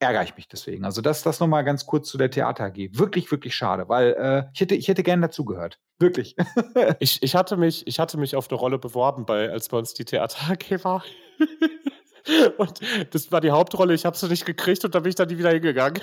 ärgere 0.00 0.24
ich 0.24 0.36
mich 0.36 0.48
deswegen. 0.48 0.84
Also 0.84 1.02
das, 1.02 1.22
das 1.22 1.40
nochmal 1.40 1.62
ganz 1.62 1.86
kurz 1.86 2.08
zu 2.08 2.18
der 2.18 2.30
Theater 2.30 2.64
AG. 2.64 2.76
Wirklich, 2.92 3.30
wirklich 3.30 3.54
schade, 3.54 3.88
weil 3.88 4.14
äh, 4.18 4.50
ich 4.54 4.60
hätte, 4.60 4.74
ich 4.74 4.88
hätte 4.88 5.02
gerne 5.02 5.28
dazugehört. 5.28 5.78
Wirklich. 5.98 6.34
ich, 6.98 7.22
ich, 7.22 7.34
hatte 7.36 7.56
mich, 7.56 7.86
ich 7.86 8.00
hatte 8.00 8.18
mich 8.18 8.34
auf 8.34 8.50
eine 8.50 8.58
Rolle 8.58 8.78
beworben, 8.78 9.26
bei, 9.26 9.50
als 9.50 9.68
bei 9.68 9.76
uns 9.76 9.94
die 9.94 10.04
Theater 10.04 10.50
AG 10.50 10.84
war. 10.84 11.04
und 12.58 12.80
das 13.10 13.30
war 13.30 13.40
die 13.40 13.50
Hauptrolle, 13.50 13.94
ich 13.94 14.06
habe 14.06 14.16
sie 14.16 14.28
nicht 14.28 14.46
gekriegt 14.46 14.84
und 14.84 14.94
dann 14.94 15.02
bin 15.02 15.10
ich 15.10 15.16
dann 15.16 15.28
nie 15.28 15.38
wieder 15.38 15.50
hingegangen. 15.50 16.02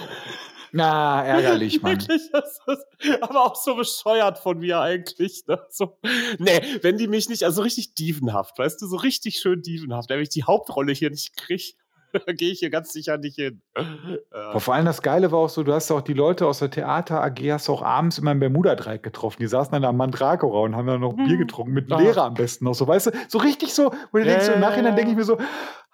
Na, 0.71 1.23
ärgerlich, 1.25 1.81
Mann. 1.81 1.93
Wirklich, 1.93 2.29
das 2.31 2.59
ist 2.67 3.21
aber 3.21 3.45
auch 3.45 3.55
so 3.55 3.75
bescheuert 3.75 4.37
von 4.37 4.59
mir 4.59 4.79
eigentlich. 4.79 5.45
Ne? 5.47 5.59
So, 5.69 5.97
nee, 6.37 6.61
wenn 6.81 6.97
die 6.97 7.07
mich 7.07 7.29
nicht, 7.29 7.43
also 7.43 7.63
richtig 7.63 7.95
dievenhaft, 7.95 8.59
weißt 8.59 8.81
du, 8.81 8.85
so 8.85 8.97
richtig 8.97 9.39
schön 9.39 9.63
dievenhaft, 9.63 10.09
wenn 10.09 10.21
ich 10.21 10.29
die 10.29 10.43
Hauptrolle 10.43 10.93
hier 10.93 11.09
nicht 11.09 11.35
kriege. 11.35 11.73
da 12.25 12.33
gehe 12.33 12.51
ich 12.51 12.59
hier 12.59 12.69
ganz 12.69 12.91
sicher 12.93 13.17
nicht 13.17 13.35
hin. 13.35 13.61
Äh. 13.75 14.59
Vor 14.59 14.73
allem 14.73 14.85
das 14.85 15.01
Geile 15.01 15.31
war 15.31 15.39
auch 15.39 15.49
so, 15.49 15.63
du 15.63 15.73
hast 15.73 15.91
auch 15.91 16.01
die 16.01 16.13
Leute 16.13 16.45
aus 16.47 16.59
der 16.59 16.69
Theater 16.69 17.23
AG 17.23 17.39
hast 17.51 17.69
auch 17.69 17.81
abends 17.81 18.17
immer 18.17 18.31
im 18.31 18.39
Bermuda-Dreieck 18.39 19.03
getroffen. 19.03 19.37
Die 19.41 19.47
saßen 19.47 19.71
dann 19.71 19.85
am 19.85 19.97
Mandragora 19.97 20.59
und 20.59 20.75
haben 20.75 20.87
dann 20.87 21.01
noch 21.01 21.13
Bier 21.13 21.27
hm. 21.27 21.39
getrunken, 21.39 21.73
mit 21.73 21.89
dem 21.89 21.99
Lehrer 21.99 22.23
am 22.23 22.33
besten 22.33 22.65
noch 22.65 22.73
so, 22.73 22.87
weißt 22.87 23.07
du? 23.07 23.11
So 23.27 23.37
richtig 23.39 23.73
so, 23.73 23.91
wo 24.11 24.17
du 24.17 24.23
denkst, 24.23 24.45
so 24.45 24.53
im 24.53 24.59
Nachhinein 24.59 24.95
denke 24.95 25.11
ich 25.11 25.17
mir 25.17 25.23
so, 25.23 25.37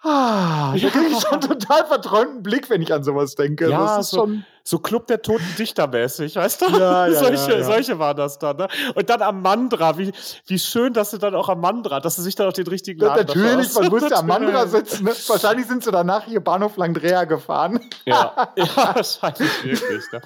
Ah, 0.04 0.74
ja. 0.76 0.90
da 0.90 0.98
kriege 0.98 1.12
ich 1.12 1.20
schon 1.28 1.40
total 1.40 1.86
verträumten 1.86 2.42
Blick, 2.42 2.68
wenn 2.68 2.82
ich 2.82 2.92
an 2.92 3.02
sowas 3.02 3.34
denke. 3.36 3.70
Ja, 3.70 3.96
das 3.96 4.06
ist 4.06 4.10
so, 4.10 4.18
schon 4.18 4.44
so 4.66 4.78
Club 4.78 5.06
der 5.08 5.20
Toten 5.20 5.44
Dichter 5.58 5.86
mäßig, 5.86 6.36
weißt 6.36 6.62
du? 6.62 6.66
Ja, 6.78 7.06
ja, 7.06 7.12
solche, 7.12 7.52
ja, 7.52 7.58
ja. 7.58 7.64
solche 7.64 7.98
waren 7.98 8.16
das 8.16 8.38
dann. 8.38 8.56
Ne? 8.56 8.68
Und 8.94 9.10
dann 9.10 9.20
am 9.20 9.42
Mandra, 9.42 9.98
wie, 9.98 10.10
wie 10.46 10.58
schön, 10.58 10.94
dass 10.94 11.10
sie 11.10 11.18
dann 11.18 11.34
auch 11.34 11.50
am 11.50 11.60
Mandra, 11.60 12.00
dass 12.00 12.16
sie 12.16 12.22
sich 12.22 12.34
dann 12.34 12.48
auch 12.48 12.52
den 12.54 12.66
richtigen 12.66 13.00
Laden 13.00 13.28
ja, 13.28 13.34
Natürlich, 13.34 13.74
man 13.74 13.88
musste 13.88 14.16
am 14.16 14.26
Mandra 14.26 14.66
sitzen. 14.66 15.04
Ne? 15.04 15.12
Wahrscheinlich 15.28 15.66
sind 15.66 15.84
sie 15.84 15.90
danach 15.90 16.24
hier 16.24 16.40
Bahnhof 16.40 16.78
Langdrea 16.78 17.24
gefahren. 17.24 17.78
Ja, 18.06 18.48
ja 18.56 18.66
wahrscheinlich 18.74 19.64
wirklich. 19.64 20.04
Ne? 20.10 20.22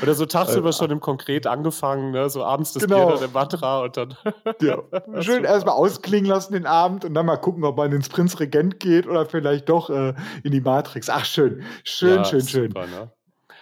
Oder 0.00 0.14
so 0.14 0.24
tagsüber 0.24 0.70
äh, 0.70 0.72
schon 0.72 0.90
im 0.90 1.00
Konkret 1.00 1.46
angefangen, 1.46 2.12
ne? 2.12 2.30
so 2.30 2.42
abends 2.44 2.72
das 2.72 2.84
genau. 2.84 3.08
Bier 3.08 3.16
dann 3.16 3.24
im 3.24 3.32
Mandra 3.32 3.80
und 3.82 3.96
dann. 3.96 4.16
Ja. 4.60 4.78
Schön 5.20 5.44
erstmal 5.44 5.74
ausklingen 5.74 6.30
lassen 6.30 6.52
den 6.52 6.66
Abend 6.66 7.04
und 7.04 7.14
dann 7.14 7.26
mal 7.26 7.36
gucken, 7.36 7.64
ob 7.64 7.76
man 7.76 7.90
ins 7.92 8.08
Prinzregent 8.08 8.78
geht 8.80 9.06
oder 9.06 9.26
vielleicht 9.26 9.68
doch 9.68 9.90
äh, 9.90 10.14
in 10.44 10.52
die 10.52 10.60
Matrix. 10.60 11.08
Ach, 11.08 11.24
schön. 11.24 11.64
Schön, 11.82 12.24
schön, 12.24 12.46
schön. 12.46 12.68
Super, 12.68 12.86
ne? 12.86 13.10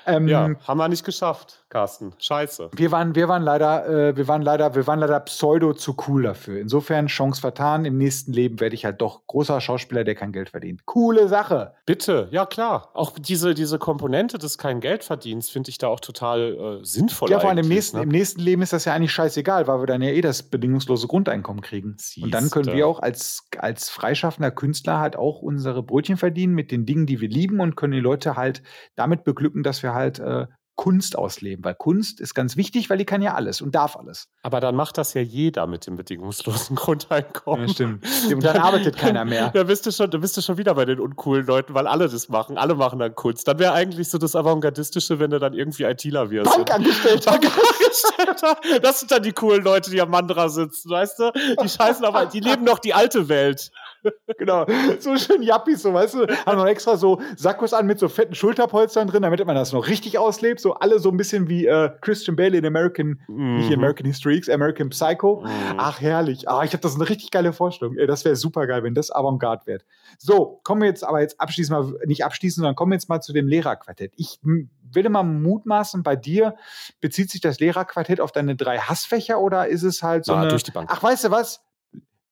Ähm, 0.07 0.29
ja, 0.29 0.51
haben 0.67 0.79
wir 0.79 0.89
nicht 0.89 1.05
geschafft. 1.05 1.60
Carsten. 1.71 2.13
Scheiße. 2.19 2.71
Wir 2.75 2.91
waren, 2.91 3.15
wir 3.15 3.29
waren 3.29 3.43
leider, 3.43 3.89
äh, 3.89 4.17
wir 4.17 4.27
waren 4.27 4.43
leider, 4.43 4.75
wir 4.75 4.87
waren 4.89 4.99
leider 4.99 5.21
pseudo 5.21 5.73
zu 5.73 5.97
cool 6.09 6.25
dafür. 6.25 6.61
Insofern 6.61 7.07
Chance 7.07 7.41
vertan. 7.41 7.85
Im 7.85 7.97
nächsten 7.97 8.33
Leben 8.33 8.59
werde 8.59 8.75
ich 8.75 8.85
halt 8.85 9.01
doch 9.01 9.27
großer 9.29 9.61
Schauspieler, 9.61 10.03
der 10.03 10.17
kein 10.17 10.33
Geld 10.33 10.51
verdient. 10.51 10.85
Coole 10.85 11.29
Sache. 11.29 11.75
Bitte, 11.87 12.29
ja 12.33 12.45
klar. 12.45 12.91
Auch 12.95 13.17
diese, 13.19 13.55
diese 13.55 13.79
Komponente 13.79 14.37
des 14.37 14.59
kein 14.59 14.81
Geld 14.81 15.05
verdienst, 15.05 15.53
finde 15.53 15.71
ich 15.71 15.79
da 15.79 15.87
auch 15.87 16.01
total 16.01 16.81
äh, 16.81 16.85
sinnvoll. 16.85 17.31
Ja, 17.31 17.39
vor 17.39 17.51
allem 17.51 17.59
im 17.59 17.69
nächsten, 17.69 17.99
ne? 17.99 18.03
im 18.03 18.09
nächsten 18.09 18.41
Leben 18.41 18.63
ist 18.63 18.73
das 18.73 18.85
ja 18.85 18.93
eigentlich 18.93 19.13
scheißegal, 19.13 19.69
weil 19.69 19.81
wir 19.81 19.87
dann 19.87 20.03
ja 20.03 20.11
eh 20.11 20.21
das 20.21 20.43
bedingungslose 20.43 21.07
Grundeinkommen 21.07 21.63
kriegen. 21.63 21.95
Siehste. 21.99 22.25
Und 22.25 22.35
dann 22.35 22.51
können 22.51 22.75
wir 22.75 22.89
auch 22.89 22.99
als, 22.99 23.47
als 23.59 23.91
freischaffender 23.91 24.51
Künstler 24.51 24.99
halt 24.99 25.15
auch 25.15 25.41
unsere 25.41 25.85
Brötchen 25.85 26.17
verdienen 26.17 26.55
mit 26.55 26.73
den 26.73 26.85
Dingen, 26.85 27.07
die 27.07 27.21
wir 27.21 27.29
lieben 27.29 27.61
und 27.61 27.77
können 27.77 27.93
die 27.93 28.01
Leute 28.01 28.37
halt 28.37 28.65
damit 28.97 29.23
beglücken, 29.23 29.63
dass 29.63 29.85
wir 29.85 29.95
halt 29.95 30.19
äh, 30.19 30.47
Kunst 30.81 31.19
ausleben, 31.19 31.63
weil 31.63 31.75
Kunst 31.75 32.21
ist 32.21 32.33
ganz 32.33 32.57
wichtig, 32.57 32.89
weil 32.89 32.97
die 32.97 33.05
kann 33.05 33.21
ja 33.21 33.35
alles 33.35 33.61
und 33.61 33.75
darf 33.75 33.97
alles. 33.97 34.29
Aber 34.43 34.61
dann 34.61 34.75
macht 34.75 34.97
das 34.97 35.13
ja 35.13 35.21
jeder 35.21 35.67
mit 35.67 35.87
dem 35.87 35.97
bedingungslosen 35.97 36.75
Grundeinkommen. 36.75 37.67
Ja, 37.67 37.75
stimmt. 37.75 38.07
Und 38.33 38.43
dann 38.43 38.57
arbeitet 38.57 38.97
keiner 38.97 39.27
mehr. 39.27 39.51
Da 39.61 39.65
bist, 39.65 39.85
du 39.85 39.93
schon, 39.93 40.11
da 40.11 40.17
bist 40.17 40.39
du 40.39 40.41
schon 40.41 40.57
wieder 40.57 40.75
bei 40.75 40.87
den 40.87 40.99
uncoolen 40.99 41.45
Leuten, 41.45 41.75
weil 41.75 41.87
alle 41.87 42.09
das 42.09 42.31
machen. 42.31 42.57
Alle 42.57 42.77
machen 42.77 42.99
dann 42.99 43.15
Kunst. 43.15 43.47
Dann 43.47 43.59
wäre 43.59 43.75
eigentlich 43.75 44.09
so 44.09 44.17
das 44.17 44.35
Avantgardistische, 44.35 45.19
wenn 45.19 45.31
du 45.31 45.39
dann 45.39 45.53
irgendwie 45.53 45.83
ITler 45.83 46.31
wirst. 46.31 46.51
Bankangestellter. 46.51 47.33
Bankangestellter. 47.33 48.81
Das 48.81 49.01
sind 49.01 49.11
dann 49.11 49.23
die 49.23 49.33
coolen 49.33 49.63
Leute, 49.63 49.91
die 49.91 50.01
am 50.01 50.09
Mandra 50.09 50.49
sitzen, 50.49 50.89
weißt 50.89 51.19
du? 51.19 51.33
Die 51.63 51.69
scheißen 51.69 52.07
aber, 52.07 52.25
die 52.25 52.41
leben 52.41 52.65
noch 52.65 52.79
die 52.79 52.95
alte 52.95 53.29
Welt. 53.29 53.71
genau. 54.39 54.67
So 54.99 55.17
schön 55.17 55.43
Jappis, 55.43 55.83
so, 55.83 55.93
weißt 55.93 56.15
du, 56.15 56.27
haben 56.47 56.59
noch 56.59 56.67
extra 56.67 56.97
so 56.97 57.21
Sackos 57.37 57.73
an 57.73 57.87
mit 57.87 57.99
so 57.99 58.09
fetten 58.09 58.35
Schulterpolstern 58.35 59.09
drin, 59.09 59.23
damit 59.23 59.45
man 59.45 59.57
das 59.57 59.73
noch 59.73 59.89
richtig 59.89 60.19
auslebt. 60.19 60.61
So 60.61 60.75
alle 60.75 60.99
so 60.99 61.11
ein 61.11 61.17
bisschen 61.17 61.49
wie 61.49 61.67
äh, 61.67 61.91
Christian 62.01 62.37
Bale 62.37 62.57
in 62.57 62.67
American, 62.67 63.21
mhm. 63.29 63.59
nicht 63.59 63.73
American 63.73 64.07
History 64.07 64.37
X, 64.37 64.49
American 64.49 64.91
Psycho. 64.91 65.43
Mhm. 65.43 65.49
Ach, 65.77 66.01
herrlich. 66.01 66.49
Ah, 66.49 66.65
ich 66.65 66.73
habe 66.73 66.83
das 66.83 66.95
eine 66.95 67.09
richtig 67.09 67.31
geile 67.31 67.53
Vorstellung. 67.53 67.97
Das 68.07 68.25
wäre 68.25 68.37
super 68.37 68.67
geil, 68.67 68.83
wenn 68.83 68.95
das 68.95 69.11
Avantgarde 69.11 69.67
wird. 69.67 69.85
So, 70.19 70.61
kommen 70.65 70.83
wir 70.83 70.89
jetzt 70.89 71.05
aber 71.05 71.21
jetzt 71.21 71.41
abschließend 71.41 71.79
mal, 71.79 72.07
nicht 72.07 72.25
abschließend, 72.25 72.63
sondern 72.63 72.75
kommen 72.75 72.93
wir 72.93 72.97
jetzt 72.97 73.09
mal 73.09 73.21
zu 73.21 73.33
dem 73.33 73.49
Lehrerquartett. 73.49 74.13
Ich 74.17 74.39
will 74.43 75.09
mal 75.09 75.23
mutmaßen, 75.23 76.03
bei 76.03 76.17
dir 76.17 76.57
bezieht 77.01 77.31
sich 77.31 77.41
das 77.41 77.61
Lehrerquartett 77.61 78.21
auf 78.21 78.33
deine 78.33 78.57
drei 78.57 78.79
Hassfächer 78.79 79.41
oder 79.41 79.69
ist 79.69 79.83
es 79.83 80.03
halt 80.03 80.25
so 80.25 80.33
ja, 80.33 80.41
eine, 80.41 80.49
durch 80.49 80.63
die 80.63 80.71
Bank. 80.71 80.91
Ach, 80.93 81.03
weißt 81.03 81.25
du 81.25 81.31
was? 81.31 81.63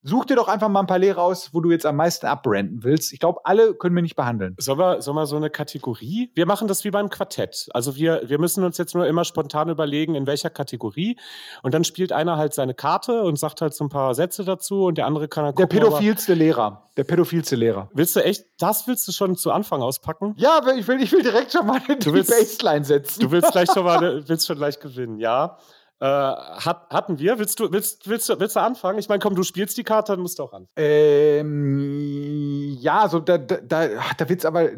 Such 0.08 0.24
dir 0.24 0.36
doch 0.36 0.48
einfach 0.48 0.70
mal 0.70 0.80
ein 0.80 0.86
paar 0.86 0.98
Lehrer 0.98 1.22
aus, 1.22 1.50
wo 1.52 1.60
du 1.60 1.70
jetzt 1.70 1.84
am 1.84 1.96
meisten 1.96 2.26
abbranden 2.26 2.82
willst. 2.82 3.12
Ich 3.12 3.20
glaube, 3.20 3.40
alle 3.44 3.74
können 3.74 3.94
wir 3.94 4.00
nicht 4.00 4.16
behandeln. 4.16 4.56
Sollen 4.58 4.78
wir, 4.78 5.02
sollen 5.02 5.16
wir 5.16 5.26
so 5.26 5.36
eine 5.36 5.50
Kategorie? 5.50 6.30
Wir 6.34 6.46
machen 6.46 6.66
das 6.66 6.82
wie 6.84 6.90
beim 6.90 7.10
Quartett. 7.10 7.68
Also 7.74 7.94
wir, 7.96 8.22
wir 8.24 8.38
müssen 8.38 8.64
uns 8.64 8.78
jetzt 8.78 8.94
nur 8.94 9.06
immer 9.06 9.24
spontan 9.24 9.68
überlegen, 9.68 10.14
in 10.14 10.26
welcher 10.26 10.48
Kategorie. 10.48 11.18
Und 11.62 11.74
dann 11.74 11.84
spielt 11.84 12.12
einer 12.12 12.38
halt 12.38 12.54
seine 12.54 12.72
Karte 12.72 13.22
und 13.22 13.38
sagt 13.38 13.60
halt 13.60 13.74
so 13.74 13.84
ein 13.84 13.90
paar 13.90 14.14
Sätze 14.14 14.44
dazu 14.44 14.84
und 14.84 14.96
der 14.96 15.04
andere 15.04 15.28
kann 15.28 15.44
dann 15.44 15.54
gucken. 15.54 15.68
Der 15.68 15.84
pädophilste 15.84 16.32
Lehrer. 16.32 16.88
Der 16.96 17.04
pädophilste 17.04 17.56
Lehrer. 17.56 17.90
Willst 17.92 18.16
du 18.16 18.24
echt, 18.24 18.46
das 18.58 18.88
willst 18.88 19.06
du 19.08 19.12
schon 19.12 19.36
zu 19.36 19.52
Anfang 19.52 19.82
auspacken? 19.82 20.34
Ja, 20.38 20.60
ich 20.74 20.88
will, 20.88 21.02
ich 21.02 21.12
will 21.12 21.22
direkt 21.22 21.52
schon 21.52 21.66
mal 21.66 21.80
die 21.86 22.10
Baseline 22.10 22.84
setzen. 22.84 23.20
Du 23.20 23.30
willst 23.30 23.52
gleich 23.52 23.70
schon 23.70 23.84
mal, 23.84 24.22
willst 24.26 24.46
schon 24.46 24.56
gleich 24.56 24.80
gewinnen, 24.80 25.18
ja. 25.18 25.58
Äh, 26.00 26.06
hat, 26.06 26.86
hatten 26.90 27.18
wir. 27.18 27.38
Willst 27.38 27.58
du, 27.58 27.72
willst, 27.72 28.08
willst, 28.08 28.28
willst 28.38 28.54
du 28.54 28.60
anfangen? 28.60 28.98
Ich 28.98 29.08
meine, 29.08 29.18
komm, 29.18 29.34
du 29.34 29.42
spielst 29.42 29.76
die 29.76 29.82
Karte, 29.82 30.12
dann 30.12 30.20
musst 30.20 30.38
du 30.38 30.44
auch 30.44 30.52
anfangen. 30.52 30.68
Ähm, 30.76 32.76
ja, 32.80 33.00
also 33.00 33.18
da, 33.18 33.36
da, 33.36 33.56
da, 33.56 33.88
da 34.16 34.28
wird's 34.28 34.44
aber. 34.44 34.70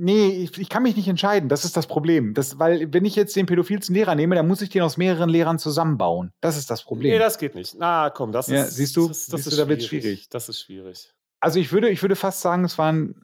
Nee, 0.00 0.28
ich, 0.28 0.56
ich, 0.56 0.68
kann 0.68 0.84
mich 0.84 0.96
nicht 0.96 1.08
entscheiden. 1.08 1.48
Das 1.48 1.64
ist 1.64 1.76
das 1.76 1.86
Problem. 1.86 2.32
Das, 2.32 2.58
weil, 2.58 2.92
wenn 2.94 3.04
ich 3.04 3.16
jetzt 3.16 3.36
den 3.36 3.46
pädophilsten 3.46 3.94
Lehrer 3.94 4.14
nehme, 4.14 4.36
dann 4.36 4.46
muss 4.46 4.62
ich 4.62 4.70
den 4.70 4.82
aus 4.82 4.96
mehreren 4.96 5.28
Lehrern 5.28 5.58
zusammenbauen. 5.58 6.30
Das 6.40 6.56
ist 6.56 6.70
das 6.70 6.82
Problem. 6.82 7.12
Nee, 7.12 7.18
das 7.18 7.36
geht 7.36 7.54
nicht. 7.54 7.74
Na, 7.78 8.08
komm, 8.08 8.32
das 8.32 8.46
ja, 8.46 8.62
ist. 8.62 8.76
Siehst 8.76 8.96
du, 8.96 9.08
das, 9.08 9.26
das 9.26 9.42
siehst 9.42 9.48
ist 9.48 9.58
du, 9.58 9.62
da 9.62 9.68
wird 9.68 9.82
schwierig. 9.82 10.28
Das 10.30 10.48
ist 10.48 10.60
schwierig. 10.60 11.12
Also 11.40 11.58
ich 11.58 11.72
würde, 11.72 11.90
ich 11.90 12.02
würde 12.02 12.16
fast 12.16 12.40
sagen, 12.40 12.64
es 12.64 12.78
waren 12.78 13.22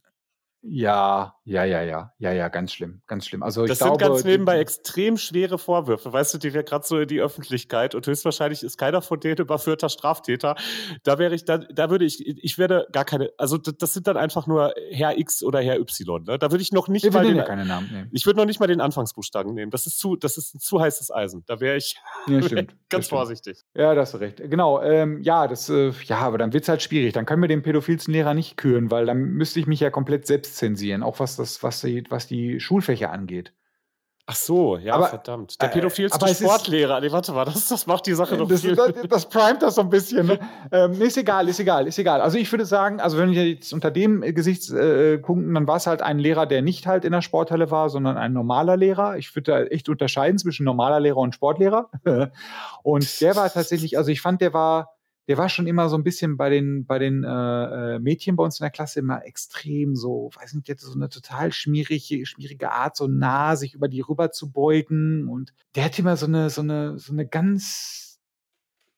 ja, 0.66 1.34
ja, 1.44 1.64
ja, 1.64 1.82
ja, 1.82 2.12
ja, 2.18 2.32
ja, 2.32 2.48
ganz 2.48 2.72
schlimm, 2.72 3.02
ganz 3.06 3.26
schlimm. 3.26 3.42
Also 3.42 3.66
das 3.66 3.78
ich 3.78 3.84
sind 3.84 3.98
ganz 3.98 4.24
nebenbei 4.24 4.58
extrem 4.58 5.18
schwere 5.18 5.58
Vorwürfe, 5.58 6.10
weißt 6.10 6.32
du, 6.32 6.38
die 6.38 6.54
wir 6.54 6.62
gerade 6.62 6.86
so 6.86 6.98
in 6.98 7.06
die 7.06 7.20
Öffentlichkeit 7.20 7.94
und 7.94 8.06
höchstwahrscheinlich 8.06 8.62
ist 8.62 8.78
keiner 8.78 9.02
von 9.02 9.20
denen 9.20 9.36
überführter 9.36 9.90
Straftäter. 9.90 10.56
Da 11.02 11.18
wäre 11.18 11.34
ich, 11.34 11.44
da, 11.44 11.58
da 11.58 11.90
würde 11.90 12.06
ich, 12.06 12.26
ich 12.26 12.56
werde 12.56 12.86
gar 12.92 13.04
keine, 13.04 13.30
also 13.36 13.58
das 13.58 13.92
sind 13.92 14.06
dann 14.06 14.16
einfach 14.16 14.46
nur 14.46 14.72
Herr 14.90 15.18
X 15.18 15.42
oder 15.42 15.60
Herr 15.60 15.78
Y. 15.78 16.24
Ne? 16.24 16.38
Da 16.38 16.50
würde 16.50 16.62
ich 16.62 16.72
noch 16.72 16.88
nicht 16.88 17.04
wir 17.04 17.12
mal 17.12 17.26
den, 17.26 17.36
ja 17.36 17.44
keine 17.44 17.66
Namen 17.66 17.92
nehmen. 17.92 18.08
Ich 18.12 18.24
würde 18.24 18.38
noch 18.38 18.46
nicht 18.46 18.58
mal 18.58 18.66
den 18.66 18.80
Anfangsbuchstaben 18.80 19.52
nehmen. 19.52 19.70
Das 19.70 19.84
ist 19.84 19.98
zu, 19.98 20.16
das 20.16 20.38
ist 20.38 20.54
ein 20.54 20.60
zu 20.60 20.80
heißes 20.80 21.10
Eisen. 21.10 21.44
Da 21.46 21.60
wäre 21.60 21.76
ich 21.76 21.96
ja, 22.26 22.40
stimmt, 22.42 22.74
ganz 22.88 23.08
vorsichtig. 23.08 23.58
Ja, 23.74 23.94
da 23.94 24.00
hast 24.00 24.14
du 24.14 24.18
recht. 24.18 24.38
Genau, 24.38 24.80
ähm, 24.80 25.20
ja, 25.22 25.46
das, 25.46 25.68
äh, 25.68 25.92
ja, 26.06 26.20
aber 26.20 26.38
dann 26.38 26.54
wird 26.54 26.62
es 26.62 26.68
halt 26.70 26.80
schwierig. 26.80 27.12
Dann 27.12 27.26
können 27.26 27.42
wir 27.42 27.48
den 27.48 27.62
pädophilsten 27.62 28.14
Lehrer 28.14 28.32
nicht 28.32 28.56
küren, 28.56 28.90
weil 28.90 29.04
dann 29.04 29.18
müsste 29.18 29.60
ich 29.60 29.66
mich 29.66 29.80
ja 29.80 29.90
komplett 29.90 30.26
selbst 30.26 30.53
zensieren, 30.54 31.02
auch 31.02 31.20
was 31.20 31.36
das, 31.36 31.62
was 31.62 31.80
die, 31.80 32.04
was 32.08 32.26
die 32.26 32.60
Schulfächer 32.60 33.10
angeht. 33.10 33.52
Ach 34.26 34.34
so, 34.34 34.78
ja, 34.78 34.94
aber, 34.94 35.08
verdammt. 35.08 35.60
Der 35.60 35.68
äh, 35.68 35.72
pädophilste 35.72 36.24
äh, 36.24 36.34
Sportlehrer. 36.34 36.98
Nee, 37.02 37.12
warte 37.12 37.32
mal, 37.32 37.44
das, 37.44 37.68
das 37.68 37.86
macht 37.86 38.06
die 38.06 38.14
Sache 38.14 38.38
noch 38.38 38.48
das, 38.48 38.62
viel. 38.62 38.74
Das, 38.74 38.90
das 39.06 39.28
primet 39.28 39.60
das 39.60 39.74
so 39.74 39.82
ein 39.82 39.90
bisschen. 39.90 40.26
Ne? 40.26 40.38
ähm, 40.72 40.92
ist 41.02 41.18
egal, 41.18 41.46
ist 41.46 41.60
egal, 41.60 41.86
ist 41.86 41.98
egal. 41.98 42.22
Also 42.22 42.38
ich 42.38 42.50
würde 42.50 42.64
sagen, 42.64 43.00
also 43.00 43.18
wenn 43.18 43.32
wir 43.32 43.46
jetzt 43.46 43.74
unter 43.74 43.90
dem 43.90 44.22
Gesichtspunkten, 44.22 45.52
dann 45.52 45.66
war 45.68 45.76
es 45.76 45.86
halt 45.86 46.00
ein 46.00 46.18
Lehrer, 46.18 46.46
der 46.46 46.62
nicht 46.62 46.86
halt 46.86 47.04
in 47.04 47.12
der 47.12 47.20
Sporthalle 47.20 47.70
war, 47.70 47.90
sondern 47.90 48.16
ein 48.16 48.32
normaler 48.32 48.78
Lehrer. 48.78 49.18
Ich 49.18 49.36
würde 49.36 49.52
da 49.52 49.62
echt 49.64 49.90
unterscheiden 49.90 50.38
zwischen 50.38 50.64
normaler 50.64 51.00
Lehrer 51.00 51.18
und 51.18 51.34
Sportlehrer. 51.34 51.90
und 52.82 53.20
der 53.20 53.36
war 53.36 53.52
tatsächlich, 53.52 53.98
also 53.98 54.10
ich 54.10 54.22
fand, 54.22 54.40
der 54.40 54.54
war 54.54 54.93
der 55.28 55.38
war 55.38 55.48
schon 55.48 55.66
immer 55.66 55.88
so 55.88 55.96
ein 55.96 56.04
bisschen 56.04 56.36
bei 56.36 56.50
den, 56.50 56.84
bei 56.86 56.98
den 56.98 57.24
äh, 57.24 57.94
äh, 57.94 57.98
Mädchen 57.98 58.36
bei 58.36 58.44
uns 58.44 58.60
in 58.60 58.64
der 58.64 58.70
Klasse 58.70 59.00
immer 59.00 59.24
extrem 59.24 59.96
so, 59.96 60.30
weiß 60.34 60.54
nicht, 60.54 60.68
der 60.68 60.76
hatte 60.76 60.86
so 60.86 60.94
eine 60.94 61.08
total 61.08 61.52
schmierige, 61.52 62.26
schmierige 62.26 62.70
Art, 62.72 62.96
so 62.96 63.06
nah 63.06 63.56
sich 63.56 63.74
über 63.74 63.88
die 63.88 64.02
rüber 64.02 64.30
zu 64.32 64.50
beugen. 64.50 65.28
Und 65.28 65.54
der 65.74 65.84
hat 65.84 65.98
immer 65.98 66.16
so 66.16 66.26
eine, 66.26 66.50
so 66.50 66.60
eine, 66.60 66.98
so 66.98 67.12
eine 67.12 67.26
ganz 67.26 68.03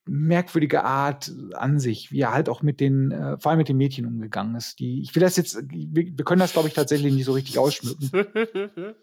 merkwürdige 0.07 0.85
Art 0.85 1.33
an 1.55 1.79
sich, 1.79 2.13
wie 2.13 2.21
er 2.21 2.33
halt 2.33 2.49
auch 2.49 2.63
mit 2.63 2.81
den, 2.81 3.11
äh, 3.11 3.39
vor 3.39 3.51
allem 3.51 3.59
mit 3.59 3.69
den 3.69 3.77
Mädchen 3.77 4.07
umgegangen 4.07 4.55
ist. 4.55 4.79
Die, 4.79 5.03
ich 5.03 5.15
will 5.15 5.21
das 5.21 5.37
jetzt, 5.37 5.59
wir, 5.69 6.17
wir 6.17 6.25
können 6.25 6.41
das, 6.41 6.53
glaube 6.53 6.69
ich, 6.69 6.75
tatsächlich 6.75 7.13
nicht 7.13 7.25
so 7.25 7.33
richtig 7.33 7.59
ausschmücken. 7.59 8.11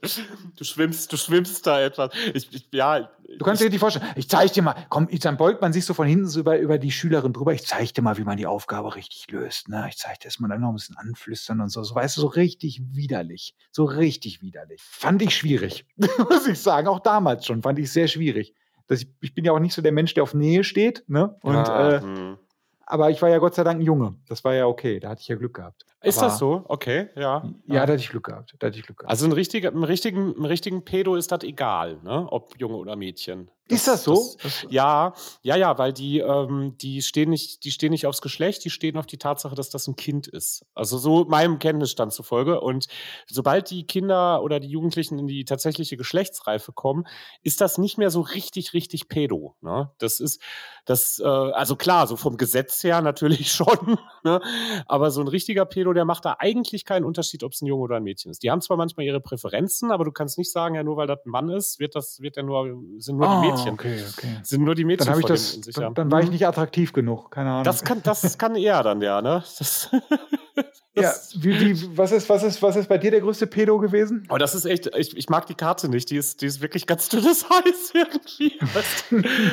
du 0.55 0.63
schwimmst, 0.63 1.11
du 1.11 1.17
schwimmst 1.17 1.67
da 1.67 1.81
etwas. 1.81 2.13
Ich, 2.33 2.53
ich, 2.53 2.67
ja, 2.71 3.09
du 3.37 3.45
kannst 3.45 3.61
dir 3.61 3.69
nicht 3.69 3.79
vorstellen, 3.79 4.05
ich 4.15 4.29
zeige 4.29 4.51
dir 4.51 4.63
mal, 4.63 4.75
komm, 4.89 5.07
dann 5.11 5.37
beugt 5.37 5.61
man 5.61 5.73
sich 5.73 5.85
so 5.85 5.93
von 5.93 6.07
hinten 6.07 6.27
so 6.27 6.39
über, 6.39 6.57
über 6.57 6.77
die 6.77 6.91
Schülerin 6.91 7.33
drüber, 7.33 7.53
ich 7.53 7.65
zeige 7.65 7.91
dir 7.91 8.01
mal, 8.01 8.17
wie 8.17 8.23
man 8.23 8.37
die 8.37 8.47
Aufgabe 8.47 8.95
richtig 8.95 9.29
löst. 9.29 9.67
Ne? 9.67 9.85
Ich 9.89 9.97
zeige 9.97 10.19
dir 10.19 10.27
das 10.27 10.39
mal 10.39 10.47
dann 10.47 10.61
noch 10.61 10.69
ein 10.69 10.75
bisschen 10.75 10.97
anflüstern 10.97 11.59
und 11.59 11.69
so. 11.69 11.83
So 11.83 11.95
weißt 11.95 12.17
du, 12.17 12.21
so 12.21 12.27
richtig 12.27 12.81
widerlich. 12.91 13.55
So 13.71 13.83
richtig 13.83 14.41
widerlich. 14.41 14.81
Fand 14.81 15.21
ich 15.21 15.35
schwierig, 15.35 15.85
muss 15.97 16.47
ich 16.47 16.59
sagen. 16.59 16.87
Auch 16.87 16.99
damals 16.99 17.45
schon 17.45 17.61
fand 17.61 17.79
ich 17.79 17.91
sehr 17.91 18.07
schwierig 18.07 18.53
dass 18.93 19.01
ich, 19.01 19.09
ich 19.21 19.33
bin 19.33 19.43
ja 19.43 19.51
auch 19.51 19.59
nicht 19.59 19.73
so 19.73 19.81
der 19.81 19.91
Mensch, 19.91 20.13
der 20.13 20.23
auf 20.23 20.33
Nähe 20.33 20.63
steht, 20.63 21.03
ne? 21.07 21.35
Und 21.41 21.55
ah, 21.55 21.95
äh, 21.95 22.01
hm. 22.01 22.37
aber 22.85 23.09
ich 23.09 23.21
war 23.21 23.29
ja 23.29 23.39
Gott 23.39 23.55
sei 23.55 23.63
Dank 23.63 23.79
ein 23.79 23.85
Junge. 23.85 24.15
Das 24.27 24.43
war 24.43 24.53
ja 24.53 24.67
okay. 24.67 24.99
Da 24.99 25.09
hatte 25.09 25.21
ich 25.21 25.27
ja 25.27 25.35
Glück 25.35 25.55
gehabt. 25.55 25.85
Ist 26.03 26.17
Aber, 26.17 26.27
das 26.27 26.37
so? 26.37 26.65
Okay, 26.67 27.07
ja. 27.15 27.49
Ja, 27.65 27.85
da 27.85 27.93
hatte 27.93 27.95
ich 27.95 28.09
Glück 28.09 28.25
gehabt. 28.25 28.55
Da 28.59 28.67
hatte 28.67 28.77
ich 28.77 28.85
Glück 28.85 28.99
gehabt. 28.99 29.09
Also 29.09 29.25
ein 29.25 29.31
richtiger, 29.31 29.71
ein 29.71 29.83
richtigen, 29.83 30.35
ein 30.37 30.45
richtigen 30.45 30.83
Pedo 30.83 31.15
ist 31.15 31.31
das 31.31 31.43
egal, 31.43 31.97
ne? 32.03 32.27
Ob 32.29 32.59
Junge 32.59 32.75
oder 32.75 32.97
Mädchen. 32.97 33.49
Das, 33.69 33.79
ist 33.79 33.87
das 33.87 34.03
so? 34.03 34.35
Das, 34.43 34.65
ja, 34.69 35.13
ja, 35.41 35.55
ja, 35.55 35.77
weil 35.77 35.93
die, 35.93 36.19
ähm, 36.19 36.77
die 36.79 37.01
stehen 37.01 37.29
nicht, 37.29 37.63
die 37.63 37.71
stehen 37.71 37.91
nicht 37.91 38.05
aufs 38.05 38.21
Geschlecht, 38.21 38.65
die 38.65 38.69
stehen 38.69 38.97
auf 38.97 39.05
die 39.05 39.17
Tatsache, 39.17 39.55
dass 39.55 39.69
das 39.69 39.87
ein 39.87 39.95
Kind 39.95 40.27
ist. 40.27 40.65
Also 40.75 40.97
so 40.97 41.23
meinem 41.23 41.59
Kenntnisstand 41.59 42.11
zufolge. 42.11 42.59
Und 42.59 42.87
sobald 43.25 43.69
die 43.69 43.87
Kinder 43.87 44.43
oder 44.43 44.59
die 44.59 44.67
Jugendlichen 44.67 45.17
in 45.17 45.27
die 45.27 45.45
tatsächliche 45.45 45.95
Geschlechtsreife 45.95 46.73
kommen, 46.73 47.05
ist 47.41 47.61
das 47.61 47.77
nicht 47.77 47.97
mehr 47.97 48.09
so 48.09 48.19
richtig, 48.19 48.73
richtig 48.73 49.07
Pedo. 49.07 49.55
Ne? 49.61 49.89
Das 49.97 50.19
ist, 50.19 50.41
das, 50.83 51.19
äh, 51.19 51.25
also 51.25 51.77
klar, 51.77 52.07
so 52.07 52.17
vom 52.17 52.35
Gesetz 52.35 52.83
her 52.83 53.01
natürlich 53.01 53.53
schon, 53.53 53.97
ne? 54.25 54.41
aber 54.87 55.09
so 55.09 55.21
ein 55.21 55.29
richtiger 55.29 55.65
Pedo 55.65 55.92
der 55.93 56.05
macht 56.05 56.25
da 56.25 56.37
eigentlich 56.39 56.85
keinen 56.85 57.05
Unterschied, 57.05 57.43
ob 57.43 57.53
es 57.53 57.61
ein 57.61 57.65
Junge 57.65 57.83
oder 57.83 57.97
ein 57.97 58.03
Mädchen 58.03 58.31
ist. 58.31 58.43
Die 58.43 58.51
haben 58.51 58.61
zwar 58.61 58.77
manchmal 58.77 59.05
ihre 59.05 59.19
Präferenzen, 59.19 59.91
aber 59.91 60.05
du 60.05 60.11
kannst 60.11 60.37
nicht 60.37 60.51
sagen, 60.51 60.75
ja, 60.75 60.83
nur 60.83 60.97
weil 60.97 61.07
das 61.07 61.19
ein 61.25 61.29
Mann 61.29 61.49
ist, 61.49 61.79
wird 61.79 61.95
das, 61.95 62.21
wird 62.21 62.37
er 62.37 62.43
nur, 62.43 62.81
sind 62.97 63.17
nur 63.17 63.27
oh, 63.27 63.41
die 63.41 63.49
ah, 63.49 63.51
Mädchen. 63.51 63.73
Okay, 63.73 64.03
okay. 64.17 64.39
Sind 64.43 64.63
nur 64.63 64.75
die 64.75 64.85
Mädchen 64.85 65.07
dann, 65.07 65.19
ich 65.19 65.25
das, 65.25 65.61
dann, 65.61 65.93
dann 65.93 66.11
war 66.11 66.19
ich 66.19 66.27
mhm. 66.27 66.33
nicht 66.33 66.47
attraktiv 66.47 66.93
genug, 66.93 67.31
keine 67.31 67.51
Ahnung. 67.51 67.63
Das 67.63 67.83
kann, 67.83 68.01
das 68.03 68.37
kann 68.37 68.55
er 68.55 68.83
dann, 68.83 69.01
ja, 69.01 69.21
ne? 69.21 69.43
Das 69.57 69.89
ja, 70.95 71.13
wie, 71.35 71.59
wie, 71.59 71.97
was, 71.97 72.11
ist, 72.11 72.29
was, 72.29 72.43
ist, 72.43 72.61
was 72.61 72.75
ist 72.75 72.87
bei 72.87 72.97
dir 72.97 73.11
der 73.11 73.21
größte 73.21 73.47
Pedo 73.47 73.79
gewesen? 73.79 74.27
Oh, 74.29 74.37
das 74.37 74.53
ist 74.55 74.65
echt, 74.65 74.87
ich, 74.95 75.17
ich 75.17 75.29
mag 75.29 75.47
die 75.47 75.55
Karte 75.55 75.89
nicht. 75.89 76.09
Die 76.09 76.17
ist, 76.17 76.41
die 76.41 76.45
ist 76.45 76.61
wirklich 76.61 76.85
ganz 76.87 77.09
dünnes 77.09 77.45
Eis 77.49 77.91
irgendwie. 77.93 78.59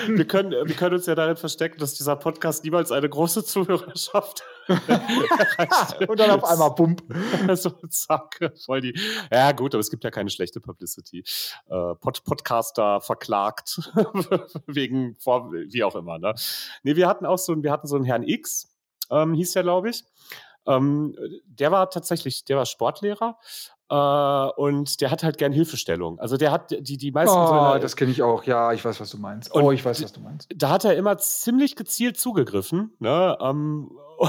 wir, 0.09 0.27
können, 0.27 0.53
wir 0.53 0.75
können 0.77 0.97
uns 0.97 1.07
ja 1.07 1.15
darin 1.15 1.37
verstecken, 1.37 1.79
dass 1.79 1.95
dieser 1.95 2.17
Podcast 2.17 2.65
niemals 2.65 2.93
eine 2.93 3.09
große 3.09 3.45
Zuhörerschaft 3.45 4.45
Und 6.09 6.21
dann 6.21 6.31
auf 6.31 6.45
einmal 6.45 6.75
Pump. 6.75 7.03
so, 7.55 7.71
zack, 7.89 8.39
voll 8.65 8.81
die. 8.81 8.99
Ja, 9.33 9.53
gut, 9.53 9.75
aber 9.75 9.81
es 9.81 9.91
gibt 9.91 10.05
ja 10.05 10.11
keine 10.11 10.31
schlechte 10.31 10.61
Publicity. 10.61 11.25
Äh, 11.69 11.95
Pod 11.97 12.23
Podcaster 12.25 13.01
verklagt 13.01 13.91
wegen, 14.67 15.17
wie 15.17 15.85
auch 15.85 15.97
immer. 15.97 16.19
Ne? 16.19 16.35
Nee, 16.83 16.97
wir 16.97 17.09
hatten 17.09 17.27
auch 17.27 17.39
so, 17.39 17.61
wir 17.63 17.73
hatten 17.73 17.87
so 17.87 17.97
einen 17.97 18.05
Herrn 18.05 18.23
X, 18.23 18.77
ähm, 19.11 19.35
hieß 19.35 19.53
der, 19.53 19.63
glaube 19.63 19.91
ich. 19.91 20.05
Ähm, 20.67 21.17
der 21.47 21.73
war 21.73 21.91
tatsächlich, 21.91 22.45
der 22.45 22.57
war 22.57 22.67
Sportlehrer 22.67 23.39
äh, 23.91 24.61
und 24.61 25.01
der 25.01 25.11
hat 25.11 25.23
halt 25.23 25.37
gern 25.37 25.53
Hilfestellung. 25.53 26.19
Also 26.21 26.37
der 26.37 26.53
hat 26.53 26.71
die, 26.71 26.97
die 26.97 27.11
meisten. 27.11 27.37
Oh, 27.37 27.49
seiner, 27.49 27.79
das 27.81 27.97
kenne 27.97 28.13
ich 28.13 28.23
auch. 28.23 28.45
Ja, 28.45 28.73
ich 28.73 28.85
weiß, 28.85 29.01
was 29.01 29.11
du 29.11 29.19
meinst. 29.19 29.55
Oh, 29.55 29.73
ich 29.73 29.85
weiß, 29.85 30.03
was 30.03 30.13
du 30.13 30.21
meinst. 30.21 30.49
Da 30.55 30.71
hat 30.71 30.85
er 30.85 30.95
immer 30.95 31.19
ziemlich 31.19 31.75
gezielt 31.75 32.19
zugegriffen. 32.19 32.95
Ne? 33.01 33.37
Ähm, 33.41 33.91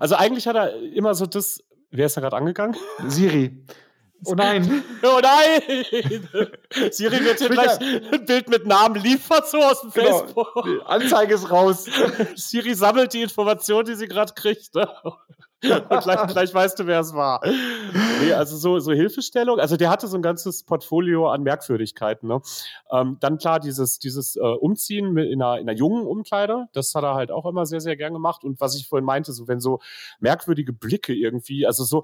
also 0.00 0.14
eigentlich 0.14 0.46
hat 0.46 0.56
er 0.56 0.80
immer 0.94 1.14
so 1.14 1.26
das. 1.26 1.62
Wer 1.90 2.06
ist 2.06 2.16
da 2.16 2.20
gerade 2.20 2.36
angegangen? 2.36 2.76
Siri. 3.06 3.64
Oh 4.24 4.34
nein. 4.36 4.84
Oh 5.02 5.18
nein. 5.20 5.84
Siri 6.92 7.24
wird 7.24 7.40
hier 7.40 7.48
gleich 7.48 7.80
ein 7.80 8.24
Bild 8.24 8.48
mit 8.48 8.68
Namen 8.68 9.02
liefert, 9.02 9.48
so 9.48 9.58
aus 9.58 9.80
dem 9.80 9.90
genau. 9.90 10.20
Facebook. 10.20 10.64
Die 10.64 10.80
Anzeige 10.84 11.34
ist 11.34 11.50
raus. 11.50 11.88
Siri 12.36 12.74
sammelt 12.74 13.12
die 13.14 13.22
Information, 13.22 13.84
die 13.84 13.96
sie 13.96 14.06
gerade 14.06 14.32
kriegt. 14.32 14.76
Ne? 14.76 14.88
Und 15.90 16.02
gleich, 16.02 16.26
gleich, 16.26 16.54
weißt 16.54 16.78
du, 16.78 16.86
wer 16.86 17.00
es 17.00 17.14
war. 17.14 17.40
Nee, 18.20 18.32
also 18.32 18.56
so, 18.56 18.80
so 18.80 18.92
Hilfestellung. 18.92 19.60
Also 19.60 19.76
der 19.76 19.90
hatte 19.90 20.08
so 20.08 20.16
ein 20.16 20.22
ganzes 20.22 20.64
Portfolio 20.64 21.30
an 21.30 21.42
Merkwürdigkeiten. 21.42 22.28
Ne? 22.28 22.40
Ähm, 22.90 23.18
dann 23.20 23.38
klar, 23.38 23.60
dieses, 23.60 24.00
dieses 24.00 24.34
äh, 24.36 24.40
Umziehen 24.40 25.16
in 25.16 25.40
einer, 25.40 25.60
in 25.60 25.68
einer 25.68 25.78
jungen 25.78 26.04
Umkleide, 26.04 26.66
das 26.72 26.94
hat 26.94 27.04
er 27.04 27.14
halt 27.14 27.30
auch 27.30 27.46
immer 27.46 27.64
sehr, 27.64 27.80
sehr 27.80 27.96
gern 27.96 28.12
gemacht. 28.12 28.42
Und 28.42 28.60
was 28.60 28.76
ich 28.76 28.88
vorhin 28.88 29.04
meinte, 29.04 29.32
so 29.32 29.46
wenn 29.46 29.60
so 29.60 29.80
merkwürdige 30.18 30.72
Blicke 30.72 31.14
irgendwie, 31.14 31.64
also 31.66 31.84
so 31.84 32.02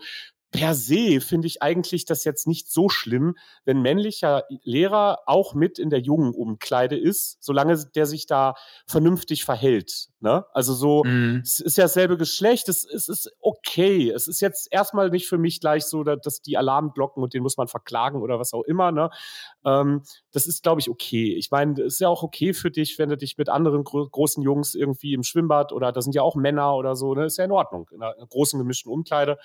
per 0.50 0.74
se 0.74 1.20
finde 1.20 1.46
ich 1.46 1.62
eigentlich 1.62 2.04
das 2.04 2.24
jetzt 2.24 2.46
nicht 2.46 2.70
so 2.70 2.88
schlimm, 2.88 3.36
wenn 3.64 3.82
männlicher 3.82 4.44
Lehrer 4.62 5.18
auch 5.26 5.54
mit 5.54 5.78
in 5.78 5.90
der 5.90 6.00
jungen 6.00 6.34
Umkleide 6.34 6.96
ist, 6.96 7.36
solange 7.40 7.76
der 7.94 8.06
sich 8.06 8.26
da 8.26 8.54
vernünftig 8.86 9.44
verhält. 9.44 10.08
Ne? 10.20 10.44
Also 10.52 10.74
so, 10.74 11.04
mhm. 11.04 11.42
es 11.44 11.60
ist 11.60 11.76
ja 11.76 11.84
dasselbe 11.84 12.16
Geschlecht, 12.16 12.68
es, 12.68 12.84
es, 12.84 13.08
ist 13.08 13.30
okay. 13.40 14.10
Es 14.10 14.26
ist 14.26 14.40
jetzt 14.40 14.68
erstmal 14.72 15.10
nicht 15.10 15.28
für 15.28 15.38
mich 15.38 15.60
gleich 15.60 15.84
so, 15.84 16.02
dass 16.02 16.40
die 16.40 16.56
Alarmglocken 16.56 17.22
und 17.22 17.34
den 17.34 17.42
muss 17.42 17.56
man 17.56 17.68
verklagen 17.68 18.20
oder 18.22 18.40
was 18.40 18.52
auch 18.52 18.64
immer. 18.64 18.90
Ne? 18.90 19.10
Ähm, 19.64 20.02
das 20.32 20.46
ist, 20.46 20.62
glaube 20.62 20.80
ich, 20.80 20.90
okay. 20.90 21.34
Ich 21.36 21.50
meine, 21.50 21.72
es 21.82 21.94
ist 21.94 22.00
ja 22.00 22.08
auch 22.08 22.22
okay 22.22 22.52
für 22.52 22.70
dich, 22.70 22.98
wenn 22.98 23.10
du 23.10 23.16
dich 23.16 23.38
mit 23.38 23.48
anderen 23.48 23.84
gro 23.84 24.08
großen 24.08 24.42
Jungs 24.42 24.74
irgendwie 24.74 25.12
im 25.12 25.22
Schwimmbad 25.22 25.72
oder 25.72 25.92
da 25.92 26.00
sind 26.00 26.14
ja 26.14 26.22
auch 26.22 26.34
Männer 26.34 26.74
oder 26.74 26.96
so, 26.96 27.14
ne? 27.14 27.26
Ist 27.26 27.38
ja 27.38 27.44
in 27.44 27.52
Ordnung. 27.52 27.88
In 27.92 28.02
einer 28.02 28.14
großen 28.26 28.58
gemischten 28.58 28.90
Umkleide. 28.90 29.38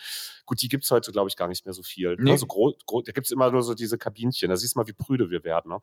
Gut, 0.46 0.62
die 0.62 0.70
gibt 0.70 0.86
es 0.86 0.92
heute, 0.94 1.12
glaube 1.12 1.30
ich, 1.30 1.36
gar 1.36 1.48
nicht 1.48 1.66
mehr 1.66 1.74
so 1.74 1.84
viel. 1.84 2.16
Nee. 2.18 2.32
Also 2.32 2.48
da 2.48 3.12
gibt 3.12 3.28
es 3.28 3.32
immer 3.32 3.52
nur 3.52 3.64
so 3.64 3.74
diese 3.74 3.98
Kabinchen. 3.98 4.50
Da 4.50 4.56
siehst 4.56 4.76
du 4.76 4.80
mal, 4.80 4.88
wie 4.88 4.94
prüde 4.94 5.30
wir 5.30 5.44
werden. 5.44 5.72
Ne? 5.72 5.80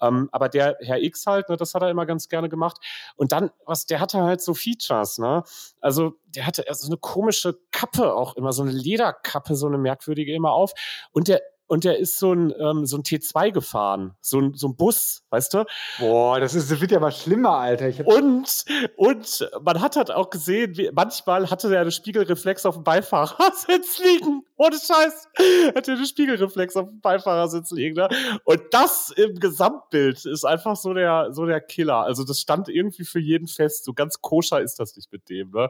Ähm, 0.00 0.28
aber 0.32 0.48
der 0.48 0.76
Herr 0.80 1.00
X 1.02 1.26
halt, 1.26 1.48
ne, 1.48 1.56
das 1.56 1.74
hat 1.74 1.82
er 1.82 1.90
immer 1.90 2.06
ganz 2.06 2.28
gerne 2.28 2.48
gemacht. 2.48 2.78
Und 3.16 3.32
dann, 3.32 3.50
was, 3.64 3.86
der 3.86 4.00
hatte 4.00 4.22
halt 4.22 4.40
so 4.40 4.54
Features, 4.54 5.18
ne? 5.18 5.42
Also, 5.80 6.14
der 6.26 6.46
hatte 6.46 6.64
so 6.70 6.86
eine 6.88 6.96
komische 6.96 7.58
Kappe 7.70 8.14
auch 8.14 8.36
immer, 8.36 8.52
so 8.52 8.62
eine 8.62 8.72
Lederkappe, 8.72 9.54
so 9.54 9.66
eine 9.66 9.78
merkwürdige 9.78 10.34
immer 10.34 10.52
auf. 10.52 10.72
Und 11.12 11.28
der 11.28 11.40
und 11.68 11.84
der 11.84 11.98
ist 11.98 12.18
so 12.18 12.32
ein, 12.32 12.52
ähm, 12.58 12.86
so 12.86 12.96
ein 12.96 13.02
T2 13.02 13.52
gefahren, 13.52 14.14
so 14.20 14.40
ein, 14.40 14.54
so 14.54 14.68
ein 14.68 14.76
Bus, 14.76 15.22
weißt 15.30 15.54
du? 15.54 15.64
Boah, 15.98 16.40
das, 16.40 16.54
ist, 16.54 16.70
das 16.70 16.80
wird 16.80 16.90
ja 16.90 16.98
mal 16.98 17.12
schlimmer, 17.12 17.58
Alter. 17.58 18.06
und, 18.06 18.64
und 18.96 19.50
man 19.62 19.80
hat 19.80 19.96
halt 19.96 20.10
auch 20.10 20.30
gesehen, 20.30 20.76
wie, 20.76 20.90
manchmal 20.92 21.50
hatte 21.50 21.68
der 21.68 21.82
eine 21.82 21.90
Spiegelreflex 21.90 22.66
auf 22.66 22.74
dem 22.74 22.84
Beifahrersitz 22.84 23.98
liegen. 23.98 24.42
Ohne 24.56 24.76
Scheiß. 24.76 25.28
Hatte 25.74 25.92
eine 25.92 26.06
Spiegelreflex 26.06 26.76
auf 26.76 26.88
dem 26.88 27.00
Beifahrersitz 27.00 27.70
liegen. 27.70 27.96
Ne? 27.96 28.08
Und 28.44 28.62
das 28.72 29.10
im 29.10 29.38
Gesamtbild 29.38 30.24
ist 30.24 30.44
einfach 30.44 30.74
so 30.74 30.94
der, 30.94 31.28
so 31.32 31.46
der 31.46 31.60
Killer. 31.60 31.98
Also 31.98 32.24
das 32.24 32.40
stand 32.40 32.68
irgendwie 32.68 33.04
für 33.04 33.20
jeden 33.20 33.46
fest. 33.46 33.84
So 33.84 33.92
ganz 33.92 34.20
koscher 34.20 34.60
ist 34.60 34.80
das 34.80 34.96
nicht 34.96 35.12
mit 35.12 35.28
dem. 35.28 35.50
Ne? 35.52 35.68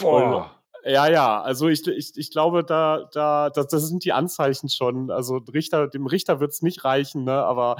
Boah. 0.00 0.36
Und, 0.36 0.57
ja, 0.88 1.08
ja, 1.08 1.42
also 1.42 1.68
ich, 1.68 1.86
ich, 1.86 2.16
ich 2.16 2.30
glaube, 2.30 2.64
da, 2.64 3.08
da, 3.12 3.50
das, 3.50 3.68
das 3.68 3.88
sind 3.88 4.04
die 4.04 4.12
Anzeichen 4.12 4.68
schon. 4.68 5.10
Also 5.10 5.36
Richter, 5.52 5.88
dem 5.88 6.06
Richter 6.06 6.40
wird 6.40 6.52
es 6.52 6.62
nicht 6.62 6.84
reichen, 6.84 7.24
ne? 7.24 7.32
aber 7.32 7.76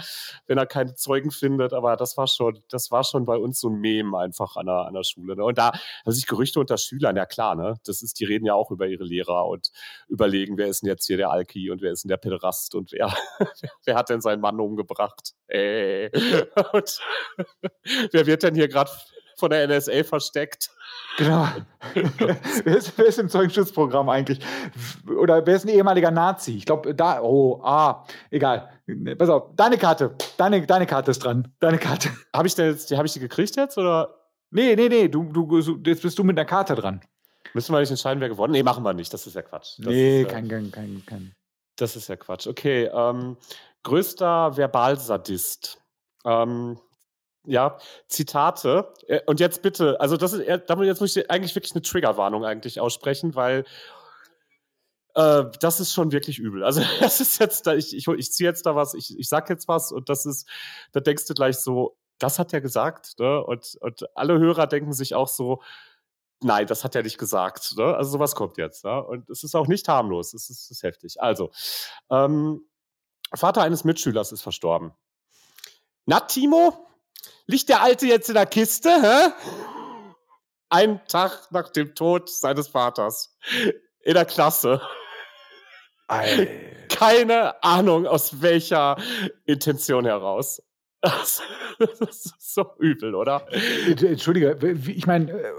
wenn 0.46 0.58
er 0.58 0.66
keine 0.66 0.94
Zeugen 0.94 1.30
findet, 1.30 1.72
aber 1.72 1.96
das 1.96 2.16
war 2.16 2.26
schon, 2.26 2.62
das 2.68 2.90
war 2.90 3.04
schon 3.04 3.24
bei 3.24 3.36
uns 3.36 3.60
so 3.60 3.68
ein 3.68 3.80
Mem 3.80 4.14
einfach 4.14 4.56
an 4.56 4.66
der, 4.66 4.86
an 4.86 4.94
der 4.94 5.04
Schule. 5.04 5.36
Ne? 5.36 5.44
Und 5.44 5.58
da, 5.58 5.72
also 6.04 6.16
sich 6.16 6.26
Gerüchte 6.26 6.60
unter 6.60 6.76
Schülern, 6.76 7.16
ja 7.16 7.24
klar, 7.26 7.54
ne? 7.54 7.76
Das 7.84 8.02
ist, 8.02 8.20
die 8.20 8.24
reden 8.24 8.44
ja 8.44 8.54
auch 8.54 8.70
über 8.70 8.86
ihre 8.86 9.04
Lehrer 9.04 9.46
und 9.46 9.70
überlegen, 10.08 10.58
wer 10.58 10.66
ist 10.66 10.82
denn 10.82 10.88
jetzt 10.88 11.06
hier 11.06 11.16
der 11.16 11.30
Alki 11.30 11.70
und 11.70 11.80
wer 11.80 11.92
ist 11.92 12.04
denn 12.04 12.10
der 12.10 12.16
Pederast 12.18 12.74
und 12.74 12.92
wer, 12.92 13.14
wer 13.84 13.94
hat 13.96 14.10
denn 14.10 14.20
seinen 14.20 14.40
Mann 14.40 14.60
umgebracht? 14.60 15.34
Äh. 15.48 16.10
Und 16.72 17.00
wer 18.12 18.26
wird 18.26 18.42
denn 18.42 18.54
hier 18.54 18.68
gerade 18.68 18.90
von 19.38 19.50
der 19.50 19.66
NSA 19.68 20.04
versteckt? 20.04 20.70
Genau. 21.16 21.48
wer, 21.94 22.76
ist, 22.76 22.96
wer, 22.96 23.06
ist, 23.06 23.18
im 23.18 23.28
Zeugenschutzprogramm 23.28 24.08
eigentlich? 24.08 24.40
Oder 25.06 25.44
wer 25.46 25.56
ist 25.56 25.64
ein 25.64 25.70
ehemaliger 25.70 26.10
Nazi? 26.10 26.56
Ich 26.56 26.66
glaube, 26.66 26.94
da, 26.94 27.20
oh, 27.22 27.60
ah, 27.62 28.04
egal. 28.30 28.70
Pass 29.16 29.28
auf, 29.28 29.50
deine 29.56 29.78
Karte. 29.78 30.14
Deine, 30.36 30.66
deine 30.66 30.86
Karte 30.86 31.10
ist 31.10 31.24
dran. 31.24 31.52
Deine 31.60 31.78
Karte. 31.78 32.10
Habe 32.34 32.48
ich, 32.48 32.56
hab 32.56 33.04
ich 33.04 33.12
die 33.12 33.20
gekriegt 33.20 33.56
jetzt? 33.56 33.76
Oder? 33.78 34.14
Nee, 34.50 34.76
nee, 34.76 34.88
nee. 34.88 35.08
Du, 35.08 35.24
du, 35.24 35.80
jetzt 35.84 36.02
bist 36.02 36.18
du 36.18 36.24
mit 36.24 36.38
einer 36.38 36.46
Karte 36.46 36.74
dran. 36.74 37.00
Müssen 37.54 37.72
wir 37.72 37.80
nicht 37.80 37.90
entscheiden, 37.90 38.20
wer 38.20 38.28
gewonnen? 38.28 38.52
Nee, 38.52 38.62
machen 38.62 38.84
wir 38.84 38.94
nicht. 38.94 39.12
Das 39.12 39.26
ist 39.26 39.34
ja 39.34 39.42
Quatsch. 39.42 39.78
Das 39.78 39.86
nee, 39.86 40.22
ist, 40.22 40.30
kein, 40.30 40.48
kein, 40.48 40.70
kein, 40.70 41.02
kein. 41.06 41.34
Das 41.76 41.96
ist 41.96 42.08
ja 42.08 42.16
Quatsch. 42.16 42.46
Okay. 42.46 42.90
Ähm, 42.92 43.36
größter 43.82 44.56
Verbalsadist. 44.56 45.80
Ähm, 46.24 46.78
ja, 47.48 47.78
Zitate. 48.06 48.92
Äh, 49.06 49.20
und 49.26 49.40
jetzt 49.40 49.62
bitte, 49.62 50.00
also 50.00 50.16
das 50.16 50.32
ist, 50.32 50.46
jetzt 50.46 51.00
muss 51.00 51.16
ich 51.16 51.30
eigentlich 51.30 51.54
wirklich 51.54 51.74
eine 51.74 51.82
Triggerwarnung 51.82 52.44
eigentlich 52.44 52.80
aussprechen, 52.80 53.34
weil 53.34 53.64
äh, 55.14 55.44
das 55.60 55.80
ist 55.80 55.92
schon 55.92 56.12
wirklich 56.12 56.38
übel. 56.38 56.62
Also 56.64 56.82
das 57.00 57.20
ist 57.20 57.40
jetzt, 57.40 57.66
da, 57.66 57.74
ich, 57.74 57.96
ich, 57.96 58.06
ich 58.06 58.32
ziehe 58.32 58.48
jetzt 58.48 58.66
da 58.66 58.76
was, 58.76 58.94
ich, 58.94 59.18
ich 59.18 59.28
sag 59.28 59.48
jetzt 59.50 59.68
was 59.68 59.92
und 59.92 60.08
das 60.08 60.26
ist, 60.26 60.48
da 60.92 61.00
denkst 61.00 61.26
du 61.26 61.34
gleich 61.34 61.56
so, 61.56 61.96
das 62.18 62.38
hat 62.38 62.52
er 62.52 62.60
gesagt. 62.60 63.18
Ne? 63.18 63.42
Und, 63.42 63.76
und 63.80 64.04
alle 64.16 64.38
Hörer 64.38 64.66
denken 64.66 64.92
sich 64.92 65.14
auch 65.14 65.28
so, 65.28 65.62
nein, 66.40 66.66
das 66.66 66.84
hat 66.84 66.94
er 66.94 67.02
nicht 67.02 67.18
gesagt. 67.18 67.74
Ne? 67.76 67.96
Also 67.96 68.12
sowas 68.12 68.34
kommt 68.34 68.58
jetzt. 68.58 68.84
Ne? 68.84 69.02
Und 69.02 69.30
es 69.30 69.42
ist 69.42 69.54
auch 69.54 69.66
nicht 69.66 69.88
harmlos, 69.88 70.34
es 70.34 70.50
ist, 70.50 70.64
es 70.64 70.70
ist 70.70 70.82
heftig. 70.82 71.20
Also, 71.20 71.50
ähm, 72.10 72.64
Vater 73.34 73.62
eines 73.62 73.84
Mitschülers 73.84 74.32
ist 74.32 74.42
verstorben. 74.42 74.92
Na, 76.06 76.20
Timo, 76.20 76.87
liegt 77.48 77.68
der 77.68 77.82
Alte 77.82 78.06
jetzt 78.06 78.28
in 78.28 78.34
der 78.34 78.46
Kiste? 78.46 78.90
Hä? 78.90 79.32
Ein 80.70 81.00
Tag 81.08 81.50
nach 81.50 81.70
dem 81.70 81.94
Tod 81.94 82.30
seines 82.30 82.68
Vaters. 82.68 83.36
In 84.02 84.14
der 84.14 84.26
Klasse. 84.26 84.80
Alter. 86.06 86.46
Keine 86.88 87.62
Ahnung, 87.62 88.06
aus 88.06 88.40
welcher 88.40 88.96
Intention 89.44 90.04
heraus. 90.04 90.62
Das 91.00 91.42
ist 92.08 92.34
so 92.38 92.64
übel, 92.78 93.14
oder? 93.14 93.46
Entschuldige, 93.52 94.58
ich 94.86 95.06
meine, 95.06 95.30
äh, 95.30 95.52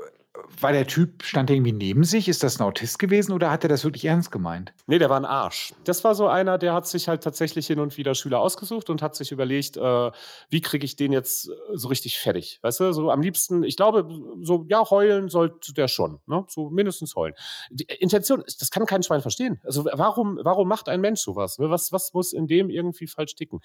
war 0.60 0.72
der 0.72 0.88
Typ, 0.88 1.24
stand 1.24 1.50
der 1.50 1.56
irgendwie 1.56 1.72
neben 1.72 2.04
sich? 2.04 2.28
Ist 2.28 2.44
das 2.44 2.60
ein 2.60 2.64
Autist 2.64 3.00
gewesen 3.00 3.32
oder 3.32 3.50
hat 3.52 3.64
er 3.64 3.70
das 3.70 3.84
wirklich 3.84 4.06
ernst 4.06 4.32
gemeint? 4.32 4.74
Nee, 4.88 5.00
der 5.00 5.10
war 5.10 5.18
ein 5.18 5.26
Arsch. 5.26 5.74
Das 5.84 6.04
war 6.04 6.16
so 6.16 6.28
einer, 6.28 6.58
der 6.58 6.74
hat 6.74 6.88
sich 6.88 7.08
halt 7.08 7.24
tatsächlich 7.24 7.68
hin 7.68 7.80
und 7.80 7.98
wieder 7.98 8.16
Schüler 8.16 8.40
ausgesucht 8.40 8.90
und 8.90 9.02
hat 9.02 9.16
sich 9.16 9.32
überlegt, 9.32 9.78
äh, 9.78 10.12
wie 10.50 10.62
kriege 10.62 10.86
ich 10.86 10.96
den 10.96 11.12
jetzt 11.12 11.50
so 11.74 11.88
richtig 11.88 12.20
fertig? 12.20 12.60
Weißt 12.62 12.80
du, 12.80 12.94
so 12.94 13.12
am 13.12 13.22
liebsten, 13.22 13.64
ich 13.64 13.78
glaube, 13.78 14.08
so, 14.42 14.66
ja, 14.68 14.90
heulen 14.90 15.30
sollte 15.30 15.74
der 15.74 15.88
schon, 15.88 16.20
ne? 16.26 16.46
So 16.48 16.70
mindestens 16.70 17.16
heulen. 17.16 17.36
Die 17.70 17.86
Intention, 17.86 18.44
das 18.46 18.70
kann 18.72 18.86
kein 18.86 19.04
Schwein 19.04 19.22
verstehen. 19.22 19.62
Also 19.64 19.86
warum, 19.86 20.40
warum 20.44 20.68
macht 20.68 20.90
ein 20.90 21.02
Mensch 21.02 21.22
sowas? 21.22 21.60
Ne? 21.60 21.70
Was, 21.70 21.92
was 21.92 22.14
muss 22.14 22.34
in 22.34 22.48
dem 22.48 22.70
irgendwie 22.70 23.08
falsch 23.08 23.36
ticken? 23.36 23.62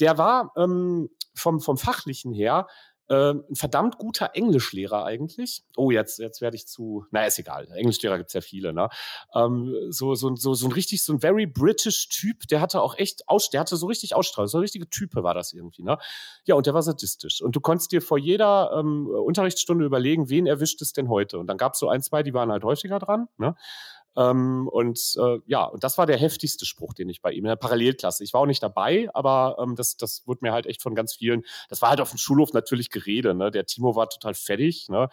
Der 0.00 0.18
war 0.18 0.52
ähm, 0.56 1.08
vom, 1.34 1.60
vom 1.60 1.76
Fachlichen 1.76 2.32
her 2.32 2.66
ähm, 3.10 3.44
ein 3.50 3.54
verdammt 3.54 3.98
guter 3.98 4.30
Englischlehrer 4.34 5.04
eigentlich. 5.04 5.62
Oh, 5.76 5.90
jetzt, 5.90 6.18
jetzt 6.18 6.40
werde 6.40 6.56
ich 6.56 6.66
zu, 6.66 7.04
naja, 7.10 7.26
ist 7.26 7.38
egal. 7.38 7.68
Englischlehrer 7.72 8.18
gibt's 8.18 8.32
ja 8.32 8.40
viele, 8.40 8.72
ne? 8.72 8.88
Ähm, 9.34 9.74
so, 9.90 10.14
so, 10.14 10.34
so, 10.36 10.54
so 10.54 10.66
ein 10.66 10.72
richtig, 10.72 11.04
so 11.04 11.12
ein 11.12 11.20
very 11.20 11.46
British 11.46 12.08
Typ, 12.08 12.48
der 12.48 12.60
hatte 12.60 12.80
auch 12.80 12.96
echt 12.96 13.28
aus, 13.28 13.50
der 13.50 13.60
hatte 13.60 13.76
so 13.76 13.86
richtig 13.86 14.14
Ausstrahlung, 14.14 14.48
so 14.48 14.58
eine 14.58 14.64
richtige 14.64 14.88
Type 14.88 15.22
war 15.22 15.34
das 15.34 15.52
irgendwie, 15.52 15.82
ne? 15.82 15.98
Ja, 16.44 16.54
und 16.54 16.66
der 16.66 16.74
war 16.74 16.82
sadistisch. 16.82 17.42
Und 17.42 17.56
du 17.56 17.60
konntest 17.60 17.92
dir 17.92 18.00
vor 18.00 18.18
jeder 18.18 18.72
ähm, 18.78 19.06
Unterrichtsstunde 19.06 19.84
überlegen, 19.84 20.28
wen 20.30 20.46
erwischt 20.46 20.80
es 20.82 20.92
denn 20.92 21.08
heute? 21.08 21.38
Und 21.38 21.46
dann 21.46 21.58
gab's 21.58 21.78
so 21.78 21.88
ein, 21.88 22.02
zwei, 22.02 22.22
die 22.22 22.34
waren 22.34 22.50
halt 22.50 22.64
häufiger 22.64 22.98
dran, 22.98 23.28
ne? 23.36 23.54
Ähm, 24.16 24.68
und 24.68 24.98
äh, 25.18 25.38
ja, 25.46 25.64
und 25.64 25.84
das 25.84 25.98
war 25.98 26.06
der 26.06 26.16
heftigste 26.16 26.66
Spruch, 26.66 26.94
den 26.94 27.08
ich 27.08 27.20
bei 27.20 27.32
ihm 27.32 27.44
in 27.44 27.48
der 27.48 27.56
Parallelklasse. 27.56 28.22
Ich 28.24 28.32
war 28.32 28.40
auch 28.40 28.46
nicht 28.46 28.62
dabei, 28.62 29.08
aber 29.12 29.56
ähm, 29.60 29.74
das, 29.76 29.96
das 29.96 30.26
wurde 30.26 30.40
mir 30.42 30.52
halt 30.52 30.66
echt 30.66 30.82
von 30.82 30.94
ganz 30.94 31.14
vielen. 31.14 31.42
Das 31.68 31.82
war 31.82 31.90
halt 31.90 32.00
auf 32.00 32.10
dem 32.10 32.18
Schulhof 32.18 32.52
natürlich 32.52 32.90
Gerede. 32.90 33.34
Ne? 33.34 33.50
Der 33.50 33.66
Timo 33.66 33.96
war 33.96 34.08
total 34.08 34.34
fertig 34.34 34.88
ne? 34.88 35.08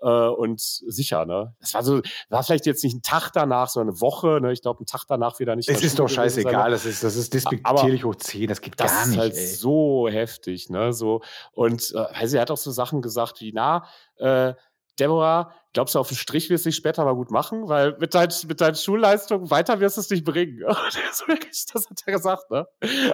Äh, 0.00 0.08
und 0.08 0.60
sicher. 0.60 1.26
Ne? 1.26 1.54
Das 1.60 1.74
war 1.74 1.82
so, 1.82 2.00
war 2.28 2.42
vielleicht 2.42 2.66
jetzt 2.66 2.84
nicht 2.84 2.94
ein 2.94 3.02
Tag 3.02 3.30
danach, 3.32 3.68
sondern 3.68 3.94
eine 3.94 4.00
Woche. 4.00 4.40
Ne? 4.40 4.52
Ich 4.52 4.62
glaube, 4.62 4.82
ein 4.82 4.86
Tag 4.86 5.04
danach 5.08 5.38
wieder 5.40 5.56
nicht. 5.56 5.68
Es 5.68 5.82
ist 5.82 5.98
doch 5.98 6.08
scheißegal. 6.08 6.70
Das 6.70 6.86
ist, 6.86 7.02
das 7.02 7.16
ist 7.16 7.34
despektierlich 7.34 8.04
hoch 8.04 8.14
10. 8.14 8.48
Das 8.48 8.60
gibt 8.60 8.80
das 8.80 8.90
gar 8.90 9.06
nicht. 9.06 9.18
Das 9.18 9.26
ist 9.26 9.34
halt 9.34 9.34
ey. 9.34 9.54
so 9.54 10.08
heftig. 10.08 10.70
Ne? 10.70 10.92
So 10.92 11.22
und 11.52 11.92
äh, 11.94 11.98
also 11.98 12.36
er 12.36 12.42
hat 12.42 12.50
auch 12.50 12.56
so 12.56 12.70
Sachen 12.70 13.02
gesagt 13.02 13.40
wie, 13.40 13.52
na. 13.52 13.86
Äh, 14.16 14.54
Deborah, 14.98 15.52
glaubst 15.72 15.94
du, 15.94 15.98
auf 15.98 16.08
den 16.08 16.16
Strich 16.16 16.50
wirst 16.50 16.64
du 16.64 16.68
dich 16.68 16.76
später 16.76 17.04
mal 17.04 17.14
gut 17.14 17.30
machen? 17.30 17.68
Weil 17.68 17.96
mit, 17.98 18.14
dein, 18.14 18.28
mit 18.46 18.60
deinen 18.60 18.76
Schulleistungen 18.76 19.50
weiter 19.50 19.80
wirst 19.80 19.96
du 19.96 20.02
es 20.02 20.10
nicht 20.10 20.24
bringen. 20.24 20.60
das, 20.66 21.90
hat 21.90 22.02
er 22.06 22.12
gesagt, 22.12 22.50
ne? 22.50 22.66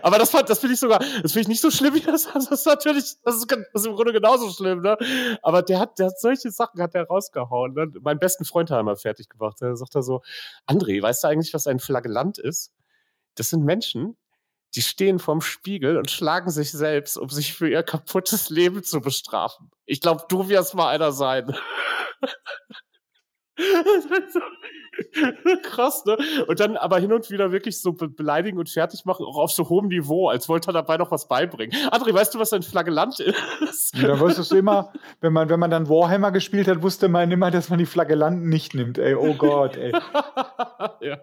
Aber 0.03 0.19
das, 0.19 0.31
fand, 0.31 0.51
das 0.51 0.59
finde 0.59 0.75
ich 0.75 0.81
sogar, 0.81 0.99
das 0.99 1.33
finde 1.33 1.41
ich 1.41 1.49
nicht 1.49 1.61
so 1.61 1.71
schlimm 1.71 1.95
wie 1.95 2.01
das. 2.01 2.29
Das 2.35 2.51
ist 2.51 2.67
natürlich, 2.67 3.17
das 3.25 3.37
ist, 3.37 3.51
das 3.51 3.83
ist 3.83 3.87
im 3.87 3.95
Grunde 3.95 4.13
genauso 4.13 4.51
schlimm, 4.51 4.83
ne? 4.83 4.97
Aber 5.43 5.63
der 5.63 5.81
hat, 5.81 5.99
der 5.99 6.07
hat 6.07 6.21
solche 6.21 6.51
Sachen 6.51 6.81
hat 6.81 6.95
er 6.95 7.07
rausgehauen. 7.07 7.75
Ne? 7.75 7.93
Meinen 8.03 8.19
besten 8.19 8.45
Freund 8.45 8.71
hat 8.71 8.79
er 8.79 8.83
mal 8.83 8.97
fertig 8.97 9.29
gemacht. 9.29 9.57
Da 9.61 9.75
sagt 9.77 9.95
er 9.95 10.03
so, 10.03 10.23
André, 10.67 11.03
weißt 11.03 11.25
du 11.25 11.29
eigentlich, 11.29 11.55
was 11.55 11.67
ein 11.67 11.81
Flagellant 11.81 12.39
ist? 12.39 12.73
Das 13.37 13.49
sind 13.49 13.65
Menschen, 13.65 14.17
die 14.75 14.83
stehen 14.83 15.19
vorm 15.19 15.41
Spiegel 15.41 15.97
und 15.97 16.11
schlagen 16.11 16.51
sich 16.51 16.71
selbst, 16.71 17.17
um 17.17 17.29
sich 17.29 17.55
für 17.55 17.69
ihr 17.69 17.83
kaputtes 17.83 18.51
Leben 18.51 18.83
zu 18.83 19.01
bestrafen. 19.01 19.71
Ich 19.85 20.01
glaube, 20.01 20.25
du 20.29 20.49
wirst 20.49 20.75
mal 20.75 20.89
einer 20.89 21.13
sein. 21.13 21.55
Krass, 25.63 26.05
ne? 26.05 26.17
Und 26.47 26.61
dann 26.61 26.77
aber 26.77 26.99
hin 26.99 27.13
und 27.13 27.31
wieder 27.31 27.53
wirklich 27.53 27.81
so 27.81 27.93
beleidigen 27.93 28.59
und 28.59 28.69
fertig 28.69 29.05
machen, 29.05 29.25
auch 29.27 29.39
auf 29.39 29.53
so 29.53 29.69
hohem 29.69 29.89
Niveau, 29.89 30.29
als 30.29 30.49
wollte 30.49 30.71
er 30.71 30.73
dabei 30.73 30.97
noch 30.97 31.11
was 31.11 31.29
beibringen. 31.29 31.77
André, 31.91 32.15
weißt 32.15 32.35
du, 32.35 32.39
was 32.39 32.53
ein 32.53 32.63
Flagellant 32.63 33.21
ist? 33.21 33.97
Ja, 33.97 34.09
da 34.09 34.21
wusstest 34.21 34.53
du 34.53 34.57
immer, 34.57 34.93
wenn 35.21 35.33
man, 35.33 35.49
wenn 35.49 35.61
man 35.61 35.71
dann 35.71 35.89
Warhammer 35.89 36.33
gespielt 36.33 36.69
hat, 36.69 36.83
wusste 36.83 37.09
man 37.09 37.31
immer, 37.31 37.51
dass 37.51 37.71
man 37.71 37.79
die 37.79 37.87
Flagellanten 37.87 38.49
nicht 38.49 38.75
nimmt, 38.75 38.99
ey. 38.99 39.15
Oh 39.15 39.35
Gott, 39.35 39.77
ey. 39.77 39.93
ja. 41.01 41.19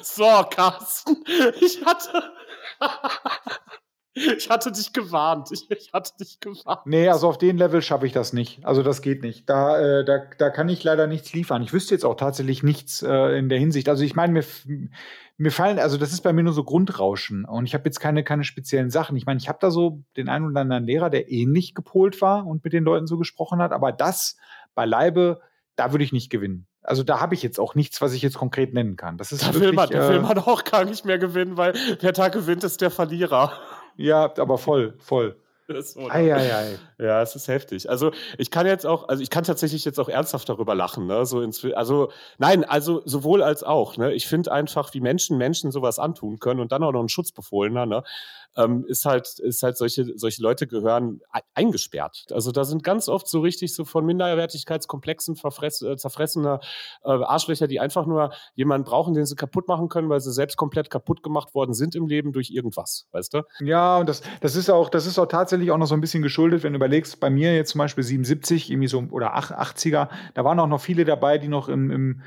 So, 0.00 0.44
Carsten, 0.50 1.24
ich 1.60 1.84
hatte. 1.84 2.32
Ich 4.16 4.48
hatte 4.48 4.70
dich 4.70 4.92
gewarnt. 4.92 5.48
Ich, 5.50 5.68
ich, 5.70 5.92
hatte 5.92 6.12
dich 6.20 6.38
gewarnt. 6.38 6.86
Nee, 6.86 7.08
also 7.08 7.28
auf 7.28 7.36
den 7.36 7.58
Level 7.58 7.82
schaffe 7.82 8.06
ich 8.06 8.12
das 8.12 8.32
nicht. 8.32 8.64
Also 8.64 8.84
das 8.84 9.02
geht 9.02 9.22
nicht. 9.22 9.48
Da, 9.50 9.78
äh, 9.80 10.04
da, 10.04 10.18
da 10.38 10.50
kann 10.50 10.68
ich 10.68 10.84
leider 10.84 11.08
nichts 11.08 11.32
liefern. 11.32 11.62
Ich 11.62 11.72
wüsste 11.72 11.94
jetzt 11.94 12.04
auch 12.04 12.14
tatsächlich 12.14 12.62
nichts 12.62 13.02
äh, 13.02 13.36
in 13.36 13.48
der 13.48 13.58
Hinsicht. 13.58 13.88
Also 13.88 14.04
ich 14.04 14.14
meine, 14.14 14.32
mir, 14.32 14.44
mir 15.36 15.50
fallen, 15.50 15.80
also 15.80 15.96
das 15.96 16.12
ist 16.12 16.20
bei 16.20 16.32
mir 16.32 16.44
nur 16.44 16.52
so 16.52 16.62
Grundrauschen. 16.62 17.44
Und 17.44 17.66
ich 17.66 17.74
habe 17.74 17.86
jetzt 17.86 17.98
keine, 17.98 18.22
keine 18.22 18.44
speziellen 18.44 18.90
Sachen. 18.90 19.16
Ich 19.16 19.26
meine, 19.26 19.38
ich 19.38 19.48
habe 19.48 19.58
da 19.60 19.72
so 19.72 20.04
den 20.16 20.28
einen 20.28 20.46
oder 20.46 20.60
anderen 20.60 20.84
Lehrer, 20.84 21.10
der 21.10 21.32
ähnlich 21.32 21.74
gepolt 21.74 22.20
war 22.20 22.46
und 22.46 22.62
mit 22.62 22.72
den 22.72 22.84
Leuten 22.84 23.08
so 23.08 23.18
gesprochen 23.18 23.60
hat. 23.60 23.72
Aber 23.72 23.90
das 23.90 24.36
beileibe, 24.76 25.40
da 25.74 25.90
würde 25.92 26.04
ich 26.04 26.12
nicht 26.12 26.30
gewinnen. 26.30 26.68
Also 26.84 27.02
da 27.02 27.20
habe 27.20 27.34
ich 27.34 27.42
jetzt 27.42 27.58
auch 27.58 27.74
nichts, 27.74 28.00
was 28.00 28.12
ich 28.12 28.22
jetzt 28.22 28.38
konkret 28.38 28.74
nennen 28.74 28.96
kann. 28.96 29.18
Das 29.18 29.32
ist 29.32 29.42
da, 29.42 29.46
wirklich, 29.46 29.62
will 29.62 29.72
man, 29.72 29.90
da 29.90 30.08
will 30.10 30.20
man 30.20 30.38
auch 30.38 30.64
gar 30.64 30.84
nicht 30.84 31.04
mehr 31.04 31.18
gewinnen, 31.18 31.56
weil 31.56 31.74
wer 32.00 32.12
da 32.12 32.28
gewinnt, 32.28 32.62
ist 32.62 32.80
der 32.80 32.90
Verlierer. 32.90 33.52
Ja, 33.96 34.32
aber 34.38 34.58
voll, 34.58 34.94
voll. 34.98 35.36
So, 35.66 36.10
ei, 36.10 36.34
ei, 36.34 36.54
ei. 36.54 36.78
Ja, 36.98 37.22
es 37.22 37.34
ist 37.36 37.48
heftig. 37.48 37.88
Also 37.88 38.12
ich 38.36 38.50
kann 38.50 38.66
jetzt 38.66 38.84
auch, 38.84 39.08
also 39.08 39.22
ich 39.22 39.30
kann 39.30 39.44
tatsächlich 39.44 39.86
jetzt 39.86 39.98
auch 39.98 40.10
ernsthaft 40.10 40.46
darüber 40.50 40.74
lachen. 40.74 41.06
Ne? 41.06 41.24
So 41.24 41.40
ins, 41.40 41.64
also 41.64 42.10
nein, 42.36 42.64
also 42.64 43.00
sowohl 43.06 43.42
als 43.42 43.62
auch. 43.62 43.96
Ne? 43.96 44.12
Ich 44.12 44.26
finde 44.26 44.52
einfach, 44.52 44.92
wie 44.92 45.00
Menschen 45.00 45.38
Menschen 45.38 45.72
sowas 45.72 45.98
antun 45.98 46.38
können 46.38 46.60
und 46.60 46.70
dann 46.70 46.82
auch 46.82 46.92
noch 46.92 47.02
ein 47.02 47.08
Schutzbefohlener. 47.08 47.86
Ne? 47.86 48.04
Ähm, 48.56 48.84
ist 48.86 49.04
halt, 49.04 49.38
ist 49.38 49.62
halt 49.62 49.76
solche, 49.76 50.16
solche 50.16 50.42
Leute 50.42 50.66
gehören 50.66 51.20
eingesperrt. 51.54 52.26
Also 52.30 52.52
da 52.52 52.64
sind 52.64 52.82
ganz 52.82 53.08
oft 53.08 53.28
so 53.28 53.40
richtig 53.40 53.74
so 53.74 53.84
von 53.84 54.04
Minderwertigkeitskomplexen 54.06 55.36
verfress, 55.36 55.82
äh, 55.82 55.96
zerfressene 55.96 56.60
äh, 57.04 57.10
Arschlöcher, 57.10 57.66
die 57.66 57.80
einfach 57.80 58.06
nur 58.06 58.32
jemanden 58.54 58.84
brauchen, 58.84 59.14
den 59.14 59.26
sie 59.26 59.36
kaputt 59.36 59.68
machen 59.68 59.88
können, 59.88 60.08
weil 60.08 60.20
sie 60.20 60.32
selbst 60.32 60.56
komplett 60.56 60.90
kaputt 60.90 61.22
gemacht 61.22 61.54
worden 61.54 61.74
sind 61.74 61.94
im 61.94 62.06
Leben 62.06 62.32
durch 62.32 62.50
irgendwas, 62.50 63.06
weißt 63.12 63.34
du? 63.34 63.42
Ja, 63.60 63.98
und 63.98 64.08
das, 64.08 64.22
das 64.40 64.56
ist 64.56 64.70
auch, 64.70 64.88
das 64.88 65.06
ist 65.06 65.18
auch 65.18 65.26
tatsächlich 65.26 65.70
auch 65.70 65.78
noch 65.78 65.86
so 65.86 65.94
ein 65.94 66.00
bisschen 66.00 66.22
geschuldet, 66.22 66.62
wenn 66.62 66.72
du 66.72 66.76
überlegst, 66.76 67.20
bei 67.20 67.30
mir 67.30 67.54
jetzt 67.54 67.70
zum 67.70 67.80
Beispiel 67.80 68.04
77, 68.04 68.70
irgendwie 68.70 68.88
so, 68.88 69.04
oder 69.10 69.36
80er, 69.36 70.08
da 70.34 70.44
waren 70.44 70.60
auch 70.60 70.66
noch 70.66 70.80
viele 70.80 71.04
dabei, 71.04 71.38
die 71.38 71.48
noch 71.48 71.68
im, 71.68 71.90
im 71.90 72.22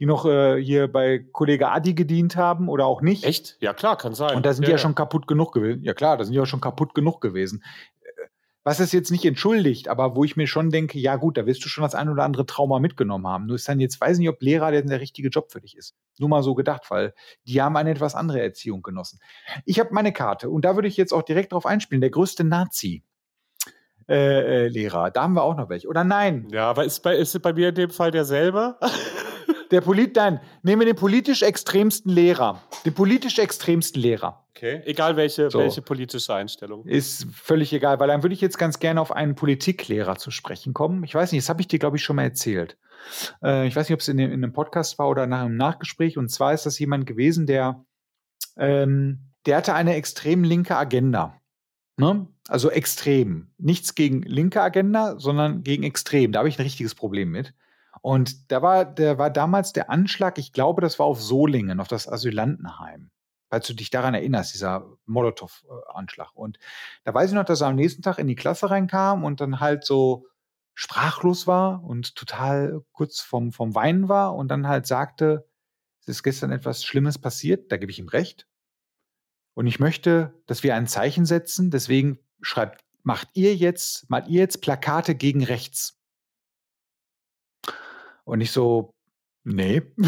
die 0.00 0.06
noch 0.06 0.24
äh, 0.24 0.60
hier 0.60 0.90
bei 0.90 1.18
Kollege 1.18 1.68
Adi 1.68 1.92
gedient 1.94 2.34
haben 2.34 2.68
oder 2.68 2.86
auch 2.86 3.02
nicht. 3.02 3.24
Echt? 3.24 3.58
Ja, 3.60 3.74
klar, 3.74 3.98
kann 3.98 4.14
sein. 4.14 4.34
Und 4.34 4.46
da 4.46 4.54
sind 4.54 4.62
ja, 4.62 4.68
die 4.68 4.70
ja, 4.72 4.76
ja 4.76 4.82
schon 4.82 4.94
kaputt 4.94 5.26
genug 5.26 5.52
gewesen. 5.52 5.84
Ja, 5.84 5.92
klar, 5.92 6.16
da 6.16 6.24
sind 6.24 6.32
die 6.32 6.40
auch 6.40 6.46
schon 6.46 6.62
kaputt 6.62 6.94
genug 6.94 7.20
gewesen. 7.20 7.62
Äh, 8.00 8.28
was 8.64 8.80
es 8.80 8.92
jetzt 8.92 9.10
nicht 9.10 9.26
entschuldigt, 9.26 9.88
aber 9.88 10.16
wo 10.16 10.24
ich 10.24 10.36
mir 10.36 10.46
schon 10.46 10.70
denke, 10.70 10.98
ja 10.98 11.16
gut, 11.16 11.36
da 11.36 11.44
wirst 11.44 11.62
du 11.64 11.68
schon 11.68 11.82
das 11.82 11.94
ein 11.94 12.08
oder 12.08 12.24
andere 12.24 12.46
Trauma 12.46 12.78
mitgenommen 12.78 13.26
haben. 13.26 13.44
Nur 13.44 13.56
ist 13.56 13.68
dann 13.68 13.78
jetzt, 13.78 14.00
weiß 14.00 14.18
nicht, 14.18 14.28
ob 14.30 14.40
Lehrer 14.40 14.70
denn 14.70 14.86
der 14.86 15.00
richtige 15.00 15.28
Job 15.28 15.52
für 15.52 15.60
dich 15.60 15.76
ist. 15.76 15.94
Nur 16.18 16.30
mal 16.30 16.42
so 16.42 16.54
gedacht, 16.54 16.90
weil 16.90 17.12
die 17.46 17.60
haben 17.60 17.76
eine 17.76 17.90
etwas 17.90 18.14
andere 18.14 18.40
Erziehung 18.40 18.80
genossen. 18.80 19.20
Ich 19.66 19.78
habe 19.80 19.92
meine 19.92 20.14
Karte 20.14 20.48
und 20.48 20.64
da 20.64 20.76
würde 20.76 20.88
ich 20.88 20.96
jetzt 20.96 21.12
auch 21.12 21.22
direkt 21.22 21.52
drauf 21.52 21.66
einspielen. 21.66 22.00
Der 22.00 22.10
größte 22.10 22.42
Nazi. 22.42 23.04
Äh, 24.08 24.64
äh, 24.64 24.68
Lehrer, 24.68 25.10
da 25.10 25.22
haben 25.22 25.34
wir 25.34 25.42
auch 25.42 25.56
noch 25.56 25.68
welche. 25.68 25.86
Oder 25.86 26.04
nein? 26.04 26.48
Ja, 26.50 26.70
aber 26.70 26.84
ist 26.84 27.00
bei, 27.00 27.14
ist 27.14 27.40
bei 27.42 27.52
mir 27.52 27.68
in 27.68 27.74
dem 27.76 27.90
Fall 27.90 28.10
derselbe? 28.10 28.76
Der 29.70 29.80
Polit, 29.80 30.16
nein, 30.16 30.40
nehmen 30.62 30.80
wir 30.80 30.86
den 30.86 30.96
politisch 30.96 31.42
extremsten 31.42 32.10
Lehrer. 32.10 32.60
Den 32.84 32.92
politisch 32.92 33.38
extremsten 33.38 34.02
Lehrer. 34.02 34.44
Okay. 34.50 34.82
Egal 34.84 35.16
welche, 35.16 35.50
so. 35.50 35.60
welche 35.60 35.80
politische 35.80 36.34
Einstellung. 36.34 36.84
Ist 36.86 37.26
völlig 37.32 37.72
egal, 37.72 38.00
weil 38.00 38.08
dann 38.08 38.22
würde 38.22 38.34
ich 38.34 38.40
jetzt 38.40 38.58
ganz 38.58 38.80
gerne 38.80 39.00
auf 39.00 39.12
einen 39.12 39.36
Politiklehrer 39.36 40.16
zu 40.16 40.30
sprechen 40.30 40.74
kommen. 40.74 41.04
Ich 41.04 41.14
weiß 41.14 41.30
nicht, 41.32 41.44
das 41.44 41.48
habe 41.48 41.60
ich 41.60 41.68
dir, 41.68 41.78
glaube 41.78 41.96
ich, 41.96 42.02
schon 42.02 42.16
mal 42.16 42.24
erzählt. 42.24 42.76
Äh, 43.42 43.68
ich 43.68 43.76
weiß 43.76 43.88
nicht, 43.88 43.94
ob 43.94 44.00
es 44.00 44.08
in, 44.08 44.18
in, 44.18 44.32
einem 44.32 44.52
Podcast 44.52 44.98
war 44.98 45.08
oder 45.08 45.26
nach 45.26 45.40
einem 45.40 45.56
Nachgespräch. 45.56 46.18
Und 46.18 46.30
zwar 46.30 46.52
ist 46.52 46.66
das 46.66 46.78
jemand 46.78 47.06
gewesen, 47.06 47.46
der, 47.46 47.84
ähm, 48.56 49.30
der 49.46 49.56
hatte 49.56 49.74
eine 49.74 49.94
extrem 49.94 50.42
linke 50.42 50.76
Agenda. 50.76 51.40
Ne? 51.96 52.26
Also 52.48 52.70
extrem. 52.70 53.52
Nichts 53.56 53.94
gegen 53.94 54.22
linke 54.22 54.60
Agenda, 54.60 55.18
sondern 55.18 55.62
gegen 55.62 55.84
extrem. 55.84 56.32
Da 56.32 56.40
habe 56.40 56.48
ich 56.48 56.58
ein 56.58 56.62
richtiges 56.62 56.94
Problem 56.94 57.30
mit. 57.30 57.54
Und 58.02 58.50
da 58.50 58.62
war, 58.62 58.84
der 58.84 59.18
war 59.18 59.30
damals 59.30 59.72
der 59.72 59.90
Anschlag, 59.90 60.38
ich 60.38 60.52
glaube, 60.52 60.80
das 60.80 60.98
war 60.98 61.06
auf 61.06 61.20
Solingen, 61.20 61.80
auf 61.80 61.88
das 61.88 62.08
Asylantenheim. 62.08 63.10
falls 63.50 63.66
du 63.66 63.74
dich 63.74 63.90
daran 63.90 64.14
erinnerst, 64.14 64.54
dieser 64.54 64.86
Molotow-Anschlag. 65.06 66.34
Und 66.34 66.58
da 67.04 67.12
weiß 67.12 67.30
ich 67.30 67.34
noch, 67.34 67.44
dass 67.44 67.60
er 67.60 67.66
am 67.68 67.76
nächsten 67.76 68.02
Tag 68.02 68.18
in 68.18 68.28
die 68.28 68.36
Klasse 68.36 68.70
reinkam 68.70 69.24
und 69.24 69.40
dann 69.40 69.60
halt 69.60 69.84
so 69.84 70.26
sprachlos 70.74 71.46
war 71.46 71.82
und 71.84 72.14
total 72.14 72.82
kurz 72.92 73.20
vom, 73.20 73.52
vom 73.52 73.74
Weinen 73.74 74.08
war 74.08 74.34
und 74.34 74.48
dann 74.48 74.68
halt 74.68 74.86
sagte, 74.86 75.48
es 76.00 76.08
ist 76.08 76.22
gestern 76.22 76.52
etwas 76.52 76.84
Schlimmes 76.84 77.18
passiert, 77.18 77.70
da 77.72 77.76
gebe 77.76 77.92
ich 77.92 77.98
ihm 77.98 78.08
recht. 78.08 78.46
Und 79.54 79.66
ich 79.66 79.80
möchte, 79.80 80.40
dass 80.46 80.62
wir 80.62 80.74
ein 80.74 80.86
Zeichen 80.86 81.26
setzen, 81.26 81.70
deswegen 81.70 82.18
schreibt, 82.40 82.84
macht 83.02 83.28
ihr 83.34 83.54
jetzt, 83.54 84.08
malt 84.08 84.28
ihr 84.28 84.40
jetzt 84.40 84.62
Plakate 84.62 85.14
gegen 85.14 85.44
rechts. 85.44 85.99
Und 88.30 88.40
ich 88.40 88.52
so, 88.52 88.94
nee. 89.42 89.82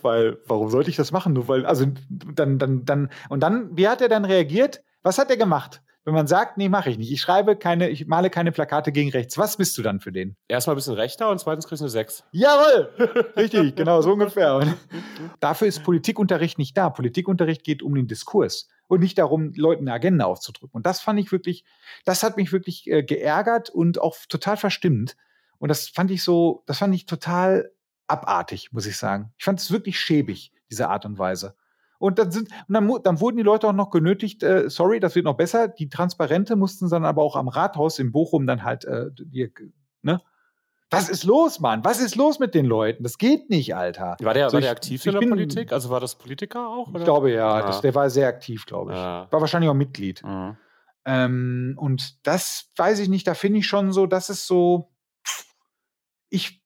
weil, 0.00 0.38
warum 0.46 0.70
sollte 0.70 0.88
ich 0.88 0.96
das 0.96 1.12
machen? 1.12 1.34
Nur 1.34 1.46
weil, 1.46 1.66
also 1.66 1.84
dann, 2.08 2.58
dann, 2.58 2.86
dann, 2.86 3.10
und 3.28 3.40
dann, 3.40 3.76
wie 3.76 3.86
hat 3.86 4.00
er 4.00 4.08
dann 4.08 4.24
reagiert? 4.24 4.82
Was 5.02 5.18
hat 5.18 5.28
er 5.28 5.36
gemacht? 5.36 5.82
Wenn 6.06 6.14
man 6.14 6.26
sagt, 6.26 6.56
nee, 6.56 6.70
mache 6.70 6.88
ich 6.88 6.96
nicht. 6.96 7.12
Ich 7.12 7.20
schreibe 7.20 7.56
keine, 7.56 7.90
ich 7.90 8.06
male 8.06 8.30
keine 8.30 8.50
Plakate 8.50 8.92
gegen 8.92 9.10
rechts. 9.10 9.36
Was 9.36 9.58
bist 9.58 9.76
du 9.76 9.82
dann 9.82 10.00
für 10.00 10.10
den? 10.10 10.36
Erstmal 10.48 10.74
ein 10.74 10.78
bisschen 10.78 10.94
rechter 10.94 11.28
und 11.28 11.38
zweitens 11.38 11.66
kriegst 11.66 11.82
du 11.82 11.84
eine 11.84 11.90
6. 11.90 12.24
Jawohl! 12.32 12.88
Richtig, 13.36 13.76
genau, 13.76 14.00
so 14.00 14.12
ungefähr. 14.12 14.56
Und 14.56 14.74
dafür 15.40 15.68
ist 15.68 15.82
Politikunterricht 15.82 16.56
nicht 16.56 16.78
da. 16.78 16.88
Politikunterricht 16.88 17.62
geht 17.62 17.82
um 17.82 17.94
den 17.94 18.06
Diskurs 18.06 18.68
und 18.86 19.00
nicht 19.00 19.18
darum, 19.18 19.52
Leuten 19.54 19.86
eine 19.86 19.94
Agenda 19.94 20.24
aufzudrücken. 20.24 20.74
Und 20.74 20.86
das 20.86 21.02
fand 21.02 21.20
ich 21.20 21.30
wirklich, 21.30 21.64
das 22.06 22.22
hat 22.22 22.38
mich 22.38 22.52
wirklich 22.52 22.90
äh, 22.90 23.02
geärgert 23.02 23.68
und 23.68 24.00
auch 24.00 24.16
total 24.30 24.56
verstimmt. 24.56 25.16
Und 25.64 25.68
das 25.68 25.88
fand 25.88 26.10
ich 26.10 26.22
so, 26.22 26.62
das 26.66 26.76
fand 26.76 26.94
ich 26.94 27.06
total 27.06 27.72
abartig, 28.06 28.74
muss 28.74 28.84
ich 28.84 28.98
sagen. 28.98 29.32
Ich 29.38 29.46
fand 29.46 29.58
es 29.58 29.70
wirklich 29.70 29.98
schäbig, 29.98 30.52
diese 30.70 30.90
Art 30.90 31.06
und 31.06 31.18
Weise. 31.18 31.54
Und 31.98 32.18
dann, 32.18 32.30
sind, 32.30 32.50
und 32.68 32.74
dann, 32.74 32.92
dann 33.02 33.18
wurden 33.18 33.38
die 33.38 33.42
Leute 33.42 33.68
auch 33.68 33.72
noch 33.72 33.88
genötigt, 33.88 34.42
äh, 34.42 34.68
sorry, 34.68 35.00
das 35.00 35.14
wird 35.14 35.24
noch 35.24 35.38
besser. 35.38 35.68
Die 35.68 35.88
Transparente 35.88 36.54
mussten 36.54 36.90
dann 36.90 37.06
aber 37.06 37.22
auch 37.22 37.34
am 37.34 37.48
Rathaus 37.48 37.98
in 37.98 38.12
Bochum 38.12 38.46
dann 38.46 38.62
halt, 38.62 38.84
äh, 38.84 39.06
die, 39.18 39.50
ne? 40.02 40.20
Was 40.90 41.08
ist 41.08 41.24
los, 41.24 41.60
Mann? 41.60 41.82
Was 41.82 41.98
ist 41.98 42.14
los 42.14 42.38
mit 42.38 42.54
den 42.54 42.66
Leuten? 42.66 43.02
Das 43.02 43.16
geht 43.16 43.48
nicht, 43.48 43.74
Alter. 43.74 44.18
War 44.20 44.34
der, 44.34 44.50
so, 44.50 44.56
war 44.56 44.60
der 44.60 44.70
aktiv 44.70 45.06
in 45.06 45.12
der 45.12 45.20
bin, 45.20 45.30
Politik? 45.30 45.72
Also 45.72 45.88
war 45.88 46.00
das 46.00 46.14
Politiker 46.14 46.68
auch? 46.68 46.88
Oder? 46.88 46.98
Ich 46.98 47.04
glaube 47.04 47.30
ja, 47.30 47.60
ja. 47.60 47.66
Das, 47.66 47.80
der 47.80 47.94
war 47.94 48.10
sehr 48.10 48.28
aktiv, 48.28 48.66
glaube 48.66 48.92
ich. 48.92 48.98
Ja. 48.98 49.28
War 49.30 49.40
wahrscheinlich 49.40 49.70
auch 49.70 49.74
Mitglied. 49.74 50.22
Mhm. 50.22 50.58
Ähm, 51.06 51.74
und 51.78 52.26
das 52.26 52.70
weiß 52.76 52.98
ich 52.98 53.08
nicht, 53.08 53.26
da 53.26 53.32
finde 53.32 53.60
ich 53.60 53.66
schon 53.66 53.94
so, 53.94 54.04
das 54.04 54.28
ist 54.28 54.46
so, 54.46 54.90
ich, 56.28 56.62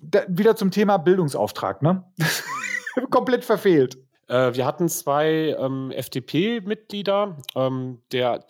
da, 0.00 0.24
wieder 0.28 0.56
zum 0.56 0.70
Thema 0.70 0.96
Bildungsauftrag, 0.98 1.82
ne? 1.82 2.04
Komplett 3.10 3.44
verfehlt. 3.44 3.98
Äh, 4.28 4.54
wir 4.54 4.66
hatten 4.66 4.88
zwei 4.88 5.56
ähm, 5.58 5.90
FDP-Mitglieder. 5.90 7.36
Ähm, 7.54 8.02
der, 8.12 8.44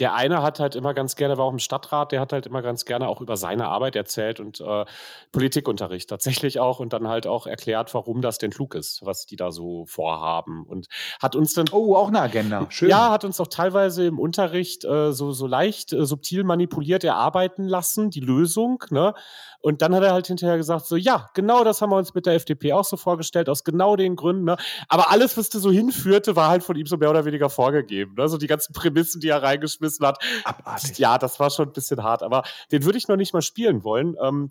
der 0.00 0.14
eine 0.14 0.42
hat 0.42 0.60
halt 0.60 0.74
immer 0.74 0.94
ganz 0.94 1.14
gerne, 1.14 1.36
war 1.36 1.44
auch 1.44 1.52
im 1.52 1.58
Stadtrat, 1.58 2.10
der 2.12 2.20
hat 2.20 2.32
halt 2.32 2.46
immer 2.46 2.62
ganz 2.62 2.84
gerne 2.86 3.08
auch 3.08 3.20
über 3.20 3.36
seine 3.36 3.68
Arbeit 3.68 3.96
erzählt 3.96 4.40
und 4.40 4.60
äh, 4.60 4.84
Politikunterricht 5.30 6.08
tatsächlich 6.08 6.58
auch 6.58 6.80
und 6.80 6.92
dann 6.92 7.06
halt 7.06 7.26
auch 7.26 7.46
erklärt, 7.46 7.92
warum 7.92 8.22
das 8.22 8.38
denn 8.38 8.50
klug 8.50 8.74
ist, 8.74 9.04
was 9.04 9.26
die 9.26 9.36
da 9.36 9.52
so 9.52 9.84
vorhaben. 9.86 10.64
Und 10.66 10.88
hat 11.20 11.36
uns 11.36 11.52
dann. 11.52 11.66
Oh, 11.70 11.94
auch 11.94 12.08
eine 12.08 12.20
Agenda. 12.20 12.66
Schön. 12.70 12.88
Ja, 12.88 13.10
hat 13.10 13.24
uns 13.24 13.40
auch 13.40 13.48
teilweise 13.48 14.06
im 14.06 14.18
Unterricht 14.18 14.84
äh, 14.84 15.12
so, 15.12 15.32
so 15.32 15.46
leicht 15.46 15.92
äh, 15.92 16.06
subtil 16.06 16.44
manipuliert 16.44 17.04
erarbeiten 17.04 17.68
lassen, 17.68 18.10
die 18.10 18.20
Lösung. 18.20 18.82
Ne? 18.90 19.14
Und 19.60 19.82
dann 19.82 19.94
hat 19.94 20.02
er 20.02 20.12
halt 20.12 20.26
hinterher 20.26 20.56
gesagt: 20.56 20.86
so, 20.86 20.96
ja, 20.96 21.28
genau 21.34 21.64
das 21.64 21.82
haben 21.82 21.90
wir 21.90 21.96
uns 21.96 22.14
mit 22.14 22.26
der 22.26 22.34
FDP 22.34 22.72
auch 22.72 22.84
so 22.84 22.96
vorgestellt, 22.96 23.48
aus 23.48 23.64
genau 23.64 23.96
den 23.96 24.16
Gründen. 24.16 24.44
Ne? 24.44 24.56
Aber 24.88 25.10
alles, 25.10 25.36
was 25.36 25.48
da 25.48 25.58
so 25.58 25.70
hinführte, 25.70 26.36
war 26.36 26.48
halt 26.48 26.62
von 26.62 26.76
ihm 26.76 26.86
so 26.86 26.96
mehr 26.96 27.10
oder 27.10 27.24
weniger 27.24 27.50
vorgegeben. 27.50 28.14
Ne? 28.16 28.28
So 28.28 28.38
die 28.38 28.46
ganzen 28.46 28.72
Prämissen, 28.72 29.20
die 29.20 29.28
er 29.28 29.42
reingeschmissen 29.42 30.06
hat. 30.06 30.22
Abartig. 30.44 30.98
Ja, 30.98 31.18
das 31.18 31.38
war 31.40 31.50
schon 31.50 31.68
ein 31.68 31.72
bisschen 31.72 32.02
hart, 32.02 32.22
aber 32.22 32.42
den 32.72 32.84
würde 32.84 32.98
ich 32.98 33.08
noch 33.08 33.16
nicht 33.16 33.32
mal 33.32 33.42
spielen 33.42 33.84
wollen. 33.84 34.16
Ähm, 34.22 34.50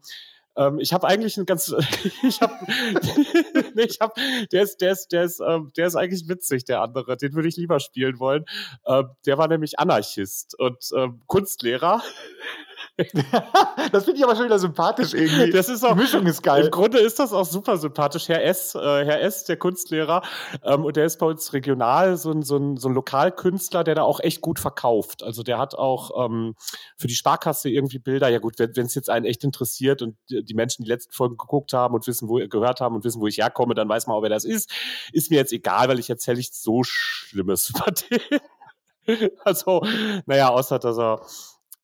ähm, 0.59 0.79
ich 0.79 0.93
habe 0.93 1.07
eigentlich 1.07 1.37
ein 1.37 1.45
ganz, 1.45 1.73
ich 2.23 2.41
habe, 2.41 2.53
nee, 3.75 3.83
ich 3.83 3.99
habe, 4.01 4.13
der 4.51 4.63
ist, 4.63 4.81
der 4.81 4.91
ist, 4.91 5.07
der 5.11 5.23
ist, 5.23 5.39
ähm, 5.39 5.71
der 5.75 5.87
ist 5.87 5.95
eigentlich 5.95 6.27
witzig, 6.27 6.65
der 6.65 6.81
andere. 6.81 7.17
Den 7.17 7.33
würde 7.33 7.47
ich 7.47 7.57
lieber 7.57 7.79
spielen 7.79 8.19
wollen. 8.19 8.45
Ähm, 8.85 9.09
der 9.25 9.37
war 9.37 9.47
nämlich 9.47 9.79
Anarchist 9.79 10.59
und 10.59 10.89
ähm, 10.95 11.21
Kunstlehrer. 11.27 12.03
das 13.91 14.05
finde 14.05 14.17
ich 14.19 14.23
aber 14.23 14.35
schon 14.35 14.45
wieder 14.45 14.59
sympathisch 14.59 15.13
irgendwie. 15.13 15.51
Das 15.51 15.69
ist 15.69 15.83
auch, 15.83 15.93
Die 15.93 15.99
Mischung 15.99 16.25
ist 16.25 16.41
geil. 16.41 16.65
Im 16.65 16.71
Grunde 16.71 16.99
ist 16.99 17.19
das 17.19 17.33
auch 17.33 17.45
super 17.45 17.77
sympathisch. 17.77 18.27
Herr 18.27 18.43
S., 18.43 18.75
äh, 18.75 18.79
Herr 18.79 19.21
S., 19.21 19.45
der 19.45 19.57
Kunstlehrer, 19.57 20.21
ähm, 20.63 20.85
und 20.85 20.95
der 20.95 21.05
ist 21.05 21.17
bei 21.17 21.25
uns 21.25 21.53
regional 21.53 22.17
so 22.17 22.31
ein, 22.31 22.43
so, 22.43 22.57
ein, 22.57 22.77
so 22.77 22.89
ein 22.89 22.93
Lokalkünstler, 22.93 23.83
der 23.83 23.95
da 23.95 24.03
auch 24.03 24.19
echt 24.19 24.41
gut 24.41 24.59
verkauft. 24.59 25.23
Also 25.23 25.43
der 25.43 25.57
hat 25.57 25.75
auch 25.75 26.25
ähm, 26.25 26.55
für 26.97 27.07
die 27.07 27.15
Sparkasse 27.15 27.69
irgendwie 27.69 27.99
Bilder. 27.99 28.29
Ja 28.29 28.39
gut, 28.39 28.59
wenn 28.59 28.85
es 28.85 28.95
jetzt 28.95 29.09
einen 29.09 29.25
echt 29.25 29.43
interessiert 29.43 30.01
und 30.01 30.17
die 30.29 30.53
Menschen 30.53 30.83
die 30.83 30.89
letzten 30.89 31.13
Folgen 31.13 31.37
geguckt 31.37 31.73
haben 31.73 31.95
und 31.95 32.05
wissen, 32.07 32.27
wo 32.27 32.35
gehört 32.35 32.81
haben 32.81 32.95
und 32.95 33.03
wissen, 33.03 33.21
wo 33.21 33.27
ich 33.27 33.37
herkomme, 33.37 33.75
dann 33.75 33.89
weiß 33.89 34.07
man 34.07 34.17
auch, 34.17 34.21
wer 34.21 34.29
das 34.29 34.45
ist. 34.45 34.71
Ist 35.13 35.31
mir 35.31 35.37
jetzt 35.37 35.53
egal, 35.53 35.87
weil 35.87 35.99
ich 35.99 36.09
erzähle 36.09 36.37
nicht 36.37 36.55
so 36.55 36.83
Schlimmes 36.83 37.69
über 37.75 37.91
den. 37.91 39.29
Also, 39.43 39.83
naja, 40.25 40.49
außer 40.49 40.77
dass 40.77 40.99
er 40.99 41.21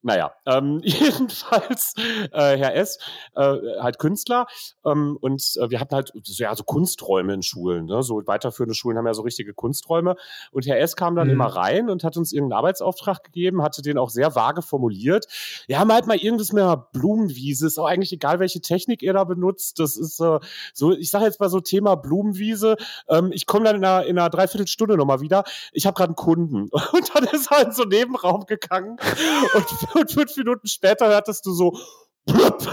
naja, 0.05 0.31
ähm, 0.45 0.79
jedenfalls 0.83 1.95
äh, 2.31 2.57
Herr 2.57 2.75
S., 2.75 2.99
äh, 3.35 3.57
halt 3.79 3.97
Künstler 3.97 4.45
ähm, 4.85 5.17
und 5.19 5.41
äh, 5.59 5.69
wir 5.71 5.79
hatten 5.79 5.95
halt 5.95 6.13
so, 6.23 6.43
ja, 6.43 6.55
so 6.55 6.63
Kunsträume 6.63 7.33
in 7.33 7.41
Schulen, 7.41 7.85
ne? 7.87 8.03
so 8.03 8.21
weiterführende 8.25 8.75
Schulen 8.75 8.99
haben 8.99 9.07
ja 9.07 9.15
so 9.15 9.23
richtige 9.23 9.55
Kunsträume 9.55 10.15
und 10.51 10.67
Herr 10.67 10.79
S. 10.79 10.95
kam 10.95 11.15
dann 11.15 11.27
mhm. 11.27 11.33
immer 11.33 11.47
rein 11.47 11.89
und 11.89 12.03
hat 12.03 12.17
uns 12.17 12.33
irgendeinen 12.33 12.59
Arbeitsauftrag 12.59 13.23
gegeben, 13.23 13.63
hatte 13.63 13.81
den 13.81 13.97
auch 13.97 14.11
sehr 14.11 14.35
vage 14.35 14.61
formuliert. 14.61 15.25
Ja, 15.67 15.85
halt 15.87 16.05
mal 16.05 16.17
irgendwas 16.17 16.51
mehr 16.53 16.87
Blumenwiese, 16.93 17.65
ist 17.65 17.79
auch 17.79 17.87
eigentlich 17.87 18.13
egal, 18.13 18.39
welche 18.39 18.61
Technik 18.61 19.01
ihr 19.01 19.13
da 19.13 19.23
benutzt, 19.23 19.79
das 19.79 19.97
ist 19.97 20.19
äh, 20.19 20.39
so, 20.73 20.91
ich 20.93 21.09
sage 21.09 21.25
jetzt 21.25 21.39
mal 21.39 21.49
so 21.49 21.61
Thema 21.61 21.95
Blumenwiese, 21.95 22.77
ähm, 23.09 23.31
ich 23.33 23.47
komme 23.47 23.65
dann 23.65 23.77
in 23.77 23.85
einer, 23.85 24.05
in 24.05 24.19
einer 24.19 24.29
Dreiviertelstunde 24.29 24.97
nochmal 24.97 25.21
wieder, 25.21 25.45
ich 25.71 25.87
habe 25.87 25.95
gerade 25.95 26.09
einen 26.09 26.15
Kunden 26.15 26.69
und 26.93 27.15
dann 27.15 27.23
ist 27.23 27.51
er 27.51 27.65
in 27.65 27.71
so 27.71 27.83
einen 27.83 27.91
Nebenraum 27.91 28.45
gegangen 28.45 28.97
und 29.55 29.94
und 29.95 30.11
fünf 30.11 30.35
Minuten 30.37 30.67
später 30.67 31.07
hörtest 31.07 31.45
du 31.45 31.53
so 31.53 31.77
Plöpp. 32.25 32.67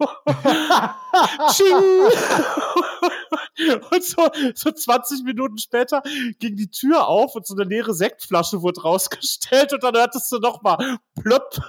und 3.90 4.04
so, 4.04 4.28
so 4.54 4.70
20 4.70 5.24
Minuten 5.24 5.58
später 5.58 6.02
ging 6.38 6.54
die 6.56 6.70
Tür 6.70 7.08
auf 7.08 7.34
und 7.34 7.44
so 7.46 7.54
eine 7.54 7.64
leere 7.64 7.94
Sektflasche 7.94 8.62
wurde 8.62 8.82
rausgestellt 8.82 9.72
und 9.72 9.82
dann 9.82 9.96
hörtest 9.96 10.30
du 10.30 10.38
noch 10.38 10.62
mal 10.62 10.98
plöpp. 11.20 11.60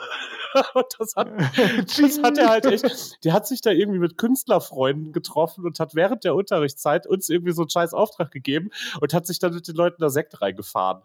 Und 0.73 0.85
das 0.97 1.15
hat, 1.15 1.29
das 1.29 2.21
hat 2.21 2.37
er 2.37 2.49
halt 2.49 2.65
echt, 2.65 3.23
der 3.23 3.33
hat 3.33 3.47
sich 3.47 3.61
da 3.61 3.71
irgendwie 3.71 3.99
mit 3.99 4.17
Künstlerfreunden 4.17 5.11
getroffen 5.11 5.65
und 5.65 5.79
hat 5.79 5.95
während 5.95 6.23
der 6.23 6.35
Unterrichtszeit 6.35 7.07
uns 7.07 7.29
irgendwie 7.29 7.51
so 7.51 7.63
einen 7.63 7.69
scheiß 7.69 7.93
Auftrag 7.93 8.31
gegeben 8.31 8.69
und 8.99 9.13
hat 9.13 9.27
sich 9.27 9.39
dann 9.39 9.53
mit 9.53 9.67
den 9.67 9.75
Leuten 9.75 10.01
da 10.01 10.09
Sekt 10.09 10.41
reingefahren. 10.41 11.01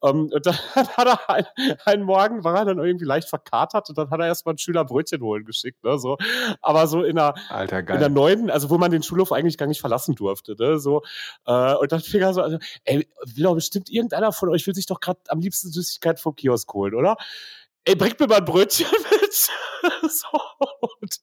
Um, 0.00 0.10
ähm, 0.10 0.30
und 0.32 0.46
dann 0.46 0.54
hat 0.74 1.06
er 1.06 1.30
ein, 1.30 1.46
einen 1.84 2.02
Morgen, 2.04 2.44
war 2.44 2.58
er 2.58 2.64
dann 2.64 2.78
irgendwie 2.78 3.04
leicht 3.04 3.28
verkatert 3.28 3.88
und 3.88 3.98
dann 3.98 4.10
hat 4.10 4.20
er 4.20 4.26
erstmal 4.26 4.52
einen 4.52 4.58
Schüler 4.58 4.84
Brötchen 4.84 5.22
holen 5.22 5.44
geschickt, 5.44 5.82
ne, 5.84 5.98
so. 5.98 6.16
Aber 6.60 6.86
so 6.86 7.02
in 7.02 7.16
der, 7.16 7.34
Alter, 7.48 7.78
in 7.78 7.86
der 7.86 8.08
neunten, 8.08 8.50
also 8.50 8.70
wo 8.70 8.78
man 8.78 8.90
den 8.90 9.02
Schulhof 9.02 9.32
eigentlich 9.32 9.58
gar 9.58 9.66
nicht 9.66 9.80
verlassen 9.80 10.14
durfte, 10.14 10.56
ne, 10.58 10.78
so. 10.78 11.02
Äh, 11.46 11.74
und 11.74 11.92
dann 11.92 12.00
fing 12.00 12.20
er 12.20 12.34
so, 12.34 12.42
also, 12.42 12.58
ey, 12.84 13.08
will 13.24 13.44
doch 13.44 13.54
bestimmt 13.54 13.90
irgendeiner 13.90 14.32
von 14.32 14.48
euch 14.48 14.66
will 14.66 14.74
sich 14.74 14.86
doch 14.86 15.00
gerade 15.00 15.20
am 15.28 15.40
liebsten 15.40 15.70
Süßigkeit 15.70 16.20
vom 16.20 16.34
Kiosk 16.36 16.72
holen, 16.72 16.94
oder? 16.94 17.16
Ey, 17.84 17.94
bringt 17.94 18.18
mir 18.18 18.26
mal 18.26 18.38
ein 18.38 18.44
Brötchen 18.44 18.86
mit. 19.10 19.34
so. 20.10 20.28
und, 21.00 21.20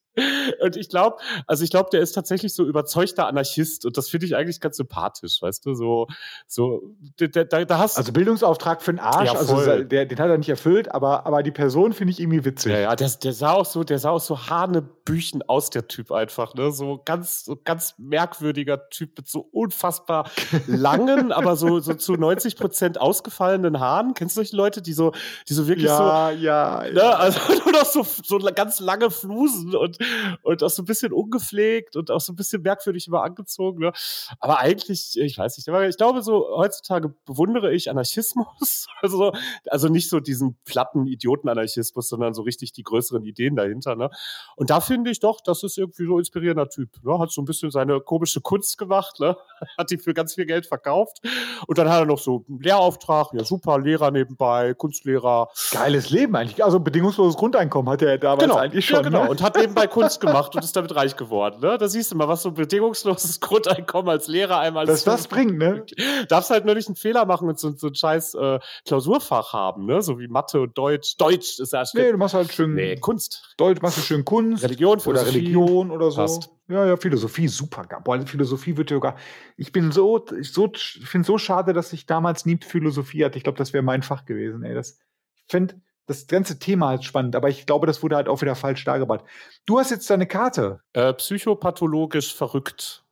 und, 0.62 0.76
ich 0.76 0.90
glaube, 0.90 1.18
also 1.48 1.64
ich 1.64 1.72
glaube, 1.72 1.90
der 1.92 2.02
ist 2.02 2.14
tatsächlich 2.14 2.54
so 2.54 2.66
überzeugter 2.66 3.28
Anarchist 3.28 3.86
und 3.86 3.98
das 3.98 4.10
finde 4.10 4.26
ich 4.26 4.36
eigentlich 4.36 4.60
ganz 4.60 4.78
sympathisch, 4.78 5.42
weißt 5.42 5.66
du, 5.66 5.74
so, 5.74 6.08
so, 6.48 6.94
da, 7.18 7.44
da, 7.44 7.66
da 7.66 7.78
hast 7.78 7.98
Also 7.98 8.12
Bildungsauftrag 8.12 8.82
für 8.82 8.92
den 8.92 9.00
Arsch, 9.00 9.32
ja, 9.32 9.40
also 9.40 9.84
der, 9.84 10.06
den 10.06 10.20
hat 10.20 10.30
er 10.30 10.38
nicht 10.38 10.50
erfüllt, 10.50 10.92
aber, 10.92 11.26
aber 11.26 11.44
die 11.44 11.52
Person 11.52 11.94
finde 11.94 12.12
ich 12.12 12.20
irgendwie 12.20 12.46
witzig. 12.46 12.72
Ja, 12.72 12.80
ja, 12.80 12.96
der, 12.96 13.10
der 13.10 13.34
sah 13.34 13.54
auch 13.54 13.66
so, 13.66 13.84
der 13.84 14.00
sah 14.00 14.12
auch 14.12 14.22
so 14.22 14.50
Hanebüchen 14.50 15.42
aus, 15.44 15.70
der 15.70 15.88
Typ 15.88 16.12
einfach, 16.12 16.54
ne, 16.54 16.72
so 16.72 17.02
ganz, 17.04 17.46
so 17.46 17.58
ganz 17.64 17.96
merkwürdiger 17.98 18.90
Typ 18.90 19.18
mit 19.18 19.28
so 19.28 19.48
unfassbar 19.52 20.30
langen, 20.68 21.32
aber 21.32 21.56
so, 21.56 21.80
so 21.80 21.94
zu 21.94 22.14
90 22.14 22.58
Prozent 22.58 23.00
ausgefallenen 23.00 23.80
Haaren. 23.80 24.14
Kennst 24.14 24.36
du 24.36 24.40
solche 24.40 24.56
Leute, 24.56 24.82
die 24.82 24.94
so, 24.94 25.14
die 25.48 25.54
so 25.54 25.68
wirklich 25.68 25.88
ja, 25.88 26.32
so, 26.32 26.38
ja, 26.38 26.51
ja. 26.52 26.92
Ne, 26.92 27.18
also 27.18 27.40
nur 27.66 27.74
noch 27.74 27.86
so, 27.86 28.06
so 28.24 28.40
ganz 28.54 28.80
lange 28.80 29.10
Flusen 29.10 29.76
und 29.76 29.98
und 30.44 30.64
auch 30.64 30.70
so 30.70 30.82
ein 30.82 30.86
bisschen 30.86 31.14
ungepflegt 31.14 31.96
und 31.96 32.12
auch 32.12 32.22
so 32.22 32.34
ein 32.34 32.36
bisschen 32.36 32.62
merkwürdig 32.62 33.08
immer 33.08 33.24
angezogen. 33.24 33.80
Ne? 33.80 33.92
Aber 34.40 34.60
eigentlich, 34.60 35.18
ich 35.18 35.38
weiß 35.38 35.58
nicht, 35.58 35.68
ich 35.68 35.98
glaube 35.98 36.22
so, 36.22 36.48
heutzutage 36.56 37.14
bewundere 37.26 37.74
ich 37.74 37.90
Anarchismus. 37.90 38.88
Also, 39.04 39.32
also 39.68 39.88
nicht 39.88 40.10
so 40.10 40.20
diesen 40.20 40.60
platten 40.64 41.08
Idioten-Anarchismus, 41.08 42.08
sondern 42.08 42.36
so 42.36 42.44
richtig 42.44 42.72
die 42.72 42.84
größeren 42.84 43.24
Ideen 43.24 43.56
dahinter. 43.56 43.96
Ne? 43.96 44.12
Und 44.56 44.70
da 44.70 44.80
finde 44.80 45.10
ich 45.10 45.20
doch, 45.20 45.42
das 45.42 45.64
ist 45.64 45.80
irgendwie 45.80 46.06
so 46.06 46.16
ein 46.16 46.20
inspirierender 46.20 46.70
Typ. 46.70 46.90
Ne? 47.04 47.18
Hat 47.18 47.32
so 47.32 47.42
ein 47.42 47.46
bisschen 47.46 47.72
seine 47.72 48.00
komische 48.00 48.42
Kunst 48.42 48.78
gemacht, 48.78 49.20
ne? 49.20 49.36
hat 49.78 49.90
die 49.90 49.98
für 49.98 50.14
ganz 50.14 50.36
viel 50.36 50.46
Geld 50.46 50.68
verkauft. 50.68 51.22
Und 51.66 51.80
dann 51.80 51.90
hat 51.90 52.02
er 52.02 52.06
noch 52.06 52.20
so 52.20 52.46
einen 52.48 52.60
Lehrauftrag, 52.60 53.34
ja 53.34 53.44
super, 53.44 53.80
Lehrer 53.80 54.12
nebenbei, 54.12 54.76
Kunstlehrer. 54.76 55.50
Geiles 55.72 56.12
Leben 56.12 56.36
eigentlich. 56.42 56.64
Also 56.64 56.80
bedingungsloses 56.80 57.38
Grundeinkommen 57.38 57.92
hat 57.92 58.02
er 58.02 58.18
damals 58.18 58.44
genau. 58.44 58.56
eigentlich 58.58 58.86
schon. 58.86 58.98
Ja, 58.98 59.02
genau. 59.04 59.24
Ne? 59.24 59.30
Und 59.30 59.42
hat 59.42 59.56
nebenbei 59.56 59.88
Kunst 59.88 60.20
gemacht 60.20 60.56
und 60.56 60.64
ist 60.64 60.76
damit 60.76 60.96
reich 60.96 61.16
geworden. 61.16 61.62
Ne? 61.62 61.78
Da 61.78 61.88
siehst 61.88 62.12
du 62.12 62.16
mal, 62.16 62.28
was 62.28 62.42
so 62.42 62.50
ein 62.50 62.56
bedingungsloses 62.56 63.40
Grundeinkommen 63.40 64.10
als 64.10 64.28
Lehrer 64.28 64.60
einmal 64.60 64.88
Was 64.88 65.04
das 65.04 65.28
bringt, 65.28 65.58
ne? 65.58 65.86
Darfst 66.28 66.50
halt 66.50 66.66
nur 66.66 66.76
nicht 66.76 66.88
einen 66.88 66.96
Fehler 66.96 67.26
machen 67.26 67.48
und 67.48 67.60
so, 67.60 67.72
so 67.72 67.88
ein 67.88 67.96
scheiß 67.96 68.34
äh, 68.36 68.60
Klausurfach 68.86 69.54
haben, 69.54 69.86
ne? 69.86 70.02
So 70.02 70.20
wie 70.20 70.28
Mathe 70.28 70.62
und 70.62 70.78
Deutsch. 70.78 71.18
Deutsch 71.18 71.60
ist 71.60 71.74
ja 71.74 71.84
Nee, 71.94 72.12
du 72.12 72.18
machst 72.18 72.34
halt 72.34 72.52
schön. 72.52 72.74
Nee, 72.74 72.96
Kunst. 72.98 73.54
Deutsch 73.58 73.82
machst 73.82 73.98
du 73.98 74.02
schön 74.02 74.26
Kunst. 74.26 74.64
Religion, 74.64 74.94
oder 74.94 75.02
Philosophie. 75.02 75.38
Religion 75.38 75.92
oder 75.92 76.12
so. 76.12 76.18
Passt. 76.18 76.50
Ja, 76.68 76.86
ja, 76.86 76.96
Philosophie, 76.96 77.48
super. 77.50 77.86
Boah, 78.04 78.26
Philosophie 78.26 78.78
wird 78.78 78.92
ja 78.92 78.98
sogar. 78.98 79.18
Ich 79.58 79.74
bin 79.74 79.92
so, 79.92 80.26
ich 80.40 80.54
so, 80.54 80.72
finde 80.76 81.28
so 81.28 81.38
schade, 81.38 81.74
dass 81.74 81.92
ich 81.92 82.06
damals 82.06 82.46
nie 82.46 82.58
Philosophie 82.62 83.26
hatte. 83.26 83.38
Ich 83.38 83.44
glaube, 83.44 83.58
das 83.58 83.74
wäre 83.74 83.84
mein 83.84 84.04
Fach 84.04 84.26
gewesen, 84.26 84.64
ey. 84.64 84.74
Das, 84.74 85.00
ich 85.36 85.44
finde 85.50 85.76
das 86.08 86.28
ganze 86.28 86.60
Thema 86.60 86.88
halt 86.90 87.04
spannend, 87.04 87.36
aber 87.36 87.50
ich 87.50 87.66
glaube, 87.66 87.88
das 87.88 88.04
wurde 88.04 88.16
halt 88.16 88.28
auch 88.28 88.42
wieder 88.42 88.56
falsch 88.56 88.84
dargebracht. 88.84 89.24
Du 89.66 89.80
hast 89.80 89.92
jetzt 89.92 90.10
deine 90.10 90.28
Karte. 90.28 90.82
Äh, 90.94 91.14
psychopathologisch 91.14 92.34
verrückt. 92.36 93.04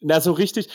Na, 0.00 0.20
so 0.20 0.32
richtig, 0.32 0.68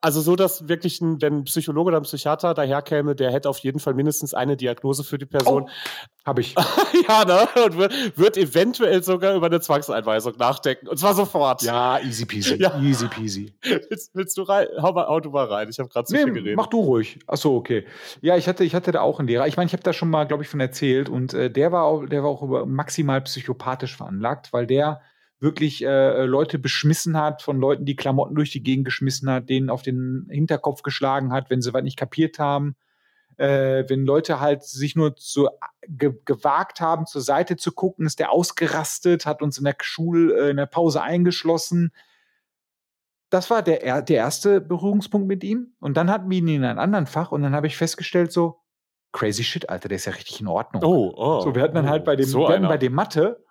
also 0.00 0.20
so, 0.20 0.36
dass 0.36 0.68
wirklich, 0.68 1.00
ein, 1.00 1.20
wenn 1.20 1.38
ein 1.38 1.44
Psychologe 1.44 1.88
oder 1.88 1.96
ein 1.96 2.04
Psychiater 2.04 2.54
daherkäme, 2.54 3.16
der 3.16 3.32
hätte 3.32 3.48
auf 3.48 3.58
jeden 3.58 3.80
Fall 3.80 3.92
mindestens 3.94 4.34
eine 4.34 4.56
Diagnose 4.56 5.02
für 5.02 5.18
die 5.18 5.26
Person. 5.26 5.68
Habe 6.24 6.42
ich. 6.42 6.54
ja, 7.08 7.24
ne? 7.24 7.48
Und 7.64 7.76
wird, 7.76 8.16
wird 8.16 8.36
eventuell 8.36 9.02
sogar 9.02 9.34
über 9.34 9.46
eine 9.46 9.60
Zwangseinweisung 9.60 10.34
nachdenken. 10.38 10.86
Und 10.86 10.96
zwar 10.96 11.14
sofort. 11.14 11.62
Ja, 11.62 11.98
easy 12.00 12.24
peasy. 12.24 12.54
Ja. 12.54 12.78
Easy 12.80 13.08
peasy. 13.08 13.52
Willst, 13.62 14.14
willst 14.14 14.38
du 14.38 14.42
rein? 14.42 14.68
Hau, 14.80 14.92
mal, 14.92 15.08
hau 15.08 15.18
du 15.18 15.30
mal 15.30 15.46
rein. 15.46 15.68
Ich 15.68 15.80
habe 15.80 15.88
gerade 15.88 16.06
zu 16.06 16.14
viel 16.14 16.26
Nee, 16.26 16.32
geredet. 16.32 16.56
mach 16.56 16.68
du 16.68 16.80
ruhig. 16.80 17.18
Ach 17.26 17.36
so, 17.36 17.56
okay. 17.56 17.84
Ja, 18.20 18.36
ich 18.36 18.46
hatte, 18.46 18.62
ich 18.62 18.76
hatte 18.76 18.92
da 18.92 19.00
auch 19.00 19.18
einen 19.18 19.26
Lehrer. 19.26 19.48
Ich 19.48 19.56
meine, 19.56 19.66
ich 19.66 19.72
habe 19.72 19.82
da 19.82 19.92
schon 19.92 20.10
mal, 20.10 20.24
glaube 20.24 20.44
ich, 20.44 20.48
von 20.48 20.60
erzählt. 20.60 21.08
Und 21.08 21.34
äh, 21.34 21.50
der 21.50 21.72
war 21.72 21.82
auch, 21.84 22.06
der 22.06 22.22
war 22.22 22.30
auch 22.30 22.42
über 22.42 22.64
maximal 22.64 23.20
psychopathisch 23.22 23.96
veranlagt, 23.96 24.52
weil 24.52 24.66
der 24.68 25.00
wirklich 25.40 25.84
äh, 25.84 26.24
Leute 26.24 26.58
beschmissen 26.58 27.16
hat, 27.16 27.42
von 27.42 27.58
Leuten, 27.60 27.84
die 27.84 27.96
Klamotten 27.96 28.34
durch 28.34 28.50
die 28.50 28.62
Gegend 28.62 28.84
geschmissen 28.84 29.30
hat, 29.30 29.48
denen 29.48 29.70
auf 29.70 29.82
den 29.82 30.26
Hinterkopf 30.30 30.82
geschlagen 30.82 31.32
hat, 31.32 31.48
wenn 31.50 31.62
sie 31.62 31.72
was 31.72 31.82
nicht 31.82 31.96
kapiert 31.98 32.38
haben. 32.38 32.74
Äh, 33.36 33.84
wenn 33.88 34.04
Leute 34.04 34.40
halt 34.40 34.64
sich 34.64 34.96
nur 34.96 35.14
zu, 35.14 35.48
ge 35.86 36.12
gewagt 36.24 36.80
haben, 36.80 37.06
zur 37.06 37.20
Seite 37.22 37.56
zu 37.56 37.70
gucken, 37.70 38.04
ist 38.04 38.18
der 38.18 38.32
ausgerastet, 38.32 39.26
hat 39.26 39.42
uns 39.42 39.58
in 39.58 39.64
der 39.64 39.76
Schule, 39.80 40.34
äh, 40.46 40.50
in 40.50 40.56
der 40.56 40.66
Pause 40.66 41.02
eingeschlossen. 41.02 41.92
Das 43.30 43.48
war 43.50 43.62
der, 43.62 43.84
er- 43.84 44.02
der 44.02 44.16
erste 44.16 44.60
Berührungspunkt 44.60 45.28
mit 45.28 45.44
ihm. 45.44 45.74
Und 45.78 45.96
dann 45.96 46.10
hatten 46.10 46.28
wir 46.30 46.38
ihn 46.38 46.48
in 46.48 46.64
einem 46.64 46.78
anderen 46.80 47.06
Fach 47.06 47.30
und 47.30 47.42
dann 47.42 47.54
habe 47.54 47.68
ich 47.68 47.76
festgestellt, 47.76 48.32
so, 48.32 48.58
crazy 49.12 49.44
shit, 49.44 49.68
Alter, 49.70 49.88
der 49.88 49.96
ist 49.96 50.06
ja 50.06 50.12
richtig 50.12 50.40
in 50.40 50.48
Ordnung. 50.48 50.82
Oh, 50.82 51.12
oh. 51.14 51.40
So, 51.42 51.54
wir 51.54 51.62
hatten 51.62 51.74
dann 51.76 51.88
halt 51.88 52.04
bei 52.04 52.16
dem, 52.16 52.26
so 52.26 52.40
wir 52.40 52.48
hatten 52.48 52.58
einer. 52.64 52.68
bei 52.68 52.78
dem 52.78 52.92
Mathe, 52.94 53.44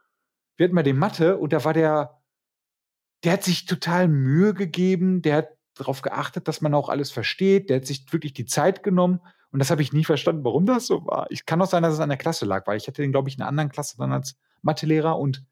wir 0.58 0.66
hatten 0.66 0.76
bei 0.76 0.84
dem 0.84 0.98
Mathe 0.98 1.38
und 1.38 1.54
da 1.54 1.64
war 1.64 1.74
der, 1.74 2.20
der 3.24 3.34
hat 3.34 3.44
sich 3.44 3.66
total 3.66 4.08
Mühe 4.08 4.54
gegeben, 4.54 5.22
der 5.22 5.38
hat 5.38 5.50
darauf 5.76 6.02
geachtet, 6.02 6.48
dass 6.48 6.62
man 6.62 6.74
auch 6.74 6.90
alles 6.90 7.12
versteht, 7.12 7.70
der 7.70 7.78
hat 7.78 7.86
sich 7.86 8.12
wirklich 8.12 8.34
die 8.34 8.46
Zeit 8.46 8.84
genommen 8.84 9.22
und 9.52 9.60
das 9.60 9.72
habe 9.72 9.82
ich 9.82 9.94
nie 9.94 10.04
verstanden, 10.04 10.44
warum 10.44 10.66
das 10.66 10.88
so 10.88 11.06
war. 11.06 11.28
Ich 11.30 11.46
kann 11.46 11.62
auch 11.62 11.68
sein, 11.68 11.84
dass 11.84 11.94
es 11.94 12.00
an 12.00 12.10
der 12.10 12.18
Klasse 12.18 12.46
lag, 12.46 12.68
weil 12.68 12.78
ich 12.78 12.88
hatte 12.88 13.02
den, 13.02 13.12
glaube 13.12 13.30
ich, 13.30 13.36
in 13.36 13.42
einer 13.42 13.50
anderen 13.50 13.70
Klasse 13.70 13.98
dann 13.98 14.12
als 14.12 14.36
Mathelehrer 14.64 15.18
und 15.18 15.46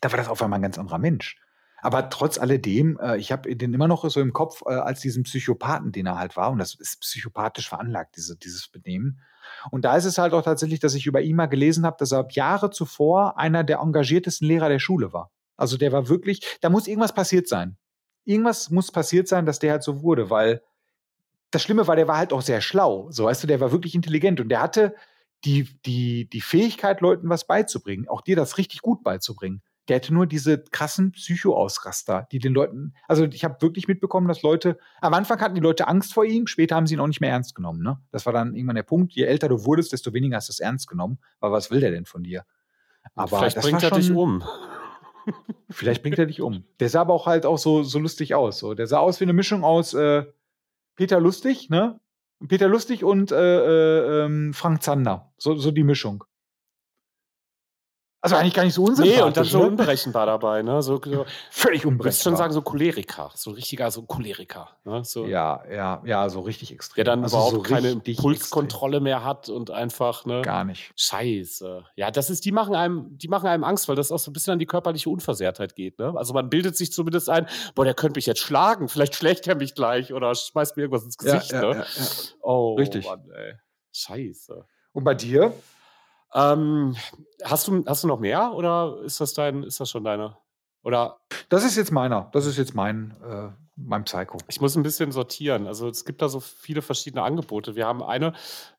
da 0.00 0.10
war 0.12 0.16
das 0.16 0.28
auf 0.28 0.40
einmal 0.42 0.60
ein 0.60 0.62
ganz 0.62 0.78
anderer 0.78 0.98
Mensch. 0.98 1.36
Aber 1.80 2.10
trotz 2.10 2.38
alledem, 2.38 2.98
äh, 3.00 3.18
ich 3.18 3.30
habe 3.30 3.54
den 3.54 3.72
immer 3.72 3.88
noch 3.88 4.08
so 4.08 4.20
im 4.20 4.32
Kopf 4.32 4.62
äh, 4.66 4.70
als 4.70 5.00
diesen 5.00 5.22
Psychopathen, 5.22 5.92
den 5.92 6.06
er 6.06 6.18
halt 6.18 6.36
war. 6.36 6.50
Und 6.50 6.58
das 6.58 6.74
ist 6.74 7.00
psychopathisch 7.00 7.68
veranlagt, 7.68 8.16
diese, 8.16 8.36
dieses 8.36 8.68
Benehmen. 8.68 9.20
Und 9.70 9.84
da 9.84 9.96
ist 9.96 10.04
es 10.04 10.18
halt 10.18 10.32
auch 10.32 10.42
tatsächlich, 10.42 10.80
dass 10.80 10.94
ich 10.94 11.06
über 11.06 11.20
ihn 11.20 11.36
mal 11.36 11.46
gelesen 11.46 11.86
habe, 11.86 11.96
dass 11.98 12.12
er 12.12 12.26
Jahre 12.30 12.70
zuvor 12.70 13.38
einer 13.38 13.64
der 13.64 13.78
engagiertesten 13.78 14.46
Lehrer 14.46 14.68
der 14.68 14.78
Schule 14.78 15.12
war. 15.12 15.30
Also 15.56 15.76
der 15.76 15.92
war 15.92 16.08
wirklich, 16.08 16.58
da 16.60 16.70
muss 16.70 16.86
irgendwas 16.86 17.14
passiert 17.14 17.48
sein. 17.48 17.76
Irgendwas 18.24 18.70
muss 18.70 18.92
passiert 18.92 19.28
sein, 19.28 19.46
dass 19.46 19.58
der 19.58 19.72
halt 19.72 19.82
so 19.82 20.02
wurde, 20.02 20.30
weil 20.30 20.62
das 21.50 21.62
Schlimme 21.62 21.86
war, 21.86 21.96
der 21.96 22.08
war 22.08 22.18
halt 22.18 22.32
auch 22.32 22.42
sehr 22.42 22.60
schlau. 22.60 23.10
So, 23.10 23.24
weißt 23.24 23.42
du, 23.42 23.46
der 23.46 23.60
war 23.60 23.72
wirklich 23.72 23.94
intelligent 23.94 24.40
und 24.40 24.50
der 24.50 24.60
hatte 24.60 24.94
die, 25.44 25.68
die, 25.86 26.28
die 26.28 26.40
Fähigkeit, 26.40 27.00
Leuten 27.00 27.28
was 27.28 27.46
beizubringen, 27.46 28.08
auch 28.08 28.20
dir 28.20 28.36
das 28.36 28.58
richtig 28.58 28.82
gut 28.82 29.02
beizubringen. 29.02 29.62
Der 29.88 29.96
hätte 29.96 30.12
nur 30.12 30.26
diese 30.26 30.58
krassen 30.58 31.12
Psycho-Ausraster, 31.12 32.26
die 32.30 32.38
den 32.38 32.52
Leuten, 32.52 32.94
also 33.06 33.24
ich 33.24 33.42
habe 33.44 33.60
wirklich 33.62 33.88
mitbekommen, 33.88 34.28
dass 34.28 34.42
Leute, 34.42 34.78
am 35.00 35.14
Anfang 35.14 35.40
hatten 35.40 35.54
die 35.54 35.60
Leute 35.60 35.88
Angst 35.88 36.12
vor 36.12 36.24
ihm, 36.24 36.46
später 36.46 36.76
haben 36.76 36.86
sie 36.86 36.94
ihn 36.94 37.00
auch 37.00 37.06
nicht 37.06 37.20
mehr 37.20 37.30
ernst 37.30 37.54
genommen. 37.54 37.82
Ne? 37.82 37.98
Das 38.10 38.26
war 38.26 38.32
dann 38.32 38.54
irgendwann 38.54 38.76
der 38.76 38.82
Punkt, 38.82 39.14
je 39.14 39.24
älter 39.24 39.48
du 39.48 39.64
wurdest, 39.64 39.92
desto 39.92 40.12
weniger 40.12 40.36
hast 40.36 40.48
du 40.48 40.52
es 40.52 40.60
ernst 40.60 40.88
genommen. 40.88 41.18
Aber 41.40 41.52
was 41.56 41.70
will 41.70 41.80
der 41.80 41.90
denn 41.90 42.04
von 42.04 42.22
dir? 42.22 42.44
Aber 43.14 43.38
Vielleicht 43.38 43.56
das 43.56 43.64
bringt 43.64 43.82
er 43.82 43.90
dich 43.90 44.06
schon- 44.08 44.16
um. 44.16 44.44
Vielleicht 45.70 46.02
bringt 46.02 46.18
er 46.18 46.26
dich 46.26 46.40
um. 46.40 46.64
Der 46.80 46.88
sah 46.88 47.02
aber 47.02 47.12
auch 47.14 47.26
halt 47.26 47.44
auch 47.44 47.58
so, 47.58 47.82
so 47.82 47.98
lustig 47.98 48.34
aus. 48.34 48.58
So. 48.58 48.74
Der 48.74 48.86
sah 48.86 48.98
aus 48.98 49.20
wie 49.20 49.24
eine 49.24 49.32
Mischung 49.34 49.64
aus 49.64 49.94
äh, 49.94 50.24
Peter 50.96 51.20
Lustig, 51.20 51.68
ne? 51.70 52.00
Peter 52.46 52.68
Lustig 52.68 53.04
und 53.04 53.32
äh, 53.32 53.36
äh, 53.36 54.24
ähm, 54.24 54.54
Frank 54.54 54.82
Zander. 54.82 55.32
So, 55.36 55.56
so 55.56 55.70
die 55.70 55.84
Mischung. 55.84 56.24
Also 58.32 58.42
eigentlich 58.42 58.54
gar 58.54 58.64
nicht 58.64 58.74
so 58.74 58.84
unsympathisch. 58.84 59.16
Nee, 59.18 59.22
und 59.22 59.36
dann 59.36 59.44
so 59.44 59.58
ne? 59.58 59.66
unberechenbar 59.66 60.26
dabei, 60.26 60.62
ne? 60.62 60.82
So, 60.82 61.00
so 61.04 61.26
Völlig 61.50 61.78
ich 61.78 61.84
würde 61.84 61.88
unberechenbar. 61.88 62.12
schon 62.12 62.36
sagen, 62.36 62.52
so 62.52 62.62
Choleriker. 62.62 63.30
So 63.34 63.50
richtiger, 63.52 63.90
so 63.90 64.02
Choleriker. 64.02 64.68
Ne? 64.84 65.04
So, 65.04 65.26
Ja, 65.26 65.62
ja, 65.70 66.02
ja, 66.04 66.28
so 66.28 66.40
richtig 66.40 66.72
extrem. 66.72 66.96
Der 66.96 67.04
dann 67.04 67.22
Also 67.22 67.36
überhaupt 67.36 67.54
so 67.54 67.62
keine 67.62 67.90
Impulskontrolle 67.90 69.00
mehr 69.00 69.24
hat 69.24 69.48
und 69.48 69.70
einfach, 69.70 70.24
ne? 70.24 70.42
Gar 70.42 70.64
nicht. 70.64 70.92
Scheiße. 70.96 71.84
Ja, 71.96 72.10
das 72.10 72.30
ist, 72.30 72.44
die 72.44 72.52
machen 72.52 72.74
einem, 72.74 73.16
die 73.18 73.28
machen 73.28 73.46
einem 73.46 73.64
Angst, 73.64 73.88
weil 73.88 73.96
das 73.96 74.12
auch 74.12 74.18
so 74.18 74.30
ein 74.30 74.34
bisschen 74.34 74.52
an 74.52 74.58
die 74.58 74.66
körperliche 74.66 75.10
Unversehrtheit 75.10 75.74
geht. 75.74 75.98
Ne? 75.98 76.12
Also 76.16 76.32
man 76.34 76.50
bildet 76.50 76.76
sich 76.76 76.92
zumindest 76.92 77.28
ein, 77.30 77.46
boah, 77.74 77.84
der 77.84 77.94
könnte 77.94 78.18
mich 78.18 78.26
jetzt 78.26 78.40
schlagen, 78.40 78.88
vielleicht 78.88 79.14
schlägt 79.14 79.46
er 79.46 79.54
mich 79.56 79.74
gleich 79.74 80.12
oder 80.12 80.34
schmeißt 80.34 80.76
mir 80.76 80.84
irgendwas 80.84 81.04
ins 81.04 81.18
Gesicht. 81.18 81.52
ja, 81.52 81.60
ne? 81.60 81.66
ja, 81.68 81.78
ja. 81.78 81.84
Oh, 82.42 82.74
Richtig. 82.76 83.06
Mann, 83.06 83.28
ey. 83.34 83.54
Scheiße. 83.92 84.64
Und 84.92 85.04
bei 85.04 85.14
dir? 85.14 85.52
Ähm, 86.34 86.96
hast, 87.44 87.68
du, 87.68 87.84
hast 87.86 88.04
du 88.04 88.08
noch 88.08 88.20
mehr 88.20 88.52
oder 88.52 89.00
ist 89.04 89.20
das 89.20 89.32
dein, 89.32 89.62
ist 89.62 89.80
das 89.80 89.90
schon 89.90 90.04
deine? 90.04 90.36
Oder 90.82 91.18
Das 91.48 91.64
ist 91.64 91.76
jetzt 91.76 91.90
meiner. 91.92 92.30
Das 92.32 92.46
ist 92.46 92.56
jetzt 92.56 92.74
mein, 92.74 93.16
äh, 93.22 93.50
mein 93.76 94.04
Psycho. 94.04 94.38
ich 94.48 94.60
muss 94.60 94.76
ein 94.76 94.82
bisschen 94.82 95.12
sortieren. 95.12 95.66
Also 95.66 95.88
es 95.88 96.04
gibt 96.04 96.22
da 96.22 96.28
so 96.28 96.40
viele 96.40 96.82
verschiedene 96.82 97.22
Angebote. 97.22 97.74
Wir 97.74 97.86
haben 97.86 98.02
eine, 98.02 98.32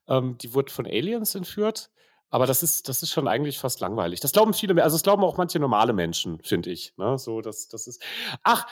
ähm, 0.07 0.37
die 0.37 0.53
wurde 0.53 0.71
von 0.71 0.85
Aliens 0.85 1.35
entführt. 1.35 1.89
Aber 2.31 2.45
das 2.45 2.61
ist, 2.61 2.87
das 2.87 3.01
ist 3.01 3.11
schon 3.11 3.27
eigentlich 3.27 3.57
fast 3.57 3.79
langweilig. 3.79 4.19
Das 4.19 4.31
glauben 4.31 4.53
viele, 4.53 4.75
mehr. 4.75 4.83
also 4.83 4.95
es 4.95 5.03
glauben 5.03 5.23
auch 5.23 5.37
manche 5.37 5.59
normale 5.59 5.93
Menschen, 5.93 6.39
finde 6.43 6.69
ich. 6.69 6.93
Ne? 6.97 7.17
So, 7.17 7.41
das, 7.41 7.67
das 7.67 7.87
ist. 7.87 8.03
Ach, 8.43 8.67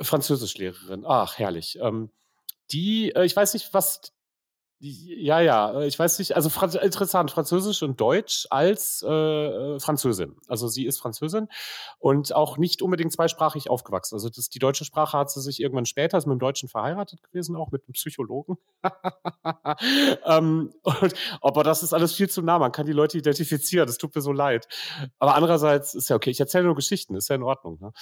Französischlehrerin. 0.00 1.04
Ach, 1.06 1.38
herrlich. 1.38 1.78
Ähm, 1.80 2.10
die, 2.72 3.14
äh, 3.14 3.24
ich 3.24 3.36
weiß 3.36 3.54
nicht, 3.54 3.72
was. 3.72 4.12
Ja, 4.78 5.40
ja, 5.40 5.80
äh, 5.80 5.86
ich 5.86 5.98
weiß 5.98 6.18
nicht, 6.18 6.36
also 6.36 6.50
Franz 6.50 6.74
interessant, 6.74 7.30
Französisch 7.30 7.82
und 7.82 7.98
Deutsch 7.98 8.46
als 8.50 9.02
äh, 9.08 9.10
äh, 9.10 9.80
Französin. 9.80 10.36
Also 10.48 10.68
sie 10.68 10.84
ist 10.84 10.98
Französin 10.98 11.48
und 11.98 12.34
auch 12.34 12.58
nicht 12.58 12.82
unbedingt 12.82 13.10
zweisprachig 13.10 13.70
aufgewachsen. 13.70 14.16
Also 14.16 14.28
das, 14.28 14.50
die 14.50 14.58
deutsche 14.58 14.84
Sprache 14.84 15.16
hat 15.16 15.30
sie 15.30 15.40
sich 15.40 15.60
irgendwann 15.60 15.86
später, 15.86 16.18
ist 16.18 16.26
mit 16.26 16.34
dem 16.34 16.40
Deutschen 16.40 16.68
verheiratet 16.68 17.22
gewesen, 17.22 17.56
auch 17.56 17.70
mit 17.70 17.84
einem 17.84 17.94
Psychologen. 17.94 18.58
ähm, 20.26 20.74
und, 20.82 21.14
aber 21.40 21.64
das 21.64 21.82
ist 21.82 21.94
alles 21.94 22.12
viel 22.12 22.28
zu 22.28 22.42
nah, 22.42 22.58
man 22.58 22.70
kann 22.70 22.84
die 22.84 22.92
Leute 22.92 23.16
identifizieren, 23.16 23.86
das 23.86 23.96
tut 23.96 24.14
mir 24.14 24.20
so 24.20 24.32
leid. 24.32 24.68
Aber 25.18 25.36
andererseits 25.36 25.94
ist 25.94 26.10
ja 26.10 26.16
okay, 26.16 26.30
ich 26.30 26.40
erzähle 26.40 26.64
nur 26.64 26.74
Geschichten, 26.74 27.14
ist 27.14 27.30
ja 27.30 27.36
in 27.36 27.42
Ordnung. 27.42 27.78
Ne? 27.80 27.92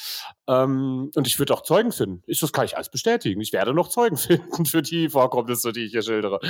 Ähm, 0.49 1.13
und 1.15 1.27
ich 1.29 1.39
würde 1.39 1.55
auch 1.55 1.63
Zeugen 1.63 1.93
finden. 1.93 2.25
Ich, 2.27 2.41
das 2.41 2.53
kann 2.53 2.65
ich 2.65 2.75
alles 2.75 2.89
bestätigen. 2.89 3.41
Ich 3.41 3.53
werde 3.53 3.73
noch 3.73 3.89
Zeugen 3.91 4.17
finden 4.17 4.67
für 4.67 4.83
die 4.83 5.09
Vorkommnisse, 5.09 5.71
die 5.73 5.85
ich 5.85 5.93
hier 5.93 6.03
schildere. 6.03 6.41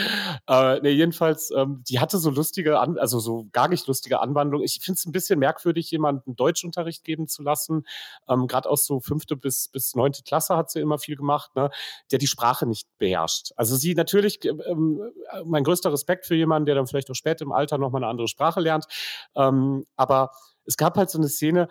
Äh, 0.46 0.80
nee, 0.80 0.90
jedenfalls, 0.90 1.50
ähm, 1.56 1.82
die 1.88 2.00
hatte 2.00 2.18
so 2.18 2.30
lustige, 2.30 2.78
An 2.80 2.98
also 2.98 3.18
so 3.18 3.48
gar 3.52 3.68
nicht 3.68 3.86
lustige 3.86 4.20
Anwandlungen. 4.20 4.64
Ich 4.64 4.80
finde 4.82 4.98
es 4.98 5.06
ein 5.06 5.12
bisschen 5.12 5.38
merkwürdig, 5.38 5.90
jemanden 5.90 6.36
Deutschunterricht 6.36 7.04
geben 7.04 7.28
zu 7.28 7.42
lassen. 7.42 7.86
Ähm, 8.28 8.46
Gerade 8.46 8.68
aus 8.68 8.86
so 8.86 9.00
fünfte 9.00 9.36
bis, 9.36 9.68
bis 9.68 9.94
neunte 9.94 10.22
Klasse 10.22 10.56
hat 10.56 10.70
sie 10.70 10.80
immer 10.80 10.98
viel 10.98 11.16
gemacht, 11.16 11.54
ne? 11.56 11.70
der 12.10 12.18
die 12.18 12.26
Sprache 12.26 12.66
nicht 12.66 12.88
beherrscht. 12.98 13.52
Also 13.56 13.76
sie 13.76 13.94
natürlich, 13.94 14.44
ähm, 14.44 15.00
mein 15.44 15.64
größter 15.64 15.92
Respekt 15.92 16.26
für 16.26 16.34
jemanden, 16.34 16.66
der 16.66 16.74
dann 16.74 16.86
vielleicht 16.86 17.10
auch 17.10 17.14
später 17.14 17.44
im 17.44 17.52
Alter 17.52 17.78
nochmal 17.78 18.02
eine 18.02 18.10
andere 18.10 18.28
Sprache 18.28 18.60
lernt. 18.60 18.86
Ähm, 19.34 19.86
aber 19.96 20.30
es 20.66 20.76
gab 20.76 20.96
halt 20.96 21.10
so 21.10 21.18
eine 21.18 21.28
Szene, 21.28 21.68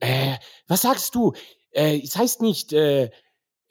Äh, 0.00 0.36
was 0.66 0.82
sagst 0.82 1.14
du? 1.14 1.32
Äh, 1.72 2.00
es 2.02 2.16
heißt 2.16 2.40
nicht, 2.42 2.72
äh, 2.72 3.10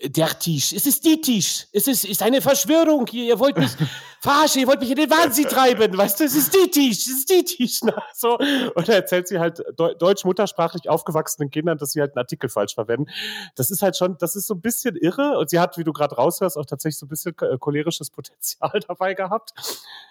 der 0.02 0.40
Tisch. 0.40 0.72
Es 0.74 0.86
ist 0.86 1.04
die 1.06 1.20
Tisch. 1.20 1.68
Es 1.74 1.88
ist, 1.88 2.06
ist 2.06 2.22
eine 2.22 2.42
Verschwörung 2.42 3.06
hier. 3.08 3.26
Ihr 3.26 3.40
wollt 3.40 3.58
mich 3.58 3.72
verarschen, 4.22 4.62
ihr 4.62 4.68
wollt 4.68 4.80
mich 4.80 4.90
in 4.90 4.96
den 4.96 5.10
Wahnsinn 5.10 5.46
treiben. 5.50 5.98
Weißt 5.98 6.20
du, 6.20 6.24
es 6.26 6.36
ist 6.36 6.54
die 6.54 6.70
Tisch, 6.70 6.98
es 6.98 7.08
ist 7.08 7.30
die 7.30 7.44
Tisch. 7.44 7.80
Na, 7.84 8.04
so. 8.14 8.38
Und 8.38 8.88
da 8.88 8.94
erzählt 8.94 9.28
sie 9.28 9.40
halt 9.40 9.64
deutsch 9.78 10.26
muttersprachlich 10.26 10.90
aufgewachsenen 10.90 11.50
Kindern, 11.50 11.78
dass 11.78 11.92
sie 11.92 12.02
halt 12.02 12.12
einen 12.12 12.20
Artikel 12.20 12.50
falsch 12.50 12.76
verwenden. 12.76 13.10
Das 13.56 13.70
ist 13.70 13.82
halt 13.82 13.98
schon, 13.98 14.18
das 14.20 14.36
ist 14.36 14.48
so 14.48 14.56
ein 14.56 14.62
bisschen 14.62 14.96
irre. 14.96 15.38
Und 15.38 15.50
sie 15.50 15.60
hat, 15.60 15.78
wie 15.78 15.84
du 15.84 15.94
gerade 15.94 16.16
raushörst, 16.16 16.58
auch 16.58 16.66
tatsächlich 16.66 17.00
so 17.00 17.06
ein 17.06 17.10
bisschen 17.10 17.36
äh, 17.42 17.58
cholerisches 17.58 18.10
Potenzial 18.10 18.80
dabei 18.88 19.14
gehabt. 19.14 19.54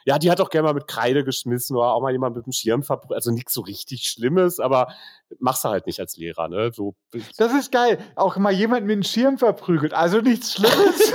Ja, 0.04 0.18
die 0.18 0.30
hat 0.30 0.40
auch 0.40 0.50
gerne 0.50 0.68
mal 0.68 0.74
mit 0.74 0.86
Kreide 0.86 1.24
geschmissen 1.24 1.76
oder 1.76 1.92
auch 1.92 2.00
mal 2.00 2.12
jemand 2.12 2.36
mit 2.36 2.46
dem 2.46 2.52
Schirm 2.52 2.82
verbrüht. 2.82 3.14
Also 3.14 3.30
nichts 3.30 3.52
so 3.52 3.60
richtig 3.60 4.04
Schlimmes, 4.04 4.60
aber 4.60 4.88
machst 5.38 5.64
du 5.64 5.68
halt 5.68 5.86
nicht 5.86 6.00
als 6.00 6.16
Lehrer, 6.16 6.48
ne? 6.48 6.70
So. 6.72 6.94
Das 7.36 7.52
ist 7.52 7.70
geil. 7.70 7.98
Auch 8.16 8.36
mal 8.36 8.52
jemand 8.52 8.86
mit 8.86 8.96
dem 8.96 9.02
Schirm 9.02 9.38
verprügelt. 9.38 9.92
Also 9.92 10.20
nichts 10.20 10.54
Schlimmes. 10.54 11.12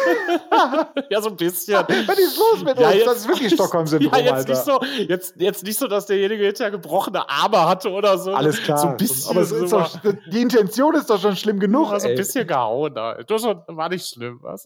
ja, 1.09 1.21
so 1.21 1.29
ein 1.29 1.37
bisschen. 1.37 1.75
Was 1.75 2.19
ist 2.19 2.37
los 2.37 2.63
mit 2.63 2.77
ja? 2.89 2.91
Jetzt, 2.91 3.07
das 3.07 3.17
ist 3.17 3.27
wirklich 3.27 3.53
Stockholm-Syndrom, 3.53 4.13
ja, 4.13 4.37
jetzt 4.37 4.47
Nicht 4.47 4.63
so, 4.63 4.79
jetzt, 5.07 5.35
jetzt 5.37 5.63
nicht 5.63 5.79
so, 5.79 5.87
dass 5.87 6.05
derjenige 6.05 6.53
ja 6.57 6.69
gebrochene 6.69 7.29
Arme 7.29 7.67
hatte 7.67 7.91
oder 7.91 8.17
so. 8.17 8.33
Alles 8.33 8.61
klar. 8.61 8.77
So 8.77 8.87
ein 8.87 8.97
bisschen. 8.97 9.31
Aber 9.31 9.45
so 9.45 9.67
doch, 9.67 9.99
die 10.31 10.41
Intention 10.41 10.95
ist 10.95 11.09
doch 11.09 11.19
schon 11.19 11.35
schlimm 11.35 11.59
genug. 11.59 11.91
Ja, 11.91 11.99
so 11.99 12.07
ein 12.07 12.15
bisschen 12.15 12.47
gehauen. 12.47 12.95
Das 12.95 13.43
war 13.43 13.89
nicht 13.89 14.07
schlimm. 14.07 14.39
Was? 14.41 14.65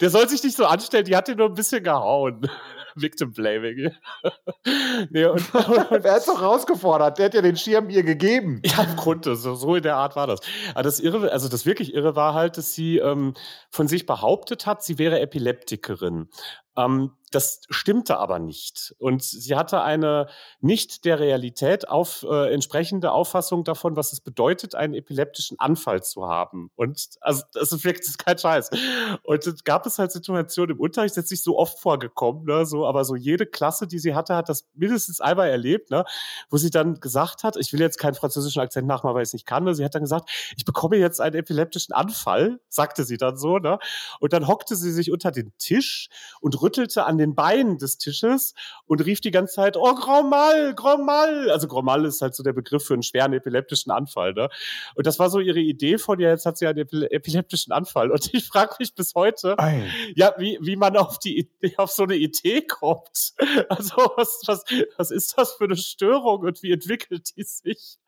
Der 0.00 0.10
soll 0.10 0.28
sich 0.28 0.42
nicht 0.42 0.56
so 0.56 0.66
anstellen, 0.66 1.04
die 1.04 1.16
hat 1.16 1.28
ihn 1.28 1.36
nur 1.36 1.48
ein 1.48 1.54
bisschen 1.54 1.82
gehauen. 1.82 2.48
Victim 2.96 3.32
Blaming. 3.32 3.90
nee, 5.10 5.24
und, 5.24 5.54
und, 5.54 6.04
er 6.04 6.12
hat 6.12 6.20
es 6.20 6.26
doch 6.26 6.40
rausgefordert. 6.40 7.18
Der 7.18 7.26
hat 7.26 7.34
ja 7.34 7.42
den 7.42 7.56
Schirm 7.56 7.90
ihr 7.90 8.04
gegeben. 8.04 8.62
Ja, 8.64 8.84
im 8.84 8.94
Grunde. 8.94 9.34
So, 9.34 9.54
so 9.56 9.74
in 9.74 9.82
der 9.82 9.96
Art 9.96 10.14
war 10.14 10.28
das. 10.28 10.40
Aber 10.74 10.84
das 10.84 11.00
Irre, 11.00 11.32
also 11.32 11.48
das 11.48 11.66
wirklich 11.66 11.92
Irre 11.92 12.14
war 12.14 12.34
halt, 12.34 12.56
dass 12.56 12.74
sie 12.74 12.98
ähm, 12.98 13.34
von 13.70 13.88
sich 13.88 14.06
behauptet 14.06 14.66
hat, 14.66 14.84
sie 14.84 14.98
wäre 14.98 15.18
Epileptikerin. 15.18 16.28
Ähm, 16.76 17.12
das 17.34 17.62
stimmte 17.68 18.18
aber 18.18 18.38
nicht. 18.38 18.94
Und 18.98 19.22
sie 19.22 19.56
hatte 19.56 19.82
eine 19.82 20.28
nicht 20.60 21.04
der 21.04 21.18
Realität 21.18 21.88
auf, 21.88 22.24
äh, 22.28 22.52
entsprechende 22.52 23.10
Auffassung 23.10 23.64
davon, 23.64 23.96
was 23.96 24.12
es 24.12 24.20
bedeutet, 24.20 24.74
einen 24.74 24.94
epileptischen 24.94 25.58
Anfall 25.58 26.02
zu 26.02 26.28
haben. 26.28 26.70
Und 26.76 27.08
also 27.20 27.42
das 27.52 27.72
ist 27.72 27.84
wirklich 27.84 28.16
kein 28.18 28.38
Scheiß. 28.38 28.70
Und 29.24 29.46
es 29.46 29.64
gab 29.64 29.86
es 29.86 29.98
halt 29.98 30.12
Situationen 30.12 30.76
im 30.76 30.80
Unterricht, 30.80 31.16
ist 31.16 31.30
nicht 31.30 31.42
so 31.42 31.58
oft 31.58 31.78
vorgekommen, 31.78 32.44
ne, 32.44 32.66
so, 32.66 32.86
aber 32.86 33.04
so 33.04 33.16
jede 33.16 33.46
Klasse, 33.46 33.86
die 33.86 33.98
sie 33.98 34.14
hatte, 34.14 34.36
hat 34.36 34.48
das 34.48 34.68
mindestens 34.74 35.20
einmal 35.20 35.48
erlebt, 35.48 35.90
ne, 35.90 36.04
wo 36.50 36.56
sie 36.56 36.70
dann 36.70 37.00
gesagt 37.00 37.42
hat, 37.42 37.56
ich 37.56 37.72
will 37.72 37.80
jetzt 37.80 37.98
keinen 37.98 38.14
französischen 38.14 38.60
Akzent 38.60 38.86
nachmachen, 38.86 39.14
weil 39.14 39.22
ich 39.22 39.30
es 39.30 39.32
nicht 39.32 39.46
kann, 39.46 39.64
ne, 39.64 39.74
sie 39.74 39.84
hat 39.84 39.94
dann 39.94 40.02
gesagt, 40.02 40.30
ich 40.56 40.64
bekomme 40.64 40.96
jetzt 40.96 41.20
einen 41.20 41.34
epileptischen 41.34 41.94
Anfall, 41.94 42.60
sagte 42.68 43.04
sie 43.04 43.16
dann 43.16 43.36
so, 43.36 43.58
ne, 43.58 43.78
und 44.20 44.32
dann 44.32 44.46
hockte 44.46 44.76
sie 44.76 44.92
sich 44.92 45.10
unter 45.10 45.32
den 45.32 45.52
Tisch 45.58 46.08
und 46.40 46.60
rüttelte 46.64 47.04
an 47.04 47.18
den 47.18 47.34
Beinen 47.34 47.78
des 47.78 47.98
Tisches 47.98 48.54
und 48.86 49.04
rief 49.04 49.20
die 49.20 49.30
ganze 49.30 49.54
Zeit, 49.54 49.76
oh, 49.76 49.94
Grand 49.94 50.30
Mal, 50.30 50.74
Grand 50.74 51.04
Mal. 51.04 51.50
Also 51.50 51.68
Grand 51.68 51.84
Mal 51.84 52.04
ist 52.04 52.22
halt 52.22 52.34
so 52.34 52.42
der 52.42 52.52
Begriff 52.52 52.84
für 52.84 52.94
einen 52.94 53.02
schweren 53.02 53.32
epileptischen 53.32 53.92
Anfall. 53.92 54.32
Ne? 54.32 54.48
Und 54.94 55.06
das 55.06 55.18
war 55.18 55.30
so 55.30 55.40
ihre 55.40 55.60
Idee 55.60 55.98
von, 55.98 56.18
ja, 56.18 56.30
jetzt 56.30 56.46
hat 56.46 56.58
sie 56.58 56.66
einen 56.66 56.78
epileptischen 56.78 57.72
Anfall. 57.72 58.10
Und 58.10 58.32
ich 58.32 58.46
frage 58.46 58.74
mich 58.78 58.94
bis 58.94 59.14
heute, 59.14 59.58
Ei. 59.58 59.88
ja, 60.16 60.34
wie, 60.38 60.58
wie 60.60 60.76
man 60.76 60.96
auf 60.96 61.18
die 61.18 61.50
auf 61.76 61.90
so 61.90 62.04
eine 62.04 62.16
Idee 62.16 62.62
kommt. 62.62 63.34
Also 63.68 63.96
was, 64.16 64.42
was, 64.46 64.64
was 64.96 65.10
ist 65.10 65.36
das 65.36 65.52
für 65.54 65.64
eine 65.64 65.76
Störung 65.76 66.40
und 66.40 66.62
wie 66.62 66.72
entwickelt 66.72 67.36
die 67.36 67.42
sich? 67.42 67.98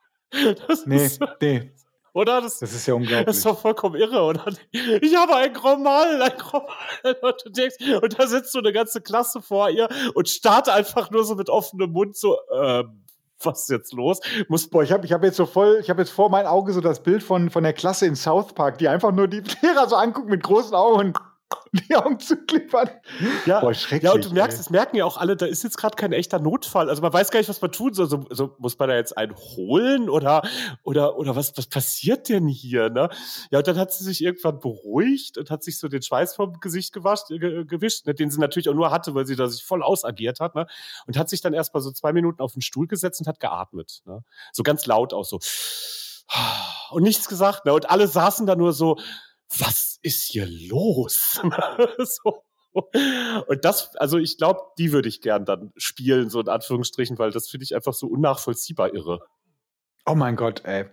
Das 0.66 0.86
nee, 0.86 1.04
ist, 1.04 1.20
nee. 1.40 1.72
Oder? 2.16 2.40
Das, 2.40 2.60
das, 2.60 2.72
ist 2.72 2.86
ja 2.86 2.94
unglaublich. 2.94 3.26
Das 3.26 3.36
ist 3.36 3.44
doch 3.44 3.58
vollkommen 3.58 3.96
irre, 3.96 4.22
oder? 4.22 4.46
Ich 4.72 5.14
habe 5.14 5.36
ein 5.36 5.52
Chromal, 5.52 6.22
ein 6.22 6.38
Chromal. 6.38 6.66
Und, 7.20 7.34
du 7.44 7.50
denkst, 7.50 7.76
und 8.00 8.18
da 8.18 8.26
sitzt 8.26 8.52
so 8.52 8.58
eine 8.58 8.72
ganze 8.72 9.02
Klasse 9.02 9.42
vor 9.42 9.68
ihr 9.68 9.86
und 10.14 10.26
starrt 10.26 10.70
einfach 10.70 11.10
nur 11.10 11.24
so 11.24 11.34
mit 11.34 11.50
offenem 11.50 11.92
Mund 11.92 12.16
so, 12.16 12.38
ähm, 12.54 13.04
was 13.42 13.64
ist 13.64 13.68
jetzt 13.68 13.92
los? 13.92 14.20
Muss 14.48 14.66
Boah, 14.66 14.82
ich 14.82 14.92
habe 14.92 15.04
ich 15.04 15.12
hab 15.12 15.22
jetzt 15.24 15.36
so 15.36 15.44
voll, 15.44 15.76
ich 15.82 15.90
habe 15.90 16.00
jetzt 16.00 16.10
vor 16.10 16.30
meinem 16.30 16.46
Auge 16.46 16.72
so 16.72 16.80
das 16.80 17.02
Bild 17.02 17.22
von, 17.22 17.50
von 17.50 17.62
der 17.62 17.74
Klasse 17.74 18.06
in 18.06 18.16
South 18.16 18.54
Park, 18.54 18.78
die 18.78 18.88
einfach 18.88 19.12
nur 19.12 19.28
die 19.28 19.42
Lehrer 19.62 19.86
so 19.86 19.96
angucken 19.96 20.30
mit 20.30 20.42
großen 20.42 20.74
Augen 20.74 20.98
und 20.98 21.18
die 21.88 21.96
Augen 21.96 22.18
zu 22.18 22.36
klippern. 22.36 22.90
Ja, 23.44 23.60
Boah, 23.60 23.72
ja 23.72 24.12
und 24.12 24.24
du 24.24 24.32
merkst, 24.32 24.58
es 24.58 24.70
merken 24.70 24.96
ja 24.96 25.04
auch 25.04 25.16
alle, 25.16 25.36
da 25.36 25.46
ist 25.46 25.62
jetzt 25.62 25.76
gerade 25.76 25.96
kein 25.96 26.12
echter 26.12 26.38
Notfall. 26.38 26.88
Also 26.88 27.02
man 27.02 27.12
weiß 27.12 27.30
gar 27.30 27.40
nicht, 27.40 27.48
was 27.48 27.60
man 27.60 27.72
tun 27.72 27.94
soll. 27.94 28.08
So, 28.08 28.24
so 28.30 28.56
muss 28.58 28.78
man 28.78 28.88
da 28.88 28.96
jetzt 28.96 29.16
einen 29.16 29.34
holen 29.34 30.08
oder, 30.08 30.42
oder, 30.82 31.16
oder 31.16 31.36
was, 31.36 31.56
was 31.56 31.66
passiert 31.66 32.28
denn 32.28 32.46
hier? 32.46 32.90
Ne? 32.90 33.08
Ja, 33.50 33.58
und 33.58 33.66
dann 33.66 33.78
hat 33.78 33.92
sie 33.92 34.04
sich 34.04 34.22
irgendwann 34.22 34.60
beruhigt 34.60 35.38
und 35.38 35.50
hat 35.50 35.62
sich 35.62 35.78
so 35.78 35.88
den 35.88 36.02
Schweiß 36.02 36.34
vom 36.34 36.60
Gesicht 36.60 36.92
gewascht, 36.92 37.30
äh, 37.30 37.64
gewischt, 37.64 38.06
ne? 38.06 38.14
den 38.14 38.30
sie 38.30 38.40
natürlich 38.40 38.68
auch 38.68 38.74
nur 38.74 38.90
hatte, 38.90 39.14
weil 39.14 39.26
sie 39.26 39.36
da 39.36 39.46
sich 39.48 39.64
voll 39.64 39.82
ausagiert 39.82 40.40
hat. 40.40 40.54
Ne? 40.54 40.66
Und 41.06 41.18
hat 41.18 41.28
sich 41.28 41.40
dann 41.40 41.54
erst 41.54 41.74
mal 41.74 41.80
so 41.80 41.90
zwei 41.92 42.12
Minuten 42.12 42.42
auf 42.42 42.52
den 42.52 42.62
Stuhl 42.62 42.86
gesetzt 42.86 43.20
und 43.20 43.26
hat 43.26 43.40
geatmet. 43.40 44.02
Ne? 44.06 44.24
So 44.52 44.62
ganz 44.62 44.86
laut 44.86 45.12
auch 45.12 45.24
so. 45.24 45.38
Und 46.90 47.02
nichts 47.02 47.28
gesagt. 47.28 47.66
Ne? 47.66 47.72
Und 47.72 47.88
alle 47.90 48.08
saßen 48.08 48.46
da 48.46 48.56
nur 48.56 48.72
so, 48.72 48.98
was 49.58 49.98
ist 50.02 50.22
hier 50.24 50.46
los? 50.46 51.40
so. 51.98 52.42
Und 52.72 53.64
das, 53.64 53.96
also 53.96 54.18
ich 54.18 54.36
glaube, 54.36 54.60
die 54.78 54.92
würde 54.92 55.08
ich 55.08 55.22
gern 55.22 55.44
dann 55.44 55.72
spielen, 55.76 56.28
so 56.28 56.40
in 56.40 56.48
Anführungsstrichen, 56.48 57.18
weil 57.18 57.30
das 57.30 57.48
finde 57.48 57.64
ich 57.64 57.74
einfach 57.74 57.94
so 57.94 58.06
unnachvollziehbar 58.06 58.94
irre. 58.94 59.20
Oh 60.04 60.14
mein 60.14 60.36
Gott, 60.36 60.62
ey. 60.64 60.84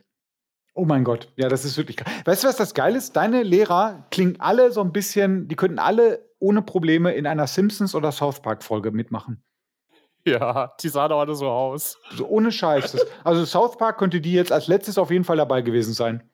Oh 0.76 0.86
mein 0.86 1.04
Gott, 1.04 1.32
ja, 1.36 1.50
das 1.50 1.66
ist 1.66 1.78
wirklich. 1.78 1.98
Weißt 2.26 2.44
du, 2.44 2.48
was 2.48 2.56
das 2.56 2.74
geil 2.74 2.96
ist? 2.96 3.16
Deine 3.16 3.44
Lehrer 3.44 4.08
klingen 4.10 4.40
alle 4.40 4.72
so 4.72 4.82
ein 4.82 4.92
bisschen, 4.92 5.48
die 5.48 5.56
könnten 5.56 5.78
alle 5.78 6.28
ohne 6.40 6.62
Probleme 6.62 7.14
in 7.14 7.28
einer 7.28 7.48
Simpsons- 7.48 7.96
oder 7.96 8.12
South 8.12 8.42
Park-Folge 8.42 8.92
mitmachen. 8.92 9.44
Ja, 10.26 10.74
die 10.82 10.90
sahen 10.90 11.12
auch 11.12 11.20
alle 11.20 11.36
so 11.36 11.48
aus. 11.48 12.00
So 12.16 12.28
ohne 12.28 12.52
Scheiß. 12.52 12.98
Also 13.24 13.46
South 13.46 13.78
Park 13.78 13.98
könnte 13.98 14.22
die 14.22 14.34
jetzt 14.34 14.52
als 14.52 14.68
letztes 14.68 14.98
auf 14.98 15.12
jeden 15.12 15.26
Fall 15.26 15.38
dabei 15.38 15.62
gewesen 15.62 15.94
sein. 15.94 16.30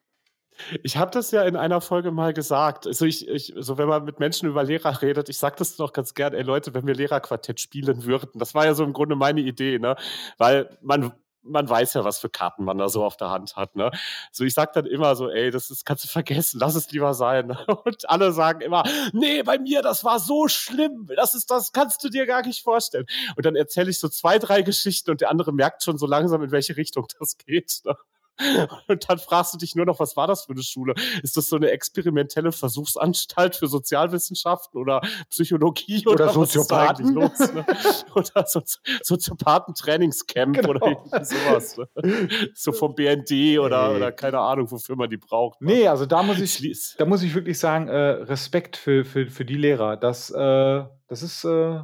Ich 0.84 0.98
habe 0.98 1.12
das 1.12 1.32
ja 1.32 1.44
in 1.44 1.56
einer 1.56 1.82
Folge 1.82 2.12
mal 2.12 2.34
gesagt. 2.34 2.88
Also 2.88 3.06
ich, 3.06 3.28
ich, 3.28 3.54
so 3.58 3.78
wenn 3.78 3.88
man 3.88 4.04
mit 4.04 4.20
Menschen 4.20 4.50
über 4.50 4.64
Lehrer 4.64 5.02
redet, 5.02 5.30
ich 5.30 5.38
sage 5.38 5.56
das 5.58 5.76
doch 5.76 5.94
ganz 5.94 6.14
gern, 6.14 6.34
ey 6.34 6.44
Leute, 6.44 6.74
wenn 6.74 6.88
wir 6.88 6.96
Lehrerquartett 6.96 7.60
spielen 7.60 8.04
würden, 8.06 8.32
das 8.40 8.56
war 8.56 8.66
ja 8.66 8.74
so 8.74 8.84
im 8.84 8.94
Grunde 8.94 9.16
meine 9.16 9.42
Idee, 9.42 9.80
ne? 9.80 9.96
Weil 10.38 10.78
man 10.82 11.14
man 11.44 11.70
weiß 11.70 11.94
ja, 11.96 12.04
was 12.04 12.20
für 12.20 12.30
Karten 12.30 12.64
man 12.64 12.78
da 12.78 12.90
so 12.90 13.04
auf 13.04 13.18
der 13.18 13.30
Hand 13.30 13.56
hat. 13.56 13.76
Ne? 13.76 13.92
So, 14.32 14.44
ich 14.44 14.54
sag 14.54 14.74
dann 14.74 14.86
immer 14.86 15.16
so, 15.16 15.30
ey, 15.30 15.52
das 15.52 15.72
ist, 15.72 15.86
kannst 15.86 16.04
du 16.04 16.08
vergessen, 16.08 16.60
lass 16.60 16.76
es 16.76 16.92
lieber 16.92 17.14
sein. 17.14 17.52
Und 17.86 18.10
alle 18.10 18.32
sagen 18.32 18.62
immer, 18.62 18.84
nee, 19.14 19.44
bei 19.44 19.58
mir, 19.58 19.82
das 19.82 20.04
war 20.04 20.20
so 20.20 20.48
schlimm, 20.48 21.10
das 21.16 21.34
ist, 21.34 21.50
das 21.50 21.72
kannst 21.72 22.04
du 22.04 22.10
dir 22.10 22.26
gar 22.26 22.46
nicht 22.46 22.64
vorstellen. 22.64 23.06
Und 23.36 23.46
dann 23.46 23.56
erzähle 23.56 23.90
ich 23.90 24.00
so 24.00 24.10
zwei, 24.10 24.40
drei 24.40 24.62
Geschichten 24.62 25.12
und 25.12 25.22
der 25.22 25.30
andere 25.30 25.54
merkt 25.54 25.84
schon 25.84 25.98
so 25.98 26.06
langsam, 26.06 26.44
in 26.44 26.52
welche 26.52 26.78
Richtung 26.78 27.08
das 27.20 27.38
geht. 27.38 27.82
Ne? 27.86 27.96
Und 28.88 29.10
dann 29.10 29.20
fragst 29.20 29.54
du 29.54 29.58
dich 29.58 29.76
nur 29.76 29.86
noch, 29.86 30.00
was 30.00 30.16
war 30.16 30.28
das 30.28 30.46
für 30.46 30.54
eine 30.54 30.64
Schule? 30.64 30.94
Ist 31.24 31.38
das 31.38 31.48
so 31.48 31.56
eine 31.56 31.72
experimentelle 31.72 32.52
Versuchsanstalt 32.52 33.56
für 33.56 33.68
Sozialwissenschaften 33.68 34.80
oder 34.80 35.02
Psychologie 35.30 36.08
oder, 36.08 36.26
oder 36.26 36.34
Soziopathen? 36.34 37.14
los, 37.14 37.40
ne? 37.54 37.66
Oder 38.16 38.46
so, 38.48 38.62
Soziopathen-Trainingscamp 39.04 40.56
genau. 40.56 40.70
oder 40.70 40.88
irgendwie 40.88 41.26
sowas. 41.26 41.78
Ne? 41.78 42.30
So 42.54 42.72
vom 42.72 42.96
BND 42.96 43.60
oder, 43.60 43.96
oder 43.96 44.12
keine 44.12 44.40
Ahnung, 44.40 44.70
wofür 44.72 44.96
man 44.96 45.10
die 45.10 45.18
braucht. 45.18 45.62
Ne? 45.62 45.74
Nee, 45.74 45.88
also 45.88 46.06
da 46.06 46.24
muss 46.24 46.40
ich, 46.40 46.96
da 46.98 47.06
muss 47.06 47.24
ich 47.24 47.34
wirklich 47.36 47.60
sagen, 47.60 47.88
äh, 47.88 47.98
Respekt 47.98 48.78
für, 48.78 49.06
für, 49.06 49.28
für 49.28 49.46
die 49.46 49.56
Lehrer. 49.56 49.98
Das, 49.98 50.30
äh, 50.32 50.84
das 51.08 51.24
ist, 51.24 51.44
äh, 51.44 51.82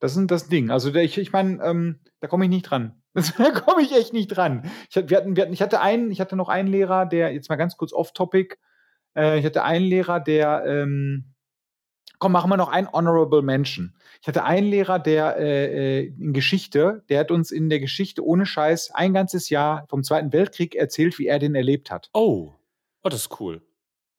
das 0.00 0.16
ist 0.16 0.30
das 0.30 0.48
Ding. 0.48 0.70
Also 0.70 0.92
ich, 0.94 1.18
ich 1.18 1.32
meine, 1.32 1.62
ähm, 1.62 2.00
da 2.20 2.26
komme 2.26 2.44
ich 2.44 2.50
nicht 2.50 2.62
dran. 2.62 3.00
da 3.14 3.50
komme 3.52 3.82
ich 3.82 3.92
echt 3.92 4.12
nicht 4.12 4.28
dran. 4.28 4.68
Ich, 4.88 4.96
wir 4.96 5.16
hatten, 5.16 5.36
wir 5.36 5.44
hatten, 5.44 5.52
ich, 5.52 5.62
hatte 5.62 5.80
einen, 5.80 6.10
ich 6.10 6.20
hatte 6.20 6.36
noch 6.36 6.48
einen 6.48 6.68
Lehrer, 6.68 7.06
der, 7.06 7.32
jetzt 7.32 7.48
mal 7.48 7.56
ganz 7.56 7.76
kurz 7.76 7.92
off-topic, 7.92 8.56
äh, 9.14 9.38
ich 9.38 9.44
hatte 9.44 9.62
einen 9.62 9.84
Lehrer, 9.84 10.18
der, 10.20 10.64
ähm, 10.66 11.34
komm, 12.18 12.32
machen 12.32 12.50
wir 12.50 12.56
noch 12.56 12.70
einen 12.70 12.90
Honorable 12.90 13.42
Mention. 13.42 13.94
Ich 14.22 14.28
hatte 14.28 14.44
einen 14.44 14.68
Lehrer, 14.68 14.98
der 14.98 15.36
äh, 15.36 16.00
äh, 16.00 16.06
in 16.18 16.32
Geschichte, 16.32 17.04
der 17.08 17.20
hat 17.20 17.30
uns 17.30 17.50
in 17.50 17.68
der 17.68 17.80
Geschichte 17.80 18.24
ohne 18.24 18.46
Scheiß 18.46 18.92
ein 18.92 19.12
ganzes 19.12 19.50
Jahr 19.50 19.86
vom 19.88 20.02
Zweiten 20.02 20.32
Weltkrieg 20.32 20.74
erzählt, 20.74 21.18
wie 21.18 21.26
er 21.26 21.38
den 21.38 21.54
erlebt 21.54 21.90
hat. 21.90 22.10
Oh, 22.14 22.54
oh 23.02 23.08
das 23.08 23.22
ist 23.22 23.40
cool 23.40 23.62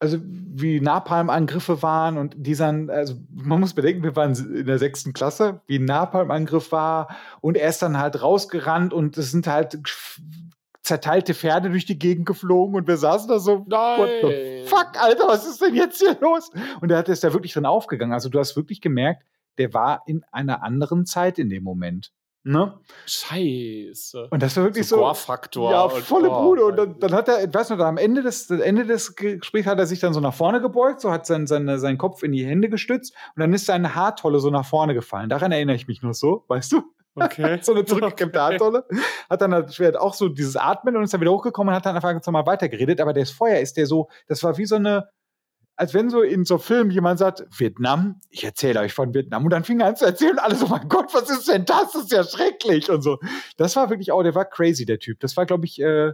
also 0.02 0.18
wie 0.24 0.82
Napalm-Angriffe 0.82 1.84
waren 1.84 2.18
und 2.18 2.34
die 2.36 2.56
dann, 2.56 2.90
also 2.90 3.14
man 3.32 3.60
muss 3.60 3.76
bedenken, 3.76 4.04
wir 4.04 4.16
waren 4.16 4.34
in 4.34 4.66
der 4.66 4.80
sechsten 4.80 5.14
Klasse, 5.14 5.62
wie 5.68 5.78
ein 5.78 5.86
Napalm-Angriff 5.86 6.72
war 6.72 7.16
und 7.40 7.56
er 7.56 7.70
ist 7.70 7.84
dann 7.84 8.00
halt 8.00 8.22
rausgerannt 8.22 8.94
und 8.94 9.16
es 9.18 9.30
sind 9.30 9.46
halt 9.46 9.80
zerteilte 10.82 11.36
Pferde 11.36 11.70
durch 11.70 11.86
die 11.86 12.00
Gegend 12.00 12.26
geflogen 12.26 12.76
und 12.76 12.88
wir 12.88 12.98
saßen 12.98 13.30
da 13.30 13.38
so, 13.38 13.64
Nein. 13.70 14.00
what 14.00 14.10
the 14.24 14.64
fuck, 14.66 15.00
Alter, 15.00 15.28
was 15.28 15.46
ist 15.46 15.62
denn 15.62 15.76
jetzt 15.76 16.00
hier 16.00 16.18
los? 16.20 16.50
Und 16.82 16.92
er 16.92 16.98
hat 16.98 17.08
ist 17.08 17.24
da 17.24 17.32
wirklich 17.32 17.54
drin 17.54 17.68
aufgegangen. 17.68 18.14
Also 18.14 18.30
du 18.30 18.40
hast 18.40 18.56
wirklich 18.56 18.82
gemerkt, 18.82 19.24
der 19.60 19.72
war 19.76 20.02
in 20.08 20.24
einer 20.32 20.64
anderen 20.64 21.06
Zeit 21.06 21.38
in 21.38 21.50
dem 21.50 21.64
Moment. 21.64 22.12
Ne? 22.44 22.74
Scheiße. 23.06 24.30
Und 24.32 24.42
das 24.42 24.58
war 24.58 24.64
wirklich 24.64 24.88
so. 24.88 24.98
so 24.98 25.14
faktor 25.14 25.72
Ja, 25.72 25.90
volle 25.90 26.32
oh, 26.32 26.44
Bude. 26.44 26.66
Und 26.66 26.76
dann, 26.78 27.00
dann, 27.00 27.14
hat 27.14 27.28
er, 27.28 27.44
ich 27.44 27.54
weiß 27.54 27.70
noch, 27.70 27.80
am 27.80 27.98
Ende 27.98 28.24
des, 28.24 28.50
Ende 28.50 28.86
des 28.86 29.16
Gesprächs 29.16 29.68
hat 29.68 29.78
er 29.78 29.86
sich 29.86 30.00
dann 30.00 30.14
so 30.14 30.20
nach 30.20 30.34
vorne 30.34 30.60
gebeugt, 30.60 31.02
so 31.02 31.12
hat 31.12 31.28
sein, 31.28 31.46
sein, 31.46 31.78
seinen 31.80 32.00
Kopf 32.00 32.24
in 32.24 32.32
die 32.32 32.44
Hände 32.44 32.70
gestützt 32.70 33.14
und 33.36 33.42
dann 33.42 33.54
ist 33.54 33.68
seine 33.68 33.94
Haartolle 33.94 34.40
so 34.40 34.50
nach 34.50 34.66
vorne 34.66 34.96
gefallen. 34.96 35.30
Daran 35.30 35.52
erinnere 35.52 35.76
ich 35.76 35.88
mich 35.88 36.02
nur 36.02 36.16
so, 36.16 36.44
weißt 36.48 36.72
du? 36.72 36.84
Okay. 37.14 37.60
so 37.62 37.74
eine 37.74 37.86
zurückgekämmte 37.86 38.40
okay. 38.40 38.54
Haartolle. 38.54 38.86
Hat 39.30 39.42
dann 39.42 39.54
halt 39.54 39.98
auch 39.98 40.16
so 40.16 40.28
dieses 40.28 40.56
Atmen 40.56 40.98
und 40.98 41.04
ist 41.04 41.14
dann 41.14 41.22
wieder 41.22 41.32
hochgekommen 41.32 41.72
und 41.72 41.76
hat 41.76 41.86
dann 41.86 41.96
einfach 41.96 42.12
ganz 42.12 42.26
normal 42.26 42.46
weitergeredet. 42.48 43.02
Aber 43.02 43.14
das 43.14 43.30
Feuer 43.30 43.60
ist 43.60 43.78
der 43.78 43.86
so, 43.86 44.10
das 44.28 44.44
war 44.44 44.58
wie 44.58 44.66
so 44.66 44.76
eine, 44.76 45.10
als 45.76 45.94
wenn 45.94 46.10
so 46.10 46.22
in 46.22 46.46
so 46.46 46.58
Filmen 46.58 46.92
jemand 46.92 47.20
sagt, 47.20 47.44
Vietnam, 47.58 48.22
ich 48.30 48.44
erzähle 48.44 48.82
euch 48.82 48.94
von 48.94 49.14
Vietnam. 49.14 49.44
Und 49.44 49.50
dann 49.52 49.64
fing 49.64 49.80
er 49.80 49.88
an 49.88 49.96
zu 49.96 50.06
erzählen, 50.06 50.38
alle 50.40 50.56
so, 50.56 50.68
mein 50.68 50.88
Gott, 50.88 51.14
was 51.14 51.30
ist 51.30 51.48
denn 51.48 51.66
das? 51.66 51.94
Das 51.94 52.04
ist 52.04 52.12
ja 52.12 52.24
schrecklich 52.24 52.90
und 52.90 53.02
so. 53.02 53.20
Das 53.58 53.76
war 53.76 53.90
wirklich, 53.90 54.12
oh, 54.12 54.22
der 54.22 54.36
war 54.36 54.46
crazy, 54.46 54.86
der 54.86 55.00
Typ. 55.00 55.20
Das 55.20 55.36
war, 55.38 55.46
glaube 55.46 55.66
ich, 55.66 55.82
äh, 55.82 56.14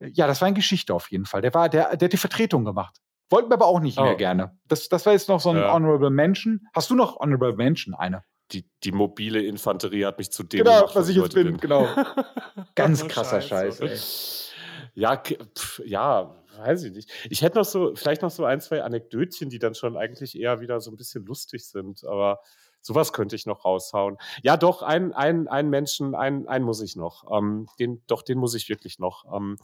ja, 0.00 0.26
das 0.26 0.40
war 0.40 0.46
eine 0.46 0.56
Geschichte 0.56 0.94
auf 0.94 1.10
jeden 1.10 1.26
Fall. 1.26 1.42
Der 1.42 1.52
war, 1.52 1.68
der, 1.68 1.96
der 1.96 2.06
hat 2.06 2.12
die 2.12 2.16
Vertretung 2.16 2.64
gemacht. 2.64 2.96
Wollten 3.28 3.50
wir 3.50 3.54
aber 3.54 3.66
auch 3.66 3.80
nicht 3.80 3.98
oh. 3.98 4.02
mehr 4.02 4.16
gerne. 4.16 4.58
Das, 4.66 4.88
das 4.88 5.06
war 5.06 5.12
jetzt 5.12 5.28
noch 5.28 5.40
so 5.40 5.50
ein 5.50 5.56
ja. 5.56 5.72
Honorable 5.72 6.10
Mention. 6.10 6.66
Hast 6.74 6.90
du 6.90 6.94
noch 6.94 7.18
Honorable 7.18 7.54
Mention, 7.54 7.94
eine? 7.94 8.24
Die, 8.52 8.68
die 8.82 8.90
mobile 8.90 9.40
Infanterie 9.40 10.04
hat 10.04 10.18
mich 10.18 10.32
zu 10.32 10.42
dem 10.42 10.64
genau, 10.64 10.80
gemacht, 10.80 10.96
was 10.96 11.08
ich 11.08 11.16
jetzt 11.16 11.34
bin. 11.34 11.46
bin. 11.46 11.56
Genau. 11.58 11.88
Ganz 12.74 13.06
krasser 13.06 13.40
Scheiß, 13.40 13.80
ey. 13.80 13.96
Ja, 14.94 15.16
pf, 15.16 15.80
ja, 15.84 16.34
weiß 16.58 16.84
ich 16.84 16.92
nicht. 16.92 17.10
Ich 17.30 17.42
hätte 17.42 17.58
noch 17.58 17.64
so, 17.64 17.94
vielleicht 17.94 18.22
noch 18.22 18.30
so 18.30 18.44
ein, 18.44 18.60
zwei 18.60 18.82
Anekdötchen, 18.82 19.50
die 19.50 19.58
dann 19.58 19.74
schon 19.74 19.96
eigentlich 19.96 20.38
eher 20.38 20.60
wieder 20.60 20.80
so 20.80 20.90
ein 20.90 20.96
bisschen 20.96 21.24
lustig 21.24 21.66
sind, 21.66 22.04
aber 22.04 22.40
sowas 22.80 23.12
könnte 23.12 23.36
ich 23.36 23.46
noch 23.46 23.64
raushauen. 23.64 24.16
Ja, 24.42 24.56
doch, 24.56 24.82
ein, 24.82 25.12
ein, 25.12 25.48
ein 25.48 25.68
Menschen, 25.68 26.14
einen, 26.14 26.48
einen 26.48 26.64
muss 26.64 26.80
ich 26.80 26.96
noch. 26.96 27.24
Ähm, 27.30 27.68
den, 27.78 28.02
doch, 28.06 28.22
den 28.22 28.38
muss 28.38 28.54
ich 28.54 28.68
wirklich 28.68 28.98
noch. 28.98 29.24
Ähm, 29.34 29.56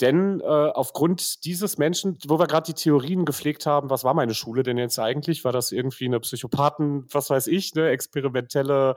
denn 0.00 0.40
äh, 0.40 0.44
aufgrund 0.44 1.44
dieses 1.44 1.78
Menschen, 1.78 2.18
wo 2.26 2.38
wir 2.38 2.48
gerade 2.48 2.66
die 2.66 2.74
Theorien 2.74 3.24
gepflegt 3.24 3.64
haben, 3.64 3.90
was 3.90 4.02
war 4.02 4.12
meine 4.12 4.34
Schule 4.34 4.64
denn 4.64 4.76
jetzt 4.76 4.98
eigentlich? 4.98 5.44
War 5.44 5.52
das 5.52 5.70
irgendwie 5.70 6.06
eine 6.06 6.18
Psychopathen, 6.18 7.06
was 7.12 7.30
weiß 7.30 7.46
ich, 7.46 7.72
eine 7.76 7.90
experimentelle 7.90 8.96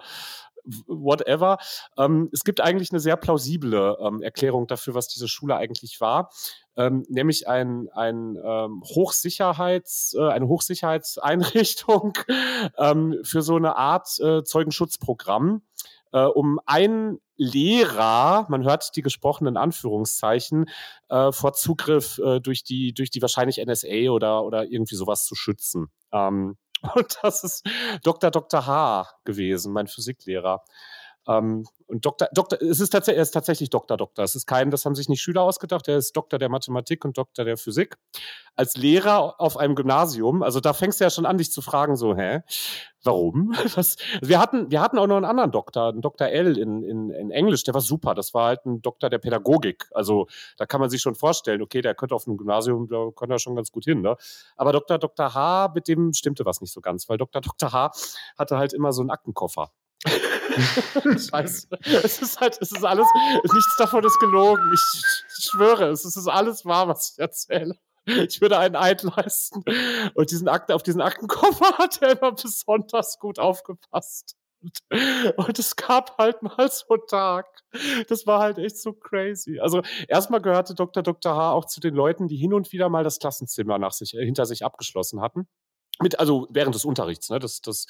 whatever. 0.87 1.57
Ähm, 1.97 2.29
es 2.31 2.43
gibt 2.43 2.61
eigentlich 2.61 2.91
eine 2.91 2.99
sehr 2.99 3.17
plausible 3.17 3.97
ähm, 3.99 4.21
Erklärung 4.21 4.67
dafür, 4.67 4.93
was 4.93 5.07
diese 5.07 5.27
Schule 5.27 5.55
eigentlich 5.55 5.99
war. 6.01 6.29
Ähm, 6.75 7.05
nämlich 7.09 7.47
ein, 7.47 7.89
ein 7.93 8.37
ähm, 8.43 8.83
Hochsicherheits, 8.83 10.15
äh, 10.17 10.27
eine 10.29 10.47
Hochsicherheitseinrichtung 10.47 12.13
ähm, 12.77 13.17
für 13.23 13.41
so 13.41 13.55
eine 13.55 13.75
Art 13.75 14.19
äh, 14.19 14.43
Zeugenschutzprogramm, 14.43 15.63
äh, 16.11 16.23
um 16.23 16.59
einen 16.65 17.19
Lehrer, 17.37 18.47
man 18.49 18.63
hört 18.63 18.95
die 18.95 19.03
gesprochenen 19.03 19.57
Anführungszeichen, 19.57 20.69
äh, 21.09 21.31
vor 21.31 21.53
Zugriff 21.53 22.17
äh, 22.17 22.39
durch 22.39 22.63
die 22.63 22.93
durch 22.93 23.11
die 23.11 23.21
wahrscheinlich 23.21 23.63
NSA 23.63 24.09
oder 24.09 24.43
oder 24.43 24.65
irgendwie 24.65 24.95
sowas 24.95 25.25
zu 25.25 25.35
schützen. 25.35 25.87
Ähm, 26.11 26.57
und 26.95 27.17
das 27.21 27.43
ist 27.43 27.67
Dr. 28.03 28.31
Dr. 28.31 28.65
H. 28.65 29.07
gewesen, 29.25 29.73
mein 29.73 29.87
Physiklehrer. 29.87 30.63
Ähm, 31.27 31.65
und 31.87 32.05
Doktor, 32.05 32.27
Doktor, 32.33 32.61
es 32.61 32.81
ist 32.81 32.89
tatsächlich, 32.89 33.17
er 33.17 33.23
ist 33.23 33.31
tatsächlich 33.31 33.69
Doktor, 33.69 33.95
Doktor. 33.95 34.23
Es 34.23 34.35
ist 34.35 34.45
kein, 34.45 34.71
das 34.71 34.83
haben 34.83 34.95
sich 34.95 35.07
nicht 35.07 35.21
Schüler 35.21 35.43
ausgedacht. 35.43 35.87
Er 35.87 35.97
ist 35.97 36.15
Doktor 36.17 36.37
der 36.37 36.49
Mathematik 36.49 37.05
und 37.05 37.17
Doktor 37.17 37.45
der 37.45 37.55
Physik. 37.55 37.97
Als 38.55 38.75
Lehrer 38.75 39.39
auf 39.39 39.55
einem 39.55 39.75
Gymnasium. 39.75 40.43
Also 40.43 40.59
da 40.59 40.73
fängst 40.73 40.99
du 40.99 41.05
ja 41.05 41.09
schon 41.09 41.25
an, 41.25 41.37
dich 41.37 41.51
zu 41.51 41.61
fragen, 41.61 41.95
so, 41.95 42.15
hä? 42.15 42.41
Warum? 43.03 43.51
Was? 43.75 43.95
Wir 44.21 44.39
hatten, 44.39 44.69
wir 44.69 44.81
hatten 44.81 44.97
auch 44.97 45.07
noch 45.07 45.15
einen 45.15 45.25
anderen 45.25 45.51
Doktor, 45.51 45.89
einen 45.89 46.01
Dr. 46.01 46.27
L 46.27 46.57
in, 46.57 46.83
in, 46.83 47.09
in 47.09 47.31
Englisch, 47.31 47.63
der 47.63 47.73
war 47.73 47.81
super. 47.81 48.15
Das 48.15 48.33
war 48.33 48.47
halt 48.47 48.65
ein 48.65 48.81
Doktor 48.81 49.09
der 49.09 49.19
Pädagogik. 49.19 49.85
Also 49.93 50.27
da 50.57 50.65
kann 50.65 50.81
man 50.81 50.89
sich 50.89 51.01
schon 51.01 51.15
vorstellen, 51.15 51.61
okay, 51.61 51.81
der 51.81 51.95
könnte 51.95 52.15
auf 52.15 52.27
einem 52.27 52.35
Gymnasium, 52.35 52.89
da 52.89 53.11
könnte 53.15 53.35
er 53.35 53.39
schon 53.39 53.55
ganz 53.55 53.71
gut 53.71 53.85
hin, 53.85 54.01
ne? 54.01 54.17
Aber 54.57 54.73
Dr. 54.73 54.97
Dr. 54.97 55.33
H, 55.33 55.71
mit 55.73 55.87
dem 55.87 56.11
stimmte 56.11 56.45
was 56.45 56.59
nicht 56.59 56.73
so 56.73 56.81
ganz, 56.81 57.07
weil 57.07 57.17
Dr. 57.17 57.41
Dr. 57.41 57.71
H 57.71 57.91
hatte 58.37 58.57
halt 58.57 58.73
immer 58.73 58.91
so 58.91 59.01
einen 59.01 59.09
Aktenkoffer. 59.09 59.71
Scheiße. 60.61 61.67
Es 62.03 62.21
ist 62.21 62.39
halt, 62.39 62.57
es 62.61 62.71
ist 62.71 62.83
alles, 62.83 63.07
nichts 63.43 63.77
davon 63.77 64.03
ist 64.03 64.19
gelogen. 64.19 64.71
Ich, 64.73 65.49
schwöre, 65.49 65.89
es 65.89 66.05
ist 66.05 66.27
alles 66.27 66.65
wahr, 66.65 66.87
was 66.87 67.11
ich 67.11 67.19
erzähle. 67.19 67.75
Ich 68.05 68.39
würde 68.39 68.57
einen 68.57 68.75
Eid 68.75 69.03
leisten. 69.03 69.63
Und 70.13 70.31
diesen 70.31 70.47
Akte, 70.47 70.75
auf 70.75 70.83
diesen 70.83 71.01
Aktenkoffer 71.01 71.77
hat 71.77 72.01
er 72.01 72.17
immer 72.17 72.31
besonders 72.31 73.19
gut 73.19 73.37
aufgepasst. 73.39 74.35
Und, 74.61 75.37
und 75.37 75.59
es 75.59 75.75
gab 75.75 76.17
halt 76.17 76.41
mal 76.41 76.69
so 76.69 76.85
einen 76.89 77.07
Tag. 77.07 77.45
Das 78.07 78.25
war 78.25 78.39
halt 78.39 78.57
echt 78.57 78.77
so 78.77 78.93
crazy. 78.93 79.59
Also 79.59 79.81
erstmal 80.07 80.41
gehörte 80.41 80.73
Dr. 80.73 81.03
Dr. 81.03 81.35
H. 81.35 81.51
auch 81.51 81.65
zu 81.65 81.79
den 81.79 81.93
Leuten, 81.93 82.27
die 82.27 82.37
hin 82.37 82.53
und 82.53 82.71
wieder 82.71 82.89
mal 82.89 83.03
das 83.03 83.19
Klassenzimmer 83.19 83.77
nach 83.77 83.91
sich, 83.91 84.11
hinter 84.11 84.45
sich 84.45 84.63
abgeschlossen 84.63 85.21
hatten 85.21 85.47
mit, 85.99 86.19
also 86.19 86.47
während 86.49 86.75
des 86.75 86.85
Unterrichts, 86.85 87.29
ne, 87.29 87.39
das, 87.39 87.61
das, 87.61 87.87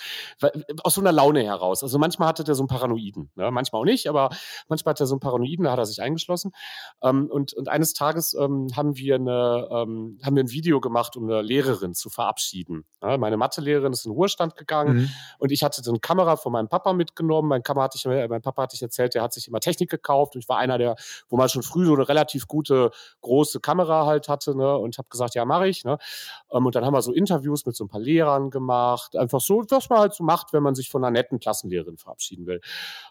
aus 0.83 0.95
so 0.95 1.01
einer 1.01 1.11
Laune 1.11 1.43
heraus. 1.43 1.83
Also 1.83 1.97
manchmal 1.99 2.29
hatte 2.29 2.43
der 2.43 2.55
so 2.55 2.63
einen 2.63 2.67
Paranoiden, 2.67 3.31
ne, 3.35 3.51
manchmal 3.51 3.81
auch 3.81 3.85
nicht, 3.85 4.07
aber 4.07 4.29
manchmal 4.67 4.91
hat 4.91 4.99
er 4.99 5.07
so 5.07 5.15
einen 5.15 5.19
Paranoiden, 5.19 5.65
da 5.65 5.71
hat 5.71 5.79
er 5.79 5.85
sich 5.85 6.01
eingeschlossen. 6.01 6.51
Ähm, 7.01 7.27
und, 7.31 7.53
und 7.53 7.67
eines 7.69 7.93
Tages 7.93 8.33
ähm, 8.33 8.67
haben 8.75 8.97
wir 8.97 9.15
eine, 9.15 9.67
ähm, 9.71 10.19
haben 10.23 10.35
wir 10.35 10.43
ein 10.43 10.51
Video 10.51 10.79
gemacht, 10.79 11.15
um 11.17 11.23
eine 11.25 11.41
Lehrerin 11.41 11.93
zu 11.93 12.09
verabschieden. 12.09 12.85
Ja, 13.01 13.17
meine 13.17 13.37
Mathelehrerin 13.37 13.93
ist 13.93 14.05
in 14.05 14.11
Ruhestand 14.11 14.55
gegangen 14.55 14.97
mhm. 14.97 15.09
und 15.39 15.51
ich 15.51 15.63
hatte 15.63 15.81
so 15.83 15.91
eine 15.91 15.99
Kamera 15.99 16.35
von 16.35 16.51
meinem 16.51 16.69
Papa 16.69 16.93
mitgenommen. 16.93 17.49
Mein, 17.49 17.63
Kamera 17.63 17.85
hatte 17.85 17.97
ich, 17.97 18.05
mein 18.05 18.41
Papa 18.41 18.63
hatte 18.63 18.75
ich 18.75 18.81
erzählt, 18.81 19.13
der 19.13 19.21
hat 19.21 19.33
sich 19.33 19.47
immer 19.47 19.59
Technik 19.59 19.89
gekauft 19.89 20.35
und 20.35 20.41
ich 20.41 20.49
war 20.49 20.57
einer 20.57 20.77
der, 20.77 20.95
wo 21.29 21.37
man 21.37 21.49
schon 21.49 21.63
früh 21.63 21.85
so 21.85 21.93
eine 21.93 22.07
relativ 22.07 22.47
gute 22.47 22.91
große 23.21 23.59
Kamera 23.59 24.05
halt 24.05 24.29
hatte, 24.29 24.55
ne, 24.55 24.77
und 24.77 24.97
habe 24.97 25.07
gesagt, 25.09 25.35
ja, 25.35 25.45
mache 25.45 25.67
ich. 25.67 25.83
Ne. 25.83 25.97
Ähm, 26.51 26.65
und 26.65 26.75
dann 26.75 26.85
haben 26.85 26.93
wir 26.93 27.01
so 27.01 27.13
Interviews 27.13 27.65
mit 27.65 27.75
so 27.75 27.85
ein 27.85 27.87
paar 27.87 27.96
paar 27.97 27.99
Lehrern 27.99 28.49
gemacht. 28.49 29.15
Einfach 29.15 29.41
so, 29.41 29.63
was 29.69 29.89
man 29.89 29.99
halt 29.99 30.13
so 30.13 30.23
macht, 30.23 30.53
wenn 30.53 30.63
man 30.63 30.75
sich 30.75 30.89
von 30.89 31.03
einer 31.03 31.11
netten 31.11 31.39
Klassenlehrerin 31.39 31.97
verabschieden 31.97 32.45
will. 32.45 32.61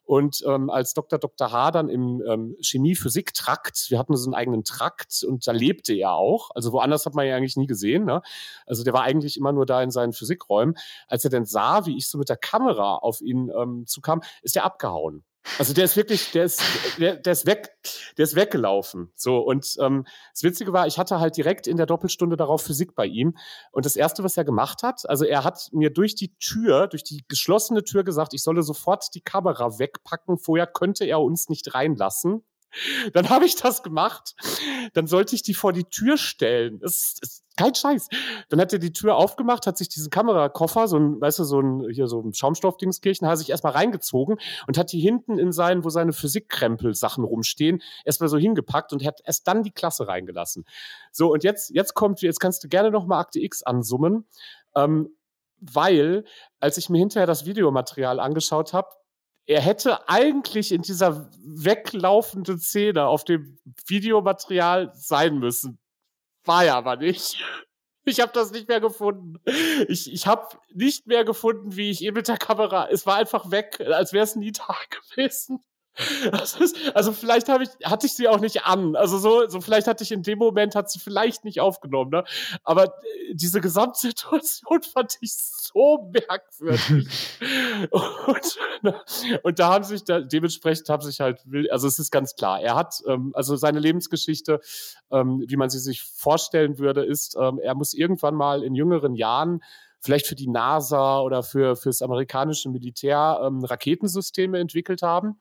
Und 0.05 0.43
ähm, 0.47 0.71
als 0.71 0.95
Dr. 0.95 1.19
Dr. 1.19 1.53
H. 1.53 1.73
dann 1.73 1.89
im 1.89 2.23
ähm, 2.27 2.57
Chemie-Physik-Trakt, 2.61 3.91
wir 3.91 3.99
hatten 3.99 4.17
so 4.17 4.29
einen 4.29 4.35
eigenen 4.35 4.65
Trakt 4.65 5.25
und 5.27 5.47
da 5.47 5.53
lebte 5.53 5.95
er 5.95 6.13
auch. 6.13 6.51
Also 6.55 6.73
woanders 6.73 7.07
hat 7.07 7.15
man 7.15 7.27
ja 7.27 7.37
eigentlich 7.37 7.57
nie 7.57 7.67
gesehen. 7.67 8.05
Ne? 8.05 8.23
Also 8.67 8.85
der 8.85 8.93
war 8.93 9.03
eigentlich 9.03 9.37
immer 9.37 9.53
nur 9.53 9.67
da 9.67 9.83
in 9.83 9.91
seinen 9.91 10.13
Physikräumen. 10.13 10.77
Als 11.09 11.25
er 11.25 11.31
dann 11.31 11.45
sah, 11.45 11.87
wie 11.87 11.97
ich 11.97 12.09
so 12.09 12.19
mit 12.19 12.29
der 12.29 12.37
Kamera 12.37 12.97
auf 12.97 13.21
ihn 13.21 13.51
ähm, 13.57 13.85
zukam, 13.87 14.23
ist 14.43 14.57
er 14.57 14.65
abgehauen. 14.65 15.25
Also 15.59 15.73
der 15.73 15.85
ist 15.85 15.97
wirklich, 15.97 16.33
der 16.33 16.45
ist, 16.45 16.63
der, 16.99 17.17
der 17.17 17.33
ist 17.33 17.47
weg, 17.47 17.77
der 18.19 18.25
ist 18.25 18.35
weggelaufen. 18.35 19.11
So 19.15 19.39
und 19.39 19.77
ähm, 19.81 20.05
das 20.33 20.43
Witzige 20.43 20.73
war, 20.73 20.87
ich 20.87 20.99
hatte 20.99 21.21
halt 21.21 21.37
direkt 21.37 21.67
in 21.67 21.77
der 21.77 21.87
Doppelstunde 21.87 22.37
darauf 22.37 22.63
Physik 22.63 22.95
bei 22.95 23.07
ihm 23.07 23.37
und 23.73 23.87
das 23.87 23.97
erste, 23.97 24.25
was 24.25 24.37
er 24.37 24.45
gemacht 24.45 24.83
hat, 24.83 25.09
also 25.09 25.25
er 25.25 25.45
hat 25.45 25.69
mir 25.73 25.91
durch 25.91 26.15
die 26.15 26.37
Tür, 26.39 26.89
durch 26.89 27.05
die 27.05 27.25
geschlossene 27.29 27.85
Tür 27.85 28.05
gesagt, 28.05 28.35
ich 28.35 28.43
solle 28.43 28.63
sofort 28.63 29.15
die 29.15 29.21
Kamera 29.21 29.79
wegpacken. 29.79 30.39
Vorher 30.39 30.67
könnte 30.67 31.05
er 31.05 31.21
uns 31.21 31.49
nicht 31.49 31.75
reinlassen. 31.75 32.45
Dann 33.13 33.29
habe 33.29 33.47
ich 33.47 33.57
das 33.57 33.83
gemacht. 33.83 34.35
Dann 34.93 35.07
sollte 35.07 35.35
ich 35.35 35.43
die 35.43 35.55
vor 35.55 35.73
die 35.73 35.85
Tür 35.85 36.17
stellen. 36.19 36.79
Das 36.81 37.15
ist 37.21 37.45
kein 37.57 37.75
Scheiß. 37.75 38.09
Dann 38.49 38.61
hat 38.61 38.73
er 38.73 38.79
die 38.79 38.93
Tür 38.93 39.17
aufgemacht, 39.17 39.67
hat 39.67 39.79
sich 39.79 39.89
diesen 39.89 40.11
Kamerakoffer, 40.11 40.89
so 40.89 40.99
ein, 40.99 41.21
weißt 41.21 41.39
du, 41.39 41.45
so 41.45 41.61
ein, 41.61 41.89
hier 41.91 42.07
so 42.07 42.21
ein 42.21 42.35
Schaumstoffdingskirchen, 42.35 43.27
hat 43.27 43.39
sich 43.39 43.51
erstmal 43.51 43.73
reingezogen 43.73 44.37
und 44.67 44.79
hat 44.79 44.93
die 44.93 45.01
hinten 45.01 45.39
in 45.39 45.53
seinen, 45.53 45.85
wo 45.85 45.89
seine 45.89 46.13
Physikkrempel-Sachen 46.13 47.25
rumstehen, 47.25 47.83
erstmal 48.05 48.29
so 48.29 48.37
hingepackt 48.37 48.93
und 48.93 49.05
hat 49.05 49.21
erst 49.25 49.49
dann 49.49 49.63
die 49.63 49.73
Klasse 49.73 50.07
reingelassen. 50.07 50.65
So, 51.13 51.33
und 51.33 51.45
jetzt, 51.45 51.71
jetzt 51.71 51.95
kommt, 51.95 52.21
jetzt 52.21 52.41
kannst 52.41 52.63
du 52.63 52.69
gerne 52.69 52.91
nochmal 52.91 53.21
Akte 53.21 53.41
X 53.41 53.63
ansummen, 53.63 54.27
ähm, 54.75 55.17
weil, 55.59 56.25
als 56.61 56.77
ich 56.77 56.91
mir 56.91 56.99
hinterher 56.99 57.27
das 57.27 57.47
Videomaterial 57.47 58.21
angeschaut 58.21 58.75
habe, 58.75 58.89
er 59.47 59.61
hätte 59.61 60.09
eigentlich 60.09 60.73
in 60.73 60.83
dieser 60.83 61.31
weglaufenden 61.45 62.59
Szene 62.59 63.07
auf 63.07 63.25
dem 63.25 63.59
Videomaterial 63.87 64.93
sein 64.95 65.39
müssen. 65.39 65.79
War 66.45 66.65
er 66.65 66.77
aber 66.77 66.97
nicht. 66.97 67.43
Ich 68.05 68.21
habe 68.21 68.33
das 68.33 68.53
nicht 68.53 68.69
mehr 68.69 68.81
gefunden. 68.81 69.41
Ich, 69.89 70.13
ich 70.13 70.27
habe 70.27 70.59
nicht 70.73 71.07
mehr 71.07 71.25
gefunden, 71.25 71.77
wie 71.77 71.91
ich 71.91 72.03
ihn 72.03 72.15
mit 72.15 72.29
der 72.29 72.39
Kamera. 72.39 72.89
Es 72.89 73.05
war 73.07 73.17
einfach 73.17 73.51
weg, 73.51 73.81
als 73.81 74.13
wäre 74.13 74.25
es 74.25 74.37
nie 74.37 74.53
da 74.53 74.77
gewesen. 75.11 75.65
Also 76.95 77.13
vielleicht 77.13 77.49
habe 77.49 77.65
ich, 77.65 77.71
hatte 77.85 78.07
ich 78.07 78.15
sie 78.15 78.29
auch 78.29 78.41
nicht 78.41 78.65
an. 78.65 78.97
Also 78.97 79.19
so, 79.19 79.49
so 79.49 79.61
vielleicht 79.61 79.87
hatte 79.87 80.05
ich 80.05 80.13
in 80.13 80.23
dem 80.23 80.39
Moment, 80.39 80.75
hat 80.75 80.91
sie 80.91 80.99
vielleicht 80.99 81.45
nicht 81.45 81.61
aufgenommen. 81.61 82.11
Ne? 82.11 82.25
Aber 82.65 82.85
äh, 82.85 83.35
diese 83.35 83.61
Gesamtsituation 83.61 84.83
fand 84.95 85.17
ich 85.21 85.35
so 85.35 86.11
merkwürdig. 86.13 87.29
und, 87.91 88.59
ne, 88.83 89.01
und 89.43 89.59
da 89.59 89.69
haben 89.69 89.85
sich, 89.85 90.05
da, 90.05 90.21
dementsprechend 90.21 90.89
haben 90.89 91.03
sich 91.03 91.21
halt, 91.21 91.45
also 91.71 91.87
es 91.87 91.99
ist 91.99 92.11
ganz 92.11 92.35
klar, 92.35 92.61
er 92.61 92.77
hat, 92.77 93.03
ähm, 93.07 93.33
also 93.35 93.57
seine 93.57 93.81
Lebensgeschichte, 93.81 94.61
ähm, 95.11 95.45
wie 95.47 95.57
man 95.57 95.71
sie 95.71 95.79
sich 95.79 96.03
vorstellen 96.03 96.79
würde, 96.79 97.05
ist, 97.05 97.37
ähm, 97.41 97.59
er 97.59 97.75
muss 97.75 97.95
irgendwann 97.95 98.35
mal 98.35 98.63
in 98.63 98.75
jüngeren 98.75 99.15
Jahren 99.15 99.63
vielleicht 100.01 100.27
für 100.27 100.35
die 100.35 100.49
NASA 100.49 101.21
oder 101.21 101.43
für 101.43 101.77
fürs 101.77 102.01
amerikanische 102.01 102.69
Militär 102.69 103.41
ähm, 103.43 103.65
Raketensysteme 103.65 104.59
entwickelt 104.59 105.03
haben. 105.03 105.41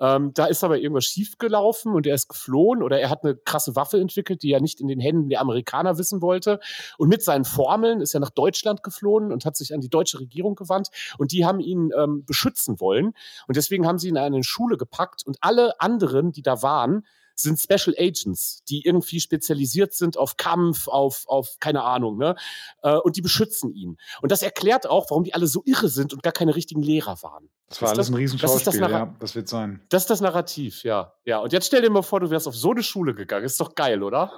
Ähm, 0.00 0.32
da 0.34 0.46
ist 0.46 0.64
aber 0.64 0.78
irgendwas 0.78 1.04
schiefgelaufen 1.04 1.92
und 1.92 2.06
er 2.06 2.14
ist 2.14 2.28
geflohen 2.28 2.82
oder 2.82 3.00
er 3.00 3.10
hat 3.10 3.24
eine 3.24 3.36
krasse 3.36 3.76
Waffe 3.76 4.00
entwickelt, 4.00 4.42
die 4.42 4.52
er 4.52 4.60
nicht 4.60 4.80
in 4.80 4.88
den 4.88 5.00
Händen 5.00 5.28
der 5.28 5.40
Amerikaner 5.40 5.98
wissen 5.98 6.20
wollte. 6.20 6.60
Und 6.98 7.08
mit 7.08 7.22
seinen 7.22 7.44
Formeln 7.44 8.00
ist 8.00 8.14
er 8.14 8.20
nach 8.20 8.30
Deutschland 8.30 8.82
geflohen 8.82 9.32
und 9.32 9.44
hat 9.44 9.56
sich 9.56 9.72
an 9.74 9.80
die 9.80 9.90
deutsche 9.90 10.20
Regierung 10.20 10.54
gewandt 10.54 10.88
und 11.18 11.32
die 11.32 11.44
haben 11.44 11.60
ihn 11.60 11.90
ähm, 11.96 12.24
beschützen 12.24 12.80
wollen. 12.80 13.14
Und 13.46 13.56
deswegen 13.56 13.86
haben 13.86 13.98
sie 13.98 14.08
ihn 14.08 14.16
in 14.16 14.22
eine 14.22 14.44
Schule 14.44 14.76
gepackt 14.76 15.24
und 15.26 15.38
alle 15.40 15.80
anderen, 15.80 16.32
die 16.32 16.42
da 16.42 16.62
waren, 16.62 17.04
sind 17.34 17.58
Special 17.60 17.94
Agents, 17.98 18.62
die 18.64 18.84
irgendwie 18.84 19.20
spezialisiert 19.20 19.94
sind 19.94 20.16
auf 20.16 20.36
Kampf, 20.36 20.88
auf, 20.88 21.24
auf 21.26 21.56
keine 21.60 21.82
Ahnung, 21.82 22.18
ne? 22.18 22.36
Äh, 22.82 22.96
und 22.96 23.16
die 23.16 23.22
beschützen 23.22 23.72
ihn. 23.72 23.96
Und 24.22 24.32
das 24.32 24.42
erklärt 24.42 24.86
auch, 24.86 25.10
warum 25.10 25.24
die 25.24 25.34
alle 25.34 25.46
so 25.46 25.62
irre 25.64 25.88
sind 25.88 26.12
und 26.12 26.22
gar 26.22 26.32
keine 26.32 26.54
richtigen 26.54 26.82
Lehrer 26.82 27.22
waren. 27.22 27.48
Das 27.68 27.82
war 27.82 27.90
alles 27.90 28.08
ein 28.08 28.14
Riesenschauspiel, 28.14 28.64
das, 28.64 28.78
das 28.78 28.90
ja, 28.90 29.14
das 29.18 29.34
wird 29.34 29.48
sein. 29.48 29.82
Das 29.88 30.02
ist 30.04 30.10
das 30.10 30.20
Narrativ, 30.20 30.84
ja. 30.84 31.14
Ja, 31.24 31.38
und 31.38 31.52
jetzt 31.52 31.66
stell 31.66 31.82
dir 31.82 31.90
mal 31.90 32.02
vor, 32.02 32.20
du 32.20 32.30
wärst 32.30 32.46
auf 32.46 32.54
so 32.54 32.70
eine 32.70 32.82
Schule 32.82 33.14
gegangen. 33.14 33.44
Ist 33.44 33.60
doch 33.60 33.74
geil, 33.74 34.02
oder? 34.02 34.32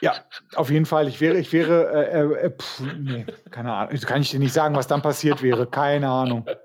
Ja, 0.00 0.14
auf 0.54 0.70
jeden 0.70 0.86
Fall. 0.86 1.08
Ich 1.08 1.20
wäre, 1.20 1.38
ich 1.38 1.52
wäre, 1.52 1.92
äh, 1.92 2.20
äh, 2.20 2.46
äh 2.46 2.50
pff, 2.50 2.80
nee, 2.98 3.26
keine 3.50 3.72
Ahnung. 3.72 4.00
Kann 4.00 4.20
ich 4.20 4.30
dir 4.30 4.40
nicht 4.40 4.52
sagen, 4.52 4.74
was 4.74 4.86
dann 4.86 5.02
passiert 5.02 5.42
wäre. 5.42 5.66
Keine 5.66 6.08
Ahnung. 6.08 6.46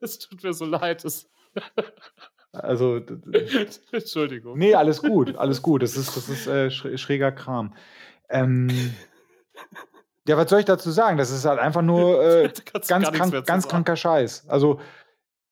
Es 0.00 0.20
tut 0.20 0.44
mir 0.44 0.52
so 0.52 0.64
leid. 0.64 1.04
Es 1.04 1.28
also, 2.62 3.00
Entschuldigung. 3.92 4.58
Nee, 4.58 4.74
alles 4.74 5.02
gut, 5.02 5.36
alles 5.36 5.62
gut. 5.62 5.82
Das 5.82 5.96
ist, 5.96 6.16
das 6.16 6.28
ist 6.28 6.46
äh, 6.46 6.70
schräger 6.70 7.32
Kram. 7.32 7.74
Ähm, 8.28 8.68
ja, 10.26 10.36
was 10.36 10.50
soll 10.50 10.60
ich 10.60 10.66
dazu 10.66 10.90
sagen? 10.90 11.16
Das 11.16 11.30
ist 11.30 11.44
halt 11.44 11.58
einfach 11.58 11.82
nur 11.82 12.22
äh, 12.44 12.52
ganz, 12.86 13.10
krank, 13.10 13.46
ganz 13.46 13.68
kranker 13.68 13.96
Scheiß. 13.96 14.48
Also, 14.48 14.80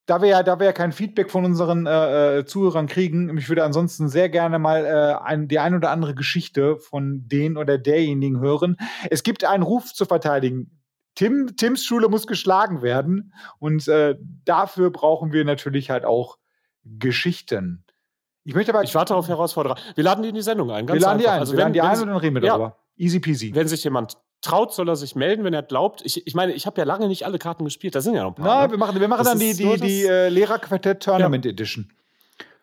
da 0.06 0.22
wir 0.22 0.28
ja, 0.28 0.42
da 0.42 0.60
wir 0.60 0.66
ja 0.66 0.72
kein 0.72 0.92
Feedback 0.92 1.30
von 1.30 1.44
unseren 1.44 1.86
äh, 1.86 2.38
äh, 2.38 2.44
Zuhörern 2.44 2.86
kriegen, 2.86 3.36
ich 3.38 3.48
würde 3.48 3.64
ansonsten 3.64 4.08
sehr 4.08 4.28
gerne 4.28 4.58
mal 4.58 4.84
äh, 4.84 5.24
ein, 5.24 5.48
die 5.48 5.58
ein 5.58 5.74
oder 5.74 5.90
andere 5.90 6.14
Geschichte 6.14 6.76
von 6.76 7.26
den 7.26 7.56
oder 7.56 7.76
derjenigen 7.76 8.40
hören. 8.40 8.76
Es 9.10 9.24
gibt 9.24 9.44
einen 9.44 9.64
Ruf 9.64 9.92
zu 9.92 10.04
verteidigen. 10.04 10.70
Tim, 11.16 11.56
Tims 11.56 11.84
Schule 11.84 12.08
muss 12.08 12.26
geschlagen 12.26 12.82
werden 12.82 13.32
und 13.58 13.88
äh, 13.88 14.16
dafür 14.44 14.90
brauchen 14.90 15.32
wir 15.32 15.44
natürlich 15.44 15.90
halt 15.90 16.04
auch 16.04 16.36
Geschichten. 16.98 17.84
Ich 18.44 18.54
möchte 18.54 18.72
aber. 18.72 18.84
Ich 18.84 18.94
warte 18.94 19.14
auf 19.14 19.28
Herausforderer. 19.28 19.76
Wir 19.94 20.04
laden 20.04 20.22
die 20.22 20.28
in 20.28 20.34
die 20.34 20.42
Sendung 20.42 20.70
ein. 20.70 20.86
wir 20.86 21.00
laden 21.00 21.18
die 21.18 21.28
ein. 21.28 21.40
Also 21.40 21.52
wir 21.52 21.60
laden 21.60 21.72
die 21.72 21.80
ein 21.80 22.00
und 22.00 22.08
dann 22.08 22.16
reden 22.16 22.34
wir 22.36 22.42
ja, 22.42 22.56
darüber. 22.56 22.76
Easy 22.96 23.20
peasy. 23.20 23.54
Wenn 23.54 23.68
sich 23.68 23.82
jemand 23.84 24.16
traut, 24.40 24.72
soll 24.72 24.88
er 24.88 24.96
sich 24.96 25.16
melden, 25.16 25.44
wenn 25.44 25.54
er 25.54 25.62
glaubt. 25.62 26.02
Ich, 26.04 26.26
ich 26.26 26.34
meine, 26.34 26.52
ich 26.52 26.66
habe 26.66 26.78
ja 26.80 26.84
lange 26.84 27.08
nicht 27.08 27.26
alle 27.26 27.38
Karten 27.38 27.64
gespielt. 27.64 27.94
Da 27.94 28.00
sind 28.00 28.14
ja 28.14 28.22
noch 28.22 28.30
ein 28.30 28.34
paar. 28.36 28.46
Na, 28.46 28.66
ne? 28.66 28.70
wir 28.70 28.78
machen, 28.78 29.00
wir 29.00 29.08
machen 29.08 29.24
dann 29.24 29.38
die, 29.38 29.54
die, 29.54 29.76
die 29.80 30.06
äh, 30.06 30.28
Lehrerquartett 30.28 31.02
Tournament 31.02 31.44
ja. 31.44 31.50
Edition. 31.50 31.90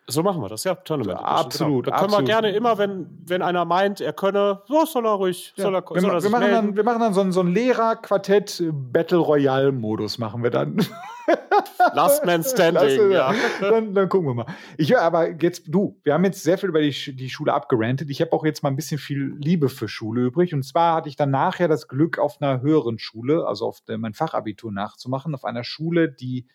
So 0.06 0.22
machen 0.22 0.42
wir 0.42 0.48
das, 0.48 0.64
ja. 0.64 0.74
Tournament. 0.74 1.18
Edition, 1.18 1.36
absolut. 1.38 1.84
Genau. 1.84 1.96
Da 1.96 2.02
können 2.02 2.14
absolut. 2.14 2.28
wir 2.28 2.34
gerne 2.34 2.56
immer, 2.56 2.76
wenn, 2.76 3.06
wenn 3.26 3.40
einer 3.40 3.64
meint, 3.64 4.02
er 4.02 4.12
könne, 4.12 4.60
so 4.66 4.84
soll 4.84 5.06
er 5.06 5.12
ruhig, 5.12 5.54
ja. 5.56 5.64
soll 5.64 5.74
er, 5.74 5.82
wir, 5.82 6.00
soll 6.00 6.10
er 6.10 6.22
wir, 6.22 6.30
machen 6.30 6.50
dann, 6.50 6.76
wir 6.76 6.84
machen 6.84 7.00
dann 7.00 7.14
so 7.14 7.22
einen, 7.22 7.32
so 7.32 7.40
einen 7.40 7.54
Lehrerquartett 7.54 8.62
Battle 8.70 9.18
Royale 9.18 9.72
Modus 9.72 10.18
machen 10.18 10.42
wir 10.42 10.50
dann. 10.50 10.76
Last 11.94 12.26
Man 12.26 12.44
Standing, 12.44 13.10
ja. 13.10 13.34
Dann, 13.60 13.94
dann, 13.94 14.08
gucken 14.10 14.28
wir 14.28 14.34
mal. 14.34 14.46
Ich 14.76 14.92
höre 14.92 15.00
aber 15.00 15.30
jetzt, 15.42 15.64
du, 15.68 15.98
wir 16.02 16.12
haben 16.12 16.24
jetzt 16.24 16.42
sehr 16.42 16.58
viel 16.58 16.68
über 16.68 16.82
die, 16.82 17.16
die 17.16 17.30
Schule 17.30 17.54
abgerantet. 17.54 18.10
Ich 18.10 18.20
habe 18.20 18.32
auch 18.32 18.44
jetzt 18.44 18.62
mal 18.62 18.68
ein 18.68 18.76
bisschen 18.76 18.98
viel 18.98 19.34
Liebe 19.38 19.70
für 19.70 19.88
Schule 19.88 20.26
übrig. 20.26 20.52
Und 20.52 20.64
zwar 20.64 20.96
hatte 20.96 21.08
ich 21.08 21.16
dann 21.16 21.30
nachher 21.30 21.66
das 21.66 21.88
Glück, 21.88 22.18
auf 22.18 22.42
einer 22.42 22.60
höheren 22.60 22.98
Schule, 22.98 23.46
also 23.46 23.66
auf 23.66 23.80
der, 23.82 23.96
mein 23.96 24.12
Fachabitur 24.12 24.70
nachzumachen, 24.70 25.34
auf 25.34 25.44
einer 25.44 25.64
Schule, 25.64 26.10
die 26.12 26.46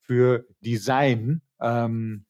für 0.00 0.44
Design 0.60 1.42
ähm, 1.60 2.25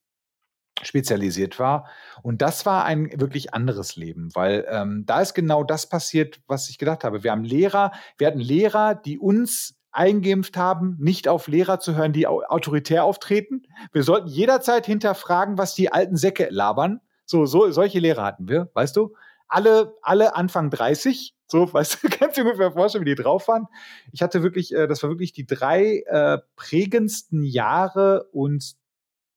spezialisiert 0.82 1.58
war. 1.58 1.86
Und 2.22 2.42
das 2.42 2.66
war 2.66 2.84
ein 2.84 3.10
wirklich 3.20 3.54
anderes 3.54 3.96
Leben, 3.96 4.30
weil 4.34 4.66
ähm, 4.68 5.04
da 5.06 5.20
ist 5.20 5.34
genau 5.34 5.64
das 5.64 5.88
passiert, 5.88 6.40
was 6.46 6.68
ich 6.68 6.78
gedacht 6.78 7.04
habe. 7.04 7.22
Wir 7.22 7.32
haben 7.32 7.44
Lehrer, 7.44 7.92
wir 8.18 8.26
hatten 8.26 8.40
Lehrer, 8.40 8.94
die 8.94 9.18
uns 9.18 9.76
eingeimpft 9.92 10.56
haben, 10.56 10.96
nicht 11.00 11.26
auf 11.26 11.48
Lehrer 11.48 11.80
zu 11.80 11.96
hören, 11.96 12.12
die 12.12 12.26
autoritär 12.26 13.04
auftreten. 13.04 13.62
Wir 13.92 14.02
sollten 14.02 14.28
jederzeit 14.28 14.84
hinterfragen, 14.84 15.56
was 15.56 15.74
die 15.74 15.90
alten 15.90 16.16
Säcke 16.16 16.48
labern. 16.50 17.00
So, 17.24 17.46
so 17.46 17.70
solche 17.70 17.98
Lehrer 17.98 18.24
hatten 18.24 18.48
wir, 18.48 18.70
weißt 18.74 18.94
du? 18.96 19.14
Alle, 19.48 19.94
alle 20.02 20.36
Anfang 20.36 20.70
30. 20.70 21.34
So, 21.46 21.72
weißt 21.72 22.02
du, 22.02 22.08
kannst 22.10 22.36
du 22.36 22.42
dir 22.42 22.50
ungefähr 22.50 22.72
vorstellen, 22.72 23.04
wie 23.04 23.14
die 23.14 23.22
drauf 23.22 23.48
waren. 23.48 23.66
Ich 24.12 24.22
hatte 24.22 24.42
wirklich, 24.42 24.74
äh, 24.74 24.86
das 24.86 25.02
war 25.02 25.10
wirklich 25.10 25.32
die 25.32 25.46
drei 25.46 26.02
äh, 26.06 26.38
prägendsten 26.56 27.42
Jahre 27.42 28.28
und 28.32 28.76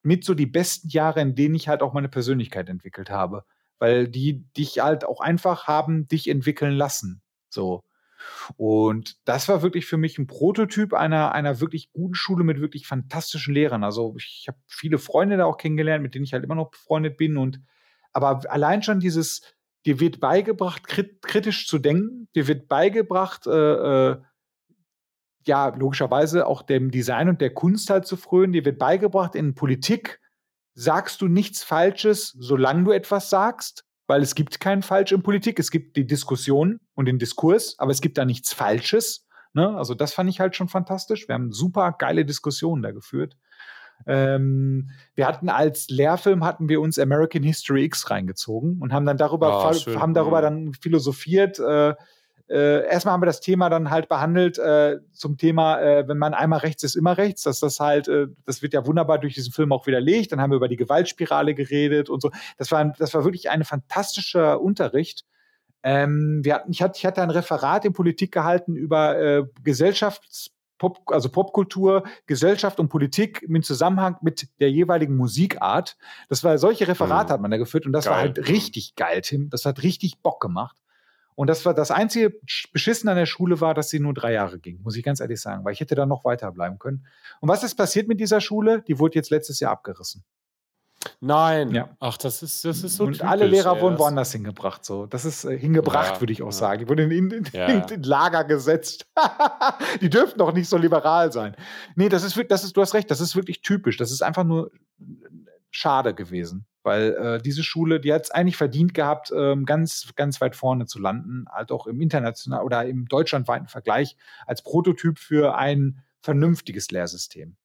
mit 0.01 0.23
so 0.23 0.33
die 0.33 0.45
besten 0.45 0.89
Jahre, 0.89 1.21
in 1.21 1.35
denen 1.35 1.55
ich 1.55 1.67
halt 1.67 1.81
auch 1.81 1.93
meine 1.93 2.09
Persönlichkeit 2.09 2.69
entwickelt 2.69 3.09
habe. 3.09 3.43
Weil 3.79 4.07
die 4.07 4.45
dich 4.57 4.79
halt 4.79 5.05
auch 5.05 5.21
einfach 5.21 5.67
haben 5.67 6.07
dich 6.07 6.27
entwickeln 6.29 6.73
lassen. 6.73 7.21
So. 7.49 7.83
Und 8.57 9.15
das 9.25 9.47
war 9.47 9.61
wirklich 9.61 9.85
für 9.85 9.97
mich 9.97 10.17
ein 10.17 10.27
Prototyp 10.27 10.93
einer, 10.93 11.31
einer 11.31 11.59
wirklich 11.61 11.91
guten 11.91 12.15
Schule 12.15 12.43
mit 12.43 12.59
wirklich 12.59 12.87
fantastischen 12.87 13.53
Lehrern. 13.53 13.83
Also 13.83 14.15
ich 14.17 14.45
habe 14.47 14.57
viele 14.67 14.97
Freunde 14.97 15.37
da 15.37 15.45
auch 15.45 15.57
kennengelernt, 15.57 16.03
mit 16.03 16.15
denen 16.15 16.25
ich 16.25 16.33
halt 16.33 16.43
immer 16.43 16.55
noch 16.55 16.71
befreundet 16.71 17.17
bin. 17.17 17.37
Und 17.37 17.61
aber 18.11 18.41
allein 18.51 18.83
schon 18.83 18.99
dieses, 18.99 19.41
dir 19.85 19.99
wird 19.99 20.19
beigebracht, 20.19 20.87
krit 20.87 21.21
kritisch 21.21 21.67
zu 21.67 21.79
denken, 21.79 22.27
dir 22.35 22.47
wird 22.47 22.67
beigebracht, 22.67 23.47
äh, 23.47 24.11
äh, 24.11 24.17
ja, 25.49 25.67
logischerweise 25.75 26.47
auch 26.47 26.61
dem 26.61 26.91
Design 26.91 27.27
und 27.27 27.41
der 27.41 27.53
Kunst 27.53 27.89
halt 27.89 28.05
zu 28.05 28.15
frönen. 28.15 28.53
Dir 28.53 28.63
wird 28.63 28.79
beigebracht, 28.79 29.35
in 29.35 29.55
Politik 29.55 30.21
sagst 30.73 31.21
du 31.21 31.27
nichts 31.27 31.63
Falsches, 31.63 32.33
solange 32.39 32.85
du 32.85 32.91
etwas 32.91 33.29
sagst 33.29 33.83
weil 34.09 34.23
es 34.23 34.33
gibt 34.33 34.59
kein 34.59 34.81
Falsch 34.81 35.11
in 35.11 35.21
Politik. 35.21 35.59
Es 35.59 35.69
gibt 35.69 35.95
die 35.95 36.07
Diskussion 36.07 36.79
und 36.95 37.05
den 37.05 37.19
Diskurs, 37.19 37.75
aber 37.77 37.91
es 37.91 38.01
gibt 38.01 38.17
da 38.17 38.25
nichts 38.25 38.53
Falsches. 38.53 39.27
Ne? 39.53 39.77
Also 39.77 39.93
das 39.93 40.13
fand 40.13 40.31
ich 40.31 40.39
halt 40.39 40.55
schon 40.55 40.67
fantastisch. 40.67 41.27
Wir 41.27 41.35
haben 41.35 41.51
super 41.51 41.95
geile 41.97 42.25
Diskussionen 42.25 42.81
da 42.81 42.89
geführt. 42.89 43.37
Ähm, 44.07 44.89
wir 45.13 45.27
hatten 45.27 45.47
als 45.49 45.89
Lehrfilm 45.89 46.43
hatten 46.43 46.69
wir 46.69 46.81
uns 46.81 46.97
American 46.97 47.43
History 47.43 47.83
X 47.83 48.09
reingezogen 48.09 48.81
und 48.81 48.93
haben 48.93 49.05
dann 49.05 49.17
darüber, 49.17 49.69
oh, 49.69 49.99
haben 49.99 50.15
darüber 50.15 50.41
dann 50.41 50.73
philosophiert, 50.73 51.59
äh, 51.59 51.93
äh, 52.49 52.87
erstmal 52.87 53.13
haben 53.13 53.21
wir 53.21 53.27
das 53.27 53.41
Thema 53.41 53.69
dann 53.69 53.91
halt 53.91 54.09
behandelt 54.09 54.57
äh, 54.57 54.99
zum 55.13 55.37
Thema, 55.37 55.79
äh, 55.79 56.07
wenn 56.07 56.17
man 56.17 56.33
einmal 56.33 56.59
rechts 56.59 56.83
ist, 56.83 56.95
immer 56.95 57.17
rechts, 57.17 57.43
dass 57.43 57.59
das 57.59 57.79
halt, 57.79 58.07
äh, 58.07 58.27
das 58.45 58.61
wird 58.61 58.73
ja 58.73 58.85
wunderbar 58.87 59.19
durch 59.19 59.35
diesen 59.35 59.53
Film 59.53 59.71
auch 59.71 59.85
widerlegt. 59.85 60.31
Dann 60.31 60.41
haben 60.41 60.51
wir 60.51 60.57
über 60.57 60.67
die 60.67 60.75
Gewaltspirale 60.75 61.53
geredet 61.53 62.09
und 62.09 62.21
so. 62.21 62.31
Das 62.57 62.71
war, 62.71 62.83
das 62.97 63.13
war 63.13 63.23
wirklich 63.23 63.49
ein 63.49 63.63
fantastischer 63.63 64.59
Unterricht. 64.61 65.25
Ähm, 65.83 66.41
wir 66.43 66.55
hatten, 66.55 66.71
ich, 66.71 66.81
hatte, 66.81 66.97
ich 66.97 67.05
hatte 67.05 67.21
ein 67.21 67.29
Referat 67.29 67.85
in 67.85 67.93
Politik 67.93 68.31
gehalten 68.31 68.75
über 68.75 69.17
äh, 69.17 69.43
Gesellschafts- 69.63 70.51
Pop, 70.79 71.01
also 71.07 71.29
Popkultur, 71.29 72.03
Gesellschaft 72.25 72.79
und 72.79 72.87
Politik 72.87 73.43
im 73.43 73.61
Zusammenhang 73.61 74.15
mit 74.21 74.47
der 74.61 74.71
jeweiligen 74.71 75.15
Musikart. 75.17 75.97
Das 76.29 76.43
war 76.43 76.57
solche 76.57 76.87
Referate 76.87 77.25
mhm. 77.25 77.33
hat 77.33 77.41
man 77.41 77.51
da 77.51 77.57
geführt 77.57 77.85
und 77.85 77.91
das 77.91 78.05
geil. 78.05 78.13
war 78.13 78.19
halt 78.21 78.47
richtig 78.47 78.95
geil, 78.95 79.21
Tim. 79.21 79.49
Das 79.49 79.65
hat 79.65 79.83
richtig 79.83 80.21
Bock 80.21 80.41
gemacht. 80.41 80.77
Und 81.39 81.47
das 81.47 81.65
war 81.65 81.73
das 81.73 81.89
einzige 81.89 82.37
Beschissen 82.73 83.07
an 83.07 83.15
der 83.15 83.25
Schule 83.25 83.61
war, 83.61 83.73
dass 83.73 83.87
sie 83.87 84.01
nur 84.01 84.13
drei 84.13 84.33
Jahre 84.33 84.59
ging, 84.59 84.81
muss 84.81 84.97
ich 84.97 85.05
ganz 85.05 85.21
ehrlich 85.21 85.39
sagen, 85.39 85.63
weil 85.63 85.71
ich 85.71 85.79
hätte 85.79 85.95
da 85.95 86.05
noch 86.05 86.25
weiterbleiben 86.25 86.79
können. 86.79 87.07
Und 87.39 87.47
was 87.47 87.63
ist 87.63 87.75
passiert 87.75 88.09
mit 88.09 88.19
dieser 88.19 88.41
Schule? 88.41 88.81
Die 88.81 88.99
wurde 88.99 89.15
jetzt 89.15 89.29
letztes 89.29 89.61
Jahr 89.61 89.71
abgerissen. 89.71 90.25
Nein. 91.21 91.71
Ja. 91.71 91.95
Ach, 92.01 92.17
das 92.17 92.43
ist, 92.43 92.65
das 92.65 92.83
ist 92.83 92.97
so. 92.97 93.05
Und 93.05 93.13
typisch, 93.13 93.25
alle 93.25 93.47
Lehrer 93.47 93.77
ey, 93.77 93.81
wurden 93.81 93.97
woanders 93.97 94.33
hingebracht. 94.33 94.83
So. 94.83 95.05
Das 95.05 95.23
ist 95.23 95.45
äh, 95.45 95.57
hingebracht, 95.57 96.15
ja, 96.15 96.21
würde 96.21 96.33
ich 96.33 96.41
auch 96.41 96.47
ja. 96.47 96.51
sagen. 96.51 96.79
Die 96.81 96.89
wurden 96.89 97.09
in, 97.09 97.31
in, 97.31 97.45
in 97.89 98.03
Lager 98.03 98.43
gesetzt. 98.43 99.07
die 100.01 100.09
dürften 100.09 100.39
doch 100.39 100.51
nicht 100.51 100.67
so 100.67 100.75
liberal 100.75 101.31
sein. 101.31 101.55
Nee, 101.95 102.09
das 102.09 102.25
ist, 102.25 102.37
das 102.49 102.65
ist, 102.65 102.75
du 102.75 102.81
hast 102.81 102.93
recht, 102.93 103.09
das 103.09 103.21
ist 103.21 103.37
wirklich 103.37 103.61
typisch. 103.61 103.95
Das 103.95 104.11
ist 104.11 104.23
einfach 104.23 104.43
nur 104.43 104.71
schade 105.71 106.13
gewesen. 106.13 106.65
Weil 106.89 107.13
äh, 107.13 107.39
diese 107.39 107.61
Schule, 107.61 107.99
die 107.99 108.11
hat 108.11 108.23
es 108.23 108.31
eigentlich 108.31 108.57
verdient 108.57 108.95
gehabt, 108.95 109.31
ähm, 109.31 109.67
ganz, 109.67 110.11
ganz 110.15 110.41
weit 110.41 110.55
vorne 110.55 110.87
zu 110.87 110.97
landen, 110.97 111.45
halt 111.51 111.71
auch 111.71 111.85
im 111.85 112.01
internationalen 112.01 112.65
oder 112.65 112.83
im 112.83 113.05
deutschlandweiten 113.05 113.67
Vergleich 113.67 114.17
als 114.47 114.63
Prototyp 114.63 115.19
für 115.19 115.55
ein 115.55 116.03
vernünftiges 116.19 116.89
Lehrsystem. 116.89 117.57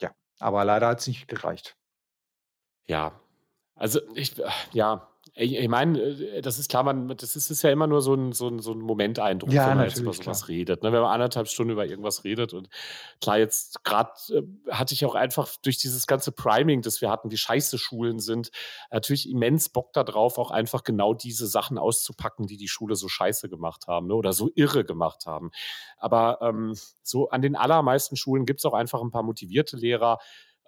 Ja, 0.00 0.10
aber 0.40 0.64
leider 0.64 0.88
hat 0.88 0.98
es 0.98 1.06
nicht 1.06 1.28
gereicht. 1.28 1.76
Ja, 2.88 3.12
also 3.76 4.00
ich, 4.16 4.34
ja, 4.72 5.06
ich, 5.36 5.56
ich 5.56 5.68
meine, 5.68 5.98
äh, 6.00 6.42
das 6.42 6.58
ist 6.58 6.70
klar, 6.70 6.84
man, 6.84 7.08
das 7.08 7.34
ist, 7.34 7.50
ist 7.50 7.62
ja 7.62 7.70
immer 7.70 7.88
nur 7.88 8.02
so 8.02 8.14
ein, 8.14 8.32
so 8.32 8.48
ein, 8.48 8.60
so 8.60 8.72
ein 8.72 8.78
Momenteindruck, 8.78 9.52
Ja, 9.52 9.68
wenn 9.68 9.78
man 9.78 9.86
jetzt 9.88 9.98
über 9.98 10.12
sowas 10.12 10.42
klar. 10.42 10.48
redet. 10.48 10.82
Ne? 10.82 10.92
Wenn 10.92 11.02
man 11.02 11.10
anderthalb 11.10 11.48
Stunden 11.48 11.72
über 11.72 11.86
irgendwas 11.86 12.22
redet. 12.22 12.54
Und 12.54 12.68
klar, 13.20 13.38
jetzt 13.38 13.82
gerade 13.82 14.12
äh, 14.30 14.42
hatte 14.70 14.94
ich 14.94 15.04
auch 15.04 15.16
einfach 15.16 15.48
durch 15.62 15.76
dieses 15.78 16.06
ganze 16.06 16.30
Priming, 16.30 16.82
das 16.82 17.00
wir 17.00 17.10
hatten, 17.10 17.32
wie 17.32 17.36
scheiße 17.36 17.78
Schulen 17.78 18.20
sind, 18.20 18.50
natürlich 18.92 19.28
immens 19.28 19.68
Bock 19.68 19.92
darauf, 19.92 20.38
auch 20.38 20.52
einfach 20.52 20.84
genau 20.84 21.14
diese 21.14 21.48
Sachen 21.48 21.78
auszupacken, 21.78 22.46
die 22.46 22.56
die 22.56 22.68
Schule 22.68 22.94
so 22.94 23.08
scheiße 23.08 23.48
gemacht 23.48 23.88
haben 23.88 24.06
ne? 24.06 24.14
oder 24.14 24.32
so 24.32 24.50
irre 24.54 24.84
gemacht 24.84 25.26
haben. 25.26 25.50
Aber 25.98 26.38
ähm, 26.42 26.74
so 27.02 27.30
an 27.30 27.42
den 27.42 27.56
allermeisten 27.56 28.16
Schulen 28.16 28.46
gibt 28.46 28.60
es 28.60 28.64
auch 28.66 28.74
einfach 28.74 29.02
ein 29.02 29.10
paar 29.10 29.24
motivierte 29.24 29.76
Lehrer, 29.76 30.18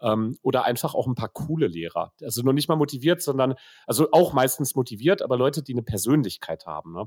ähm, 0.02 0.36
oder 0.42 0.64
einfach 0.64 0.94
auch 0.94 1.06
ein 1.06 1.14
paar 1.14 1.28
coole 1.28 1.66
Lehrer. 1.66 2.12
Also 2.22 2.42
nur 2.42 2.52
nicht 2.52 2.68
mal 2.68 2.76
motiviert, 2.76 3.22
sondern, 3.22 3.54
also 3.86 4.08
auch 4.12 4.32
meistens 4.32 4.74
motiviert, 4.74 5.22
aber 5.22 5.36
Leute, 5.36 5.62
die 5.62 5.72
eine 5.72 5.82
Persönlichkeit 5.82 6.66
haben. 6.66 6.92
Ne? 6.92 7.06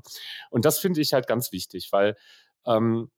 Und 0.50 0.64
das 0.64 0.78
finde 0.78 1.00
ich 1.00 1.12
halt 1.12 1.26
ganz 1.26 1.52
wichtig, 1.52 1.92
weil 1.92 2.16
ähm, 2.66 3.10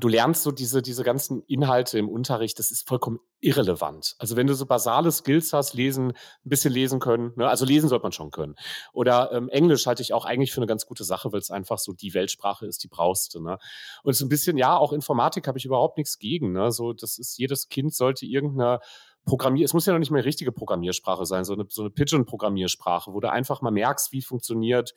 du 0.00 0.08
lernst 0.08 0.42
so 0.42 0.50
diese, 0.50 0.82
diese 0.82 1.04
ganzen 1.04 1.42
Inhalte 1.42 1.98
im 1.98 2.08
Unterricht, 2.08 2.58
das 2.58 2.70
ist 2.70 2.88
vollkommen 2.88 3.20
irrelevant. 3.40 4.16
Also 4.18 4.36
wenn 4.36 4.46
du 4.46 4.54
so 4.54 4.66
basale 4.66 5.12
Skills 5.12 5.52
hast, 5.52 5.74
lesen, 5.74 6.10
ein 6.10 6.48
bisschen 6.48 6.72
lesen 6.72 6.98
können, 6.98 7.32
ne? 7.36 7.48
also 7.48 7.64
lesen 7.64 7.88
sollte 7.88 8.02
man 8.02 8.12
schon 8.12 8.30
können. 8.30 8.56
Oder 8.92 9.30
ähm, 9.32 9.48
Englisch 9.48 9.86
halte 9.86 10.02
ich 10.02 10.12
auch 10.12 10.24
eigentlich 10.24 10.52
für 10.52 10.58
eine 10.58 10.66
ganz 10.66 10.86
gute 10.86 11.04
Sache, 11.04 11.32
weil 11.32 11.40
es 11.40 11.50
einfach 11.50 11.78
so 11.78 11.92
die 11.92 12.12
Weltsprache 12.14 12.66
ist, 12.66 12.82
die 12.82 12.88
brauchst 12.88 13.34
du. 13.34 13.40
Ne? 13.40 13.58
Und 14.02 14.14
so 14.14 14.24
ein 14.24 14.28
bisschen, 14.28 14.56
ja, 14.56 14.76
auch 14.76 14.92
Informatik 14.92 15.46
habe 15.46 15.58
ich 15.58 15.64
überhaupt 15.64 15.96
nichts 15.96 16.18
gegen. 16.18 16.52
Ne? 16.52 16.72
So, 16.72 16.92
das 16.92 17.18
ist, 17.18 17.38
jedes 17.38 17.68
Kind 17.68 17.94
sollte 17.94 18.26
irgendeine 18.26 18.80
Programmier, 19.26 19.64
es 19.64 19.72
muss 19.72 19.86
ja 19.86 19.92
noch 19.92 20.00
nicht 20.00 20.10
mehr 20.10 20.24
richtige 20.24 20.52
Programmiersprache 20.52 21.24
sein, 21.24 21.44
so 21.44 21.54
eine, 21.54 21.64
so 21.68 21.82
eine 21.82 21.90
Pigeon-Programmiersprache, 21.90 23.12
wo 23.14 23.20
du 23.20 23.30
einfach 23.30 23.62
mal 23.62 23.70
merkst, 23.70 24.12
wie 24.12 24.20
funktioniert 24.20 24.92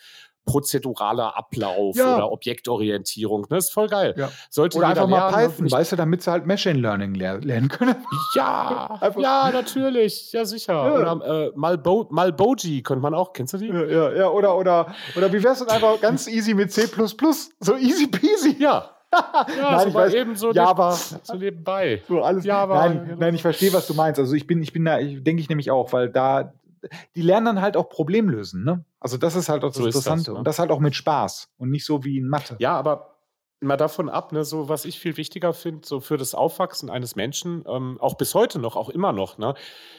prozeduraler 0.47 1.37
Ablauf 1.37 1.95
Ja. 1.95 2.15
oder 2.15 2.31
Objektorientierung. 2.31 3.45
Ne? 3.51 3.57
ist 3.57 3.71
voll 3.71 3.87
geil. 3.87 4.15
Ja. 4.17 4.29
Sollte 4.49 4.77
Oder 4.79 4.87
einfach 4.87 5.07
mal 5.07 5.29
lernen, 5.29 5.49
Python, 5.51 5.63
nicht- 5.65 5.73
weißt 5.73 5.91
du, 5.91 5.95
damit 5.95 6.23
sie 6.23 6.31
halt 6.31 6.47
Machine 6.47 6.79
Learning 6.79 7.13
ler 7.13 7.39
lernen 7.39 7.67
können. 7.69 7.95
Ja, 8.35 8.99
ja, 9.17 9.51
natürlich, 9.51 10.31
ja 10.31 10.45
sicher. 10.45 10.73
Ja. 10.73 10.93
Oder 11.15 11.47
äh, 11.47 11.51
Malbo 11.55 12.07
Malboji 12.09 12.81
könnte 12.81 13.01
man 13.03 13.13
auch, 13.13 13.33
kennst 13.33 13.53
du 13.53 13.57
die? 13.59 13.67
Ja, 13.67 14.11
ja, 14.13 14.29
oder, 14.29 14.57
oder, 14.57 14.95
oder 15.15 15.31
wie 15.31 15.43
wär's 15.43 15.59
denn 15.59 15.69
einfach 15.69 15.99
ganz 16.01 16.27
easy 16.27 16.53
mit 16.55 16.71
C, 16.71 16.87
so 17.59 17.75
easy 17.75 18.07
peasy. 18.07 18.55
Ja. 18.57 18.89
Ja, 19.09 19.71
Nein, 19.77 19.87
ich 19.87 19.93
weiß, 19.93 20.13
eben 20.15 20.35
so, 20.35 20.51
Java. 20.51 20.89
neb- 20.89 21.19
so 21.23 21.35
nebenbei. 21.35 22.01
So 22.09 22.21
alles. 22.23 22.43
Java, 22.43 22.75
nein, 22.87 23.05
genau. 23.05 23.19
nein, 23.21 23.35
ich 23.35 23.41
verstehe, 23.41 23.71
was 23.71 23.87
du 23.87 23.93
meinst. 23.93 24.19
Also 24.19 24.33
ich 24.35 24.45
bin, 24.47 24.61
ich 24.61 24.73
bin 24.73 24.83
da, 24.83 24.99
ich 24.99 25.23
denke 25.23 25.41
ich 25.41 25.47
nämlich 25.47 25.71
auch, 25.71 25.93
weil 25.93 26.09
da, 26.09 26.51
die 27.15 27.21
lernen 27.21 27.45
dann 27.45 27.61
halt 27.61 27.77
auch 27.77 27.89
Problemlösen, 27.89 28.63
ne? 28.63 28.85
Also 28.99 29.17
das 29.17 29.35
ist 29.35 29.49
halt 29.49 29.63
auch 29.63 29.69
das 29.69 29.77
So 29.77 29.85
ist 29.87 29.95
das, 29.95 30.05
Interessante. 30.05 30.31
ne? 30.31 30.37
Und 30.39 30.47
das 30.47 30.59
halt 30.59 30.71
auch 30.71 30.79
mit 30.79 30.95
Spaß 30.95 31.53
und 31.57 31.69
nicht 31.69 31.85
so 31.85 32.03
wie 32.03 32.17
in 32.17 32.27
Mathe. 32.27 32.55
Ja, 32.59 32.77
aber 32.77 33.15
mal 33.59 33.77
davon 33.77 34.07
ab, 34.09 34.31
ne, 34.31 34.45
so 34.45 34.69
was 34.69 34.85
ich 34.85 34.99
viel 34.99 35.17
wichtiger 35.17 35.53
finde, 35.53 35.87
so 35.87 35.99
für 35.99 36.17
das 36.17 36.35
Aufwachsen 36.35 36.89
eines 36.89 37.15
Menschen, 37.15 37.63
ähm, 37.67 37.97
auch 37.99 38.15
bis 38.15 38.35
heute 38.35 38.59
noch, 38.59 38.75
auch 38.75 38.89
immer 38.89 39.13
noch, 39.13 39.37
ne? 39.37 39.55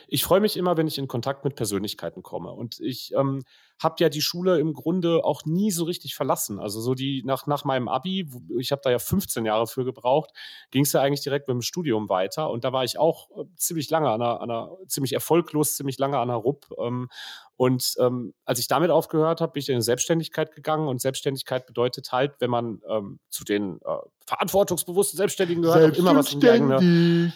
Ich 0.07 0.23
freue 0.25 0.41
mich 0.41 0.57
immer, 0.57 0.77
wenn 0.77 0.87
ich 0.87 0.99
in 0.99 1.09
Kontakt 1.09 1.45
mit 1.45 1.57
Persönlichkeiten 1.57 2.23
komme. 2.23 2.53
Und 2.53 2.79
ich 2.81 3.13
ähm, 3.15 3.43
habe 3.79 3.97
ja 3.99 4.09
die 4.09 4.21
Schule 4.21 4.59
im 4.59 4.73
Grunde 4.73 5.25
auch 5.25 5.45
nie 5.45 5.71
so 5.71 5.85
richtig 5.85 6.15
verlassen. 6.15 6.59
Also 6.59 6.81
so 6.81 6.95
die 6.95 7.23
nach, 7.25 7.47
nach 7.47 7.65
meinem 7.65 7.89
Abi, 7.89 8.29
ich 8.59 8.73
habe 8.73 8.83
da 8.83 8.91
ja 8.91 8.99
15 8.99 9.45
Jahre 9.45 9.67
für 9.67 9.85
gebraucht, 9.85 10.31
ging 10.71 10.83
es 10.83 10.93
ja 10.93 11.01
eigentlich 11.01 11.23
direkt 11.23 11.49
mit 11.49 11.55
dem 11.55 11.63
Studium 11.63 12.09
weiter. 12.09 12.51
Und 12.51 12.65
da 12.65 12.73
war 12.73 12.85
ich 12.85 12.99
auch 12.99 13.31
äh, 13.31 13.45
ziemlich 13.57 13.89
lange 13.91 14.11
an 14.11 14.21
einer, 14.21 14.41
an 14.41 14.51
einer 14.51 14.77
ziemlich 14.87 15.13
erfolglos, 15.13 15.77
ziemlich 15.77 15.99
lange 15.99 16.19
an 16.19 16.31
einer 16.31 16.39
RUP. 16.39 16.67
Ähm, 16.79 17.09
und 17.57 17.95
ähm, 17.99 18.35
als 18.45 18.59
ich 18.59 18.69
damit 18.69 18.91
aufgehört 18.91 19.41
habe, 19.41 19.53
bin 19.53 19.61
ich 19.61 19.69
in 19.69 19.77
die 19.77 19.83
Selbstständigkeit 19.83 20.53
gegangen. 20.53 20.89
Und 20.89 21.01
Selbstständigkeit 21.01 21.67
bedeutet 21.67 22.13
halt, 22.13 22.41
wenn 22.41 22.51
man 22.51 22.83
ähm, 22.89 23.21
zu 23.29 23.45
den 23.45 23.81
äh, 23.83 23.97
verantwortungsbewussten 24.29 25.17
Selbstständigen 25.17 25.63
gehört, 25.63 25.95
auch 25.95 25.99
immer 25.99 26.15
was 26.15 26.35
in 26.35 26.41
die 26.41 26.51
eigene. 26.51 27.33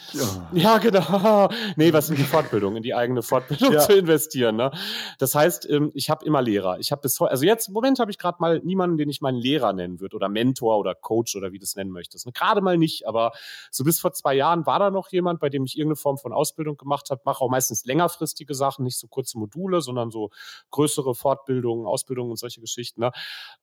Ja, 0.52 0.77
genau. 0.77 1.48
Nee, 1.77 1.93
was 1.94 2.10
in 2.10 2.16
die 2.16 2.23
Fortbildung, 2.23 2.77
in 2.77 2.82
die 2.82 2.94
eigene 2.94 3.23
Fortbildung 3.23 3.73
Ja. 3.73 3.81
zu 3.81 3.94
investieren. 3.94 4.56
Ne? 4.56 4.70
Das 5.19 5.35
heißt, 5.35 5.69
ähm, 5.70 5.90
ich 5.94 6.10
habe 6.10 6.24
immer 6.27 6.43
Lehrer. 6.43 6.78
Ich 6.81 6.93
habe 6.93 7.01
bis 7.01 7.19
heute, 7.19 7.31
also 7.31 7.47
jetzt 7.47 7.69
im 7.69 7.74
Moment 7.74 7.98
habe 7.98 8.10
ich 8.10 8.19
gerade 8.19 8.36
mal 8.40 8.60
niemanden, 8.62 8.98
den 8.98 9.09
ich 9.09 9.23
meinen 9.23 9.39
Lehrer 9.39 9.73
nennen 9.73 10.01
würde 10.01 10.16
oder 10.16 10.28
Mentor 10.28 10.77
oder 10.78 10.94
Coach 10.94 11.35
oder 11.35 11.52
wie 11.52 11.59
du 11.59 11.64
es 11.64 11.77
nennen 11.77 11.90
möchtest. 11.93 12.27
Ne? 12.27 12.32
Gerade 12.32 12.60
mal 12.60 12.77
nicht, 12.77 13.06
aber 13.06 13.32
so 13.70 13.85
bis 13.85 13.98
vor 13.98 14.12
zwei 14.12 14.35
Jahren 14.35 14.66
war 14.66 14.78
da 14.78 14.90
noch 14.90 15.10
jemand, 15.10 15.40
bei 15.40 15.48
dem 15.48 15.64
ich 15.64 15.78
irgendeine 15.78 15.97
Form 15.97 16.19
von 16.19 16.35
Ausbildung 16.35 16.77
gemacht 16.77 17.09
habe. 17.10 17.23
Mache 17.24 17.43
auch 17.43 17.48
meistens 17.48 17.86
längerfristige 17.86 18.55
Sachen, 18.55 18.85
nicht 18.85 18.98
so 18.98 19.06
kurze 19.09 19.39
Module, 19.39 19.81
sondern 19.81 20.10
so 20.10 20.28
größere 20.70 21.14
Fortbildungen, 21.14 21.86
Ausbildungen 21.86 22.31
und 22.32 22.36
solche 22.39 22.60
Geschichten. 22.60 23.01
Ne? 23.01 23.12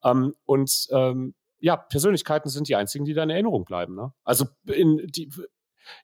Ähm, 0.04 0.34
und 0.46 0.88
ähm, 0.92 1.36
ja, 1.60 1.78
Persönlichkeiten 1.78 2.50
sind 2.50 2.68
die 2.68 2.76
einzigen, 2.76 3.06
die 3.06 3.14
da 3.14 3.24
in 3.24 3.30
Erinnerung 3.30 3.66
bleiben. 3.66 3.96
Ne? 3.96 4.14
Also 4.24 4.46
in 4.66 5.06
die, 5.08 5.30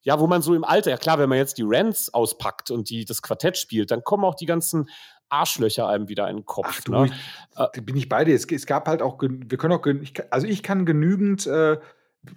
ja, 0.01 0.19
wo 0.19 0.27
man 0.27 0.41
so 0.41 0.53
im 0.53 0.63
Alter, 0.63 0.91
ja 0.91 0.97
klar, 0.97 1.19
wenn 1.19 1.29
man 1.29 1.37
jetzt 1.37 1.57
die 1.57 1.65
Rants 1.65 2.13
auspackt 2.13 2.71
und 2.71 2.89
die 2.89 3.05
das 3.05 3.21
Quartett 3.21 3.57
spielt, 3.57 3.91
dann 3.91 4.03
kommen 4.03 4.23
auch 4.23 4.35
die 4.35 4.45
ganzen 4.45 4.89
Arschlöcher 5.29 5.87
einem 5.87 6.07
wieder 6.07 6.29
in 6.29 6.37
den 6.37 6.45
Kopf. 6.45 6.67
Ach 6.69 6.81
du, 6.81 6.91
ne? 6.91 7.05
ich, 7.05 7.13
da 7.55 7.69
bin 7.81 7.95
ich 7.95 8.09
bei 8.09 8.25
dir. 8.25 8.35
Es, 8.35 8.45
es 8.45 8.65
gab 8.65 8.87
halt 8.87 9.01
auch, 9.01 9.19
wir 9.21 9.57
können 9.57 9.73
auch, 9.73 9.85
ich, 9.85 10.13
also 10.31 10.47
ich 10.47 10.63
kann 10.63 10.85
genügend, 10.85 11.47
äh, 11.47 11.77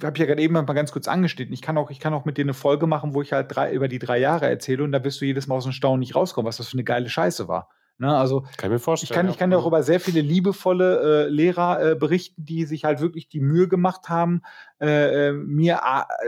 habe 0.02 0.12
ich 0.14 0.18
ja 0.18 0.26
gerade 0.26 0.42
eben 0.42 0.54
mal 0.54 0.62
ganz 0.64 0.92
kurz 0.92 1.08
angeschnitten, 1.08 1.52
ich 1.54 1.62
kann 1.62 1.78
auch, 1.78 1.90
ich 1.90 2.00
kann 2.00 2.14
auch 2.14 2.24
mit 2.24 2.36
dir 2.36 2.42
eine 2.42 2.54
Folge 2.54 2.86
machen, 2.86 3.14
wo 3.14 3.22
ich 3.22 3.32
halt 3.32 3.54
drei, 3.54 3.72
über 3.72 3.88
die 3.88 3.98
drei 3.98 4.18
Jahre 4.18 4.48
erzähle 4.48 4.84
und 4.84 4.92
da 4.92 5.02
wirst 5.02 5.20
du 5.20 5.24
jedes 5.24 5.46
Mal 5.46 5.56
aus 5.56 5.64
dem 5.64 5.72
Staunen 5.72 6.00
nicht 6.00 6.14
rauskommen, 6.14 6.46
was 6.46 6.58
das 6.58 6.68
für 6.68 6.74
eine 6.74 6.84
geile 6.84 7.08
Scheiße 7.08 7.48
war. 7.48 7.70
Ne? 7.98 8.16
Also 8.16 8.42
Kann 8.56 8.68
ich 8.68 8.70
mir 8.70 8.76
ich 8.76 8.82
vorstellen. 8.82 9.14
kann, 9.14 9.28
ich 9.28 9.38
kann 9.38 9.50
dir 9.50 9.58
auch 9.58 9.66
über 9.66 9.82
sehr 9.82 9.98
viele 9.98 10.20
liebevolle 10.20 11.26
äh, 11.26 11.28
Lehrer 11.28 11.82
äh, 11.82 11.94
berichten, 11.96 12.44
die 12.44 12.64
sich 12.64 12.84
halt 12.84 13.00
wirklich 13.00 13.28
die 13.28 13.40
Mühe 13.40 13.66
gemacht 13.66 14.08
haben. 14.08 14.42
Äh, 14.80 15.28
äh, 15.28 15.32
mir 15.32 15.80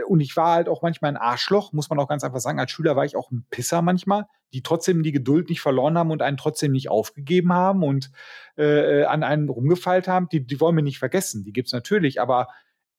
und 0.07 0.19
ich 0.19 0.35
war 0.35 0.53
halt 0.53 0.67
auch 0.67 0.81
manchmal 0.81 1.11
ein 1.11 1.17
Arschloch, 1.17 1.71
muss 1.71 1.89
man 1.89 1.97
auch 1.99 2.09
ganz 2.09 2.25
einfach 2.25 2.41
sagen. 2.41 2.59
Als 2.59 2.71
Schüler 2.71 2.97
war 2.97 3.05
ich 3.05 3.15
auch 3.15 3.31
ein 3.31 3.45
Pisser 3.49 3.81
manchmal, 3.81 4.27
die 4.53 4.63
trotzdem 4.63 5.01
die 5.01 5.13
Geduld 5.13 5.49
nicht 5.49 5.61
verloren 5.61 5.97
haben 5.97 6.11
und 6.11 6.21
einen 6.21 6.37
trotzdem 6.37 6.73
nicht 6.73 6.89
aufgegeben 6.89 7.53
haben 7.53 7.83
und 7.83 8.11
äh, 8.57 9.01
äh, 9.01 9.05
an 9.05 9.23
einen 9.23 9.47
rumgefeilt 9.47 10.09
haben. 10.09 10.27
Die, 10.29 10.45
die 10.45 10.59
wollen 10.59 10.75
wir 10.75 10.83
nicht 10.83 10.99
vergessen, 10.99 11.45
die 11.45 11.53
gibt's 11.53 11.71
natürlich, 11.71 12.19
aber 12.19 12.49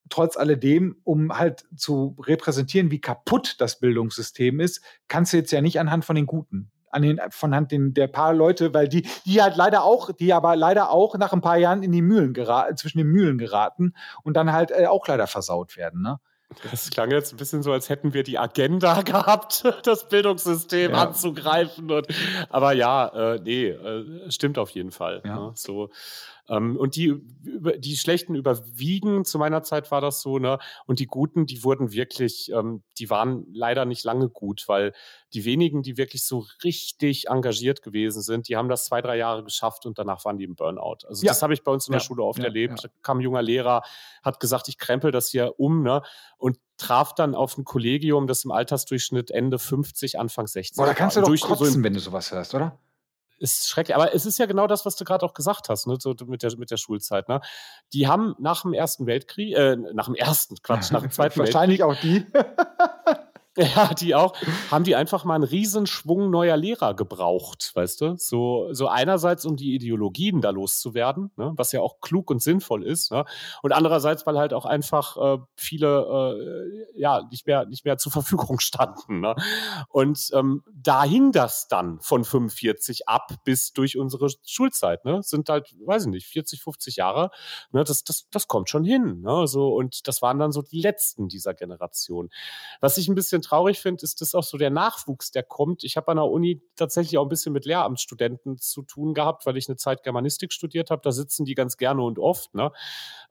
trotz 0.09 0.39
alledem, 0.39 0.97
um 1.05 1.36
halt 1.36 1.66
zu 1.77 2.16
repräsentieren, 2.20 2.90
wie 2.90 3.01
kaputt 3.01 3.57
das 3.59 3.78
Bildungssystem 3.78 4.61
ist, 4.61 4.82
kannst 5.09 5.32
du 5.32 5.36
jetzt 5.36 5.53
ja 5.53 5.61
nicht 5.61 5.78
anhand 5.78 6.07
von 6.07 6.16
den 6.16 6.27
Guten, 6.27 6.72
an 6.93 7.02
den, 7.02 7.20
von 7.31 7.55
Hand 7.55 7.73
den, 7.73 7.94
der 7.94 8.06
paar 8.06 8.32
Leute, 8.32 8.73
weil 8.73 8.89
die, 8.89 9.02
die 9.27 9.43
halt 9.43 9.56
leider 9.56 9.82
auch, 9.82 10.12
die 10.12 10.32
aber 10.32 10.55
leider 10.56 10.90
auch 10.90 11.16
nach 11.16 11.32
ein 11.32 11.40
paar 11.40 11.56
Jahren 11.56 11.82
in 11.82 11.90
die 11.93 12.02
Mühlen 12.02 12.32
geraten, 12.35 12.77
zwischen 12.77 12.98
den 12.98 13.09
Mühlen 13.09 13.39
geraten 13.39 13.94
und 14.23 14.35
dann 14.36 14.52
halt 14.52 14.70
äh, 14.70 14.86
auch 14.86 15.06
leider 15.09 15.27
versaut 15.27 15.77
werden, 15.77 16.02
ne? 16.02 16.20
Das 16.70 16.90
klang 16.90 17.10
jetzt 17.10 17.32
ein 17.32 17.39
bisschen 17.39 17.62
so, 17.62 17.73
als 17.73 17.89
hätten 17.89 18.12
wir 18.12 18.24
die 18.24 18.39
Agenda 18.39 19.01
gehabt, 19.06 19.64
das 19.85 20.09
Bildungssystem 20.09 20.90
Ja. 20.90 21.02
anzugreifen. 21.06 21.90
Und, 21.90 22.09
aber 22.51 22.74
ja, 22.74 23.06
äh, 23.36 23.40
nee, 23.43 23.69
äh, 23.69 24.31
stimmt 24.31 24.59
auf 24.59 24.69
jeden 24.70 24.90
Fall. 24.90 25.23
Ja. 25.24 25.36
Ne? 25.36 25.52
So, 25.55 25.89
ähm, 26.52 26.76
und 26.76 26.96
die, 26.96 27.14
die 27.78 27.96
Schlechten 27.96 28.34
überwiegen, 28.34 29.24
zu 29.24 29.38
meiner 29.38 29.62
Zeit 29.62 29.90
war 29.90 30.00
das 30.02 30.20
so, 30.20 30.38
ne? 30.38 30.58
Und 30.86 30.98
die 31.00 31.06
Guten, 31.06 31.46
die 31.46 31.64
wurden 31.64 31.92
wirklich, 31.92 32.50
ähm, 32.52 32.82
die 32.98 33.08
waren 33.10 33.46
leider 33.52 33.84
nicht 33.86 34.04
lange 34.04 34.28
gut, 34.28 34.64
weil 34.68 34.92
die 35.32 35.44
wenigen, 35.46 35.82
die 35.82 35.96
wirklich 35.96 36.24
so 36.24 36.44
richtig 36.62 37.28
engagiert 37.28 37.82
gewesen 37.82 38.20
sind, 38.22 38.48
die 38.48 38.56
haben 38.56 38.68
das 38.68 38.84
zwei, 38.84 39.00
drei 39.00 39.16
Jahre 39.16 39.42
geschafft 39.44 39.86
und 39.86 39.98
danach 39.98 40.24
waren 40.24 40.36
die 40.36 40.44
im 40.44 40.54
Burnout. 40.54 40.98
Also 41.08 41.24
Ja. 41.24 41.30
das 41.32 41.42
habe 41.42 41.54
ich 41.54 41.62
bei 41.64 41.72
uns 41.72 41.86
in 41.88 41.92
der 41.92 42.00
Ja. 42.00 42.04
Schule 42.06 42.22
oft 42.22 42.38
Ja, 42.38 42.44
erlebt. 42.44 42.84
Da 42.84 42.88
kam 43.02 43.18
ein 43.18 43.22
junger 43.22 43.42
Lehrer, 43.42 43.82
hat 44.22 44.38
gesagt, 44.38 44.68
ich 44.68 44.78
krempel 44.78 45.10
das 45.10 45.28
hier 45.30 45.58
um, 45.58 45.82
ne? 45.82 46.02
Und 46.36 46.58
traf 46.76 47.14
dann 47.14 47.34
auf 47.34 47.56
ein 47.56 47.64
Kollegium, 47.64 48.26
das 48.26 48.44
im 48.44 48.50
Altersdurchschnitt 48.50 49.30
Ende 49.30 49.58
50, 49.58 50.18
Anfang 50.18 50.46
60 50.48 50.76
Boah, 50.76 50.86
da 50.86 50.94
kannst 50.94 51.16
du 51.16 51.20
doch 51.20 51.28
Durch- 51.28 51.42
kotzen, 51.42 51.66
so 51.74 51.82
wenn 51.82 51.94
du 51.94 52.00
sowas 52.00 52.30
hörst, 52.32 52.54
oder? 52.54 52.78
Ist 53.43 53.69
schrecklich. 53.69 53.94
Aber 53.97 54.14
es 54.14 54.24
ist 54.24 54.39
ja 54.39 54.47
genau 54.47 54.66
das, 54.66 54.86
was 54.86 54.97
du 54.97 55.05
gerade 55.05 55.27
auch 55.27 55.35
gesagt 55.35 55.69
hast, 55.69 55.86
ne, 55.86 55.97
so 55.98 56.14
mit 56.27 56.43
der, 56.43 56.56
mit 56.56 56.70
der 56.70 56.77
Schulzeit. 56.77 57.28
Ne? 57.28 57.40
Die 57.93 58.06
haben 58.06 58.35
nach 58.39 58.62
dem 58.62 58.73
Ersten 58.73 59.06
Weltkrieg, 59.06 59.55
äh, 59.56 59.77
nach 59.77 60.06
dem 60.06 60.14
Ersten, 60.14 60.56
Quatsch, 60.62 60.93
nach 60.93 61.02
dem 61.02 61.10
Zweiten 61.10 61.40
Weltkrieg, 61.40 61.55
Wahrscheinlich 61.55 61.82
auch 61.82 61.97
die. 61.97 62.27
ja, 63.58 63.92
die 63.92 64.14
auch, 64.14 64.34
haben 64.70 64.84
die 64.84 64.96
einfach 64.96 65.24
mal 65.24 65.34
einen 65.34 65.44
Riesenschwung 65.44 66.30
neuer 66.30 66.56
Lehrer 66.56 66.94
gebraucht, 66.94 67.72
weißt 67.74 68.00
du? 68.00 68.16
So, 68.16 68.72
so 68.72 68.88
einerseits, 68.88 69.44
um 69.44 69.56
die 69.56 69.74
Ideologien 69.74 70.40
da 70.40 70.50
loszuwerden, 70.50 71.30
ne? 71.36 71.52
was 71.56 71.72
ja 71.72 71.80
auch 71.80 72.00
klug 72.00 72.30
und 72.30 72.42
sinnvoll 72.42 72.82
ist, 72.82 73.12
ne? 73.12 73.26
und 73.62 73.72
andererseits, 73.72 74.26
weil 74.26 74.38
halt 74.38 74.54
auch 74.54 74.64
einfach 74.64 75.16
äh, 75.18 75.38
viele 75.54 76.86
äh, 76.96 76.98
ja 76.98 77.22
nicht 77.30 77.46
mehr, 77.46 77.66
nicht 77.66 77.84
mehr 77.84 77.98
zur 77.98 78.10
Verfügung 78.12 78.58
standen. 78.58 79.20
Ne? 79.20 79.34
Und 79.88 80.30
ähm, 80.32 80.62
da 80.72 81.04
hing 81.04 81.32
das 81.32 81.68
dann 81.68 82.00
von 82.00 82.24
45 82.24 83.08
ab 83.08 83.34
bis 83.44 83.72
durch 83.72 83.98
unsere 83.98 84.28
Schulzeit. 84.46 85.04
Ne? 85.04 85.22
Sind 85.22 85.48
halt, 85.48 85.74
weiß 85.84 86.06
ich 86.06 86.10
nicht, 86.10 86.26
40, 86.26 86.62
50 86.62 86.96
Jahre. 86.96 87.30
Ne? 87.70 87.84
Das, 87.84 88.02
das, 88.04 88.28
das 88.30 88.48
kommt 88.48 88.70
schon 88.70 88.84
hin. 88.84 89.20
Ne? 89.20 89.46
So, 89.46 89.74
und 89.74 90.08
das 90.08 90.22
waren 90.22 90.38
dann 90.38 90.52
so 90.52 90.62
die 90.62 90.80
letzten 90.80 91.28
dieser 91.28 91.54
Generation. 91.54 92.30
Was 92.80 92.96
ich 92.96 93.08
ein 93.08 93.14
bisschen 93.14 93.41
bisschen 93.43 93.48
traurig 93.48 93.81
finde, 93.81 94.02
ist 94.02 94.20
das 94.20 94.35
auch 94.35 94.43
so 94.43 94.56
der 94.56 94.70
Nachwuchs, 94.70 95.31
der 95.31 95.43
kommt. 95.43 95.85
Ich 95.85 95.97
habe 95.97 96.09
an 96.09 96.16
der 96.16 96.27
Uni 96.27 96.62
tatsächlich 96.77 97.19
auch 97.19 97.24
ein 97.24 97.28
bisschen 97.28 97.52
mit 97.52 97.64
Lehramtsstudenten 97.64 98.59
zu 98.59 98.82
tun 98.82 99.14
gehabt, 99.14 99.47
weil 99.47 99.56
ich 99.56 99.69
eine 99.69 99.77
Zeit 99.77 100.02
Germanistik 100.02 100.52
studiert 100.52 100.90
habe. 100.90 101.02
Da 101.02 101.12
sitzen 101.12 101.44
die 101.44 101.55
ganz 101.55 101.77
gerne 101.77 102.02
und 102.02 102.19
oft. 102.19 102.55
Ne? 102.55 102.73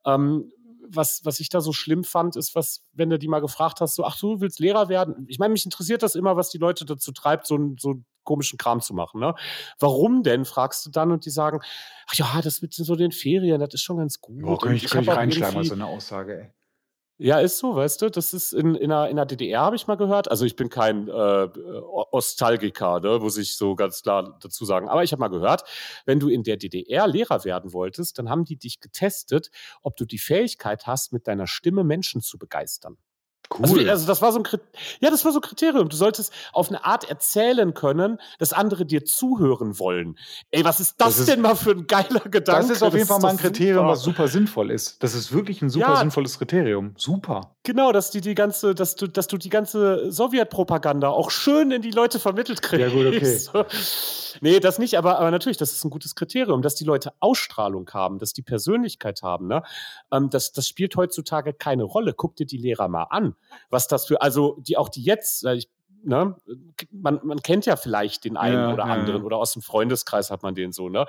Ähm, 0.05 0.51
was, 0.87 1.23
was 1.23 1.39
ich 1.39 1.49
da 1.49 1.61
so 1.61 1.73
schlimm 1.73 2.03
fand, 2.03 2.35
ist, 2.35 2.55
was, 2.55 2.83
wenn 2.93 3.09
du 3.09 3.17
die 3.17 3.27
mal 3.27 3.39
gefragt 3.39 3.81
hast, 3.81 3.95
so, 3.95 4.03
ach, 4.03 4.19
du 4.19 4.41
willst 4.41 4.59
Lehrer 4.59 4.89
werden? 4.89 5.25
Ich 5.29 5.39
meine, 5.39 5.53
mich 5.53 5.65
interessiert 5.65 6.03
das 6.03 6.15
immer, 6.15 6.35
was 6.35 6.49
die 6.49 6.57
Leute 6.57 6.85
dazu 6.85 7.11
treibt, 7.11 7.47
so, 7.47 7.57
so 7.79 7.95
komischen 8.23 8.57
Kram 8.57 8.81
zu 8.81 8.93
machen. 8.93 9.21
Ne? 9.21 9.33
Warum 9.79 10.23
denn, 10.23 10.45
fragst 10.45 10.85
du 10.85 10.89
dann 10.89 11.11
und 11.11 11.25
die 11.25 11.29
sagen, 11.29 11.59
ach 12.07 12.13
ja, 12.15 12.41
das 12.41 12.61
mit 12.61 12.73
so 12.73 12.95
den 12.95 13.11
Ferien, 13.11 13.59
das 13.59 13.73
ist 13.73 13.83
schon 13.83 13.97
ganz 13.97 14.19
gut. 14.19 14.41
Boah, 14.41 14.59
kann 14.59 14.73
ich, 14.73 14.83
ich, 14.83 14.91
kann 14.91 15.03
ich 15.03 15.09
reinschlagen, 15.09 15.63
so 15.63 15.73
eine 15.73 15.85
Aussage, 15.85 16.41
ey. 16.41 16.51
Ja, 17.23 17.39
ist 17.39 17.59
so, 17.59 17.75
weißt 17.75 18.01
du, 18.01 18.09
das 18.09 18.33
ist 18.33 18.51
in, 18.51 18.73
in, 18.73 18.89
der, 18.89 19.07
in 19.09 19.15
der 19.15 19.27
DDR, 19.27 19.61
habe 19.61 19.75
ich 19.75 19.85
mal 19.85 19.95
gehört. 19.95 20.31
Also 20.31 20.43
ich 20.43 20.55
bin 20.55 20.69
kein 20.69 21.07
äh, 21.07 21.11
Ostalgiker, 21.11 22.99
ne, 22.99 23.19
muss 23.19 23.37
ich 23.37 23.57
so 23.57 23.75
ganz 23.75 24.01
klar 24.01 24.39
dazu 24.41 24.65
sagen. 24.65 24.89
Aber 24.89 25.03
ich 25.03 25.11
habe 25.11 25.19
mal 25.19 25.27
gehört, 25.27 25.61
wenn 26.07 26.19
du 26.19 26.29
in 26.29 26.41
der 26.41 26.57
DDR 26.57 27.05
Lehrer 27.05 27.45
werden 27.45 27.73
wolltest, 27.73 28.17
dann 28.17 28.27
haben 28.27 28.43
die 28.43 28.57
dich 28.57 28.79
getestet, 28.79 29.51
ob 29.83 29.97
du 29.97 30.05
die 30.05 30.17
Fähigkeit 30.17 30.87
hast, 30.87 31.13
mit 31.13 31.27
deiner 31.27 31.45
Stimme 31.45 31.83
Menschen 31.83 32.21
zu 32.21 32.39
begeistern. 32.39 32.97
Also 33.59 33.73
cool. 33.73 33.79
Also, 33.81 33.91
also, 33.91 34.07
das 34.07 34.21
war 34.21 34.31
so 34.31 34.39
ein 34.39 34.45
ja, 34.99 35.09
das 35.09 35.25
war 35.25 35.31
so 35.31 35.39
ein 35.39 35.41
Kriterium. 35.41 35.89
Du 35.89 35.95
solltest 35.95 36.33
auf 36.53 36.69
eine 36.69 36.85
Art 36.85 37.09
erzählen 37.09 37.73
können, 37.73 38.19
dass 38.39 38.53
andere 38.53 38.85
dir 38.85 39.05
zuhören 39.05 39.79
wollen. 39.79 40.17
Ey, 40.51 40.63
was 40.63 40.79
ist 40.79 40.95
das, 40.97 41.17
das 41.17 41.25
denn 41.25 41.41
mal 41.41 41.55
für 41.55 41.71
ein 41.71 41.87
geiler 41.87 42.19
Gedanke? 42.19 42.67
Das 42.67 42.69
ist 42.69 42.83
auf 42.83 42.93
jeden 42.93 43.07
Fall 43.07 43.19
mal 43.19 43.29
ein 43.29 43.37
Kriterium, 43.37 43.77
super. 43.77 43.91
was 43.91 44.01
super 44.01 44.27
sinnvoll 44.27 44.71
ist. 44.71 45.01
Das 45.03 45.13
ist 45.13 45.31
wirklich 45.33 45.61
ein 45.61 45.69
super 45.69 45.89
ja, 45.89 45.95
sinnvolles 45.97 46.37
Kriterium. 46.37 46.93
Super. 46.97 47.55
Genau, 47.63 47.91
dass 47.91 48.11
die 48.11 48.21
die 48.21 48.35
ganze, 48.35 48.73
dass 48.73 48.95
du, 48.95 49.07
dass 49.07 49.27
du 49.27 49.37
die 49.37 49.49
ganze 49.49 50.11
Sowjetpropaganda 50.11 51.09
auch 51.09 51.29
schön 51.29 51.71
in 51.71 51.81
die 51.81 51.91
Leute 51.91 52.19
vermittelt 52.19 52.61
kriegst. 52.61 52.81
Ja 52.81 52.89
gut, 52.89 53.05
okay. 53.07 53.39
nee, 54.41 54.59
das 54.59 54.77
nicht, 54.77 54.97
aber, 54.97 55.17
aber 55.17 55.31
natürlich, 55.31 55.57
das 55.57 55.71
ist 55.71 55.85
ein 55.85 55.89
gutes 55.89 56.15
Kriterium, 56.15 56.61
dass 56.61 56.75
die 56.75 56.83
Leute 56.83 57.13
Ausstrahlung 57.19 57.89
haben, 57.93 58.19
dass 58.19 58.33
die 58.33 58.41
Persönlichkeit 58.41 59.21
haben. 59.23 59.47
Ne? 59.47 59.63
Ähm, 60.11 60.29
das, 60.29 60.51
das 60.51 60.67
spielt 60.67 60.95
heutzutage 60.95 61.53
keine 61.53 61.83
Rolle. 61.83 62.13
Guck 62.13 62.35
dir 62.35 62.45
die 62.45 62.57
Lehrer 62.57 62.87
mal 62.87 63.07
an 63.09 63.35
was 63.69 63.87
das 63.87 64.05
für, 64.05 64.21
also 64.21 64.57
die 64.59 64.77
auch 64.77 64.89
die 64.89 65.03
jetzt, 65.03 65.45
ich, 65.45 65.69
ne, 66.03 66.35
man, 66.91 67.19
man 67.23 67.41
kennt 67.41 67.65
ja 67.65 67.75
vielleicht 67.75 68.25
den 68.25 68.37
einen 68.37 68.55
ja, 68.55 68.73
oder 68.73 68.85
ja, 68.85 68.93
anderen 68.93 69.21
ja. 69.21 69.25
oder 69.25 69.37
aus 69.37 69.53
dem 69.53 69.61
Freundeskreis 69.61 70.31
hat 70.31 70.43
man 70.43 70.55
den 70.55 70.71
so, 70.71 70.89
ne? 70.89 71.05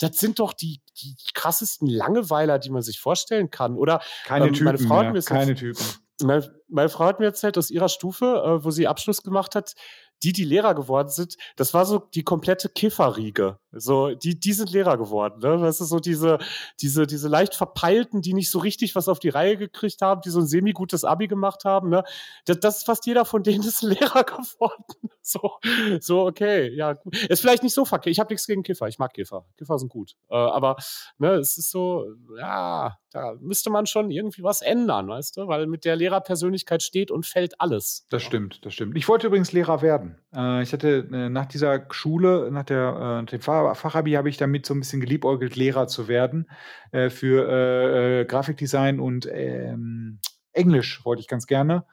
Das 0.00 0.16
sind 0.18 0.38
doch 0.38 0.52
die, 0.52 0.80
die 1.02 1.16
krassesten 1.34 1.88
Langeweiler, 1.88 2.60
die 2.60 2.70
man 2.70 2.82
sich 2.82 3.00
vorstellen 3.00 3.50
kann. 3.50 3.76
Oder 3.76 4.00
keine 4.26 4.46
ähm, 4.46 4.52
Typen, 4.52 4.66
meine 4.66 4.78
Frau 4.78 4.98
hat 4.98 5.12
mir 5.12 5.22
keine 5.22 5.56
Typen. 5.56 5.84
Meine, 6.22 6.48
meine, 6.68 6.88
Frau 6.88 7.06
hat 7.06 7.18
mir 7.18 7.26
erzählt 7.26 7.58
aus 7.58 7.68
ihrer 7.68 7.88
Stufe, 7.88 8.26
äh, 8.26 8.64
wo 8.64 8.70
sie 8.70 8.86
Abschluss 8.86 9.24
gemacht 9.24 9.56
hat, 9.56 9.74
die, 10.22 10.32
die 10.32 10.44
Lehrer 10.44 10.74
geworden 10.74 11.08
sind, 11.08 11.36
das 11.56 11.74
war 11.74 11.86
so 11.86 11.98
die 11.98 12.24
komplette 12.24 12.68
Kifferriege. 12.68 13.58
So, 13.72 14.14
die, 14.14 14.38
die 14.38 14.52
sind 14.52 14.72
Lehrer 14.72 14.96
geworden, 14.96 15.40
ne? 15.40 15.58
Das 15.58 15.80
ist 15.80 15.90
so 15.90 16.00
diese, 16.00 16.38
diese, 16.80 17.06
diese 17.06 17.28
leicht 17.28 17.54
verpeilten, 17.54 18.22
die 18.22 18.32
nicht 18.32 18.50
so 18.50 18.58
richtig 18.58 18.94
was 18.96 19.08
auf 19.08 19.18
die 19.18 19.28
Reihe 19.28 19.56
gekriegt 19.58 20.00
haben, 20.00 20.22
die 20.22 20.30
so 20.30 20.40
ein 20.40 20.46
semi-gutes 20.46 21.04
Abi 21.04 21.28
gemacht 21.28 21.64
haben, 21.64 21.90
ne? 21.90 22.02
Das, 22.46 22.60
das 22.60 22.78
ist 22.78 22.84
fast 22.84 23.06
jeder 23.06 23.24
von 23.24 23.42
denen 23.42 23.62
ist 23.66 23.82
Lehrer 23.82 24.24
geworden. 24.24 24.84
So, 25.28 25.58
so, 26.00 26.26
okay, 26.26 26.74
ja, 26.74 26.94
gut. 26.94 27.14
Ist 27.28 27.42
vielleicht 27.42 27.62
nicht 27.62 27.74
so 27.74 27.84
verkehrt. 27.84 28.12
Ich 28.12 28.18
habe 28.18 28.32
nichts 28.32 28.46
gegen 28.46 28.62
Kiffer. 28.62 28.88
Ich 28.88 28.98
mag 28.98 29.12
Kiffer. 29.12 29.44
Kiffer 29.58 29.78
sind 29.78 29.90
gut. 29.90 30.14
Äh, 30.30 30.36
aber, 30.36 30.76
ne, 31.18 31.32
es 31.32 31.58
ist 31.58 31.70
so, 31.70 32.06
ja, 32.38 32.96
da 33.10 33.34
müsste 33.38 33.68
man 33.68 33.84
schon 33.84 34.10
irgendwie 34.10 34.42
was 34.42 34.62
ändern, 34.62 35.06
weißt 35.08 35.36
du? 35.36 35.46
Weil 35.46 35.66
mit 35.66 35.84
der 35.84 35.96
Lehrerpersönlichkeit 35.96 36.82
steht 36.82 37.10
und 37.10 37.26
fällt 37.26 37.60
alles. 37.60 38.06
Das 38.08 38.22
stimmt, 38.22 38.64
das 38.64 38.72
stimmt. 38.72 38.96
Ich 38.96 39.06
wollte 39.06 39.26
übrigens 39.26 39.52
Lehrer 39.52 39.82
werden. 39.82 40.07
Äh, 40.34 40.62
ich 40.62 40.72
hatte 40.72 41.08
äh, 41.12 41.28
nach 41.28 41.46
dieser 41.46 41.86
Schule, 41.90 42.50
nach 42.50 42.64
der, 42.64 43.22
äh, 43.22 43.26
dem 43.26 43.40
Fachabi 43.40 44.12
habe 44.12 44.28
ich 44.28 44.36
damit 44.36 44.66
so 44.66 44.74
ein 44.74 44.80
bisschen 44.80 45.00
geliebäugelt, 45.00 45.56
Lehrer 45.56 45.86
zu 45.86 46.08
werden 46.08 46.48
äh, 46.92 47.10
für 47.10 47.48
äh, 47.48 48.20
äh, 48.20 48.24
Grafikdesign 48.24 49.00
und 49.00 49.28
ähm, 49.30 50.20
Englisch 50.52 51.04
wollte 51.04 51.20
ich 51.20 51.28
ganz 51.28 51.46
gerne. 51.46 51.84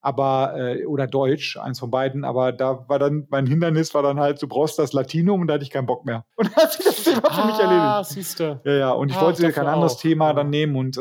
Aber, 0.00 0.54
oder 0.86 1.08
Deutsch, 1.08 1.56
eins 1.56 1.80
von 1.80 1.90
beiden, 1.90 2.24
aber 2.24 2.52
da 2.52 2.88
war 2.88 3.00
dann, 3.00 3.26
mein 3.30 3.46
Hindernis 3.46 3.94
war 3.94 4.02
dann 4.04 4.20
halt, 4.20 4.40
du 4.40 4.46
brauchst 4.46 4.78
das 4.78 4.92
Latinum 4.92 5.40
und 5.40 5.48
da 5.48 5.54
hatte 5.54 5.64
ich 5.64 5.70
keinen 5.70 5.86
Bock 5.86 6.04
mehr. 6.04 6.24
Und 6.36 6.56
da 6.56 6.62
hat 6.62 6.72
sich 6.72 6.84
das 6.84 7.02
Thema 7.02 7.28
für 7.32 7.46
mich 7.46 7.56
ah, 7.56 7.94
erledigt. 7.96 8.10
Siehst 8.14 8.38
du. 8.38 8.60
Ja, 8.64 8.72
ja, 8.72 8.90
und 8.92 9.10
ich 9.10 9.16
ah, 9.16 9.22
wollte 9.22 9.50
kein 9.50 9.66
anderes 9.66 9.96
auch. 9.96 10.00
Thema 10.00 10.32
dann 10.34 10.50
nehmen 10.50 10.76
und 10.76 10.96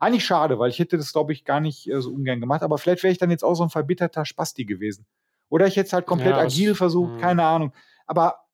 eigentlich 0.00 0.24
schade, 0.24 0.58
weil 0.58 0.70
ich 0.70 0.78
hätte 0.78 0.96
das, 0.96 1.12
glaube 1.12 1.32
ich, 1.32 1.44
gar 1.44 1.60
nicht 1.60 1.88
äh, 1.88 2.00
so 2.00 2.12
ungern 2.12 2.40
gemacht, 2.40 2.62
aber 2.62 2.78
vielleicht 2.78 3.02
wäre 3.02 3.12
ich 3.12 3.18
dann 3.18 3.30
jetzt 3.30 3.44
auch 3.44 3.54
so 3.54 3.62
ein 3.62 3.70
verbitterter 3.70 4.24
Spasti 4.24 4.64
gewesen. 4.64 5.06
Oder 5.48 5.66
ich 5.66 5.76
hätte 5.76 5.86
es 5.86 5.92
halt 5.92 6.06
komplett 6.06 6.36
ja, 6.36 6.42
agil 6.42 6.74
versucht, 6.74 7.14
mh. 7.14 7.20
keine 7.20 7.44
Ahnung. 7.44 7.72
Aber 8.06 8.44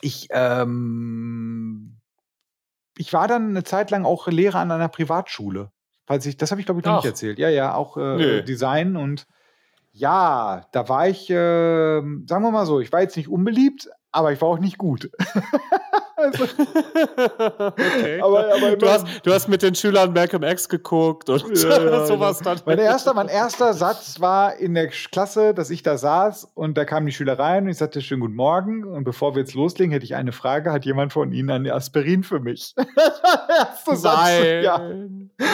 ich, 0.00 0.28
ähm, 0.30 2.00
ich 2.96 3.12
war 3.12 3.28
dann 3.28 3.50
eine 3.50 3.64
Zeit 3.64 3.90
lang 3.90 4.04
auch 4.04 4.26
Lehrer 4.28 4.60
an 4.60 4.70
einer 4.70 4.88
Privatschule. 4.88 5.70
Falls 6.06 6.26
ich, 6.26 6.36
das 6.36 6.50
habe 6.50 6.60
ich, 6.60 6.66
glaube 6.66 6.80
ich, 6.80 6.86
noch 6.86 6.94
Ach. 6.94 6.96
nicht 7.02 7.10
erzählt. 7.10 7.38
Ja, 7.38 7.48
ja, 7.48 7.74
auch 7.74 7.96
äh, 7.96 8.42
Design 8.42 8.96
und 8.96 9.26
ja, 9.92 10.66
da 10.72 10.88
war 10.88 11.08
ich, 11.08 11.28
äh, 11.30 12.00
sagen 12.00 12.26
wir 12.42 12.50
mal 12.50 12.66
so, 12.66 12.80
ich 12.80 12.92
war 12.92 13.00
jetzt 13.00 13.16
nicht 13.16 13.28
unbeliebt, 13.28 13.88
aber 14.12 14.32
ich 14.32 14.40
war 14.40 14.48
auch 14.48 14.58
nicht 14.58 14.78
gut. 14.78 15.10
also, 16.20 16.44
okay. 16.44 18.20
aber, 18.20 18.54
aber 18.54 18.76
du, 18.76 18.88
hast, 18.88 19.06
du 19.24 19.32
hast 19.32 19.48
mit 19.48 19.62
den 19.62 19.74
Schülern 19.74 20.12
Malcolm 20.12 20.42
X 20.42 20.68
geguckt 20.68 21.28
und 21.28 21.62
ja, 21.62 21.82
ja, 21.84 22.06
sowas 22.06 22.40
dann. 22.40 22.58
Mein 22.64 22.78
erster, 22.78 23.14
mein 23.14 23.28
erster 23.28 23.72
Satz 23.74 24.20
war 24.20 24.56
in 24.56 24.74
der 24.74 24.88
Klasse, 24.88 25.54
dass 25.54 25.70
ich 25.70 25.82
da 25.82 25.96
saß 25.96 26.50
und 26.54 26.76
da 26.76 26.84
kamen 26.84 27.06
die 27.06 27.12
Schüler 27.12 27.38
rein 27.38 27.64
und 27.64 27.70
ich 27.70 27.78
sagte, 27.78 28.00
schönen 28.00 28.20
guten 28.20 28.34
Morgen. 28.34 28.84
Und 28.84 29.04
bevor 29.04 29.34
wir 29.34 29.40
jetzt 29.40 29.54
loslegen, 29.54 29.92
hätte 29.92 30.04
ich 30.04 30.14
eine 30.14 30.32
Frage. 30.32 30.72
Hat 30.72 30.84
jemand 30.84 31.12
von 31.12 31.32
Ihnen 31.32 31.50
eine 31.50 31.74
Aspirin 31.74 32.22
für 32.22 32.40
mich? 32.40 32.74
das 32.76 32.86
war 32.86 33.46
der 33.48 33.58
erste 33.58 33.96
Satz. 33.96 34.16
Nein. 34.16 34.62
Ja. 34.62 34.78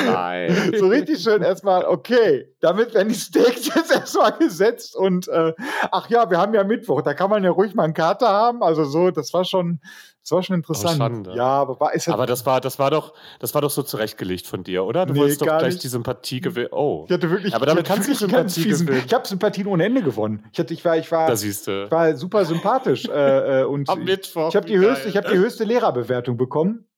Nein. 0.04 0.72
So 0.76 0.88
richtig 0.88 1.22
schön 1.22 1.42
erstmal, 1.42 1.84
okay, 1.84 2.52
damit 2.60 2.94
werden 2.94 3.08
die 3.08 3.14
Steaks 3.14 3.66
jetzt 3.74 3.92
erstmal 3.92 4.32
gesetzt 4.32 4.96
und 4.96 5.28
äh, 5.28 5.52
ach 5.90 6.08
ja, 6.10 6.30
wir 6.30 6.38
haben 6.38 6.54
ja 6.54 6.64
Mittwoch, 6.64 7.02
da 7.02 7.14
kann 7.14 7.30
man 7.30 7.44
ja 7.44 7.50
ruhig 7.50 7.74
mal 7.74 7.84
einen 7.84 7.94
Kater 7.94 8.28
haben. 8.28 8.62
Also 8.62 8.84
so, 8.84 9.10
das 9.10 9.32
war 9.32 9.44
schon, 9.44 9.80
das 10.26 10.32
war 10.32 10.42
schon 10.42 10.56
interessant. 10.56 10.96
Oh, 10.96 10.98
Schande. 10.98 11.34
Ja, 11.36 11.46
aber 11.46 11.78
war, 11.78 11.94
ist 11.94 12.08
aber 12.08 12.26
das 12.26 12.44
war, 12.44 12.60
das 12.60 12.80
war 12.80 12.90
doch, 12.90 13.14
das 13.38 13.54
war 13.54 13.62
doch 13.62 13.70
so 13.70 13.84
zurechtgelegt 13.84 14.44
von 14.48 14.64
dir, 14.64 14.82
oder? 14.82 15.06
Du 15.06 15.12
nee, 15.12 15.20
wolltest 15.20 15.40
doch 15.40 15.46
gleich 15.46 15.74
nicht. 15.74 15.84
die 15.84 15.88
Sympathie 15.88 16.40
gewinnen. 16.40 16.70
Oh. 16.72 17.04
Ich 17.06 17.14
hatte 17.14 17.30
wirklich, 17.30 17.54
aber 17.54 17.64
damit 17.64 17.86
kannst 17.86 18.08
du 18.08 18.14
Sympathie 18.16 18.62
fiesen, 18.62 18.88
gewinnen. 18.88 19.04
Ich 19.06 19.14
habe 19.14 19.24
Sympathien 19.24 19.68
ohne 19.68 19.84
Ende 19.84 20.02
gewonnen. 20.02 20.44
Ich 20.50 20.58
hatte, 20.58 20.74
ich 20.74 20.84
war, 20.84 20.96
ich 20.96 21.12
war, 21.12 21.32
ich 21.32 21.68
war 21.92 22.16
super 22.16 22.44
sympathisch 22.44 23.04
äh, 23.04 23.60
äh 23.60 23.64
und 23.66 23.88
Am 23.88 24.02
Mittwoch. 24.02 24.48
Ich 24.48 24.56
habe 24.56 24.66
die 24.66 24.76
höchste, 24.76 25.08
ich 25.08 25.16
habe 25.16 25.30
die 25.30 25.38
höchste 25.38 25.62
Lehrerbewertung 25.62 26.36
bekommen. 26.36 26.88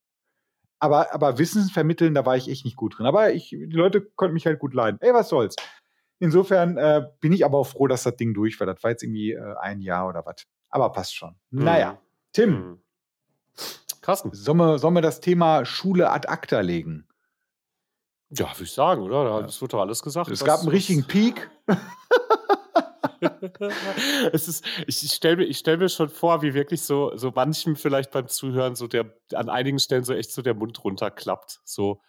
Aber, 0.79 1.13
aber 1.13 1.37
Wissen 1.37 1.69
vermitteln, 1.69 2.15
da 2.15 2.25
war 2.25 2.39
ich 2.39 2.49
echt 2.49 2.65
nicht 2.65 2.77
gut 2.77 2.97
drin. 2.97 3.05
Aber 3.05 3.35
ich, 3.35 3.51
die 3.51 3.67
Leute 3.67 4.01
konnten 4.01 4.33
mich 4.33 4.47
halt 4.47 4.59
gut 4.59 4.73
leiden. 4.73 4.99
Ey, 5.03 5.13
was 5.13 5.29
soll's. 5.29 5.55
Insofern 6.19 6.79
äh, 6.79 7.03
bin 7.21 7.35
ich 7.35 7.45
aber 7.45 7.59
auch 7.59 7.67
froh, 7.67 7.89
dass 7.89 8.05
das 8.05 8.17
Ding 8.17 8.33
durch 8.33 8.59
war. 8.59 8.67
Das 8.67 8.83
war 8.83 8.91
jetzt 8.91 9.03
irgendwie 9.03 9.33
äh, 9.33 9.55
ein 9.61 9.83
Jahr 9.83 10.09
oder 10.09 10.25
was. 10.25 10.47
Aber 10.71 10.91
passt 10.93 11.15
schon. 11.15 11.37
Mhm. 11.51 11.65
Naja, 11.65 11.99
Tim. 12.33 12.51
Mhm. 12.51 12.79
Carsten. 14.09 14.31
Sollen 14.33 14.57
wir, 14.57 14.79
sollen 14.79 14.95
wir 14.95 15.03
das 15.03 15.21
Thema 15.21 15.67
Schule 15.67 16.11
ad 16.11 16.29
acta 16.29 16.61
legen? 16.61 17.07
Ja, 18.31 18.47
würde 18.55 18.65
ich 18.65 18.73
sagen, 18.73 19.03
oder? 19.03 19.43
Das 19.43 19.61
wird 19.61 19.75
doch 19.75 19.81
alles 19.81 20.03
gesagt. 20.03 20.31
Es 20.31 20.43
gab 20.43 20.61
einen 20.61 20.71
richtigen 20.71 21.05
Peak. 21.05 21.51
es 24.33 24.49
ist, 24.49 24.65
ich 24.87 25.13
stelle 25.13 25.37
mir, 25.37 25.53
stell 25.53 25.77
mir 25.77 25.91
schon 25.91 26.09
vor, 26.09 26.41
wie 26.41 26.55
wirklich 26.55 26.81
so, 26.81 27.15
so 27.17 27.33
manchem 27.33 27.77
vielleicht 27.77 28.11
beim 28.11 28.29
Zuhören 28.29 28.77
so 28.77 28.87
der, 28.87 29.15
an 29.35 29.51
einigen 29.51 29.79
Stellen 29.79 30.05
so 30.05 30.15
echt 30.15 30.33
so 30.33 30.41
der 30.41 30.55
Mund 30.55 30.83
runterklappt. 30.83 31.61
So, 31.65 32.01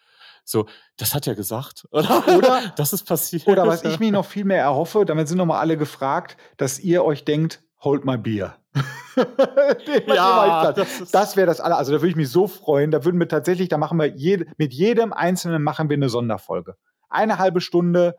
so, 0.46 0.68
das 0.96 1.14
hat 1.14 1.28
er 1.28 1.36
gesagt, 1.36 1.86
oder? 1.92 2.38
Oder 2.38 2.74
das 2.78 2.94
ist 2.94 3.04
passiert. 3.04 3.46
Oder 3.46 3.68
was 3.68 3.84
ich 3.84 4.00
mir 4.00 4.14
noch 4.14 4.26
viel 4.26 4.46
mehr 4.46 4.62
erhoffe, 4.62 5.04
damit 5.04 5.28
sind 5.28 5.38
nochmal 5.38 5.60
alle 5.60 5.76
gefragt, 5.76 6.38
dass 6.56 6.80
ihr 6.80 7.04
euch 7.04 7.26
denkt, 7.26 7.62
hold 7.84 8.06
my 8.06 8.18
beer. 8.18 8.56
ja, 10.08 10.72
das, 10.72 11.12
das 11.12 11.36
wäre 11.36 11.48
das 11.48 11.60
aller. 11.60 11.78
Also 11.78 11.92
da 11.92 12.00
würde 12.00 12.10
ich 12.10 12.16
mich 12.16 12.30
so 12.30 12.48
freuen. 12.48 12.92
Da 12.92 13.04
würden 13.04 13.20
wir 13.20 13.28
tatsächlich, 13.28 13.70
da 13.70 13.78
machen 13.78 13.98
wir 13.98 14.08
jede, 14.08 14.46
mit 14.58 14.74
jedem 14.74 15.14
Einzelnen 15.14 15.64
machen 15.64 15.90
wir 15.90 15.96
eine 15.96 16.10
Sonderfolge. 16.10 16.76
Eine 17.10 17.40
halbe 17.40 17.62
Stunde, 17.62 18.16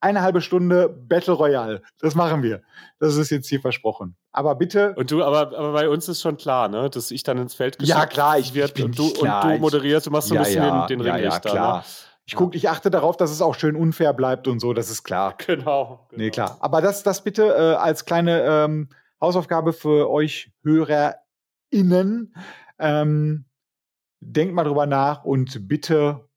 eine 0.00 0.22
halbe 0.22 0.40
Stunde 0.40 0.88
Battle 0.88 1.34
Royale. 1.34 1.82
Das 2.00 2.14
machen 2.14 2.42
wir. 2.42 2.62
Das 2.98 3.16
ist 3.16 3.30
jetzt 3.30 3.48
hier 3.48 3.60
versprochen. 3.60 4.16
Aber 4.32 4.54
bitte. 4.54 4.94
Und 4.96 5.10
du, 5.10 5.22
aber, 5.22 5.56
aber 5.56 5.72
bei 5.72 5.88
uns 5.88 6.08
ist 6.08 6.22
schon 6.22 6.36
klar, 6.36 6.68
ne, 6.68 6.88
dass 6.88 7.10
ich 7.10 7.22
dann 7.22 7.38
ins 7.38 7.54
Feld 7.54 7.78
geschickt 7.78 7.96
Ja, 7.96 8.06
klar, 8.06 8.38
ich, 8.38 8.54
wird 8.54 8.78
ich 8.78 8.84
und, 8.84 8.98
du, 8.98 9.12
klar, 9.12 9.44
und 9.44 9.52
du 9.52 9.58
moderierst, 9.58 10.06
du 10.06 10.10
machst 10.10 10.28
so 10.28 10.34
ein 10.34 10.42
bisschen 10.42 10.62
ja, 10.62 10.86
den, 10.86 10.98
den 10.98 11.06
ja, 11.06 11.14
Ringrichter. 11.14 11.48
Ja, 11.50 11.54
klar. 11.54 11.78
Ne? 11.78 11.84
Ich 12.24 12.36
gucke, 12.36 12.56
ich 12.56 12.68
achte 12.68 12.90
darauf, 12.90 13.16
dass 13.16 13.30
es 13.30 13.42
auch 13.42 13.54
schön 13.54 13.74
unfair 13.74 14.12
bleibt 14.12 14.46
und 14.46 14.60
so, 14.60 14.72
das 14.72 14.90
ist 14.90 15.02
klar. 15.02 15.34
Genau. 15.46 16.06
genau. 16.08 16.22
Nee, 16.22 16.30
klar. 16.30 16.56
Aber 16.60 16.80
das, 16.80 17.02
das 17.02 17.24
bitte 17.24 17.46
äh, 17.48 17.74
als 17.74 18.04
kleine 18.04 18.42
ähm, 18.42 18.88
Hausaufgabe 19.20 19.72
für 19.72 20.10
euch 20.10 20.52
HörerInnen. 20.62 22.34
Ähm, 22.78 23.44
denkt 24.20 24.54
mal 24.54 24.64
drüber 24.64 24.86
nach 24.86 25.24
und 25.24 25.68
bitte 25.68 26.28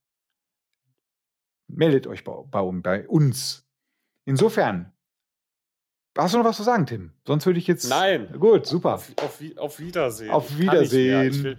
meldet 1.67 2.07
euch 2.07 2.23
bei, 2.23 2.33
bei, 2.49 2.61
bei 2.71 3.07
uns. 3.07 3.67
Insofern, 4.25 4.91
Hast 6.17 6.33
du 6.33 6.37
noch 6.37 6.45
was 6.45 6.55
zu 6.55 6.63
sagen, 6.63 6.85
Tim? 6.85 7.11
Sonst 7.25 7.45
würde 7.45 7.59
ich 7.59 7.67
jetzt. 7.67 7.89
Nein. 7.89 8.29
Gut, 8.39 8.65
super. 8.65 8.93
Auf, 8.93 9.11
auf, 9.17 9.41
auf 9.57 9.79
Wiedersehen. 9.79 10.31
Auf 10.31 10.57
Wiedersehen. 10.57 11.29
Ich, 11.29 11.37
ich, 11.37 11.43
will, 11.43 11.57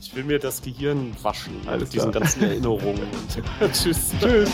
ich, 0.00 0.16
will, 0.16 0.24
mir 0.24 0.38
das 0.38 0.60
Gehirn 0.60 1.16
waschen 1.22 1.54
Alles 1.66 1.84
mit 1.84 1.94
diesen 1.94 2.12
ganzen 2.12 2.42
Erinnerungen. 2.42 3.06
Tschüss. 3.72 4.12
Tschüss. 4.20 4.50